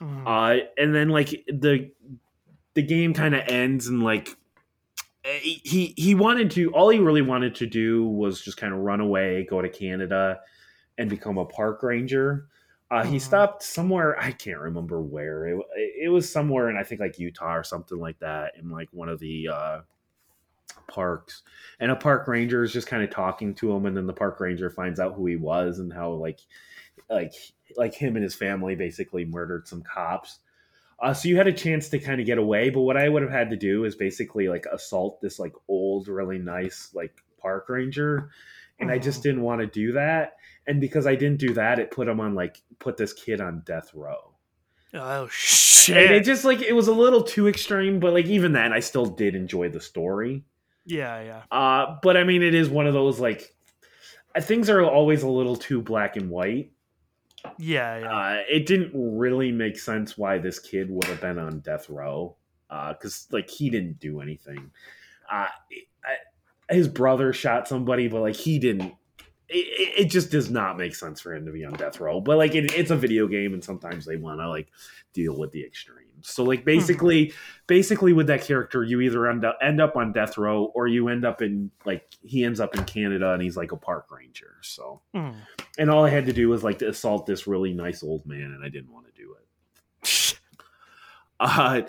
Mhm. 0.01 0.27
Uh, 0.27 0.65
and 0.77 0.93
then 0.93 1.09
like 1.11 1.29
the 1.47 1.93
the 2.75 2.83
game 2.83 3.15
kind 3.15 3.33
of 3.37 3.43
ends 3.47 3.87
and 3.87 4.03
like 4.03 4.29
eh, 5.25 5.39
he 5.43 5.95
he 5.97 6.17
wanted 6.17 6.51
to 6.53 6.73
all 6.73 6.89
he 6.89 6.99
really 6.99 7.23
wanted 7.23 7.55
to 7.57 7.67
do 7.67 8.05
was 8.05 8.41
just 8.41 8.57
kind 8.57 8.73
of 8.75 8.81
run 8.81 9.01
away, 9.01 9.47
go 9.49 9.63
to 9.63 9.69
Canada, 9.69 10.41
and 10.99 11.09
become 11.09 11.39
a 11.39 11.45
park 11.47 11.83
ranger. 11.85 12.49
Uh, 12.91 13.05
he 13.05 13.19
Mhm. 13.19 13.21
stopped 13.21 13.63
somewhere 13.63 14.19
I 14.21 14.33
can't 14.33 14.59
remember 14.61 15.01
where 15.01 15.47
it, 15.47 15.59
it 15.77 16.09
was 16.11 16.31
somewhere 16.31 16.71
in 16.71 16.77
I 16.77 16.83
think 16.83 17.01
like 17.01 17.21
Utah 17.21 17.55
or 17.55 17.63
something 17.63 17.99
like 17.99 18.19
that 18.19 18.57
in 18.59 18.71
like 18.71 18.89
one 18.93 19.09
of 19.09 19.21
the 19.21 19.49
uh, 19.49 19.81
parks. 20.89 21.43
And 21.81 21.91
a 21.91 21.97
park 21.97 22.27
ranger 22.29 22.63
is 22.63 22.73
just 22.73 22.87
kind 22.87 23.03
of 23.03 23.11
talking 23.11 23.55
to 23.57 23.73
him 23.73 23.87
and 23.87 23.97
then 23.97 24.07
the 24.07 24.13
park 24.13 24.41
ranger 24.41 24.71
finds 24.71 25.01
out 25.01 25.15
who 25.15 25.27
he 25.27 25.37
was 25.37 25.79
and 25.79 25.93
how 25.93 26.11
like 26.11 26.41
like 27.09 27.35
like 27.77 27.95
him 27.95 28.17
and 28.17 28.23
his 28.23 28.35
family 28.35 28.75
basically 28.75 29.25
murdered 29.25 29.67
some 29.67 29.83
cops. 29.83 30.39
Uh, 31.01 31.13
so 31.13 31.29
you 31.29 31.37
had 31.37 31.49
a 31.49 31.53
chance 31.53 31.89
to 31.89 31.99
kind 31.99 32.21
of 32.21 32.27
get 32.27 32.39
away 32.39 32.71
but 32.71 32.83
what 32.83 32.97
i 32.97 33.09
would 33.09 33.21
have 33.21 33.31
had 33.31 33.51
to 33.51 33.57
do 33.57 33.85
is 33.85 33.97
basically 33.97 34.49
like 34.49 34.65
assault 34.73 35.21
this 35.21 35.41
like 35.41 35.53
old 35.67 36.07
really 36.07 36.39
nice 36.39 36.91
like 36.95 37.21
park 37.43 37.69
ranger 37.69 38.31
and 38.79 38.93
i 38.93 38.99
just 38.99 39.23
didn't 39.23 39.43
want 39.43 39.61
to 39.61 39.67
do 39.67 39.93
that 39.93 40.37
and 40.69 40.81
because 40.81 41.05
i 41.05 41.17
didn't 41.17 41.41
do 41.41 41.53
that 41.53 41.81
it 41.81 41.91
put 41.91 42.07
him 42.07 42.21
on 42.21 42.35
like 42.37 42.63
put 42.79 42.97
this 42.97 43.13
kid 43.13 43.41
on 43.41 43.63
death 43.67 43.91
row. 43.93 44.35
Oh 44.95 45.25
and 45.25 45.31
shit! 45.33 46.13
it 46.13 46.25
just 46.25 46.45
like 46.45 46.63
it 46.63 46.73
was 46.73 46.87
a 46.87 46.93
little 46.93 47.25
too 47.25 47.49
extreme 47.49 47.99
but 47.99 48.13
like 48.13 48.27
even 48.27 48.53
then 48.53 48.73
i 48.73 48.79
still 48.79 49.07
did 49.07 49.35
enjoy 49.35 49.69
the 49.69 49.81
story 49.81 50.45
yeah, 50.85 51.23
yeah. 51.23 51.43
uh, 51.51 51.97
but 52.03 52.17
I 52.17 52.25
mean, 52.25 52.43
it 52.43 52.55
is 52.55 52.69
one 52.69 52.87
of 52.87 52.95
those 52.95 53.21
like 53.21 53.55
uh, 54.35 54.41
things 54.41 54.69
are 54.69 54.83
always 54.83 55.23
a 55.23 55.29
little 55.29 55.57
too 55.57 55.83
black 55.83 56.17
and 56.17 56.31
white. 56.31 56.73
Yeah, 57.59 57.99
yeah. 57.99 58.17
Uh, 58.17 58.43
it 58.49 58.67
didn't 58.67 58.93
really 58.95 59.53
make 59.53 59.79
sense 59.79 60.17
why 60.17 60.39
this 60.39 60.59
kid 60.59 60.91
would 60.91 61.05
have 61.05 61.21
been 61.21 61.39
on 61.39 61.61
death 61.61 61.89
row 61.89 62.37
because 62.69 63.27
like 63.31 63.51
he 63.51 63.71
didn't 63.71 64.01
do 64.01 64.21
anything. 64.21 64.71
Uh, 65.31 65.47
I, 66.05 66.73
his 66.73 66.89
brother 66.89 67.33
shot 67.33 67.69
somebody, 67.69 68.09
but 68.09 68.21
like 68.21 68.37
he 68.37 68.59
didn't. 68.59 68.95
It, 69.57 70.01
it 70.01 70.05
just 70.07 70.31
does 70.31 70.51
not 70.51 70.77
make 70.77 70.95
sense 70.95 71.21
for 71.21 71.35
him 71.35 71.47
to 71.47 71.53
be 71.53 71.65
on 71.65 71.75
death 71.75 72.01
row. 72.01 72.21
But 72.21 72.39
like 72.39 72.55
it, 72.55 72.75
it's 72.75 72.91
a 72.91 72.97
video 72.97 73.27
game, 73.29 73.55
and 73.55 73.63
sometimes 73.63 74.05
they 74.05 74.17
want 74.17 74.41
to 74.41 74.49
like 74.49 74.69
deal 75.13 75.39
with 75.39 75.53
the 75.53 75.65
extremes. 75.65 76.01
So 76.23 76.43
like 76.43 76.65
basically, 76.65 77.33
basically 77.67 78.13
with 78.13 78.27
that 78.29 78.43
character, 78.43 78.83
you 78.83 79.01
either 79.03 79.29
end 79.29 79.45
up 79.45 79.59
end 79.63 79.81
up 79.81 79.95
on 79.97 80.13
death 80.13 80.37
row 80.39 80.73
or 80.75 80.87
you 80.89 81.09
end 81.09 81.25
up 81.25 81.41
in 81.43 81.71
like 81.85 82.07
he 82.23 82.45
ends 82.45 82.61
up 82.61 82.75
in 82.75 82.85
Canada 82.85 83.33
and 83.33 83.43
he's 83.43 83.57
like 83.57 83.73
a 83.73 83.77
park 83.77 84.07
ranger. 84.11 84.57
So 84.63 85.01
Mm. 85.15 85.35
and 85.79 85.91
all 85.91 86.05
I 86.05 86.11
had 86.11 86.27
to 86.27 86.33
do 86.33 86.49
was 86.49 86.65
like 86.65 86.79
to 86.81 86.89
assault 86.89 87.27
this 87.27 87.47
really 87.47 87.73
nice 87.75 88.03
old 88.03 88.27
man, 88.27 88.53
and 88.53 88.65
I 88.65 88.69
didn't 88.69 88.93
want 88.93 89.07
to 89.07 89.13
do 89.13 89.35
it. 90.03 90.39
Uh, 91.41 91.83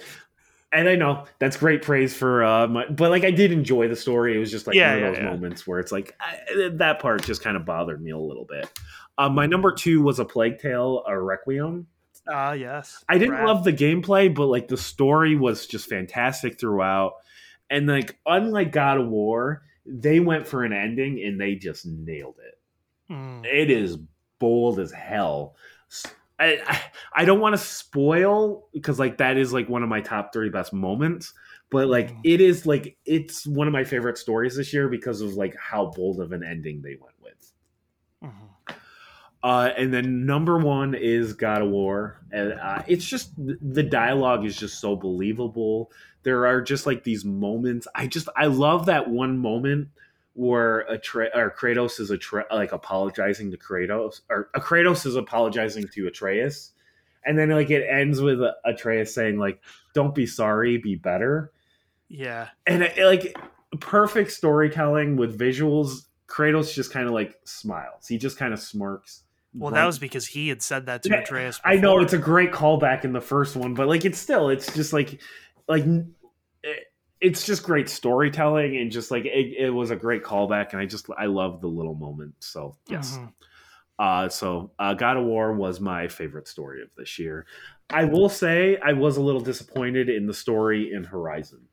and 0.76 0.90
I 0.90 0.96
know 0.96 1.26
that's 1.40 1.58
great 1.58 1.82
praise 1.82 2.16
for, 2.16 2.44
uh, 2.44 2.68
my, 2.68 2.86
but 2.88 3.10
like 3.10 3.24
I 3.24 3.32
did 3.32 3.52
enjoy 3.52 3.88
the 3.88 3.96
story. 3.96 4.36
It 4.36 4.40
was 4.40 4.52
just 4.52 4.68
like 4.68 4.76
Yeah, 4.76 4.96
one 4.96 5.04
of 5.04 5.14
those 5.16 5.24
yeah. 5.24 5.30
moments 5.30 5.66
where 5.68 5.80
it's 5.80 5.92
like 5.92 6.16
I, 6.20 6.70
that 6.74 7.00
part 7.00 7.24
just 7.24 7.42
kind 7.42 7.58
of 7.58 7.66
bothered 7.66 8.02
me 8.02 8.12
a 8.12 8.18
little 8.18 8.46
bit. 8.46 8.70
Uh, 9.18 9.30
my 9.30 9.46
number 9.46 9.72
two 9.72 10.02
was 10.02 10.20
a 10.20 10.26
Plague 10.26 10.60
Tale, 10.60 11.04
a 11.08 11.20
Requiem. 11.20 11.88
Ah, 12.28 12.54
yes. 12.54 13.04
I 13.08 13.18
didn't 13.18 13.46
love 13.46 13.64
the 13.64 13.74
gameplay, 13.74 14.34
but 14.34 14.48
like 14.48 14.68
the 14.68 14.78
story 14.78 15.36
was 15.36 15.68
just 15.68 15.88
fantastic 15.88 16.60
throughout. 16.60 17.14
And 17.70 17.88
like 17.88 18.18
unlike 18.26 18.72
God 18.72 19.00
of 19.00 19.08
War, 19.08 19.64
they 19.86 20.20
went 20.20 20.48
for 20.48 20.64
an 20.64 20.74
ending 20.74 21.22
and 21.24 21.40
they 21.40 21.56
just 21.56 21.86
nailed 21.86 22.36
it. 22.44 23.14
Mm. 23.14 23.46
It 23.46 23.70
is 23.70 23.98
bold 24.40 24.80
as 24.80 24.92
hell. 24.92 25.56
I, 26.40 26.82
I, 27.16 27.26
don't 27.26 27.40
want 27.40 27.54
to 27.54 27.58
spoil 27.58 28.68
because 28.74 29.00
like 29.00 29.18
that 29.20 29.38
is 29.38 29.54
like 29.54 29.70
one 29.70 29.84
of 29.84 29.90
my 29.90 30.02
top 30.02 30.34
three 30.34 30.50
best 30.50 30.74
moments. 30.74 31.34
But 31.70 31.88
like 31.88 32.12
Mhm. 32.12 32.22
it 32.24 32.42
is 32.42 32.66
like 32.66 32.98
it's 33.06 33.48
one 33.48 33.68
of 33.68 33.74
my 33.74 33.84
favorite 33.84 34.18
stories 34.18 34.56
this 34.56 34.74
year 34.74 34.88
because 34.88 35.22
of 35.22 35.34
like 35.34 35.56
how 35.58 35.88
bold 35.96 36.20
of 36.20 36.32
an 36.32 36.44
ending 36.44 36.82
they 36.82 36.98
went 37.02 37.16
with. 37.22 37.54
Mhm. 38.24 38.76
Uh, 39.44 39.70
and 39.78 39.94
then 39.94 40.26
number 40.26 40.58
one 40.58 40.96
is 40.96 41.34
God 41.34 41.62
of 41.62 41.70
War, 41.70 42.20
and 42.32 42.54
uh, 42.54 42.82
it's 42.88 43.06
just 43.06 43.32
the 43.38 43.84
dialogue 43.84 44.44
is 44.44 44.58
just 44.58 44.80
so 44.80 44.96
believable. 44.96 45.92
There 46.24 46.48
are 46.48 46.62
just 46.62 46.88
like 46.88 47.04
these 47.04 47.24
moments. 47.24 47.88
I 47.94 48.08
just 48.08 48.28
I 48.36 48.48
love 48.48 48.88
that 48.88 49.10
one 49.10 49.38
moment 49.38 49.90
where 50.36 50.82
a 50.82 51.00
Atre- 51.00 51.36
or 51.36 51.50
Kratos 51.50 52.00
is 52.00 52.12
Atre- 52.12 52.46
like 52.52 52.74
apologizing 52.74 53.52
to 53.52 53.58
Kratos, 53.58 54.22
or 54.30 54.50
a 54.54 54.60
Kratos 54.60 55.06
is 55.06 55.16
apologizing 55.16 55.88
to 55.94 56.08
Atreus, 56.08 56.72
and 57.26 57.40
then 57.40 57.50
like 57.50 57.70
it 57.70 57.88
ends 57.90 58.22
with 58.22 58.40
Atreus 58.66 59.16
saying 59.16 59.40
like, 59.40 59.62
"Don't 59.94 60.14
be 60.14 60.26
sorry, 60.28 60.78
be 60.78 60.96
better." 60.96 61.52
Yeah. 62.08 62.50
and 62.68 62.84
it, 62.84 62.98
like 63.04 63.36
perfect 63.80 64.32
storytelling 64.32 65.16
with 65.16 65.40
visuals. 65.40 66.06
Kratos 66.28 66.74
just 66.74 66.92
kind 66.92 67.08
of 67.08 67.14
like 67.14 67.40
smiles. 67.46 68.08
He 68.08 68.18
just 68.18 68.38
kind 68.38 68.54
of 68.54 68.60
smirks. 68.60 69.24
Well, 69.54 69.72
that 69.72 69.86
was 69.86 70.00
because 70.00 70.28
he 70.28 70.50
had 70.50 70.62
said 70.62 70.88
that 70.88 71.04
to 71.04 71.10
Yeah, 71.10 71.22
Atreus. 71.22 71.62
I 71.64 71.78
know 71.78 72.02
it's 72.02 72.12
a 72.12 72.18
great 72.18 72.52
callback 72.52 73.06
in 73.06 73.14
the 73.14 73.22
first 73.22 73.56
one, 73.56 73.74
but 73.74 73.88
like 73.88 74.04
it's 74.04 74.20
still 74.20 74.50
it's 74.50 74.74
just 74.76 74.92
like 74.92 75.22
like 75.70 75.86
it's 77.22 77.46
just 77.46 77.64
great 77.64 77.90
storytelling 77.90 78.78
and 78.78 78.92
just 78.92 79.10
like 79.12 79.26
it, 79.26 79.54
it 79.58 79.70
was 79.70 79.90
a 79.92 79.96
great 79.96 80.24
callback 80.24 80.72
and 80.72 80.82
I 80.82 80.86
just 80.86 81.08
I 81.18 81.26
love 81.26 81.62
the 81.62 81.68
little 81.68 81.96
moment. 81.96 82.36
So 82.40 82.76
yes. 82.88 83.18
Mhm. 83.18 83.34
Uh 83.98 84.30
so 84.30 84.72
uh 84.78 84.94
God 84.94 85.18
of 85.18 85.24
War 85.26 85.54
was 85.54 85.80
my 85.80 86.08
favorite 86.08 86.48
story 86.48 86.82
of 86.82 86.90
this 86.98 87.18
year. 87.18 87.46
I 87.90 88.04
will 88.06 88.30
say 88.30 88.78
I 88.84 88.94
was 88.94 89.18
a 89.18 89.22
little 89.22 89.42
disappointed 89.42 90.10
in 90.10 90.26
the 90.28 90.34
story 90.34 90.92
in 90.94 91.04
Horizon. 91.04 91.68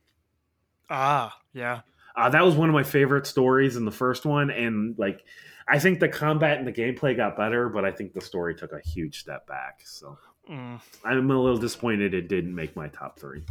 Ah, 0.90 1.36
yeah. 1.52 1.80
Uh, 2.14 2.28
that 2.28 2.44
was 2.44 2.54
one 2.54 2.68
of 2.68 2.74
my 2.74 2.82
favorite 2.82 3.26
stories 3.26 3.76
in 3.76 3.86
the 3.86 3.90
first 3.90 4.26
one, 4.26 4.50
and 4.50 4.94
like 4.98 5.24
I 5.66 5.78
think 5.78 5.98
the 6.00 6.08
combat 6.08 6.58
and 6.58 6.66
the 6.66 6.72
gameplay 6.72 7.16
got 7.16 7.36
better, 7.36 7.70
but 7.70 7.86
I 7.86 7.90
think 7.90 8.12
the 8.12 8.20
story 8.20 8.54
took 8.54 8.72
a 8.72 8.80
huge 8.80 9.18
step 9.20 9.46
back. 9.46 9.80
So 9.84 10.18
Mm, 10.50 10.80
I'm 11.04 11.30
a 11.30 11.40
little 11.40 11.56
disappointed 11.56 12.14
it 12.14 12.28
didn't 12.28 12.54
make 12.54 12.74
my 12.76 12.88
top 12.88 13.18
three. 13.18 13.44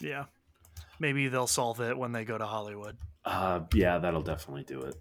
yeah. 0.00 0.24
Maybe 1.00 1.26
they'll 1.28 1.46
solve 1.48 1.80
it 1.80 1.98
when 1.98 2.12
they 2.12 2.24
go 2.24 2.38
to 2.38 2.46
Hollywood. 2.46 2.96
Uh, 3.24 3.60
yeah, 3.74 3.98
that'll 3.98 4.22
definitely 4.22 4.62
do 4.64 4.82
it. 4.82 4.94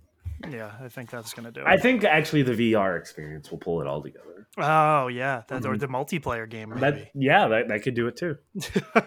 Yeah, 0.50 0.72
I 0.82 0.88
think 0.88 1.12
that's 1.12 1.34
gonna 1.34 1.52
do 1.52 1.60
it. 1.62 1.68
I 1.68 1.76
think 1.78 2.04
actually 2.06 2.44
the 2.44 2.54
VR 2.74 2.98
experience 2.98 3.52
will 3.52 3.58
pull 3.60 3.82
it 3.82 3.88
all 3.88 4.02
together. 4.02 4.48
oh 4.58 5.08
yeah, 5.08 5.44
that 5.50 5.66
or 5.66 5.76
Mhm. 5.76 5.80
the 5.80 5.88
multiplayer 5.88 6.50
game. 6.50 6.70
Maybe. 6.70 6.80
That 6.80 7.12
yeah, 7.14 7.48
that, 7.50 7.68
that 7.68 7.84
could 7.84 7.94
do 7.94 8.08
it 8.08 8.16
too. 8.16 8.38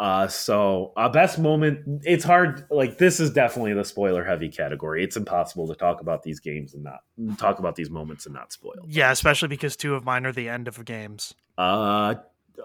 Uh, 0.00 0.28
so 0.28 0.92
uh, 0.96 1.08
best 1.08 1.40
moment. 1.40 2.02
It's 2.04 2.22
hard. 2.22 2.66
Like 2.70 2.98
this 2.98 3.18
is 3.18 3.30
definitely 3.32 3.74
the 3.74 3.84
spoiler 3.84 4.22
heavy 4.24 4.48
category. 4.48 5.02
It's 5.02 5.16
impossible 5.16 5.66
to 5.66 5.74
talk 5.74 6.00
about 6.00 6.22
these 6.22 6.38
games 6.38 6.72
and 6.74 6.84
not 6.84 7.00
talk 7.36 7.58
about 7.58 7.74
these 7.74 7.90
moments 7.90 8.24
and 8.24 8.32
not 8.32 8.52
spoil. 8.52 8.74
yeah, 8.86 9.10
especially 9.10 9.48
because 9.48 9.74
two 9.74 9.96
of 9.96 10.04
mine 10.04 10.24
are 10.24 10.30
the 10.30 10.48
end 10.48 10.68
of 10.68 10.84
games. 10.84 11.34
Uh, 11.56 12.14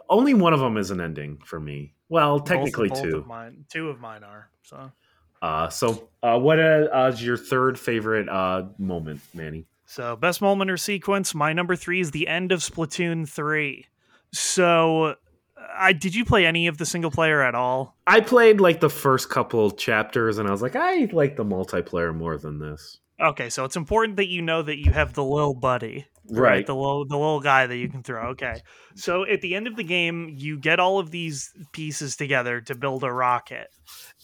only 0.10 0.34
one 0.34 0.54
of 0.54 0.60
them 0.60 0.78
is 0.78 0.92
an 0.92 1.02
ending 1.02 1.38
for 1.46 1.60
me. 1.60 1.94
Well, 2.10 2.40
technically 2.40 2.90
both, 2.90 3.02
both 3.02 3.12
two. 3.12 3.18
Of 3.18 3.28
mine, 3.28 3.66
two 3.70 3.90
of 3.90 4.00
mine 4.00 4.24
are. 4.24 4.50
So 4.64 4.92
Uh, 5.42 5.70
so 5.70 6.10
uh, 6.22 6.40
what 6.40 6.60
uh, 6.60 6.88
uh, 6.94 7.12
is 7.14 7.24
your 7.24 7.38
third 7.38 7.78
favorite 7.80 8.30
uh 8.30 8.64
moment, 8.78 9.22
Manny? 9.34 9.66
So, 9.86 10.16
best 10.16 10.42
moment 10.42 10.72
or 10.72 10.78
sequence, 10.78 11.36
my 11.36 11.54
number 11.54 11.76
three 11.76 12.00
is 12.00 12.12
the 12.12 12.28
end 12.28 12.52
of 12.52 12.62
Splatoon 12.62 13.30
3. 13.30 13.86
So, 14.32 15.16
I 15.78 15.94
did 15.94 16.16
you 16.16 16.26
play 16.26 16.48
any 16.48 16.66
of 16.66 16.80
the 16.80 16.86
single 16.86 17.12
player 17.12 17.44
at 17.44 17.54
all? 17.54 17.96
I 18.08 18.22
played 18.22 18.60
like 18.60 18.80
the 18.80 18.90
first 18.90 19.30
couple 19.30 19.70
chapters, 19.70 20.40
and 20.40 20.48
I 20.48 20.52
was 20.52 20.64
like, 20.64 20.76
I 20.76 21.10
like 21.12 21.36
the 21.36 21.46
multiplayer 21.46 22.16
more 22.16 22.38
than 22.38 22.58
this. 22.58 23.02
Okay, 23.22 23.50
so 23.52 23.66
it's 23.66 23.76
important 23.76 24.18
that 24.18 24.28
you 24.30 24.42
know 24.42 24.64
that 24.64 24.80
you 24.80 24.92
have 24.92 25.14
the 25.14 25.24
little 25.24 25.54
buddy, 25.54 26.08
Right. 26.30 26.66
The 26.66 26.76
little 26.76 27.06
the 27.06 27.18
little 27.18 27.42
guy 27.42 27.68
that 27.68 27.78
you 27.78 27.90
can 27.90 28.02
throw. 28.02 28.30
Okay, 28.30 28.62
so 28.96 29.26
at 29.26 29.42
the 29.42 29.56
end 29.56 29.68
of 29.68 29.76
the 29.76 29.84
game, 29.84 30.30
you 30.30 30.58
get 30.58 30.80
all 30.80 31.00
of 31.00 31.12
these 31.12 31.52
pieces 31.74 32.16
together 32.16 32.62
to 32.62 32.76
build 32.76 33.04
a 33.04 33.12
rocket, 33.12 33.68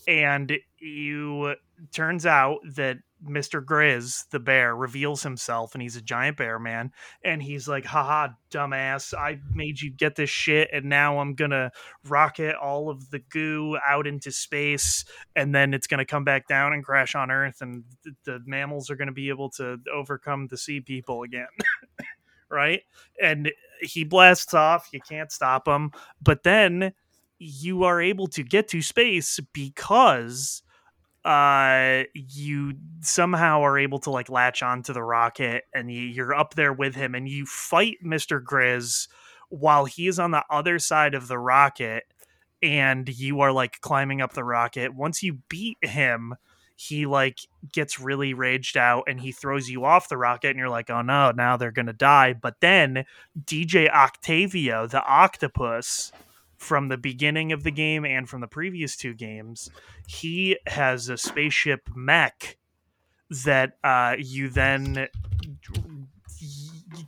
and 0.08 0.58
you 0.80 1.56
turns 1.92 2.26
out 2.26 2.60
that 2.76 2.98
Mr. 3.28 3.64
Grizz, 3.64 4.30
the 4.30 4.40
bear, 4.40 4.76
reveals 4.76 5.24
himself 5.24 5.74
and 5.74 5.82
he's 5.82 5.96
a 5.96 6.02
giant 6.02 6.38
bear 6.38 6.60
man. 6.60 6.92
And 7.24 7.42
he's 7.42 7.68
like, 7.68 7.86
haha, 7.86 8.30
dumbass, 8.52 9.14
I 9.14 9.40
made 9.52 9.82
you 9.82 9.92
get 9.92 10.16
this 10.16 10.30
shit, 10.30 10.70
and 10.72 10.86
now 10.86 11.20
I'm 11.20 11.36
gonna 11.36 11.72
rocket 12.08 12.56
all 12.56 12.90
of 12.90 13.10
the 13.10 13.20
goo 13.20 13.78
out 13.86 14.08
into 14.08 14.32
space, 14.32 15.06
and 15.36 15.54
then 15.54 15.74
it's 15.74 15.88
gonna 15.88 16.06
come 16.06 16.24
back 16.24 16.48
down 16.48 16.74
and 16.74 16.84
crash 16.84 17.16
on 17.16 17.32
Earth, 17.32 17.62
and 17.62 17.84
th- 18.04 18.16
the 18.24 18.40
mammals 18.46 18.90
are 18.90 18.96
gonna 18.96 19.12
be 19.12 19.30
able 19.30 19.50
to 19.52 19.78
overcome 19.94 20.48
the 20.48 20.58
sea 20.58 20.80
people 20.80 21.24
again. 21.24 21.48
right? 22.50 22.82
And 23.22 23.52
he 23.82 24.04
blasts 24.04 24.54
off, 24.54 24.90
you 24.92 25.00
can't 25.02 25.32
stop 25.32 25.68
him. 25.68 25.92
But 26.22 26.44
then 26.44 26.94
you 27.38 27.84
are 27.84 28.02
able 28.02 28.28
to 28.28 28.44
get 28.44 28.68
to 28.70 28.82
space 28.82 29.40
because 29.54 30.62
uh 31.26 32.04
you 32.14 32.74
somehow 33.02 33.62
are 33.62 33.78
able 33.78 34.00
to 34.00 34.10
like 34.10 34.30
latch 34.30 34.64
onto 34.64 34.94
the 34.94 35.04
rocket 35.04 35.66
and 35.74 35.92
you, 35.92 36.02
you're 36.02 36.34
up 36.34 36.56
there 36.56 36.72
with 36.72 36.96
him 36.96 37.14
and 37.14 37.28
you 37.28 37.46
fight 37.46 37.98
Mr. 38.04 38.42
Grizz 38.42 39.08
while 39.50 39.86
he 39.86 40.08
is 40.08 40.18
on 40.18 40.32
the 40.32 40.46
other 40.50 40.80
side 40.80 41.14
of 41.14 41.28
the 41.28 41.38
rocket 41.38 42.04
and 42.62 43.10
you 43.10 43.42
are 43.42 43.52
like 43.52 43.82
climbing 43.82 44.22
up 44.22 44.34
the 44.34 44.44
rocket 44.44 44.94
once 44.96 45.22
you 45.22 45.40
beat 45.50 45.78
him 45.82 46.36
he 46.76 47.06
like 47.06 47.40
gets 47.74 48.00
really 48.00 48.34
raged 48.34 48.78
out 48.78 49.04
and 49.08 49.20
he 49.20 49.34
throws 49.34 49.70
you 49.70 49.84
off 49.84 50.08
the 50.08 50.18
rocket 50.18 50.50
and 50.50 50.58
you're 50.58 50.70
like 50.70 50.90
oh 50.90 51.02
no 51.02 51.32
now 51.32 51.58
they're 51.58 51.72
gonna 51.72 51.92
die 51.92 52.34
but 52.34 52.56
then 52.62 53.04
dj 53.44 53.90
octavio 53.90 54.88
the 54.88 55.04
octopus 55.04 56.14
from 56.60 56.90
the 56.90 56.98
beginning 56.98 57.52
of 57.52 57.64
the 57.64 57.72
game 57.72 58.06
and 58.06 58.30
from 58.30 58.42
the 58.42 58.48
previous 58.48 58.96
two 58.96 59.14
games 59.14 59.70
he 60.08 60.58
has 60.68 61.10
a 61.10 61.18
spaceship 61.18 61.90
mech 61.96 62.58
that 63.46 63.74
uh, 63.84 64.16
you 64.18 64.50
then 64.50 65.08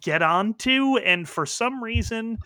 get 0.02 0.22
onto 0.22 0.98
and 0.98 1.28
for 1.28 1.46
some 1.46 1.84
reason 1.84 2.38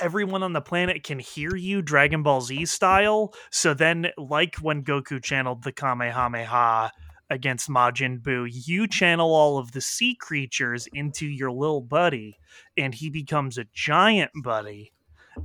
everyone 0.00 0.42
on 0.42 0.52
the 0.52 0.60
planet 0.60 1.02
can 1.02 1.18
hear 1.18 1.56
you 1.56 1.82
Dragon 1.82 2.22
Ball 2.22 2.40
Z 2.40 2.66
style. 2.66 3.34
So 3.50 3.74
then, 3.74 4.08
like 4.16 4.56
when 4.56 4.82
Goku 4.82 5.22
channeled 5.22 5.62
the 5.62 5.72
Kamehameha 5.72 6.90
against 7.30 7.68
Majin 7.68 8.20
Buu, 8.20 8.48
you 8.50 8.86
channel 8.86 9.34
all 9.34 9.58
of 9.58 9.72
the 9.72 9.80
sea 9.80 10.14
creatures 10.14 10.88
into 10.92 11.26
your 11.26 11.50
little 11.50 11.80
buddy, 11.80 12.38
and 12.76 12.94
he 12.94 13.10
becomes 13.10 13.58
a 13.58 13.66
giant 13.72 14.30
buddy. 14.42 14.92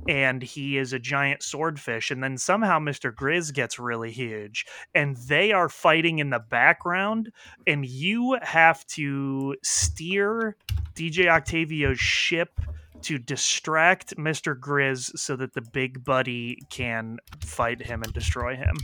And 0.08 0.42
he 0.42 0.76
is 0.76 0.92
a 0.92 0.98
giant 0.98 1.42
swordfish, 1.42 2.10
and 2.10 2.22
then 2.22 2.36
somehow 2.36 2.78
Mr. 2.78 3.14
Grizz 3.14 3.52
gets 3.52 3.78
really 3.78 4.10
huge, 4.10 4.66
and 4.94 5.16
they 5.16 5.52
are 5.52 5.68
fighting 5.68 6.18
in 6.18 6.30
the 6.30 6.38
background, 6.38 7.32
and 7.66 7.86
you 7.86 8.38
have 8.42 8.86
to 8.88 9.56
steer 9.62 10.56
DJ 10.94 11.28
Octavio's 11.28 11.98
ship 11.98 12.60
to 13.02 13.18
distract 13.18 14.16
Mr. 14.16 14.58
Grizz 14.58 15.18
so 15.18 15.36
that 15.36 15.52
the 15.52 15.60
big 15.60 16.04
buddy 16.04 16.58
can 16.70 17.18
fight 17.40 17.82
him 17.82 18.02
and 18.02 18.12
destroy 18.12 18.56
him. 18.56 18.76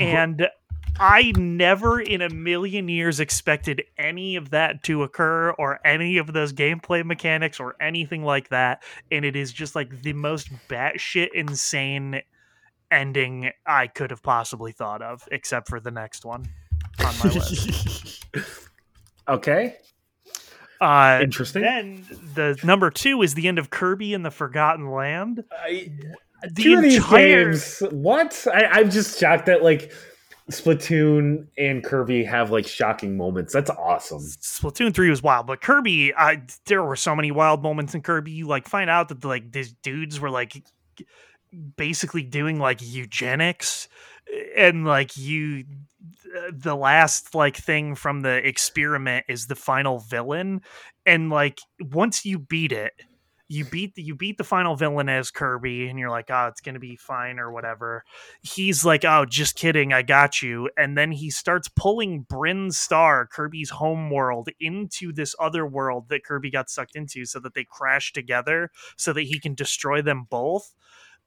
And 0.00 0.48
I 0.98 1.32
never 1.36 2.00
in 2.00 2.22
a 2.22 2.28
million 2.28 2.88
years 2.88 3.18
expected 3.18 3.82
any 3.98 4.36
of 4.36 4.50
that 4.50 4.82
to 4.84 5.02
occur 5.02 5.50
or 5.50 5.84
any 5.84 6.18
of 6.18 6.32
those 6.32 6.52
gameplay 6.52 7.04
mechanics 7.04 7.58
or 7.58 7.74
anything 7.80 8.24
like 8.24 8.48
that. 8.50 8.82
And 9.10 9.24
it 9.24 9.34
is 9.34 9.52
just 9.52 9.74
like 9.74 10.02
the 10.02 10.12
most 10.12 10.50
batshit 10.68 11.28
insane 11.34 12.22
ending 12.90 13.50
I 13.66 13.88
could 13.88 14.10
have 14.10 14.22
possibly 14.22 14.72
thought 14.72 15.02
of, 15.02 15.26
except 15.32 15.68
for 15.68 15.80
the 15.80 15.90
next 15.90 16.24
one 16.24 16.46
on 17.04 17.14
my 17.22 17.30
list. 17.30 18.24
okay. 19.28 19.76
Uh, 20.80 21.20
Interesting. 21.22 21.62
then 21.62 22.04
the 22.34 22.58
number 22.62 22.90
two 22.90 23.22
is 23.22 23.34
the 23.34 23.48
end 23.48 23.58
of 23.58 23.70
Kirby 23.70 24.14
and 24.14 24.24
the 24.24 24.30
Forgotten 24.30 24.90
Land. 24.90 25.44
I, 25.50 25.90
The 26.54 26.62
two 26.62 26.74
of 26.76 26.82
these 26.82 26.96
entire 26.96 27.46
games. 27.46 27.82
What? 27.90 28.46
I, 28.52 28.66
I'm 28.66 28.90
just 28.90 29.18
shocked 29.18 29.46
that 29.46 29.62
like 29.62 29.92
Splatoon 30.50 31.46
and 31.56 31.82
Kirby 31.82 32.22
have 32.24 32.50
like 32.50 32.66
shocking 32.66 33.16
moments. 33.16 33.52
That's 33.52 33.70
awesome. 33.70 34.20
Splatoon 34.20 34.94
three 34.94 35.08
was 35.08 35.22
wild, 35.22 35.46
but 35.46 35.62
Kirby, 35.62 36.14
I 36.14 36.42
there 36.66 36.82
were 36.82 36.96
so 36.96 37.16
many 37.16 37.30
wild 37.30 37.62
moments 37.62 37.94
in 37.94 38.02
Kirby. 38.02 38.30
You 38.30 38.46
like 38.46 38.68
find 38.68 38.90
out 38.90 39.08
that 39.08 39.24
like 39.24 39.52
these 39.52 39.72
dudes 39.72 40.20
were 40.20 40.28
like 40.28 40.62
basically 41.76 42.22
doing 42.22 42.58
like 42.58 42.80
eugenics, 42.82 43.88
and 44.54 44.84
like 44.84 45.16
you, 45.16 45.64
the 46.52 46.76
last 46.76 47.34
like 47.34 47.56
thing 47.56 47.94
from 47.94 48.20
the 48.20 48.46
experiment 48.46 49.24
is 49.28 49.46
the 49.46 49.56
final 49.56 50.00
villain, 50.00 50.60
and 51.06 51.30
like 51.30 51.58
once 51.80 52.26
you 52.26 52.38
beat 52.38 52.72
it. 52.72 52.92
You 53.46 53.66
beat 53.66 53.94
the, 53.94 54.02
you 54.02 54.14
beat 54.14 54.38
the 54.38 54.44
final 54.44 54.74
villain 54.74 55.08
as 55.08 55.30
Kirby, 55.30 55.88
and 55.88 55.98
you're 55.98 56.10
like, 56.10 56.30
oh, 56.30 56.46
it's 56.46 56.62
gonna 56.62 56.78
be 56.78 56.96
fine 56.96 57.38
or 57.38 57.52
whatever. 57.52 58.02
He's 58.40 58.84
like, 58.84 59.04
oh, 59.04 59.26
just 59.26 59.54
kidding, 59.54 59.92
I 59.92 60.02
got 60.02 60.40
you. 60.40 60.70
And 60.78 60.96
then 60.96 61.12
he 61.12 61.30
starts 61.30 61.68
pulling 61.68 62.22
Bryn 62.22 62.70
Star, 62.70 63.26
Kirby's 63.26 63.70
home 63.70 64.10
world, 64.10 64.48
into 64.60 65.12
this 65.12 65.34
other 65.38 65.66
world 65.66 66.08
that 66.08 66.24
Kirby 66.24 66.50
got 66.50 66.70
sucked 66.70 66.96
into, 66.96 67.26
so 67.26 67.38
that 67.40 67.54
they 67.54 67.64
crash 67.64 68.12
together, 68.12 68.70
so 68.96 69.12
that 69.12 69.22
he 69.22 69.38
can 69.38 69.54
destroy 69.54 70.00
them 70.00 70.26
both. 70.30 70.74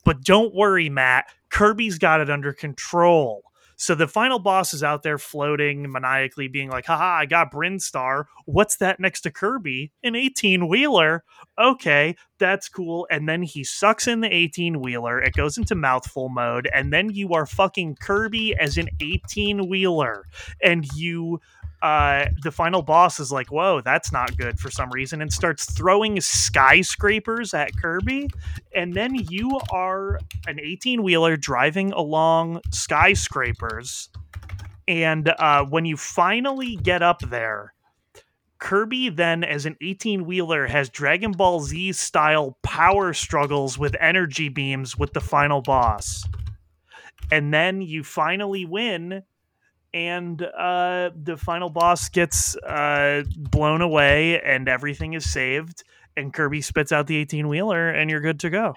But 0.04 0.24
don't 0.24 0.56
worry, 0.56 0.90
Matt. 0.90 1.26
Kirby's 1.50 1.98
got 1.98 2.22
it 2.22 2.30
under 2.30 2.54
control. 2.54 3.44
So 3.78 3.94
the 3.94 4.08
final 4.08 4.40
boss 4.40 4.74
is 4.74 4.84
out 4.84 5.04
there 5.04 5.20
floating 5.20 5.90
maniacally, 5.92 6.48
being 6.48 6.70
like, 6.70 6.88
haha, 6.88 7.20
I 7.20 7.26
got 7.28 7.52
Bryn 7.52 7.80
Star. 7.80 8.28
What's 8.46 8.78
that 8.78 9.00
next 9.00 9.22
to 9.22 9.32
Kirby? 9.32 9.92
An 10.04 10.16
18 10.16 10.68
wheeler. 10.68 11.24
Okay, 11.60 12.16
that's 12.40 12.70
cool. 12.70 13.08
And 13.12 13.30
then 13.30 13.44
he 13.44 13.64
sucks 13.64 14.08
in 14.08 14.22
the 14.22 14.34
18 14.34 14.82
wheeler. 14.82 15.22
It 15.22 15.34
goes 15.34 15.58
into 15.58 15.76
mouthful 15.76 16.30
mode. 16.30 16.68
And 16.74 16.92
then 16.92 17.12
you 17.12 17.34
are 17.34 17.46
fucking 17.46 17.98
Kirby 18.02 18.56
as 18.58 18.78
an 18.78 18.90
18 19.00 19.70
wheeler. 19.70 20.26
And 20.64 20.86
you 20.96 21.40
uh 21.82 22.26
the 22.42 22.52
final 22.52 22.82
boss 22.82 23.20
is 23.20 23.32
like 23.32 23.52
whoa 23.52 23.82
that's 23.82 24.12
not 24.12 24.36
good 24.36 24.60
for 24.60 24.72
some 24.72 24.90
reason 24.90 25.22
and 25.22 25.32
starts 25.32 25.72
throwing 25.74 26.20
skyscrapers 26.20 27.54
at 27.54 27.70
kirby. 27.78 28.28
And 28.74 28.94
then 28.94 29.14
you 29.14 29.60
are 29.72 30.20
an 30.48 30.60
18 30.60 31.04
wheeler 31.04 31.38
driving 31.38 31.92
along 31.94 32.62
skyscrapers. 32.72 34.10
And 34.88 35.32
uh 35.38 35.66
when 35.66 35.86
you 35.86 35.98
finally 35.98 36.78
get 36.78 37.04
up 37.04 37.22
there 37.30 37.74
kirby 38.60 39.10
then 39.10 39.44
as 39.44 39.68
an 39.68 39.76
18 39.82 40.26
wheeler 40.26 40.66
has 40.66 40.90
dragon 40.90 41.32
ball 41.32 41.60
z 41.60 41.92
style 41.92 42.58
power 42.64 43.14
struggles 43.14 43.78
with 43.78 43.96
energy 44.00 44.50
beams 44.50 44.98
with 44.98 45.14
the 45.14 45.22
final 45.22 45.62
boss. 45.62 46.24
And 47.32 47.54
then 47.54 47.82
you 47.82 48.04
finally 48.04 48.66
win 48.66 49.24
and 49.98 50.42
uh, 50.44 51.10
the 51.16 51.36
final 51.36 51.70
boss 51.70 52.08
gets 52.10 52.56
uh, 52.58 53.24
blown 53.36 53.82
away 53.82 54.40
and 54.42 54.70
everything 54.70 55.14
is 55.14 55.28
saved 55.30 55.84
and 56.16 56.34
kirby 56.34 56.62
spits 56.62 56.92
out 56.92 57.08
the 57.08 57.16
18 57.18 57.48
wheeler 57.48 57.90
and 57.90 58.10
you're 58.10 58.22
good 58.22 58.40
to 58.40 58.50
go 58.50 58.76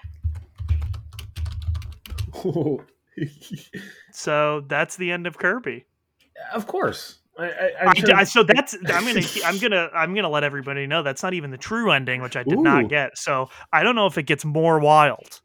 so 4.11 4.61
that's 4.67 4.95
the 4.95 5.11
end 5.11 5.27
of 5.27 5.37
kirby 5.37 5.85
of 6.53 6.67
course. 6.67 7.19
I, 7.37 7.45
I, 7.45 7.71
I, 7.81 7.93
I, 8.17 8.23
so 8.23 8.43
that's 8.43 8.75
I'm 8.87 9.05
gonna 9.05 9.21
I'm 9.45 9.57
gonna 9.57 9.89
I'm 9.93 10.13
gonna 10.13 10.29
let 10.29 10.43
everybody 10.43 10.85
know 10.85 11.01
that's 11.01 11.23
not 11.23 11.33
even 11.33 11.49
the 11.49 11.57
true 11.57 11.91
ending, 11.91 12.21
which 12.21 12.35
I 12.35 12.43
did 12.43 12.59
Ooh. 12.59 12.63
not 12.63 12.89
get. 12.89 13.17
So 13.17 13.49
I 13.71 13.83
don't 13.83 13.95
know 13.95 14.05
if 14.05 14.17
it 14.17 14.23
gets 14.23 14.43
more 14.43 14.79
wild 14.79 15.41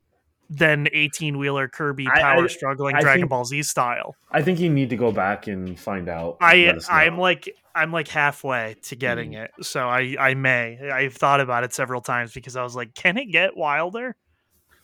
than 0.48 0.88
18 0.92 1.38
wheeler 1.38 1.68
Kirby 1.68 2.06
power 2.06 2.48
struggling 2.48 2.96
Dragon 2.96 3.22
think, 3.22 3.30
Ball 3.30 3.44
Z 3.44 3.62
style. 3.64 4.14
I 4.30 4.42
think 4.42 4.60
you 4.60 4.70
need 4.70 4.90
to 4.90 4.96
go 4.96 5.12
back 5.12 5.46
and 5.46 5.78
find 5.78 6.08
out. 6.08 6.36
I 6.40 6.74
I'm 6.88 7.18
like 7.18 7.48
I'm 7.74 7.92
like 7.92 8.08
halfway 8.08 8.76
to 8.84 8.96
getting 8.96 9.32
mm. 9.32 9.44
it, 9.44 9.50
so 9.62 9.88
I 9.88 10.16
I 10.18 10.34
may 10.34 10.90
I've 10.90 11.14
thought 11.14 11.40
about 11.40 11.64
it 11.64 11.74
several 11.74 12.00
times 12.00 12.32
because 12.32 12.56
I 12.56 12.62
was 12.62 12.76
like, 12.76 12.94
can 12.94 13.16
it 13.16 13.26
get 13.26 13.56
wilder? 13.56 14.16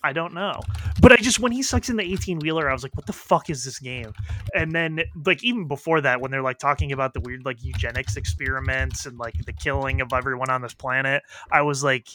I 0.05 0.11
don't 0.11 0.33
know. 0.33 0.59
But 1.01 1.13
I 1.13 1.15
just 1.15 1.39
when 1.39 1.53
he 1.53 1.63
sucks 1.63 1.89
in 1.89 1.95
the 1.95 2.03
18 2.03 2.39
wheeler, 2.39 2.69
I 2.69 2.73
was 2.73 2.83
like, 2.83 2.95
what 2.95 3.05
the 3.05 3.13
fuck 3.13 3.49
is 3.49 3.63
this 3.63 3.79
game? 3.79 4.13
And 4.53 4.73
then 4.73 5.01
like 5.25 5.43
even 5.43 5.67
before 5.67 6.01
that, 6.01 6.19
when 6.19 6.29
they're 6.29 6.41
like 6.41 6.59
talking 6.59 6.91
about 6.91 7.13
the 7.13 7.21
weird 7.21 7.45
like 7.45 7.63
eugenics 7.63 8.17
experiments 8.17 9.05
and 9.05 9.17
like 9.17 9.33
the 9.45 9.53
killing 9.53 10.01
of 10.01 10.11
everyone 10.11 10.49
on 10.49 10.61
this 10.61 10.73
planet, 10.73 11.23
I 11.51 11.61
was 11.61 11.83
like, 11.85 12.09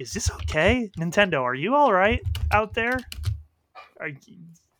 is 0.00 0.12
this 0.14 0.30
okay? 0.30 0.90
Nintendo, 0.98 1.42
are 1.42 1.54
you 1.54 1.74
all 1.74 1.92
right 1.92 2.22
out 2.50 2.72
there? 2.72 2.98
Are, 4.00 4.10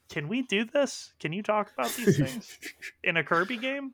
can 0.08 0.28
we 0.28 0.42
do 0.42 0.64
this? 0.64 1.12
Can 1.20 1.34
you 1.34 1.42
talk 1.42 1.70
about 1.76 1.90
these 1.90 2.16
things 2.18 2.58
in 3.04 3.18
a 3.18 3.22
Kirby 3.22 3.58
game? 3.58 3.92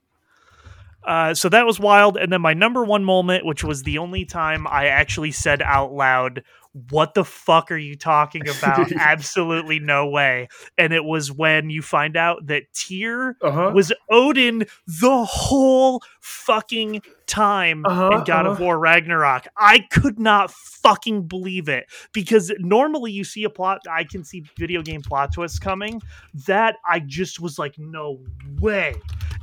Uh, 1.04 1.34
so 1.34 1.48
that 1.48 1.66
was 1.66 1.80
wild. 1.80 2.16
And 2.16 2.32
then 2.32 2.40
my 2.40 2.54
number 2.54 2.84
one 2.84 3.04
moment, 3.04 3.44
which 3.44 3.64
was 3.64 3.82
the 3.82 3.98
only 3.98 4.24
time 4.24 4.66
I 4.68 4.86
actually 4.86 5.32
said 5.32 5.62
out 5.62 5.92
loud, 5.92 6.44
what 6.90 7.14
the 7.14 7.24
fuck 7.24 7.72
are 7.72 7.76
you 7.76 7.96
talking 7.96 8.42
about? 8.48 8.92
Absolutely 8.96 9.80
no 9.80 10.08
way. 10.08 10.48
And 10.78 10.92
it 10.92 11.04
was 11.04 11.32
when 11.32 11.70
you 11.70 11.82
find 11.82 12.16
out 12.16 12.46
that 12.46 12.72
Tyr 12.72 13.36
uh-huh. 13.42 13.72
was 13.74 13.92
Odin 14.10 14.64
the 14.86 15.24
whole 15.24 16.02
fucking 16.20 17.02
time 17.26 17.84
uh-huh, 17.84 18.18
in 18.18 18.24
God 18.24 18.30
uh-huh. 18.46 18.50
of 18.50 18.60
War 18.60 18.78
Ragnarok. 18.78 19.46
I 19.56 19.80
could 19.90 20.18
not 20.18 20.50
fucking 20.50 21.26
believe 21.26 21.68
it 21.68 21.86
because 22.12 22.52
normally 22.58 23.12
you 23.12 23.24
see 23.24 23.44
a 23.44 23.50
plot, 23.50 23.82
I 23.90 24.04
can 24.04 24.24
see 24.24 24.44
video 24.56 24.82
game 24.82 25.02
plot 25.02 25.32
twists 25.32 25.58
coming. 25.58 26.00
That 26.46 26.76
I 26.88 27.00
just 27.00 27.40
was 27.40 27.58
like, 27.58 27.78
no 27.78 28.20
way. 28.60 28.94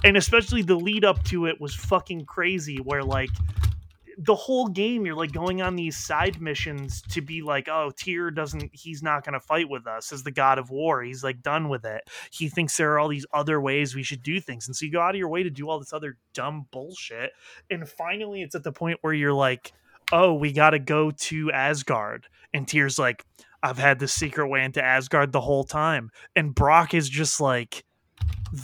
And 0.03 0.17
especially 0.17 0.61
the 0.61 0.75
lead 0.75 1.05
up 1.05 1.23
to 1.25 1.45
it 1.45 1.59
was 1.61 1.75
fucking 1.75 2.25
crazy, 2.25 2.77
where 2.77 3.03
like 3.03 3.29
the 4.17 4.35
whole 4.35 4.67
game 4.67 5.05
you're 5.05 5.15
like 5.15 5.31
going 5.31 5.61
on 5.61 5.75
these 5.75 5.97
side 5.97 6.41
missions 6.41 7.01
to 7.01 7.21
be 7.21 7.41
like 7.41 7.67
oh 7.67 7.91
Tyr 7.95 8.31
doesn't 8.31 8.69
he's 8.73 9.01
not 9.01 9.23
going 9.23 9.33
to 9.33 9.39
fight 9.39 9.69
with 9.69 9.87
us 9.87 10.11
as 10.11 10.23
the 10.23 10.31
god 10.31 10.59
of 10.59 10.69
war. 10.69 11.01
He's 11.03 11.23
like 11.23 11.41
done 11.41 11.69
with 11.69 11.85
it. 11.85 12.03
He 12.31 12.49
thinks 12.49 12.77
there 12.77 12.93
are 12.93 12.99
all 12.99 13.07
these 13.07 13.25
other 13.33 13.59
ways 13.59 13.95
we 13.95 14.03
should 14.03 14.23
do 14.23 14.39
things. 14.39 14.67
And 14.67 14.75
so 14.75 14.85
you 14.85 14.91
go 14.91 15.01
out 15.01 15.15
of 15.15 15.19
your 15.19 15.29
way 15.29 15.43
to 15.43 15.49
do 15.49 15.69
all 15.69 15.79
this 15.79 15.93
other 15.93 16.17
dumb 16.33 16.67
bullshit 16.71 17.31
and 17.69 17.87
finally 17.87 18.41
it's 18.41 18.55
at 18.55 18.63
the 18.63 18.71
point 18.71 18.99
where 19.01 19.13
you're 19.13 19.33
like 19.33 19.73
oh 20.11 20.33
we 20.33 20.51
got 20.51 20.71
to 20.71 20.79
go 20.79 21.11
to 21.11 21.51
asgard. 21.51 22.27
And 22.53 22.67
Tyr's 22.67 22.99
like 22.99 23.25
i've 23.61 23.77
had 23.77 23.99
the 23.99 24.07
secret 24.07 24.49
way 24.49 24.63
into 24.63 24.83
asgard 24.83 25.31
the 25.31 25.41
whole 25.41 25.63
time. 25.63 26.09
And 26.35 26.53
brok 26.53 26.93
is 26.93 27.09
just 27.09 27.41
like 27.41 27.83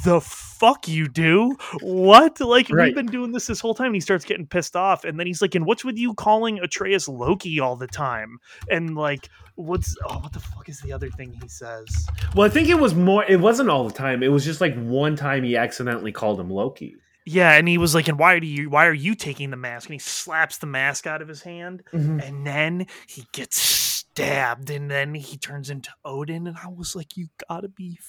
the 0.04 0.22
fuck 0.22 0.88
you 0.88 1.08
do 1.08 1.56
what 1.82 2.40
like 2.42 2.70
right. 2.70 2.86
we've 2.86 2.96
been 2.96 3.08
doing 3.08 3.32
this 3.32 3.48
this 3.48 3.60
whole 3.60 3.74
time 3.74 3.88
and 3.88 3.96
he 3.96 4.02
starts 4.02 4.24
getting 4.24 4.46
pissed 4.46 4.76
off 4.76 5.04
and 5.04 5.20
then 5.20 5.26
he's 5.26 5.42
like 5.42 5.56
and 5.56 5.66
what's 5.66 5.84
with 5.84 5.98
you 5.98 6.14
calling 6.14 6.60
atreus 6.60 7.08
loki 7.08 7.60
all 7.60 7.76
the 7.76 7.88
time 7.88 8.38
and 8.70 8.96
like 8.96 9.30
what's 9.56 9.96
oh 10.08 10.20
what 10.20 10.32
the 10.32 10.40
fuck 10.40 10.70
is 10.70 10.80
the 10.82 10.94
other 10.94 11.10
thing 11.10 11.36
he 11.42 11.48
says 11.48 12.08
well 12.36 12.46
i 12.46 12.50
think 12.50 12.70
it 12.70 12.80
was 12.80 12.94
more 12.94 13.26
it 13.26 13.40
wasn't 13.40 13.68
all 13.68 13.88
the 13.88 13.94
time 13.94 14.22
it 14.22 14.28
was 14.28 14.46
just 14.46 14.62
like 14.62 14.76
one 14.84 15.16
time 15.16 15.44
he 15.44 15.58
accidentally 15.58 16.12
called 16.12 16.40
him 16.40 16.52
loki 16.52 16.96
yeah, 17.26 17.52
and 17.52 17.68
he 17.68 17.78
was 17.78 17.94
like, 17.94 18.08
"And 18.08 18.18
why 18.18 18.40
do 18.40 18.48
you? 18.48 18.72
Why 18.72 18.88
are 18.88 18.94
you 18.94 19.14
taking 19.14 19.52
the 19.52 19.58
mask?" 19.58 19.88
And 19.88 19.94
he 19.94 20.00
slaps 20.00 20.58
the 20.58 20.66
mask 20.66 21.06
out 21.06 21.22
of 21.22 21.28
his 21.28 21.44
hand, 21.44 21.84
mm-hmm. 21.94 22.20
and 22.22 22.48
then 22.48 22.88
he 23.06 23.28
gets 23.34 23.62
stabbed, 23.62 24.72
and 24.72 24.90
then 24.90 25.14
he 25.14 25.38
turns 25.38 25.70
into 25.70 25.92
Odin. 26.04 26.48
And 26.48 26.58
I 26.58 26.70
was 26.70 26.96
like, 26.96 27.18
"You 27.18 27.28
gotta 27.48 27.68
be 27.68 28.00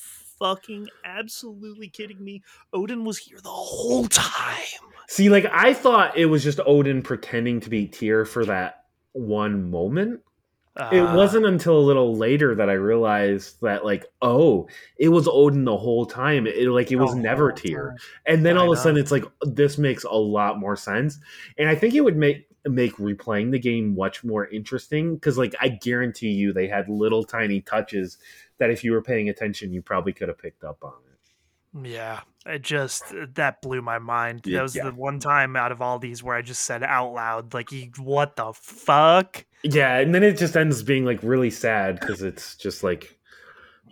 fucking 0.40 0.88
absolutely 1.04 1.88
kidding 1.88 2.22
me? 2.22 2.42
Odin 2.72 3.04
was 3.04 3.18
here 3.18 3.38
the 3.40 3.48
whole 3.48 4.06
time. 4.06 4.56
See, 5.08 5.28
like 5.28 5.46
I 5.52 5.72
thought 5.74 6.16
it 6.16 6.26
was 6.26 6.42
just 6.42 6.58
Odin 6.66 7.02
pretending 7.02 7.60
to 7.60 7.70
be 7.70 7.86
Tyr 7.86 8.24
for 8.24 8.44
that 8.46 8.86
one 9.12 9.70
moment. 9.70 10.20
Uh, 10.76 10.88
it 10.92 11.02
wasn't 11.02 11.44
until 11.44 11.78
a 11.78 11.80
little 11.80 12.16
later 12.16 12.54
that 12.54 12.70
I 12.70 12.74
realized 12.74 13.60
that, 13.60 13.84
like, 13.84 14.06
oh, 14.22 14.68
it 14.98 15.08
was 15.08 15.28
Odin 15.28 15.64
the 15.64 15.76
whole 15.76 16.06
time. 16.06 16.46
It 16.46 16.68
like 16.68 16.92
it 16.92 16.96
was 16.96 17.14
never 17.14 17.52
Tyr, 17.52 17.96
and 18.24 18.46
then 18.46 18.56
all 18.56 18.72
of 18.72 18.78
a 18.78 18.80
sudden 18.80 18.98
it's 19.00 19.10
like 19.10 19.24
this 19.42 19.78
makes 19.78 20.04
a 20.04 20.14
lot 20.14 20.58
more 20.60 20.76
sense. 20.76 21.18
And 21.58 21.68
I 21.68 21.74
think 21.74 21.94
it 21.94 22.02
would 22.02 22.16
make 22.16 22.46
make 22.66 22.96
replaying 22.96 23.50
the 23.50 23.58
game 23.58 23.96
much 23.96 24.22
more 24.22 24.46
interesting 24.46 25.14
because, 25.14 25.36
like, 25.38 25.54
I 25.60 25.68
guarantee 25.68 26.30
you 26.30 26.52
they 26.52 26.68
had 26.68 26.88
little 26.88 27.24
tiny 27.24 27.60
touches 27.62 28.18
that 28.61 28.70
if 28.70 28.85
you 28.85 28.93
were 28.93 29.03
paying 29.03 29.28
attention, 29.28 29.73
you 29.73 29.82
probably 29.82 30.12
could 30.12 30.28
have 30.28 30.39
picked 30.39 30.62
up 30.62 30.85
on 30.85 30.93
it. 30.93 31.89
Yeah, 31.89 32.20
it 32.47 32.62
just 32.62 33.05
that 33.35 33.62
blew 33.62 33.81
my 33.81 33.99
mind. 33.99 34.43
That 34.45 34.62
was 34.62 34.74
yeah. 34.74 34.85
the 34.85 34.93
one 34.93 35.19
time 35.20 35.57
out 35.57 35.73
of 35.73 35.81
all 35.81 35.99
these 35.99 36.23
where 36.23 36.37
I 36.37 36.43
just 36.43 36.62
said 36.62 36.82
out 36.82 37.12
loud, 37.12 37.55
like, 37.55 37.70
"What 37.97 38.37
the 38.37 38.53
fuck?" 38.53 39.45
Yeah, 39.62 39.99
and 39.99 40.15
then 40.15 40.23
it 40.23 40.37
just 40.37 40.57
ends 40.57 40.82
being 40.82 41.05
like 41.05 41.20
really 41.23 41.51
sad 41.51 42.01
because 42.01 42.23
it's 42.23 42.57
just 42.57 42.82
like, 42.82 43.19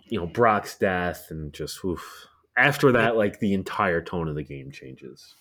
you 0.05 0.19
know, 0.19 0.27
Brok's 0.27 0.77
death 0.77 1.27
and 1.29 1.53
just 1.53 1.83
oof. 1.83 2.27
After 2.57 2.91
that, 2.91 3.15
like 3.15 3.39
the 3.39 3.53
entire 3.53 4.01
tone 4.01 4.27
of 4.27 4.35
the 4.35 4.43
game 4.43 4.71
changes. 4.71 5.35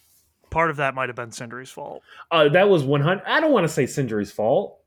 Part 0.51 0.71
of 0.71 0.77
that 0.77 0.95
might 0.95 1.09
have 1.09 1.17
been 1.17 1.31
Sindri's 1.31 1.71
fault. 1.71 2.03
Uh, 2.31 2.49
that 2.51 2.69
was 2.69 2.85
one 2.85 3.01
hundred. 3.01 3.25
I 3.27 3.41
don't 3.41 3.53
want 3.53 3.65
to 3.65 3.73
say 3.73 3.85
Sindri's 3.85 4.31
fault 4.31 4.79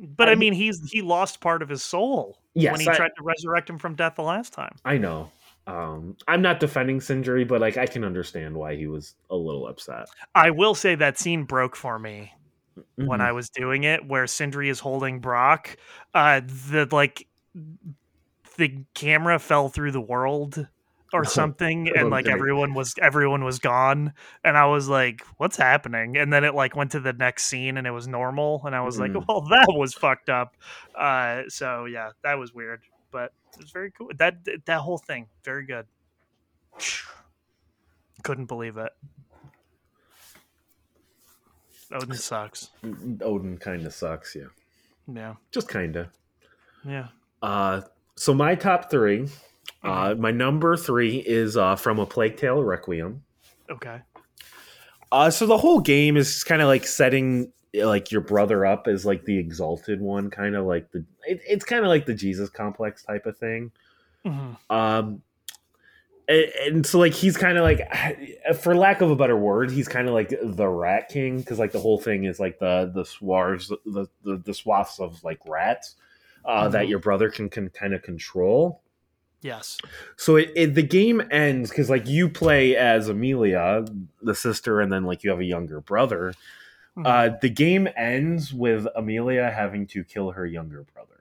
but 0.00 0.28
I, 0.28 0.32
I, 0.32 0.34
mean, 0.34 0.52
he's 0.52 0.90
he 0.90 1.02
lost 1.02 1.40
part 1.40 1.62
of 1.62 1.68
his 1.68 1.82
soul 1.82 2.38
yes, 2.54 2.72
when 2.72 2.80
he 2.80 2.88
I, 2.88 2.94
tried 2.94 3.12
to 3.16 3.22
resurrect 3.22 3.68
him 3.68 3.78
from 3.78 3.94
death 3.94 4.16
the 4.16 4.22
last 4.22 4.52
time. 4.52 4.76
I 4.84 4.98
know. 4.98 5.30
Um, 5.66 6.16
I'm 6.26 6.42
not 6.42 6.58
defending 6.58 7.00
Sindri, 7.00 7.44
but 7.44 7.60
like 7.60 7.76
I 7.76 7.86
can 7.86 8.04
understand 8.04 8.56
why 8.56 8.76
he 8.76 8.86
was 8.86 9.14
a 9.28 9.36
little 9.36 9.68
upset. 9.68 10.08
I 10.34 10.50
will 10.50 10.74
say 10.74 10.94
that 10.96 11.18
scene 11.18 11.44
broke 11.44 11.76
for 11.76 11.98
me 11.98 12.32
mm-hmm. 12.76 13.06
when 13.06 13.20
I 13.20 13.32
was 13.32 13.50
doing 13.50 13.84
it, 13.84 14.06
where 14.06 14.26
Sindri 14.26 14.68
is 14.68 14.80
holding 14.80 15.20
Brok. 15.20 15.76
Uh, 16.14 16.40
the 16.70 16.88
like 16.90 17.26
the 18.56 18.84
camera 18.94 19.38
fell 19.38 19.68
through 19.68 19.92
the 19.92 20.00
world 20.00 20.66
or 21.12 21.24
something 21.24 21.90
and 21.96 22.10
like 22.10 22.26
everyone 22.26 22.74
was 22.74 22.94
everyone 23.00 23.44
was 23.44 23.58
gone 23.58 24.12
and 24.44 24.56
i 24.56 24.66
was 24.66 24.88
like 24.88 25.22
what's 25.36 25.56
happening? 25.56 26.16
And 26.16 26.32
then 26.32 26.44
it 26.44 26.54
like 26.54 26.76
went 26.76 26.92
to 26.92 27.00
the 27.00 27.12
next 27.12 27.44
scene 27.44 27.76
and 27.76 27.86
it 27.86 27.90
was 27.90 28.06
normal 28.06 28.62
and 28.64 28.74
i 28.74 28.80
was 28.80 28.98
mm. 28.98 29.14
like 29.14 29.28
well 29.28 29.40
that 29.50 29.66
was 29.68 29.94
fucked 29.94 30.28
up. 30.28 30.56
Uh 30.94 31.42
so 31.48 31.86
yeah 31.86 32.10
that 32.22 32.38
was 32.38 32.54
weird 32.54 32.82
but 33.10 33.32
it 33.54 33.60
was 33.60 33.70
very 33.70 33.90
cool. 33.90 34.10
That 34.16 34.36
that 34.66 34.78
whole 34.78 34.98
thing 34.98 35.26
very 35.44 35.64
good. 35.66 35.86
Couldn't 38.22 38.46
believe 38.46 38.76
it. 38.76 38.92
Odin 41.92 42.14
sucks. 42.14 42.70
odin 43.22 43.58
kind 43.58 43.84
of 43.86 43.92
sucks 43.94 44.36
yeah. 44.36 44.44
Yeah. 45.12 45.34
Just 45.50 45.68
kind 45.68 45.96
of 45.96 46.08
yeah. 46.84 47.08
Uh 47.42 47.80
so 48.16 48.34
my 48.34 48.54
top 48.54 48.90
three 48.90 49.28
uh, 49.82 50.14
my 50.18 50.30
number 50.30 50.76
three 50.76 51.18
is 51.18 51.56
uh, 51.56 51.76
from 51.76 51.98
a 51.98 52.06
Plague 52.06 52.36
Tale 52.36 52.62
Requiem. 52.62 53.22
Okay. 53.70 54.00
Uh, 55.12 55.30
so 55.30 55.46
the 55.46 55.58
whole 55.58 55.80
game 55.80 56.16
is 56.16 56.44
kind 56.44 56.62
of 56.62 56.68
like 56.68 56.86
setting 56.86 57.52
like 57.74 58.10
your 58.10 58.20
brother 58.20 58.66
up 58.66 58.86
as 58.88 59.06
like 59.06 59.24
the 59.24 59.38
exalted 59.38 60.00
one, 60.00 60.30
kind 60.30 60.56
of 60.56 60.66
like 60.66 60.90
the 60.92 61.04
it, 61.26 61.40
it's 61.48 61.64
kind 61.64 61.82
of 61.82 61.88
like 61.88 62.06
the 62.06 62.14
Jesus 62.14 62.50
complex 62.50 63.02
type 63.02 63.26
of 63.26 63.36
thing. 63.38 63.72
Mm-hmm. 64.24 64.72
Um, 64.74 65.22
and, 66.28 66.44
and, 66.66 66.86
so 66.86 66.98
like 66.98 67.12
he's 67.12 67.36
kind 67.36 67.58
of 67.58 67.64
like, 67.64 67.80
for 68.60 68.76
lack 68.76 69.00
of 69.00 69.10
a 69.10 69.16
better 69.16 69.36
word, 69.36 69.70
he's 69.70 69.88
kind 69.88 70.08
of 70.08 70.14
like 70.14 70.32
the 70.42 70.68
Rat 70.68 71.08
King 71.08 71.38
because 71.38 71.58
like 71.58 71.72
the 71.72 71.80
whole 71.80 71.98
thing 71.98 72.24
is 72.24 72.38
like 72.38 72.58
the 72.58 72.90
the 72.94 73.04
swarms 73.04 73.68
the 73.68 74.06
the, 74.24 74.36
the 74.44 74.54
swaths 74.54 75.00
of 75.00 75.22
like 75.24 75.40
rats 75.46 75.96
uh, 76.44 76.64
mm-hmm. 76.64 76.72
that 76.72 76.88
your 76.88 76.98
brother 76.98 77.30
can 77.30 77.48
can 77.48 77.68
kind 77.70 77.94
of 77.94 78.02
control. 78.02 78.82
Yes. 79.42 79.78
So 80.16 80.36
it, 80.36 80.52
it 80.54 80.74
the 80.74 80.82
game 80.82 81.22
ends 81.30 81.70
because 81.70 81.88
like 81.88 82.06
you 82.06 82.28
play 82.28 82.76
as 82.76 83.08
Amelia, 83.08 83.84
the 84.22 84.34
sister, 84.34 84.80
and 84.80 84.92
then 84.92 85.04
like 85.04 85.24
you 85.24 85.30
have 85.30 85.40
a 85.40 85.44
younger 85.44 85.80
brother. 85.80 86.34
Mm-hmm. 86.96 87.06
Uh, 87.06 87.38
the 87.40 87.48
game 87.48 87.88
ends 87.96 88.52
with 88.52 88.86
Amelia 88.94 89.50
having 89.50 89.86
to 89.88 90.04
kill 90.04 90.32
her 90.32 90.44
younger 90.44 90.84
brother. 90.92 91.20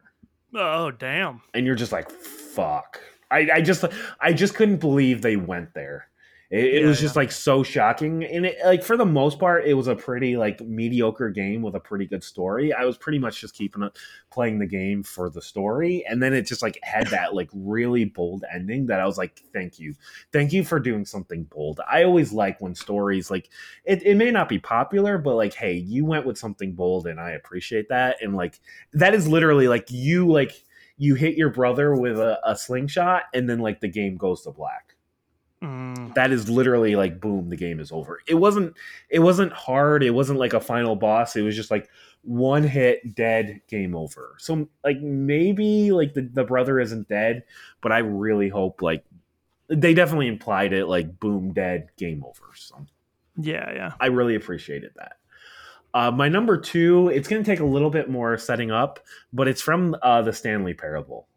Oh 0.53 0.91
damn! 0.91 1.41
And 1.53 1.65
you're 1.65 1.75
just 1.75 1.91
like, 1.91 2.11
fuck. 2.11 2.99
I, 3.31 3.47
I 3.55 3.61
just 3.61 3.85
I 4.19 4.33
just 4.33 4.55
couldn't 4.55 4.77
believe 4.77 5.21
they 5.21 5.35
went 5.35 5.73
there. 5.73 6.08
It, 6.51 6.83
it 6.83 6.85
Yeah, 6.85 6.87
was 6.87 6.99
just 6.99 7.15
like 7.15 7.31
so 7.31 7.61
shocking, 7.61 8.23
and 8.23 8.43
it, 8.47 8.57
like 8.65 8.81
for 8.83 8.97
the 8.97 9.05
most 9.05 9.37
part, 9.37 9.65
it 9.65 9.75
was 9.75 9.87
a 9.87 9.95
pretty 9.95 10.35
like 10.35 10.59
mediocre 10.61 11.29
game 11.29 11.61
with 11.61 11.75
a 11.75 11.79
pretty 11.79 12.07
good 12.07 12.23
story. 12.23 12.73
I 12.73 12.85
was 12.85 12.97
pretty 12.97 13.19
much 13.19 13.39
just 13.39 13.53
keeping 13.53 13.83
it 13.83 13.95
playing 14.31 14.57
the 14.57 14.65
game 14.65 15.03
for 15.03 15.29
the 15.29 15.43
story, 15.43 16.03
and 16.09 16.23
then 16.23 16.33
it 16.33 16.47
just 16.47 16.63
like 16.63 16.79
had 16.81 17.05
that 17.09 17.35
like 17.35 17.49
really 17.53 18.05
bold 18.05 18.45
ending 18.51 18.87
that 18.87 18.99
I 18.99 19.05
was 19.05 19.15
like, 19.19 19.39
thank 19.53 19.77
you, 19.77 19.93
thank 20.33 20.51
you 20.51 20.63
for 20.63 20.79
doing 20.79 21.05
something 21.05 21.43
bold. 21.43 21.81
I 21.87 22.03
always 22.03 22.33
like 22.33 22.59
when 22.61 22.73
stories 22.73 23.29
like 23.29 23.49
it, 23.85 24.01
it 24.01 24.15
may 24.15 24.31
not 24.31 24.49
be 24.49 24.57
popular, 24.57 25.19
but 25.19 25.35
like, 25.35 25.53
hey, 25.53 25.73
you 25.73 26.03
went 26.03 26.25
with 26.25 26.39
something 26.39 26.73
bold, 26.73 27.05
and 27.05 27.19
I 27.19 27.31
appreciate 27.31 27.89
that, 27.89 28.17
and 28.21 28.35
like 28.35 28.59
that 28.93 29.13
is 29.13 29.27
literally 29.27 29.67
like 29.67 29.91
you 29.91 30.27
like 30.31 30.63
you 30.97 31.13
hit 31.13 31.37
your 31.37 31.49
brother 31.49 31.95
with 31.95 32.17
a, 32.19 32.39
a 32.43 32.55
slingshot, 32.55 33.23
and 33.35 33.47
then 33.47 33.59
like 33.59 33.81
the 33.81 33.87
game 33.87 34.17
goes 34.17 34.41
to 34.43 34.51
black 34.51 34.88
Mm, 35.63 36.13
that 36.13 36.31
is 36.31 36.49
literally 36.49 36.95
like 36.95 37.19
boom 37.19 37.49
the 37.49 37.57
game 37.57 37.81
is 37.81 37.91
over. 37.91 38.21
It 38.27 38.35
wasn't 38.35 38.75
it 39.09 39.19
wasn't 39.19 39.51
hard. 39.51 40.03
It 40.03 40.11
wasn't 40.11 40.39
like 40.39 40.53
a 40.53 40.61
final 40.61 40.95
boss. 40.95 41.35
It 41.35 41.41
was 41.41 41.55
just 41.55 41.69
like 41.69 41.89
one 42.21 42.63
hit 42.63 43.15
dead 43.15 43.61
game 43.67 43.93
over. 43.95 44.35
So 44.39 44.69
like 44.83 45.01
maybe 45.01 45.91
like 45.91 46.13
the, 46.13 46.21
the 46.21 46.43
brother 46.45 46.79
isn't 46.79 47.09
dead 47.09 47.43
but 47.81 47.91
i 47.91 47.99
really 47.99 48.49
hope 48.49 48.81
like 48.81 49.03
they 49.67 49.93
definitely 49.93 50.27
implied 50.27 50.73
it 50.73 50.87
like 50.87 51.19
boom 51.19 51.53
dead 51.53 51.89
game 51.97 52.23
over. 52.25 52.51
So 52.55 52.85
yeah, 53.37 53.71
yeah. 53.71 53.93
i 53.99 54.07
really 54.07 54.35
appreciated 54.35 54.91
that. 54.95 55.13
Uh, 55.93 56.11
my 56.11 56.29
number 56.29 56.55
two 56.57 57.09
it's 57.09 57.27
going 57.27 57.43
to 57.43 57.49
take 57.49 57.59
a 57.59 57.65
little 57.65 57.89
bit 57.89 58.09
more 58.09 58.37
setting 58.37 58.69
up 58.69 58.99
but 59.33 59.47
it's 59.47 59.61
from 59.61 59.95
uh, 60.03 60.21
the 60.21 60.31
stanley 60.31 60.75
parable 60.75 61.27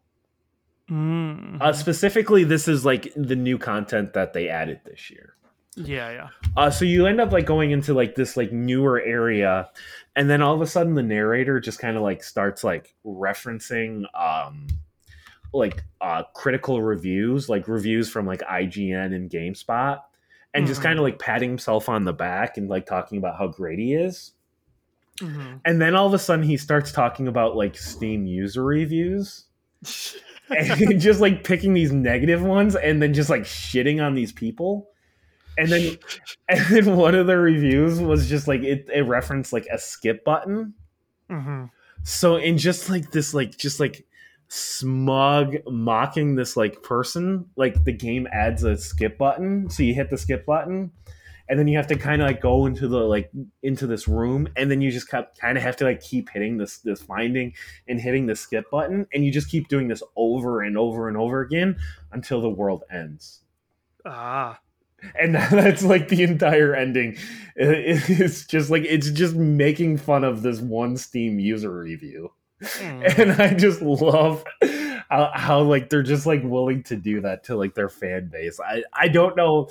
Mm, 0.91 1.61
uh, 1.61 1.71
specifically 1.73 2.43
this 2.43 2.67
is 2.67 2.83
like 2.85 3.11
the 3.15 3.35
new 3.37 3.57
content 3.57 4.13
that 4.13 4.33
they 4.33 4.49
added 4.49 4.81
this 4.85 5.09
year 5.09 5.35
yeah, 5.75 6.11
yeah. 6.11 6.27
Uh, 6.55 6.69
so 6.69 6.85
you 6.85 7.07
end 7.07 7.19
up 7.19 7.31
like 7.31 7.47
going 7.47 7.71
into 7.71 7.95
like 7.95 8.13
this 8.13 8.37
like 8.37 8.51
newer 8.51 9.01
area, 9.01 9.69
and 10.15 10.29
then 10.29 10.39
all 10.39 10.53
of 10.53 10.61
a 10.61 10.67
sudden 10.67 10.93
the 10.93 11.01
narrator 11.01 11.59
just 11.59 11.79
kind 11.79 11.97
of 11.97 12.03
like 12.03 12.23
starts 12.23 12.63
like 12.63 12.93
referencing 13.03 14.03
um 14.13 14.67
like 15.51 15.83
uh 15.99 16.21
critical 16.35 16.83
reviews, 16.83 17.49
like 17.49 17.67
reviews 17.67 18.07
from 18.07 18.27
like 18.27 18.41
IGN 18.41 19.15
and 19.15 19.31
GameSpot, 19.31 19.99
and 20.53 20.67
just 20.67 20.79
Mhm. 20.81 20.83
kind 20.83 20.99
of 20.99 21.03
like 21.05 21.17
patting 21.17 21.49
himself 21.49 21.89
on 21.89 22.03
the 22.03 22.13
back 22.13 22.57
and 22.57 22.69
like 22.69 22.85
talking 22.85 23.17
about 23.17 23.39
how 23.39 23.47
great 23.47 23.79
he 23.79 23.95
is. 23.95 24.33
Mhm. 25.21 25.59
And 25.65 25.81
then 25.81 25.95
all 25.95 26.05
of 26.05 26.13
a 26.13 26.19
sudden 26.19 26.45
he 26.45 26.55
starts 26.55 26.91
talking 26.91 27.27
about 27.27 27.55
like 27.55 27.75
Steam 27.75 28.27
user 28.27 28.63
reviews. 28.63 29.45
and 30.49 30.99
just 30.99 31.19
like 31.19 31.43
picking 31.43 31.73
these 31.73 31.91
negative 31.91 32.43
ones 32.43 32.75
and 32.75 33.01
then 33.01 33.13
just 33.13 33.29
like 33.29 33.43
shitting 33.43 34.03
on 34.05 34.13
these 34.13 34.31
people. 34.31 34.89
And 35.57 35.71
then 35.71 35.97
and 36.49 36.65
then 36.67 36.95
one 36.95 37.15
of 37.15 37.27
the 37.27 37.37
reviews 37.37 37.99
was 37.99 38.29
just 38.29 38.47
like 38.47 38.61
it, 38.61 38.87
it 38.93 39.01
referenced 39.01 39.53
like 39.53 39.67
a 39.71 39.77
skip 39.77 40.23
button. 40.23 40.73
Mhm. 41.29 41.69
So 42.03 42.35
in 42.35 42.57
just 42.57 42.89
like 42.89 43.11
this 43.11 43.33
like 43.33 43.57
just 43.57 43.79
like 43.79 44.05
smug 44.49 45.55
mocking 45.67 46.35
this 46.35 46.57
like 46.57 46.83
person, 46.83 47.45
like 47.55 47.83
the 47.85 47.93
game 47.93 48.27
adds 48.31 48.63
a 48.63 48.77
skip 48.77 49.17
button. 49.17 49.69
So 49.69 49.83
you 49.83 49.93
hit 49.93 50.09
the 50.09 50.17
skip 50.17 50.45
button 50.45 50.91
and 51.49 51.59
then 51.59 51.67
you 51.67 51.77
have 51.77 51.87
to 51.87 51.95
kind 51.95 52.21
of 52.21 52.27
like 52.27 52.41
go 52.41 52.65
into 52.65 52.87
the 52.87 52.99
like 52.99 53.29
into 53.61 53.85
this 53.85 54.07
room 54.07 54.47
and 54.55 54.71
then 54.71 54.81
you 54.81 54.91
just 54.91 55.07
kind 55.09 55.57
of 55.57 55.63
have 55.63 55.75
to 55.75 55.83
like 55.83 56.01
keep 56.01 56.29
hitting 56.29 56.57
this 56.57 56.77
this 56.79 57.01
finding 57.01 57.53
and 57.87 57.99
hitting 57.99 58.25
the 58.25 58.35
skip 58.35 58.69
button 58.71 59.05
and 59.13 59.25
you 59.25 59.31
just 59.31 59.49
keep 59.49 59.67
doing 59.67 59.87
this 59.87 60.01
over 60.15 60.61
and 60.61 60.77
over 60.77 61.07
and 61.07 61.17
over 61.17 61.41
again 61.41 61.75
until 62.11 62.41
the 62.41 62.49
world 62.49 62.83
ends 62.91 63.41
Ah. 64.05 64.59
and 65.19 65.35
that's 65.51 65.83
like 65.83 66.07
the 66.09 66.23
entire 66.23 66.73
ending 66.75 67.17
it's 67.55 68.45
just 68.45 68.69
like 68.69 68.83
it's 68.85 69.09
just 69.11 69.35
making 69.35 69.97
fun 69.97 70.23
of 70.23 70.41
this 70.41 70.59
one 70.61 70.97
steam 70.97 71.39
user 71.39 71.71
review 71.77 72.31
Mm. 72.61 73.19
and 73.19 73.31
i 73.41 73.53
just 73.53 73.81
love 73.81 74.41
how, 75.09 75.31
how 75.33 75.61
like 75.63 75.89
they're 75.89 76.01
just 76.01 76.25
like 76.25 76.41
willing 76.45 76.81
to 76.83 76.95
do 76.95 77.19
that 77.19 77.43
to 77.45 77.57
like 77.57 77.75
their 77.75 77.89
fan 77.89 78.29
base 78.31 78.57
i 78.61 78.81
i 78.93 79.09
don't 79.09 79.35
know 79.35 79.67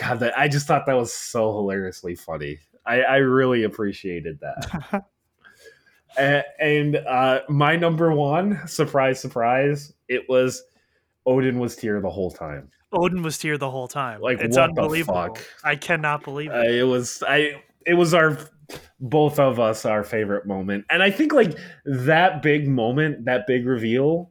god 0.00 0.20
that 0.20 0.36
i 0.38 0.48
just 0.48 0.66
thought 0.66 0.86
that 0.86 0.96
was 0.96 1.12
so 1.12 1.52
hilariously 1.52 2.14
funny 2.14 2.58
i 2.86 3.02
i 3.02 3.16
really 3.16 3.64
appreciated 3.64 4.38
that 4.40 5.04
A- 6.18 6.42
and 6.60 6.96
uh 6.96 7.40
my 7.48 7.76
number 7.76 8.12
one 8.12 8.66
surprise 8.66 9.20
surprise 9.20 9.92
it 10.08 10.28
was 10.28 10.62
odin 11.26 11.58
was 11.58 11.78
here 11.78 12.00
the 12.00 12.10
whole 12.10 12.30
time 12.30 12.70
Odin 12.92 13.22
was 13.22 13.40
here 13.40 13.56
the 13.56 13.70
whole 13.70 13.86
time. 13.86 14.20
Like, 14.20 14.40
it's 14.40 14.56
unbelievable. 14.56 15.38
I 15.62 15.76
cannot 15.76 16.24
believe 16.24 16.50
Uh, 16.50 16.62
it. 16.64 16.74
it 16.74 16.82
was 16.82 17.22
I 17.24 17.62
it 17.86 17.94
was 17.94 18.14
our 18.14 18.36
both 18.98 19.38
of 19.38 19.60
us 19.60 19.84
our 19.84 20.02
favorite 20.02 20.44
moment 20.46 20.84
and 20.90 21.00
i 21.02 21.10
think 21.10 21.32
like 21.32 21.56
that 21.84 22.42
big 22.42 22.66
moment 22.68 23.24
that 23.26 23.46
big 23.46 23.64
reveal 23.66 24.29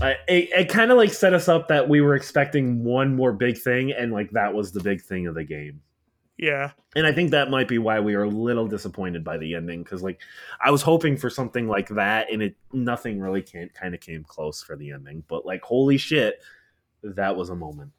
it, 0.00 0.18
it 0.28 0.68
kind 0.68 0.90
of 0.90 0.96
like 0.96 1.12
set 1.12 1.34
us 1.34 1.48
up 1.48 1.68
that 1.68 1.88
we 1.88 2.00
were 2.00 2.14
expecting 2.14 2.84
one 2.84 3.14
more 3.14 3.32
big 3.32 3.58
thing 3.58 3.92
and 3.92 4.12
like 4.12 4.30
that 4.30 4.54
was 4.54 4.72
the 4.72 4.82
big 4.82 5.02
thing 5.02 5.26
of 5.26 5.34
the 5.34 5.44
game 5.44 5.80
yeah. 6.36 6.70
and 6.94 7.06
i 7.06 7.12
think 7.12 7.30
that 7.30 7.50
might 7.50 7.66
be 7.68 7.78
why 7.78 7.98
we 7.98 8.16
were 8.16 8.24
a 8.24 8.28
little 8.28 8.66
disappointed 8.66 9.24
by 9.24 9.36
the 9.36 9.54
ending 9.54 9.82
because 9.82 10.02
like 10.02 10.20
i 10.64 10.70
was 10.70 10.82
hoping 10.82 11.16
for 11.16 11.28
something 11.28 11.66
like 11.66 11.88
that 11.88 12.32
and 12.32 12.42
it 12.42 12.56
nothing 12.72 13.20
really 13.20 13.42
can't 13.42 13.74
kind 13.74 13.94
of 13.94 14.00
came 14.00 14.22
close 14.24 14.62
for 14.62 14.76
the 14.76 14.92
ending 14.92 15.22
but 15.28 15.44
like 15.44 15.62
holy 15.62 15.96
shit 15.96 16.40
that 17.02 17.36
was 17.36 17.50
a 17.50 17.56
moment 17.56 17.92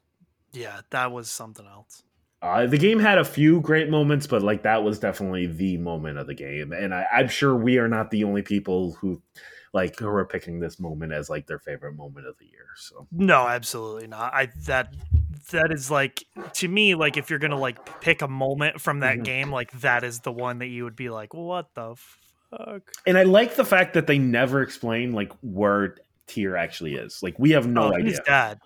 Yeah, 0.52 0.80
that 0.90 1.12
was 1.12 1.30
something 1.30 1.66
else. 1.66 2.02
Uh, 2.42 2.66
the 2.66 2.78
game 2.78 2.98
had 2.98 3.18
a 3.18 3.24
few 3.24 3.60
great 3.60 3.90
moments, 3.90 4.26
but 4.26 4.42
like 4.42 4.62
that 4.62 4.82
was 4.82 4.98
definitely 4.98 5.46
the 5.46 5.76
moment 5.76 6.18
of 6.18 6.26
the 6.26 6.34
game, 6.34 6.72
and 6.72 6.94
I, 6.94 7.06
I'm 7.12 7.28
sure 7.28 7.54
we 7.54 7.78
are 7.78 7.88
not 7.88 8.10
the 8.10 8.24
only 8.24 8.42
people 8.42 8.92
who 8.92 9.20
like 9.72 9.98
who 9.98 10.08
are 10.08 10.24
picking 10.24 10.58
this 10.60 10.80
moment 10.80 11.12
as 11.12 11.30
like 11.30 11.46
their 11.46 11.58
favorite 11.58 11.94
moment 11.94 12.26
of 12.26 12.36
the 12.38 12.46
year. 12.46 12.66
So 12.76 13.06
No, 13.12 13.46
absolutely 13.46 14.08
not. 14.08 14.34
I 14.34 14.48
that 14.66 14.92
that 15.52 15.70
is 15.72 15.90
like 15.90 16.24
to 16.54 16.68
me 16.68 16.94
like 16.94 17.16
if 17.16 17.30
you're 17.30 17.38
gonna 17.38 17.58
like 17.58 18.00
pick 18.00 18.22
a 18.22 18.28
moment 18.28 18.80
from 18.80 19.00
that 19.00 19.18
Mhm. 19.18 19.24
game, 19.24 19.50
like 19.52 19.70
that 19.80 20.02
is 20.04 20.20
the 20.20 20.32
one 20.32 20.58
that 20.58 20.66
you 20.66 20.84
would 20.84 20.96
be 20.96 21.08
like, 21.10 21.32
what 21.34 21.72
the 21.74 21.94
fuck? 22.50 22.82
and 23.06 23.16
I 23.16 23.22
like 23.22 23.54
the 23.54 23.64
fact 23.64 23.94
that 23.94 24.08
they 24.08 24.18
never 24.18 24.60
explain 24.62 25.12
like 25.12 25.32
where 25.40 25.96
Tyr 26.26 26.56
actually 26.56 26.94
is. 26.94 27.22
Like 27.22 27.38
we 27.38 27.50
have 27.52 27.68
no 27.68 27.84
oh, 27.84 27.94
idea. 27.94 28.10
he's 28.10 28.20
dead. 28.20 28.58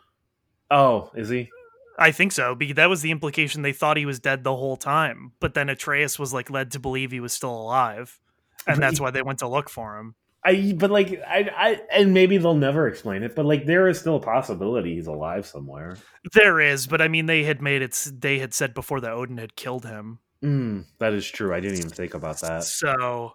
Oh, 0.70 1.10
is 1.14 1.28
he? 1.28 1.50
I 1.98 2.10
think 2.10 2.32
so 2.32 2.54
because 2.54 2.76
that 2.76 2.88
was 2.88 3.02
the 3.02 3.10
implication. 3.10 3.62
They 3.62 3.72
thought 3.72 3.96
he 3.98 4.06
was 4.06 4.18
dead 4.20 4.42
the 4.42 4.56
whole 4.56 4.76
time, 4.76 5.32
but 5.38 5.54
then 5.54 5.68
Atreus 5.68 6.18
was 6.18 6.32
like 6.32 6.48
led 6.50 6.70
to 6.72 6.80
believe 6.80 7.12
he 7.12 7.20
was 7.20 7.32
still 7.34 7.54
alive, 7.54 8.18
and 8.66 8.82
that's 8.82 8.98
why 9.00 9.10
they 9.10 9.22
went 9.22 9.38
to 9.40 9.48
look 9.48 9.68
for 9.68 9.98
him. 9.98 10.14
I 10.44 10.74
but 10.76 10.90
like 10.90 11.20
I 11.26 11.50
I 11.56 11.80
and 11.90 12.12
maybe 12.12 12.36
they'll 12.38 12.54
never 12.54 12.86
explain 12.86 13.22
it, 13.22 13.34
but 13.34 13.46
like 13.46 13.64
there 13.66 13.88
is 13.88 13.98
still 13.98 14.16
a 14.16 14.20
possibility 14.20 14.94
he's 14.94 15.06
alive 15.06 15.46
somewhere. 15.46 15.96
There 16.34 16.60
is, 16.60 16.86
but 16.86 17.00
I 17.00 17.08
mean, 17.08 17.26
they 17.26 17.44
had 17.44 17.60
made 17.62 17.82
it. 17.82 18.08
They 18.12 18.38
had 18.38 18.54
said 18.54 18.74
before 18.74 19.00
that 19.00 19.12
Odin 19.12 19.38
had 19.38 19.56
killed 19.56 19.84
him, 19.86 20.20
Mm, 20.42 20.84
that 20.98 21.14
is 21.14 21.26
true. 21.26 21.54
I 21.54 21.60
didn't 21.60 21.78
even 21.78 21.90
think 21.90 22.14
about 22.14 22.40
that. 22.42 22.62
so 22.64 23.32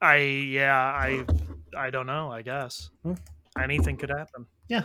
I 0.00 0.16
yeah 0.16 0.76
I 0.76 1.24
I 1.76 1.90
don't 1.90 2.06
know. 2.06 2.30
I 2.30 2.42
guess 2.42 2.90
Hmm. 3.02 3.14
anything 3.58 3.96
could 3.96 4.10
happen. 4.10 4.46
Yeah. 4.68 4.84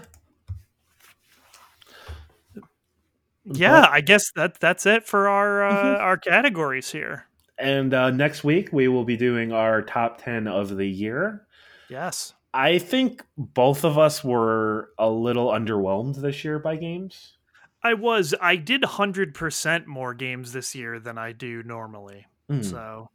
Yeah, 3.44 3.88
I 3.90 4.02
guess 4.02 4.32
that 4.36 4.60
that's 4.60 4.86
it 4.86 5.06
for 5.08 5.28
our 5.28 5.64
uh, 5.64 5.76
Mhm. 5.76 6.00
our 6.00 6.18
categories 6.18 6.92
here. 6.92 7.28
And 7.62 7.94
uh, 7.94 8.12
next 8.12 8.44
week 8.44 8.70
we 8.72 8.88
will 8.88 9.06
be 9.06 9.18
doing 9.18 9.52
our 9.52 9.82
top 9.82 10.22
ten 10.22 10.48
of 10.48 10.76
the 10.76 10.88
year. 10.88 11.46
Yes. 11.90 12.34
I 12.54 12.80
think 12.80 13.24
both 13.38 13.86
of 13.86 13.98
us 13.98 14.24
were 14.24 14.90
a 14.98 15.10
little 15.10 15.50
underwhelmed 15.50 16.18
this 16.18 16.44
year 16.44 16.60
by 16.60 16.76
games. 16.76 17.38
I 17.84 17.94
was. 17.94 18.36
I 18.42 18.58
did 18.58 18.84
hundred 18.84 19.34
percent 19.34 19.88
more 19.88 20.14
games 20.14 20.52
this 20.52 20.76
year 20.76 21.00
than 21.00 21.18
I 21.18 21.32
do 21.32 21.64
normally. 21.64 22.28
Mm. 22.50 22.66
So 22.66 23.10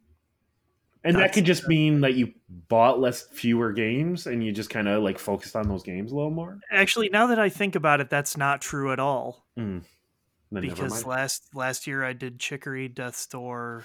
and 1.07 1.17
that 1.17 1.33
could 1.33 1.45
just 1.45 1.67
mean 1.67 2.01
that 2.01 2.15
you 2.15 2.33
bought 2.49 2.99
less 2.99 3.23
fewer 3.31 3.71
games 3.71 4.27
and 4.27 4.43
you 4.43 4.51
just 4.51 4.69
kind 4.69 4.87
of 4.87 5.03
like 5.03 5.17
focused 5.17 5.55
on 5.55 5.67
those 5.67 5.83
games 5.83 6.11
a 6.11 6.15
little 6.15 6.31
more. 6.31 6.59
actually, 6.71 7.09
now 7.09 7.27
that 7.27 7.39
I 7.39 7.49
think 7.49 7.75
about 7.75 8.01
it, 8.01 8.09
that's 8.09 8.35
not 8.35 8.61
true 8.61 8.91
at 8.91 8.99
all. 8.99 9.45
Mm. 9.57 9.83
Because 10.51 11.05
last 11.05 11.53
last 11.53 11.87
year 11.87 12.03
I 12.03 12.13
did 12.13 12.39
Chicory, 12.39 12.87
Death's 12.87 13.25
Door, 13.27 13.83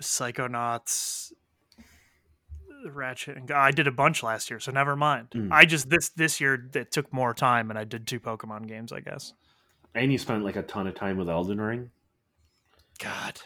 Psychonauts, 0.00 1.32
Ratchet, 2.86 3.36
and 3.36 3.50
I 3.50 3.70
did 3.70 3.86
a 3.86 3.92
bunch 3.92 4.22
last 4.22 4.50
year, 4.50 4.60
so 4.60 4.70
never 4.72 4.94
mind. 4.96 5.28
Mm. 5.34 5.48
I 5.52 5.64
just 5.64 5.88
this 5.88 6.10
this 6.10 6.40
year 6.40 6.68
it 6.74 6.90
took 6.92 7.12
more 7.12 7.32
time, 7.34 7.70
and 7.70 7.78
I 7.78 7.84
did 7.84 8.06
two 8.06 8.20
Pokemon 8.20 8.66
games, 8.68 8.92
I 8.92 9.00
guess. 9.00 9.32
and 9.94 10.10
you 10.12 10.18
spent 10.18 10.44
like 10.44 10.56
a 10.56 10.62
ton 10.62 10.86
of 10.86 10.94
time 10.94 11.16
with 11.16 11.28
Elden 11.28 11.60
Ring. 11.60 11.90
God, 12.98 13.40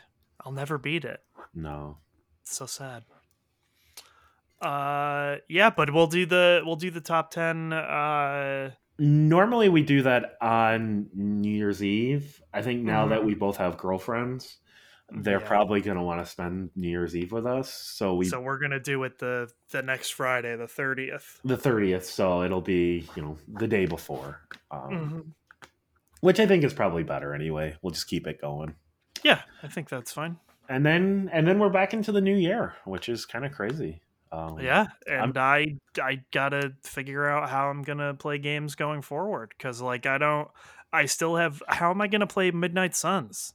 I'll 0.45 0.53
never 0.53 0.77
beat 0.79 1.05
it. 1.05 1.23
No. 1.55 1.99
It's 2.43 2.57
so 2.57 2.67
sad. 2.67 3.05
Uh, 4.61 5.37
yeah, 5.49 5.71
but 5.71 5.93
we'll 5.93 6.07
do 6.09 6.27
the 6.27 6.63
we'll 6.65 6.77
do 6.77 6.91
the 6.91 7.01
top 7.01 7.31
ten. 7.31 7.73
Uh, 7.73 8.71
Normally, 9.01 9.69
we 9.69 9.83
do 9.85 10.03
that 10.03 10.37
on 10.41 11.09
New 11.15 11.53
Year's 11.53 11.85
Eve. 11.85 12.43
I 12.53 12.63
think 12.63 12.83
now 12.83 13.07
that 13.07 13.21
Mhm. 13.21 13.27
we 13.27 13.35
both 13.35 13.57
have 13.59 13.79
girlfriends, 13.79 14.59
they're 15.11 15.41
Yeah. 15.41 15.47
probably 15.47 15.81
going 15.81 15.97
to 15.97 16.03
want 16.03 16.25
to 16.25 16.31
spend 16.31 16.71
New 16.77 16.89
Year's 16.89 17.17
Eve 17.17 17.33
with 17.33 17.47
us. 17.47 17.73
So 17.73 18.15
we 18.15 18.27
so 18.27 18.41
we're 18.41 18.59
gonna 18.59 18.79
do 18.81 19.05
it 19.05 19.19
the 19.19 19.51
the 19.71 19.83
next 19.83 20.11
Friday, 20.11 20.55
the 20.57 20.69
thirtieth. 20.69 21.41
the 21.45 21.57
thirtieth. 21.57 22.05
So 22.05 22.43
it'll 22.43 22.61
be 22.61 23.09
you 23.17 23.23
know 23.23 23.39
the 23.49 23.67
day 23.67 23.87
before, 23.87 24.41
um, 24.71 24.91
Mm-hmm. 24.91 25.21
which 26.21 26.41
I 26.41 26.47
think 26.47 26.65
is 26.65 26.75
probably 26.75 27.05
better 27.05 27.35
anyway. 27.35 27.77
We'll 27.83 27.93
just 27.93 28.07
keep 28.09 28.27
it 28.27 28.41
going, 28.41 28.75
Yeah, 29.23 29.43
I 29.63 29.69
think 29.69 29.89
that's 29.89 30.13
fine. 30.13 30.37
and 30.69 30.85
then 30.85 31.31
and 31.33 31.47
then 31.49 31.59
we're 31.59 31.71
back 31.71 31.95
into 31.95 32.13
the 32.13 32.21
new 32.21 32.37
year, 32.37 32.75
which 32.85 33.09
is 33.09 33.25
kind 33.25 33.45
of 33.47 33.53
crazy. 33.53 34.03
Um, 34.31 34.61
Yeah, 34.61 34.89
and 35.07 35.39
I 35.39 35.77
I 36.03 36.23
gotta 36.33 36.75
figure 36.85 37.27
out 37.27 37.49
how 37.49 37.71
I'm 37.71 37.81
gonna 37.83 38.13
play 38.13 38.37
games 38.37 38.75
going 38.75 39.01
forward 39.01 39.55
because 39.57 39.81
like 39.81 40.05
I 40.05 40.19
don't. 40.19 40.49
I 40.93 41.05
still 41.07 41.37
have. 41.37 41.63
How 41.69 41.91
am 41.91 42.01
I 42.03 42.09
gonna 42.09 42.27
play 42.27 42.51
Midnight 42.51 42.95
Suns? 42.95 43.53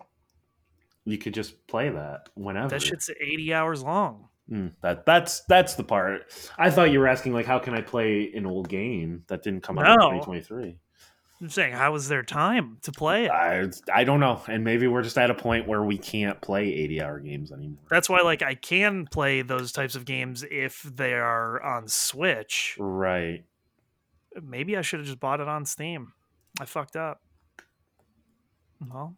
You 1.05 1.17
could 1.17 1.33
just 1.33 1.67
play 1.67 1.89
that 1.89 2.29
whenever. 2.35 2.69
That 2.69 2.81
shit's 2.81 3.09
eighty 3.19 3.53
hours 3.53 3.83
long. 3.83 4.29
Mm, 4.51 4.71
that 4.81 5.05
that's 5.05 5.41
that's 5.41 5.75
the 5.75 5.83
part. 5.83 6.31
I 6.57 6.69
thought 6.69 6.91
you 6.91 6.99
were 6.99 7.07
asking 7.07 7.33
like, 7.33 7.45
how 7.45 7.59
can 7.59 7.73
I 7.73 7.81
play 7.81 8.31
an 8.33 8.45
old 8.45 8.69
game 8.69 9.23
that 9.27 9.43
didn't 9.43 9.61
come 9.61 9.79
out 9.79 9.87
in 9.87 9.95
2023? 9.95 10.77
I'm 11.41 11.49
saying, 11.49 11.73
how 11.73 11.93
is 11.95 12.07
there 12.07 12.23
time 12.23 12.77
to 12.83 12.91
play 12.91 13.25
it? 13.25 13.31
I 13.31 13.67
I 13.93 14.05
don't 14.05 14.21
know, 14.21 14.41
and 14.47 14.63
maybe 14.63 14.87
we're 14.87 15.01
just 15.01 15.17
at 15.17 15.29
a 15.29 15.33
point 15.33 15.67
where 15.67 15.83
we 15.83 15.97
can't 15.97 16.39
play 16.39 16.73
80 16.73 17.01
hour 17.01 17.19
games 17.19 17.51
anymore. 17.51 17.83
That's 17.89 18.07
why, 18.07 18.21
like, 18.21 18.41
I 18.41 18.55
can 18.55 19.07
play 19.07 19.41
those 19.41 19.73
types 19.73 19.95
of 19.95 20.05
games 20.05 20.45
if 20.49 20.83
they 20.83 21.13
are 21.13 21.61
on 21.61 21.89
Switch. 21.89 22.77
Right. 22.79 23.43
Maybe 24.41 24.77
I 24.77 24.81
should 24.81 25.01
have 25.01 25.07
just 25.07 25.19
bought 25.19 25.41
it 25.41 25.49
on 25.49 25.65
Steam. 25.65 26.13
I 26.61 26.65
fucked 26.65 26.95
up. 26.95 27.21
Well, 28.89 29.15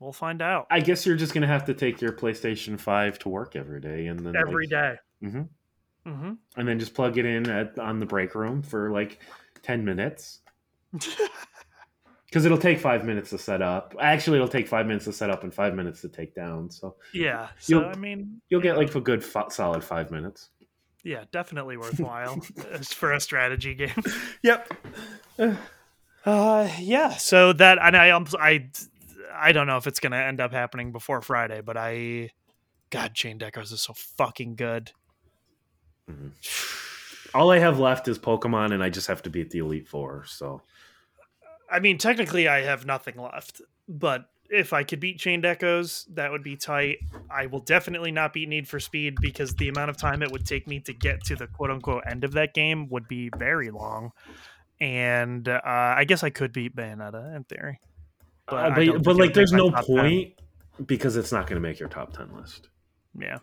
we'll 0.00 0.12
find 0.12 0.40
out 0.42 0.66
I 0.70 0.80
guess 0.80 1.04
you're 1.06 1.16
just 1.16 1.34
gonna 1.34 1.46
have 1.46 1.64
to 1.66 1.74
take 1.74 2.00
your 2.00 2.12
PlayStation 2.12 2.78
5 2.80 3.18
to 3.20 3.28
work 3.28 3.56
every 3.56 3.80
day, 3.80 4.06
and 4.06 4.18
then 4.20 4.34
every 4.36 4.66
like, 4.66 4.70
day. 4.70 4.94
Mhm. 5.22 5.48
Mm-hmm. 6.06 6.32
and 6.56 6.68
then 6.68 6.78
just 6.78 6.94
plug 6.94 7.18
it 7.18 7.24
in 7.26 7.48
at, 7.50 7.78
on 7.80 7.98
the 7.98 8.06
break 8.06 8.34
room 8.36 8.62
for 8.62 8.90
like 8.92 9.18
10 9.62 9.84
minutes. 9.84 10.40
Because 12.28 12.44
it'll 12.44 12.58
take 12.58 12.80
five 12.80 13.04
minutes 13.04 13.30
to 13.30 13.38
set 13.38 13.62
up. 13.62 13.94
Actually, 14.00 14.36
it'll 14.38 14.48
take 14.48 14.66
five 14.66 14.84
minutes 14.86 15.04
to 15.04 15.12
set 15.12 15.30
up 15.30 15.44
and 15.44 15.54
five 15.54 15.74
minutes 15.74 16.00
to 16.00 16.08
take 16.08 16.34
down. 16.34 16.68
So 16.70 16.96
yeah. 17.14 17.48
So 17.60 17.78
You'll- 17.78 17.88
I 17.88 17.94
mean, 17.94 18.40
you'll 18.48 18.60
get 18.60 18.76
like 18.76 18.92
a 18.94 19.00
good 19.00 19.22
fo- 19.24 19.48
solid 19.48 19.84
five 19.84 20.10
minutes. 20.10 20.50
yeah, 21.04 21.24
definitely 21.30 21.76
worthwhile 21.76 22.40
for 22.82 23.12
a 23.12 23.20
strategy 23.20 23.74
game. 23.74 24.02
Yep. 24.42 24.74
Uh, 26.26 26.68
yeah. 26.80 27.10
So 27.10 27.52
that 27.52 27.78
and 27.80 27.96
I 27.96 28.10
um 28.10 28.26
I 28.40 28.68
I 29.32 29.52
don't 29.52 29.66
know 29.66 29.76
if 29.76 29.86
it's 29.86 30.00
gonna 30.00 30.16
end 30.16 30.40
up 30.40 30.52
happening 30.52 30.92
before 30.92 31.20
Friday, 31.22 31.60
but 31.60 31.76
I, 31.76 32.30
God, 32.90 33.14
Chained 33.14 33.42
Echoes 33.42 33.72
is 33.72 33.82
so 33.82 33.92
fucking 33.94 34.56
good. 34.56 34.92
All 37.34 37.50
I 37.50 37.58
have 37.58 37.78
left 37.78 38.08
is 38.08 38.18
Pokemon, 38.18 38.72
and 38.72 38.82
I 38.82 38.88
just 38.88 39.08
have 39.08 39.22
to 39.22 39.30
beat 39.30 39.50
the 39.50 39.58
Elite 39.58 39.88
Four. 39.88 40.24
So 40.26 40.62
I 41.70 41.80
mean, 41.80 41.98
technically, 41.98 42.48
I 42.48 42.62
have 42.62 42.86
nothing 42.86 43.16
left, 43.16 43.60
but 43.88 44.26
if 44.48 44.72
I 44.72 44.84
could 44.84 45.00
beat 45.00 45.18
Chained 45.18 45.44
Echoes, 45.44 46.06
that 46.12 46.30
would 46.30 46.42
be 46.42 46.56
tight. 46.56 46.98
I 47.30 47.46
will 47.46 47.60
definitely 47.60 48.12
not 48.12 48.32
beat 48.32 48.48
Need 48.48 48.68
for 48.68 48.78
Speed 48.78 49.16
because 49.20 49.54
the 49.54 49.68
amount 49.68 49.90
of 49.90 49.96
time 49.96 50.22
it 50.22 50.30
would 50.30 50.46
take 50.46 50.68
me 50.68 50.80
to 50.80 50.92
get 50.92 51.24
to 51.24 51.36
the 51.36 51.46
quote 51.46 51.70
unquote 51.70 52.04
end 52.08 52.24
of 52.24 52.32
that 52.32 52.54
game 52.54 52.88
would 52.90 53.08
be 53.08 53.30
very 53.36 53.70
long. 53.70 54.12
And 54.80 55.48
uh, 55.48 55.60
I 55.64 56.04
guess 56.04 56.22
I 56.22 56.30
could 56.30 56.52
beat 56.52 56.76
Bayonetta 56.76 57.34
in 57.34 57.44
theory. 57.44 57.80
But 58.48 58.56
uh, 58.56 58.74
I 58.74 58.86
but, 58.86 59.02
but, 59.02 59.16
like, 59.16 59.34
there's 59.34 59.52
no 59.52 59.70
10. 59.70 59.84
point 59.84 60.34
because 60.84 61.16
it's 61.16 61.32
not 61.32 61.46
going 61.46 61.60
to 61.60 61.66
make 61.66 61.78
your 61.78 61.88
top 61.88 62.12
ten 62.12 62.34
list. 62.36 62.68
Yeah. 63.18 63.38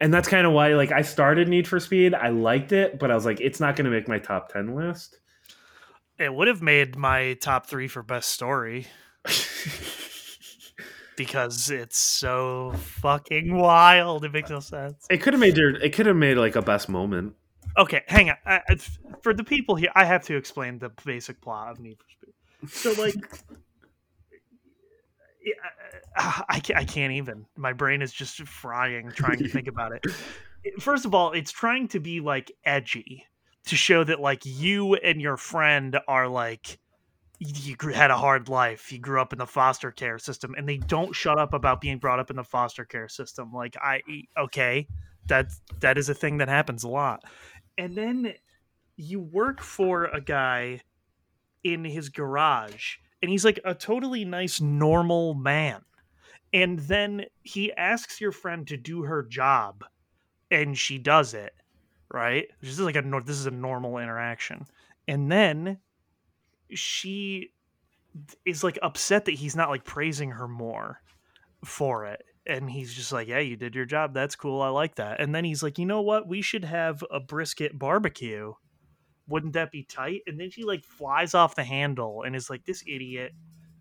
And 0.00 0.14
that's 0.14 0.28
kind 0.28 0.46
of 0.46 0.52
why, 0.52 0.74
like, 0.74 0.92
I 0.92 1.02
started 1.02 1.48
Need 1.48 1.66
for 1.66 1.80
Speed. 1.80 2.14
I 2.14 2.28
liked 2.28 2.72
it, 2.72 2.98
but 2.98 3.10
I 3.10 3.14
was 3.14 3.24
like, 3.24 3.40
it's 3.40 3.58
not 3.58 3.74
going 3.74 3.86
to 3.86 3.90
make 3.90 4.06
my 4.06 4.18
top 4.18 4.52
ten 4.52 4.74
list. 4.74 5.18
It 6.18 6.32
would 6.32 6.48
have 6.48 6.62
made 6.62 6.96
my 6.96 7.34
top 7.34 7.66
three 7.66 7.88
for 7.88 8.02
best 8.02 8.30
story 8.30 8.86
because 11.16 11.70
it's 11.70 11.98
so 11.98 12.72
fucking 12.76 13.56
wild. 13.56 14.24
It 14.24 14.32
makes 14.32 14.50
no 14.50 14.60
sense. 14.60 15.06
it 15.10 15.18
could 15.18 15.32
have 15.32 15.40
made 15.40 15.56
your. 15.56 15.76
It 15.76 15.92
could 15.92 16.06
have 16.06 16.16
made 16.16 16.36
like 16.36 16.56
a 16.56 16.62
best 16.62 16.88
moment. 16.88 17.34
Okay, 17.76 18.02
hang 18.08 18.30
on. 18.30 18.36
I, 18.44 18.60
for 19.22 19.32
the 19.32 19.44
people 19.44 19.76
here, 19.76 19.90
I 19.94 20.04
have 20.04 20.24
to 20.24 20.36
explain 20.36 20.78
the 20.78 20.90
basic 21.04 21.40
plot 21.40 21.70
of 21.70 21.80
Need 21.80 21.98
for 21.98 22.08
Speed. 22.10 22.34
So, 22.68 22.92
like, 23.00 23.14
Uh, 25.62 25.98
uh, 26.16 26.42
I, 26.48 26.60
I 26.74 26.84
can't 26.84 27.12
even. 27.12 27.46
My 27.56 27.72
brain 27.72 28.02
is 28.02 28.12
just 28.12 28.38
frying 28.42 29.10
trying 29.12 29.38
to 29.38 29.48
think 29.48 29.68
about 29.68 29.92
it. 29.92 30.04
First 30.80 31.04
of 31.04 31.14
all, 31.14 31.32
it's 31.32 31.52
trying 31.52 31.88
to 31.88 32.00
be 32.00 32.20
like 32.20 32.52
edgy 32.64 33.26
to 33.66 33.76
show 33.76 34.04
that 34.04 34.20
like 34.20 34.44
you 34.44 34.94
and 34.94 35.20
your 35.20 35.36
friend 35.36 35.98
are 36.08 36.28
like 36.28 36.78
you 37.38 37.76
had 37.94 38.10
a 38.10 38.16
hard 38.16 38.48
life. 38.48 38.90
You 38.90 38.98
grew 38.98 39.20
up 39.20 39.32
in 39.32 39.38
the 39.38 39.46
foster 39.46 39.92
care 39.92 40.18
system, 40.18 40.54
and 40.56 40.68
they 40.68 40.78
don't 40.78 41.14
shut 41.14 41.38
up 41.38 41.54
about 41.54 41.80
being 41.80 41.98
brought 41.98 42.18
up 42.18 42.30
in 42.30 42.36
the 42.36 42.44
foster 42.44 42.84
care 42.84 43.08
system. 43.08 43.52
Like 43.52 43.76
I, 43.80 44.02
okay, 44.36 44.88
that 45.26 45.52
that 45.80 45.98
is 45.98 46.08
a 46.08 46.14
thing 46.14 46.38
that 46.38 46.48
happens 46.48 46.82
a 46.82 46.88
lot. 46.88 47.22
And 47.76 47.94
then 47.94 48.34
you 48.96 49.20
work 49.20 49.60
for 49.60 50.06
a 50.06 50.20
guy 50.20 50.80
in 51.62 51.84
his 51.84 52.08
garage, 52.08 52.96
and 53.22 53.30
he's 53.30 53.44
like 53.44 53.60
a 53.64 53.74
totally 53.74 54.24
nice, 54.24 54.60
normal 54.60 55.34
man. 55.34 55.82
And 56.52 56.78
then 56.78 57.26
he 57.42 57.72
asks 57.74 58.20
your 58.20 58.32
friend 58.32 58.66
to 58.68 58.76
do 58.76 59.02
her 59.02 59.22
job, 59.22 59.84
and 60.50 60.76
she 60.76 60.98
does 60.98 61.34
it. 61.34 61.52
Right? 62.12 62.46
This 62.60 62.70
is 62.70 62.80
like 62.80 62.96
a 62.96 63.02
this 63.24 63.36
is 63.36 63.46
a 63.46 63.50
normal 63.50 63.98
interaction, 63.98 64.66
and 65.06 65.30
then 65.30 65.78
she 66.70 67.50
is 68.46 68.64
like 68.64 68.78
upset 68.82 69.26
that 69.26 69.34
he's 69.34 69.56
not 69.56 69.68
like 69.68 69.84
praising 69.84 70.30
her 70.30 70.48
more 70.48 71.00
for 71.64 72.06
it 72.06 72.24
and 72.46 72.70
he's 72.70 72.94
just 72.94 73.12
like 73.12 73.28
yeah 73.28 73.38
you 73.38 73.56
did 73.56 73.74
your 73.74 73.84
job 73.84 74.14
that's 74.14 74.34
cool 74.34 74.62
i 74.62 74.68
like 74.68 74.94
that 74.96 75.20
and 75.20 75.34
then 75.34 75.44
he's 75.44 75.62
like 75.62 75.78
you 75.78 75.86
know 75.86 76.00
what 76.00 76.26
we 76.26 76.40
should 76.40 76.64
have 76.64 77.04
a 77.10 77.20
brisket 77.20 77.78
barbecue 77.78 78.52
wouldn't 79.28 79.52
that 79.54 79.70
be 79.70 79.84
tight? 79.84 80.22
And 80.26 80.38
then 80.40 80.50
she 80.50 80.64
like 80.64 80.84
flies 80.84 81.34
off 81.34 81.54
the 81.54 81.64
handle 81.64 82.22
and 82.24 82.34
is 82.34 82.50
like 82.50 82.64
this 82.64 82.82
idiot 82.86 83.32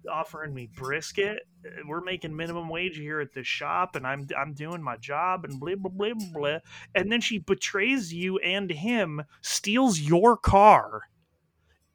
offering 0.10 0.54
me 0.54 0.70
brisket. 0.74 1.40
We're 1.86 2.02
making 2.02 2.36
minimum 2.36 2.70
wage 2.70 2.98
here 2.98 3.20
at 3.20 3.34
this 3.34 3.48
shop 3.48 3.96
and 3.96 4.08
i'm 4.08 4.26
i'm 4.38 4.54
doing 4.54 4.82
my 4.82 4.96
job 4.98 5.44
and 5.44 5.60
blah 5.60 5.76
blah 5.76 5.92
blah, 5.92 6.14
blah 6.34 6.58
and 6.96 7.12
then 7.12 7.20
she 7.20 7.40
betrays 7.40 8.14
you 8.14 8.38
and 8.38 8.72
him 8.72 9.22
steals 9.42 10.00
your 10.00 10.38
car 10.38 11.02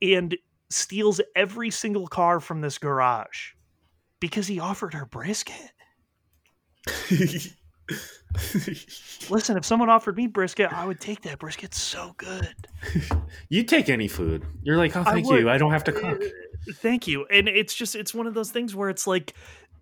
and 0.03 0.37
steals 0.69 1.21
every 1.37 1.71
single 1.71 2.07
car 2.07 2.41
from 2.41 2.61
this 2.61 2.79
garage 2.79 3.53
because 4.21 4.47
he 4.47 4.61
offered 4.61 4.95
her 4.95 5.07
brisket. 5.07 5.73
Listen, 9.31 9.57
if 9.57 9.65
someone 9.65 9.91
offered 9.91 10.17
me 10.17 10.27
brisket, 10.27 10.73
I 10.73 10.87
would 10.87 11.01
take 11.01 11.23
that. 11.23 11.39
Brisket's 11.39 11.81
so 11.81 12.15
good. 12.17 12.55
you 13.49 13.63
take 13.63 13.89
any 13.89 14.09
food. 14.09 14.47
You're 14.63 14.77
like, 14.77 14.97
oh, 14.97 15.05
thank 15.05 15.27
would. 15.27 15.41
you. 15.41 15.51
I 15.51 15.59
don't 15.59 15.73
have 15.73 15.85
to 15.85 15.93
cook. 15.93 16.23
Uh, 16.23 16.29
Thank 16.75 17.07
you. 17.07 17.27
And 17.27 17.49
it's 17.49 17.75
just 17.75 17.95
it's 17.95 18.15
one 18.15 18.27
of 18.27 18.35
those 18.35 18.51
things 18.51 18.75
where 18.75 18.89
it's 18.89 19.07
like 19.07 19.35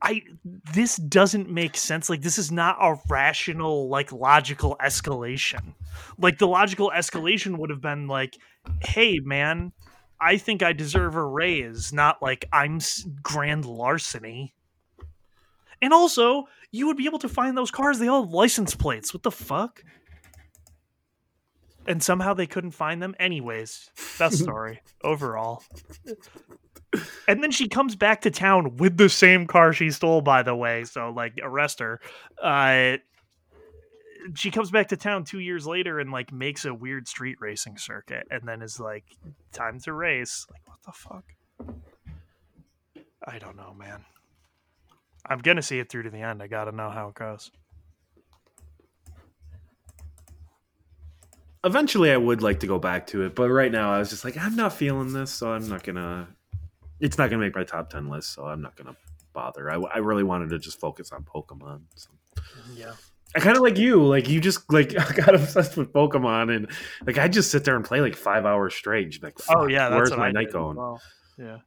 I 0.02 0.22
this 0.44 0.96
doesn't 0.96 1.50
make 1.50 1.76
sense. 1.76 2.08
Like 2.08 2.22
this 2.22 2.38
is 2.38 2.50
not 2.50 2.76
a 2.80 2.96
rational 3.08 3.88
like 3.88 4.12
logical 4.12 4.76
escalation. 4.80 5.74
Like 6.18 6.38
the 6.38 6.48
logical 6.48 6.90
escalation 6.94 7.58
would 7.58 7.70
have 7.70 7.82
been 7.82 8.06
like, 8.06 8.36
"Hey 8.80 9.18
man, 9.22 9.72
I 10.20 10.38
think 10.38 10.62
I 10.62 10.72
deserve 10.72 11.16
a 11.16 11.24
raise, 11.24 11.92
not 11.92 12.22
like 12.22 12.46
I'm 12.52 12.78
grand 13.22 13.66
larceny." 13.66 14.54
And 15.82 15.92
also, 15.92 16.44
you 16.70 16.86
would 16.86 16.96
be 16.96 17.06
able 17.06 17.18
to 17.20 17.28
find 17.28 17.56
those 17.56 17.70
cars. 17.70 17.98
They 17.98 18.08
all 18.08 18.24
have 18.24 18.32
license 18.32 18.74
plates. 18.74 19.14
What 19.14 19.22
the 19.22 19.30
fuck? 19.30 19.82
And 21.86 22.02
somehow 22.02 22.34
they 22.34 22.46
couldn't 22.46 22.72
find 22.72 23.02
them. 23.02 23.14
Anyways, 23.18 23.90
best 24.18 24.38
story 24.42 24.80
overall. 25.02 25.62
And 27.26 27.42
then 27.42 27.50
she 27.50 27.68
comes 27.68 27.96
back 27.96 28.22
to 28.22 28.30
town 28.30 28.76
with 28.76 28.96
the 28.96 29.08
same 29.08 29.46
car 29.46 29.72
she 29.72 29.90
stole, 29.90 30.20
by 30.20 30.42
the 30.42 30.54
way. 30.54 30.84
So, 30.84 31.10
like, 31.10 31.34
arrest 31.42 31.80
her. 31.80 32.00
Uh, 32.42 32.98
she 34.34 34.50
comes 34.50 34.70
back 34.70 34.88
to 34.88 34.96
town 34.96 35.24
two 35.24 35.38
years 35.38 35.66
later 35.66 35.98
and 35.98 36.10
like 36.10 36.32
makes 36.32 36.64
a 36.64 36.74
weird 36.74 37.08
street 37.08 37.38
racing 37.40 37.78
circuit, 37.78 38.26
and 38.30 38.42
then 38.46 38.62
is 38.62 38.78
like, 38.78 39.04
"Time 39.52 39.80
to 39.80 39.92
race." 39.92 40.46
Like, 40.50 40.68
what 40.68 40.82
the 40.84 40.92
fuck? 40.92 41.24
I 43.26 43.38
don't 43.38 43.56
know, 43.56 43.74
man. 43.74 44.04
I'm 45.26 45.38
gonna 45.38 45.62
see 45.62 45.78
it 45.78 45.88
through 45.88 46.04
to 46.04 46.10
the 46.10 46.20
end. 46.20 46.42
I 46.42 46.46
gotta 46.46 46.72
know 46.72 46.90
how 46.90 47.08
it 47.08 47.14
goes. 47.14 47.50
eventually 51.64 52.10
I 52.10 52.16
would 52.16 52.42
like 52.42 52.60
to 52.60 52.66
go 52.66 52.78
back 52.78 53.06
to 53.08 53.22
it, 53.22 53.34
but 53.34 53.50
right 53.50 53.70
now 53.70 53.92
I 53.92 53.98
was 53.98 54.10
just 54.10 54.24
like, 54.24 54.36
I'm 54.36 54.56
not 54.56 54.72
feeling 54.72 55.12
this, 55.12 55.30
so 55.30 55.52
I'm 55.52 55.68
not 55.68 55.82
gonna. 55.82 56.28
It's 57.00 57.18
not 57.18 57.30
gonna 57.30 57.42
make 57.42 57.54
my 57.54 57.64
top 57.64 57.90
ten 57.90 58.08
list, 58.08 58.32
so 58.34 58.44
I'm 58.44 58.60
not 58.60 58.76
gonna 58.76 58.96
bother. 59.32 59.70
I, 59.70 59.76
I 59.76 59.98
really 59.98 60.24
wanted 60.24 60.50
to 60.50 60.58
just 60.58 60.78
focus 60.80 61.12
on 61.12 61.24
Pokemon. 61.24 61.82
So. 61.94 62.10
Yeah. 62.74 62.92
I 63.34 63.38
kind 63.38 63.56
of 63.56 63.62
like 63.62 63.78
you, 63.78 64.04
like 64.04 64.28
you 64.28 64.40
just 64.40 64.70
like 64.72 64.92
got 65.16 65.34
obsessed 65.34 65.76
with 65.76 65.92
Pokemon, 65.92 66.54
and 66.54 66.70
like 67.06 67.18
I 67.18 67.28
just 67.28 67.50
sit 67.50 67.64
there 67.64 67.76
and 67.76 67.84
play 67.84 68.00
like 68.00 68.16
five 68.16 68.44
hours 68.44 68.74
straight. 68.74 69.22
Like, 69.22 69.38
oh 69.54 69.66
yeah, 69.66 69.88
that's 69.88 70.10
where's 70.10 70.16
my 70.18 70.30
night 70.30 70.52
going? 70.52 70.76
well. 70.76 71.00
Yeah. 71.38 71.58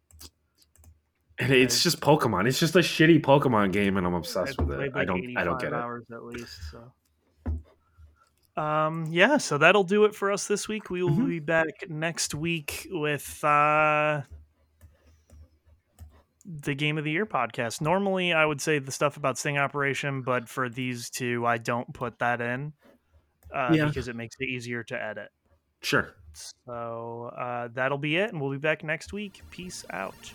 And 1.43 1.51
it's 1.51 1.83
just 1.83 1.99
Pokemon. 1.99 2.47
It's 2.47 2.59
just 2.59 2.75
a 2.75 2.79
shitty 2.79 3.21
Pokemon 3.21 3.73
game, 3.73 3.97
and 3.97 4.07
I'm 4.07 4.13
obsessed 4.13 4.61
with 4.61 4.79
it. 4.79 4.91
I 4.95 5.03
don't. 5.03 5.35
I 5.37 5.43
don't 5.43 5.55
85 5.55 5.59
get 5.59 5.67
it. 5.67 5.73
Hours 5.73 6.05
at 6.11 6.23
least. 6.23 6.57
So. 6.71 8.61
Um. 8.61 9.07
Yeah. 9.09 9.37
So 9.37 9.57
that'll 9.57 9.83
do 9.83 10.05
it 10.05 10.15
for 10.15 10.31
us 10.31 10.47
this 10.47 10.67
week. 10.69 10.89
We 10.89 11.03
will 11.03 11.09
Mhm. 11.09 11.27
be 11.27 11.39
back 11.39 11.89
next 11.89 12.33
week 12.33 12.87
with 12.91 13.43
uh 13.43 14.21
the 16.45 16.75
game 16.75 16.97
of 16.97 17.03
the 17.03 17.11
year 17.11 17.25
podcast. 17.25 17.81
Normally, 17.81 18.31
I 18.31 18.45
would 18.45 18.61
say 18.61 18.79
the 18.79 18.91
stuff 18.91 19.17
about 19.17 19.37
Sting 19.37 19.57
Operation, 19.57 20.21
but 20.21 20.47
for 20.47 20.69
these 20.69 21.09
two, 21.09 21.45
I 21.45 21.57
don't 21.57 21.91
put 21.93 22.19
that 22.19 22.39
in 22.41 22.73
uh, 23.53 23.71
Yeah. 23.73 23.85
because 23.85 24.07
it 24.07 24.15
makes 24.15 24.35
it 24.39 24.49
easier 24.49 24.83
to 24.83 25.01
edit. 25.01 25.29
Sure. 25.81 26.13
So 26.33 27.31
uh, 27.37 27.69
that'll 27.73 27.97
be 27.97 28.17
it, 28.17 28.31
and 28.31 28.41
we'll 28.41 28.51
be 28.51 28.57
back 28.57 28.83
next 28.83 29.13
week. 29.13 29.41
Peace 29.51 29.85
out. 29.89 30.33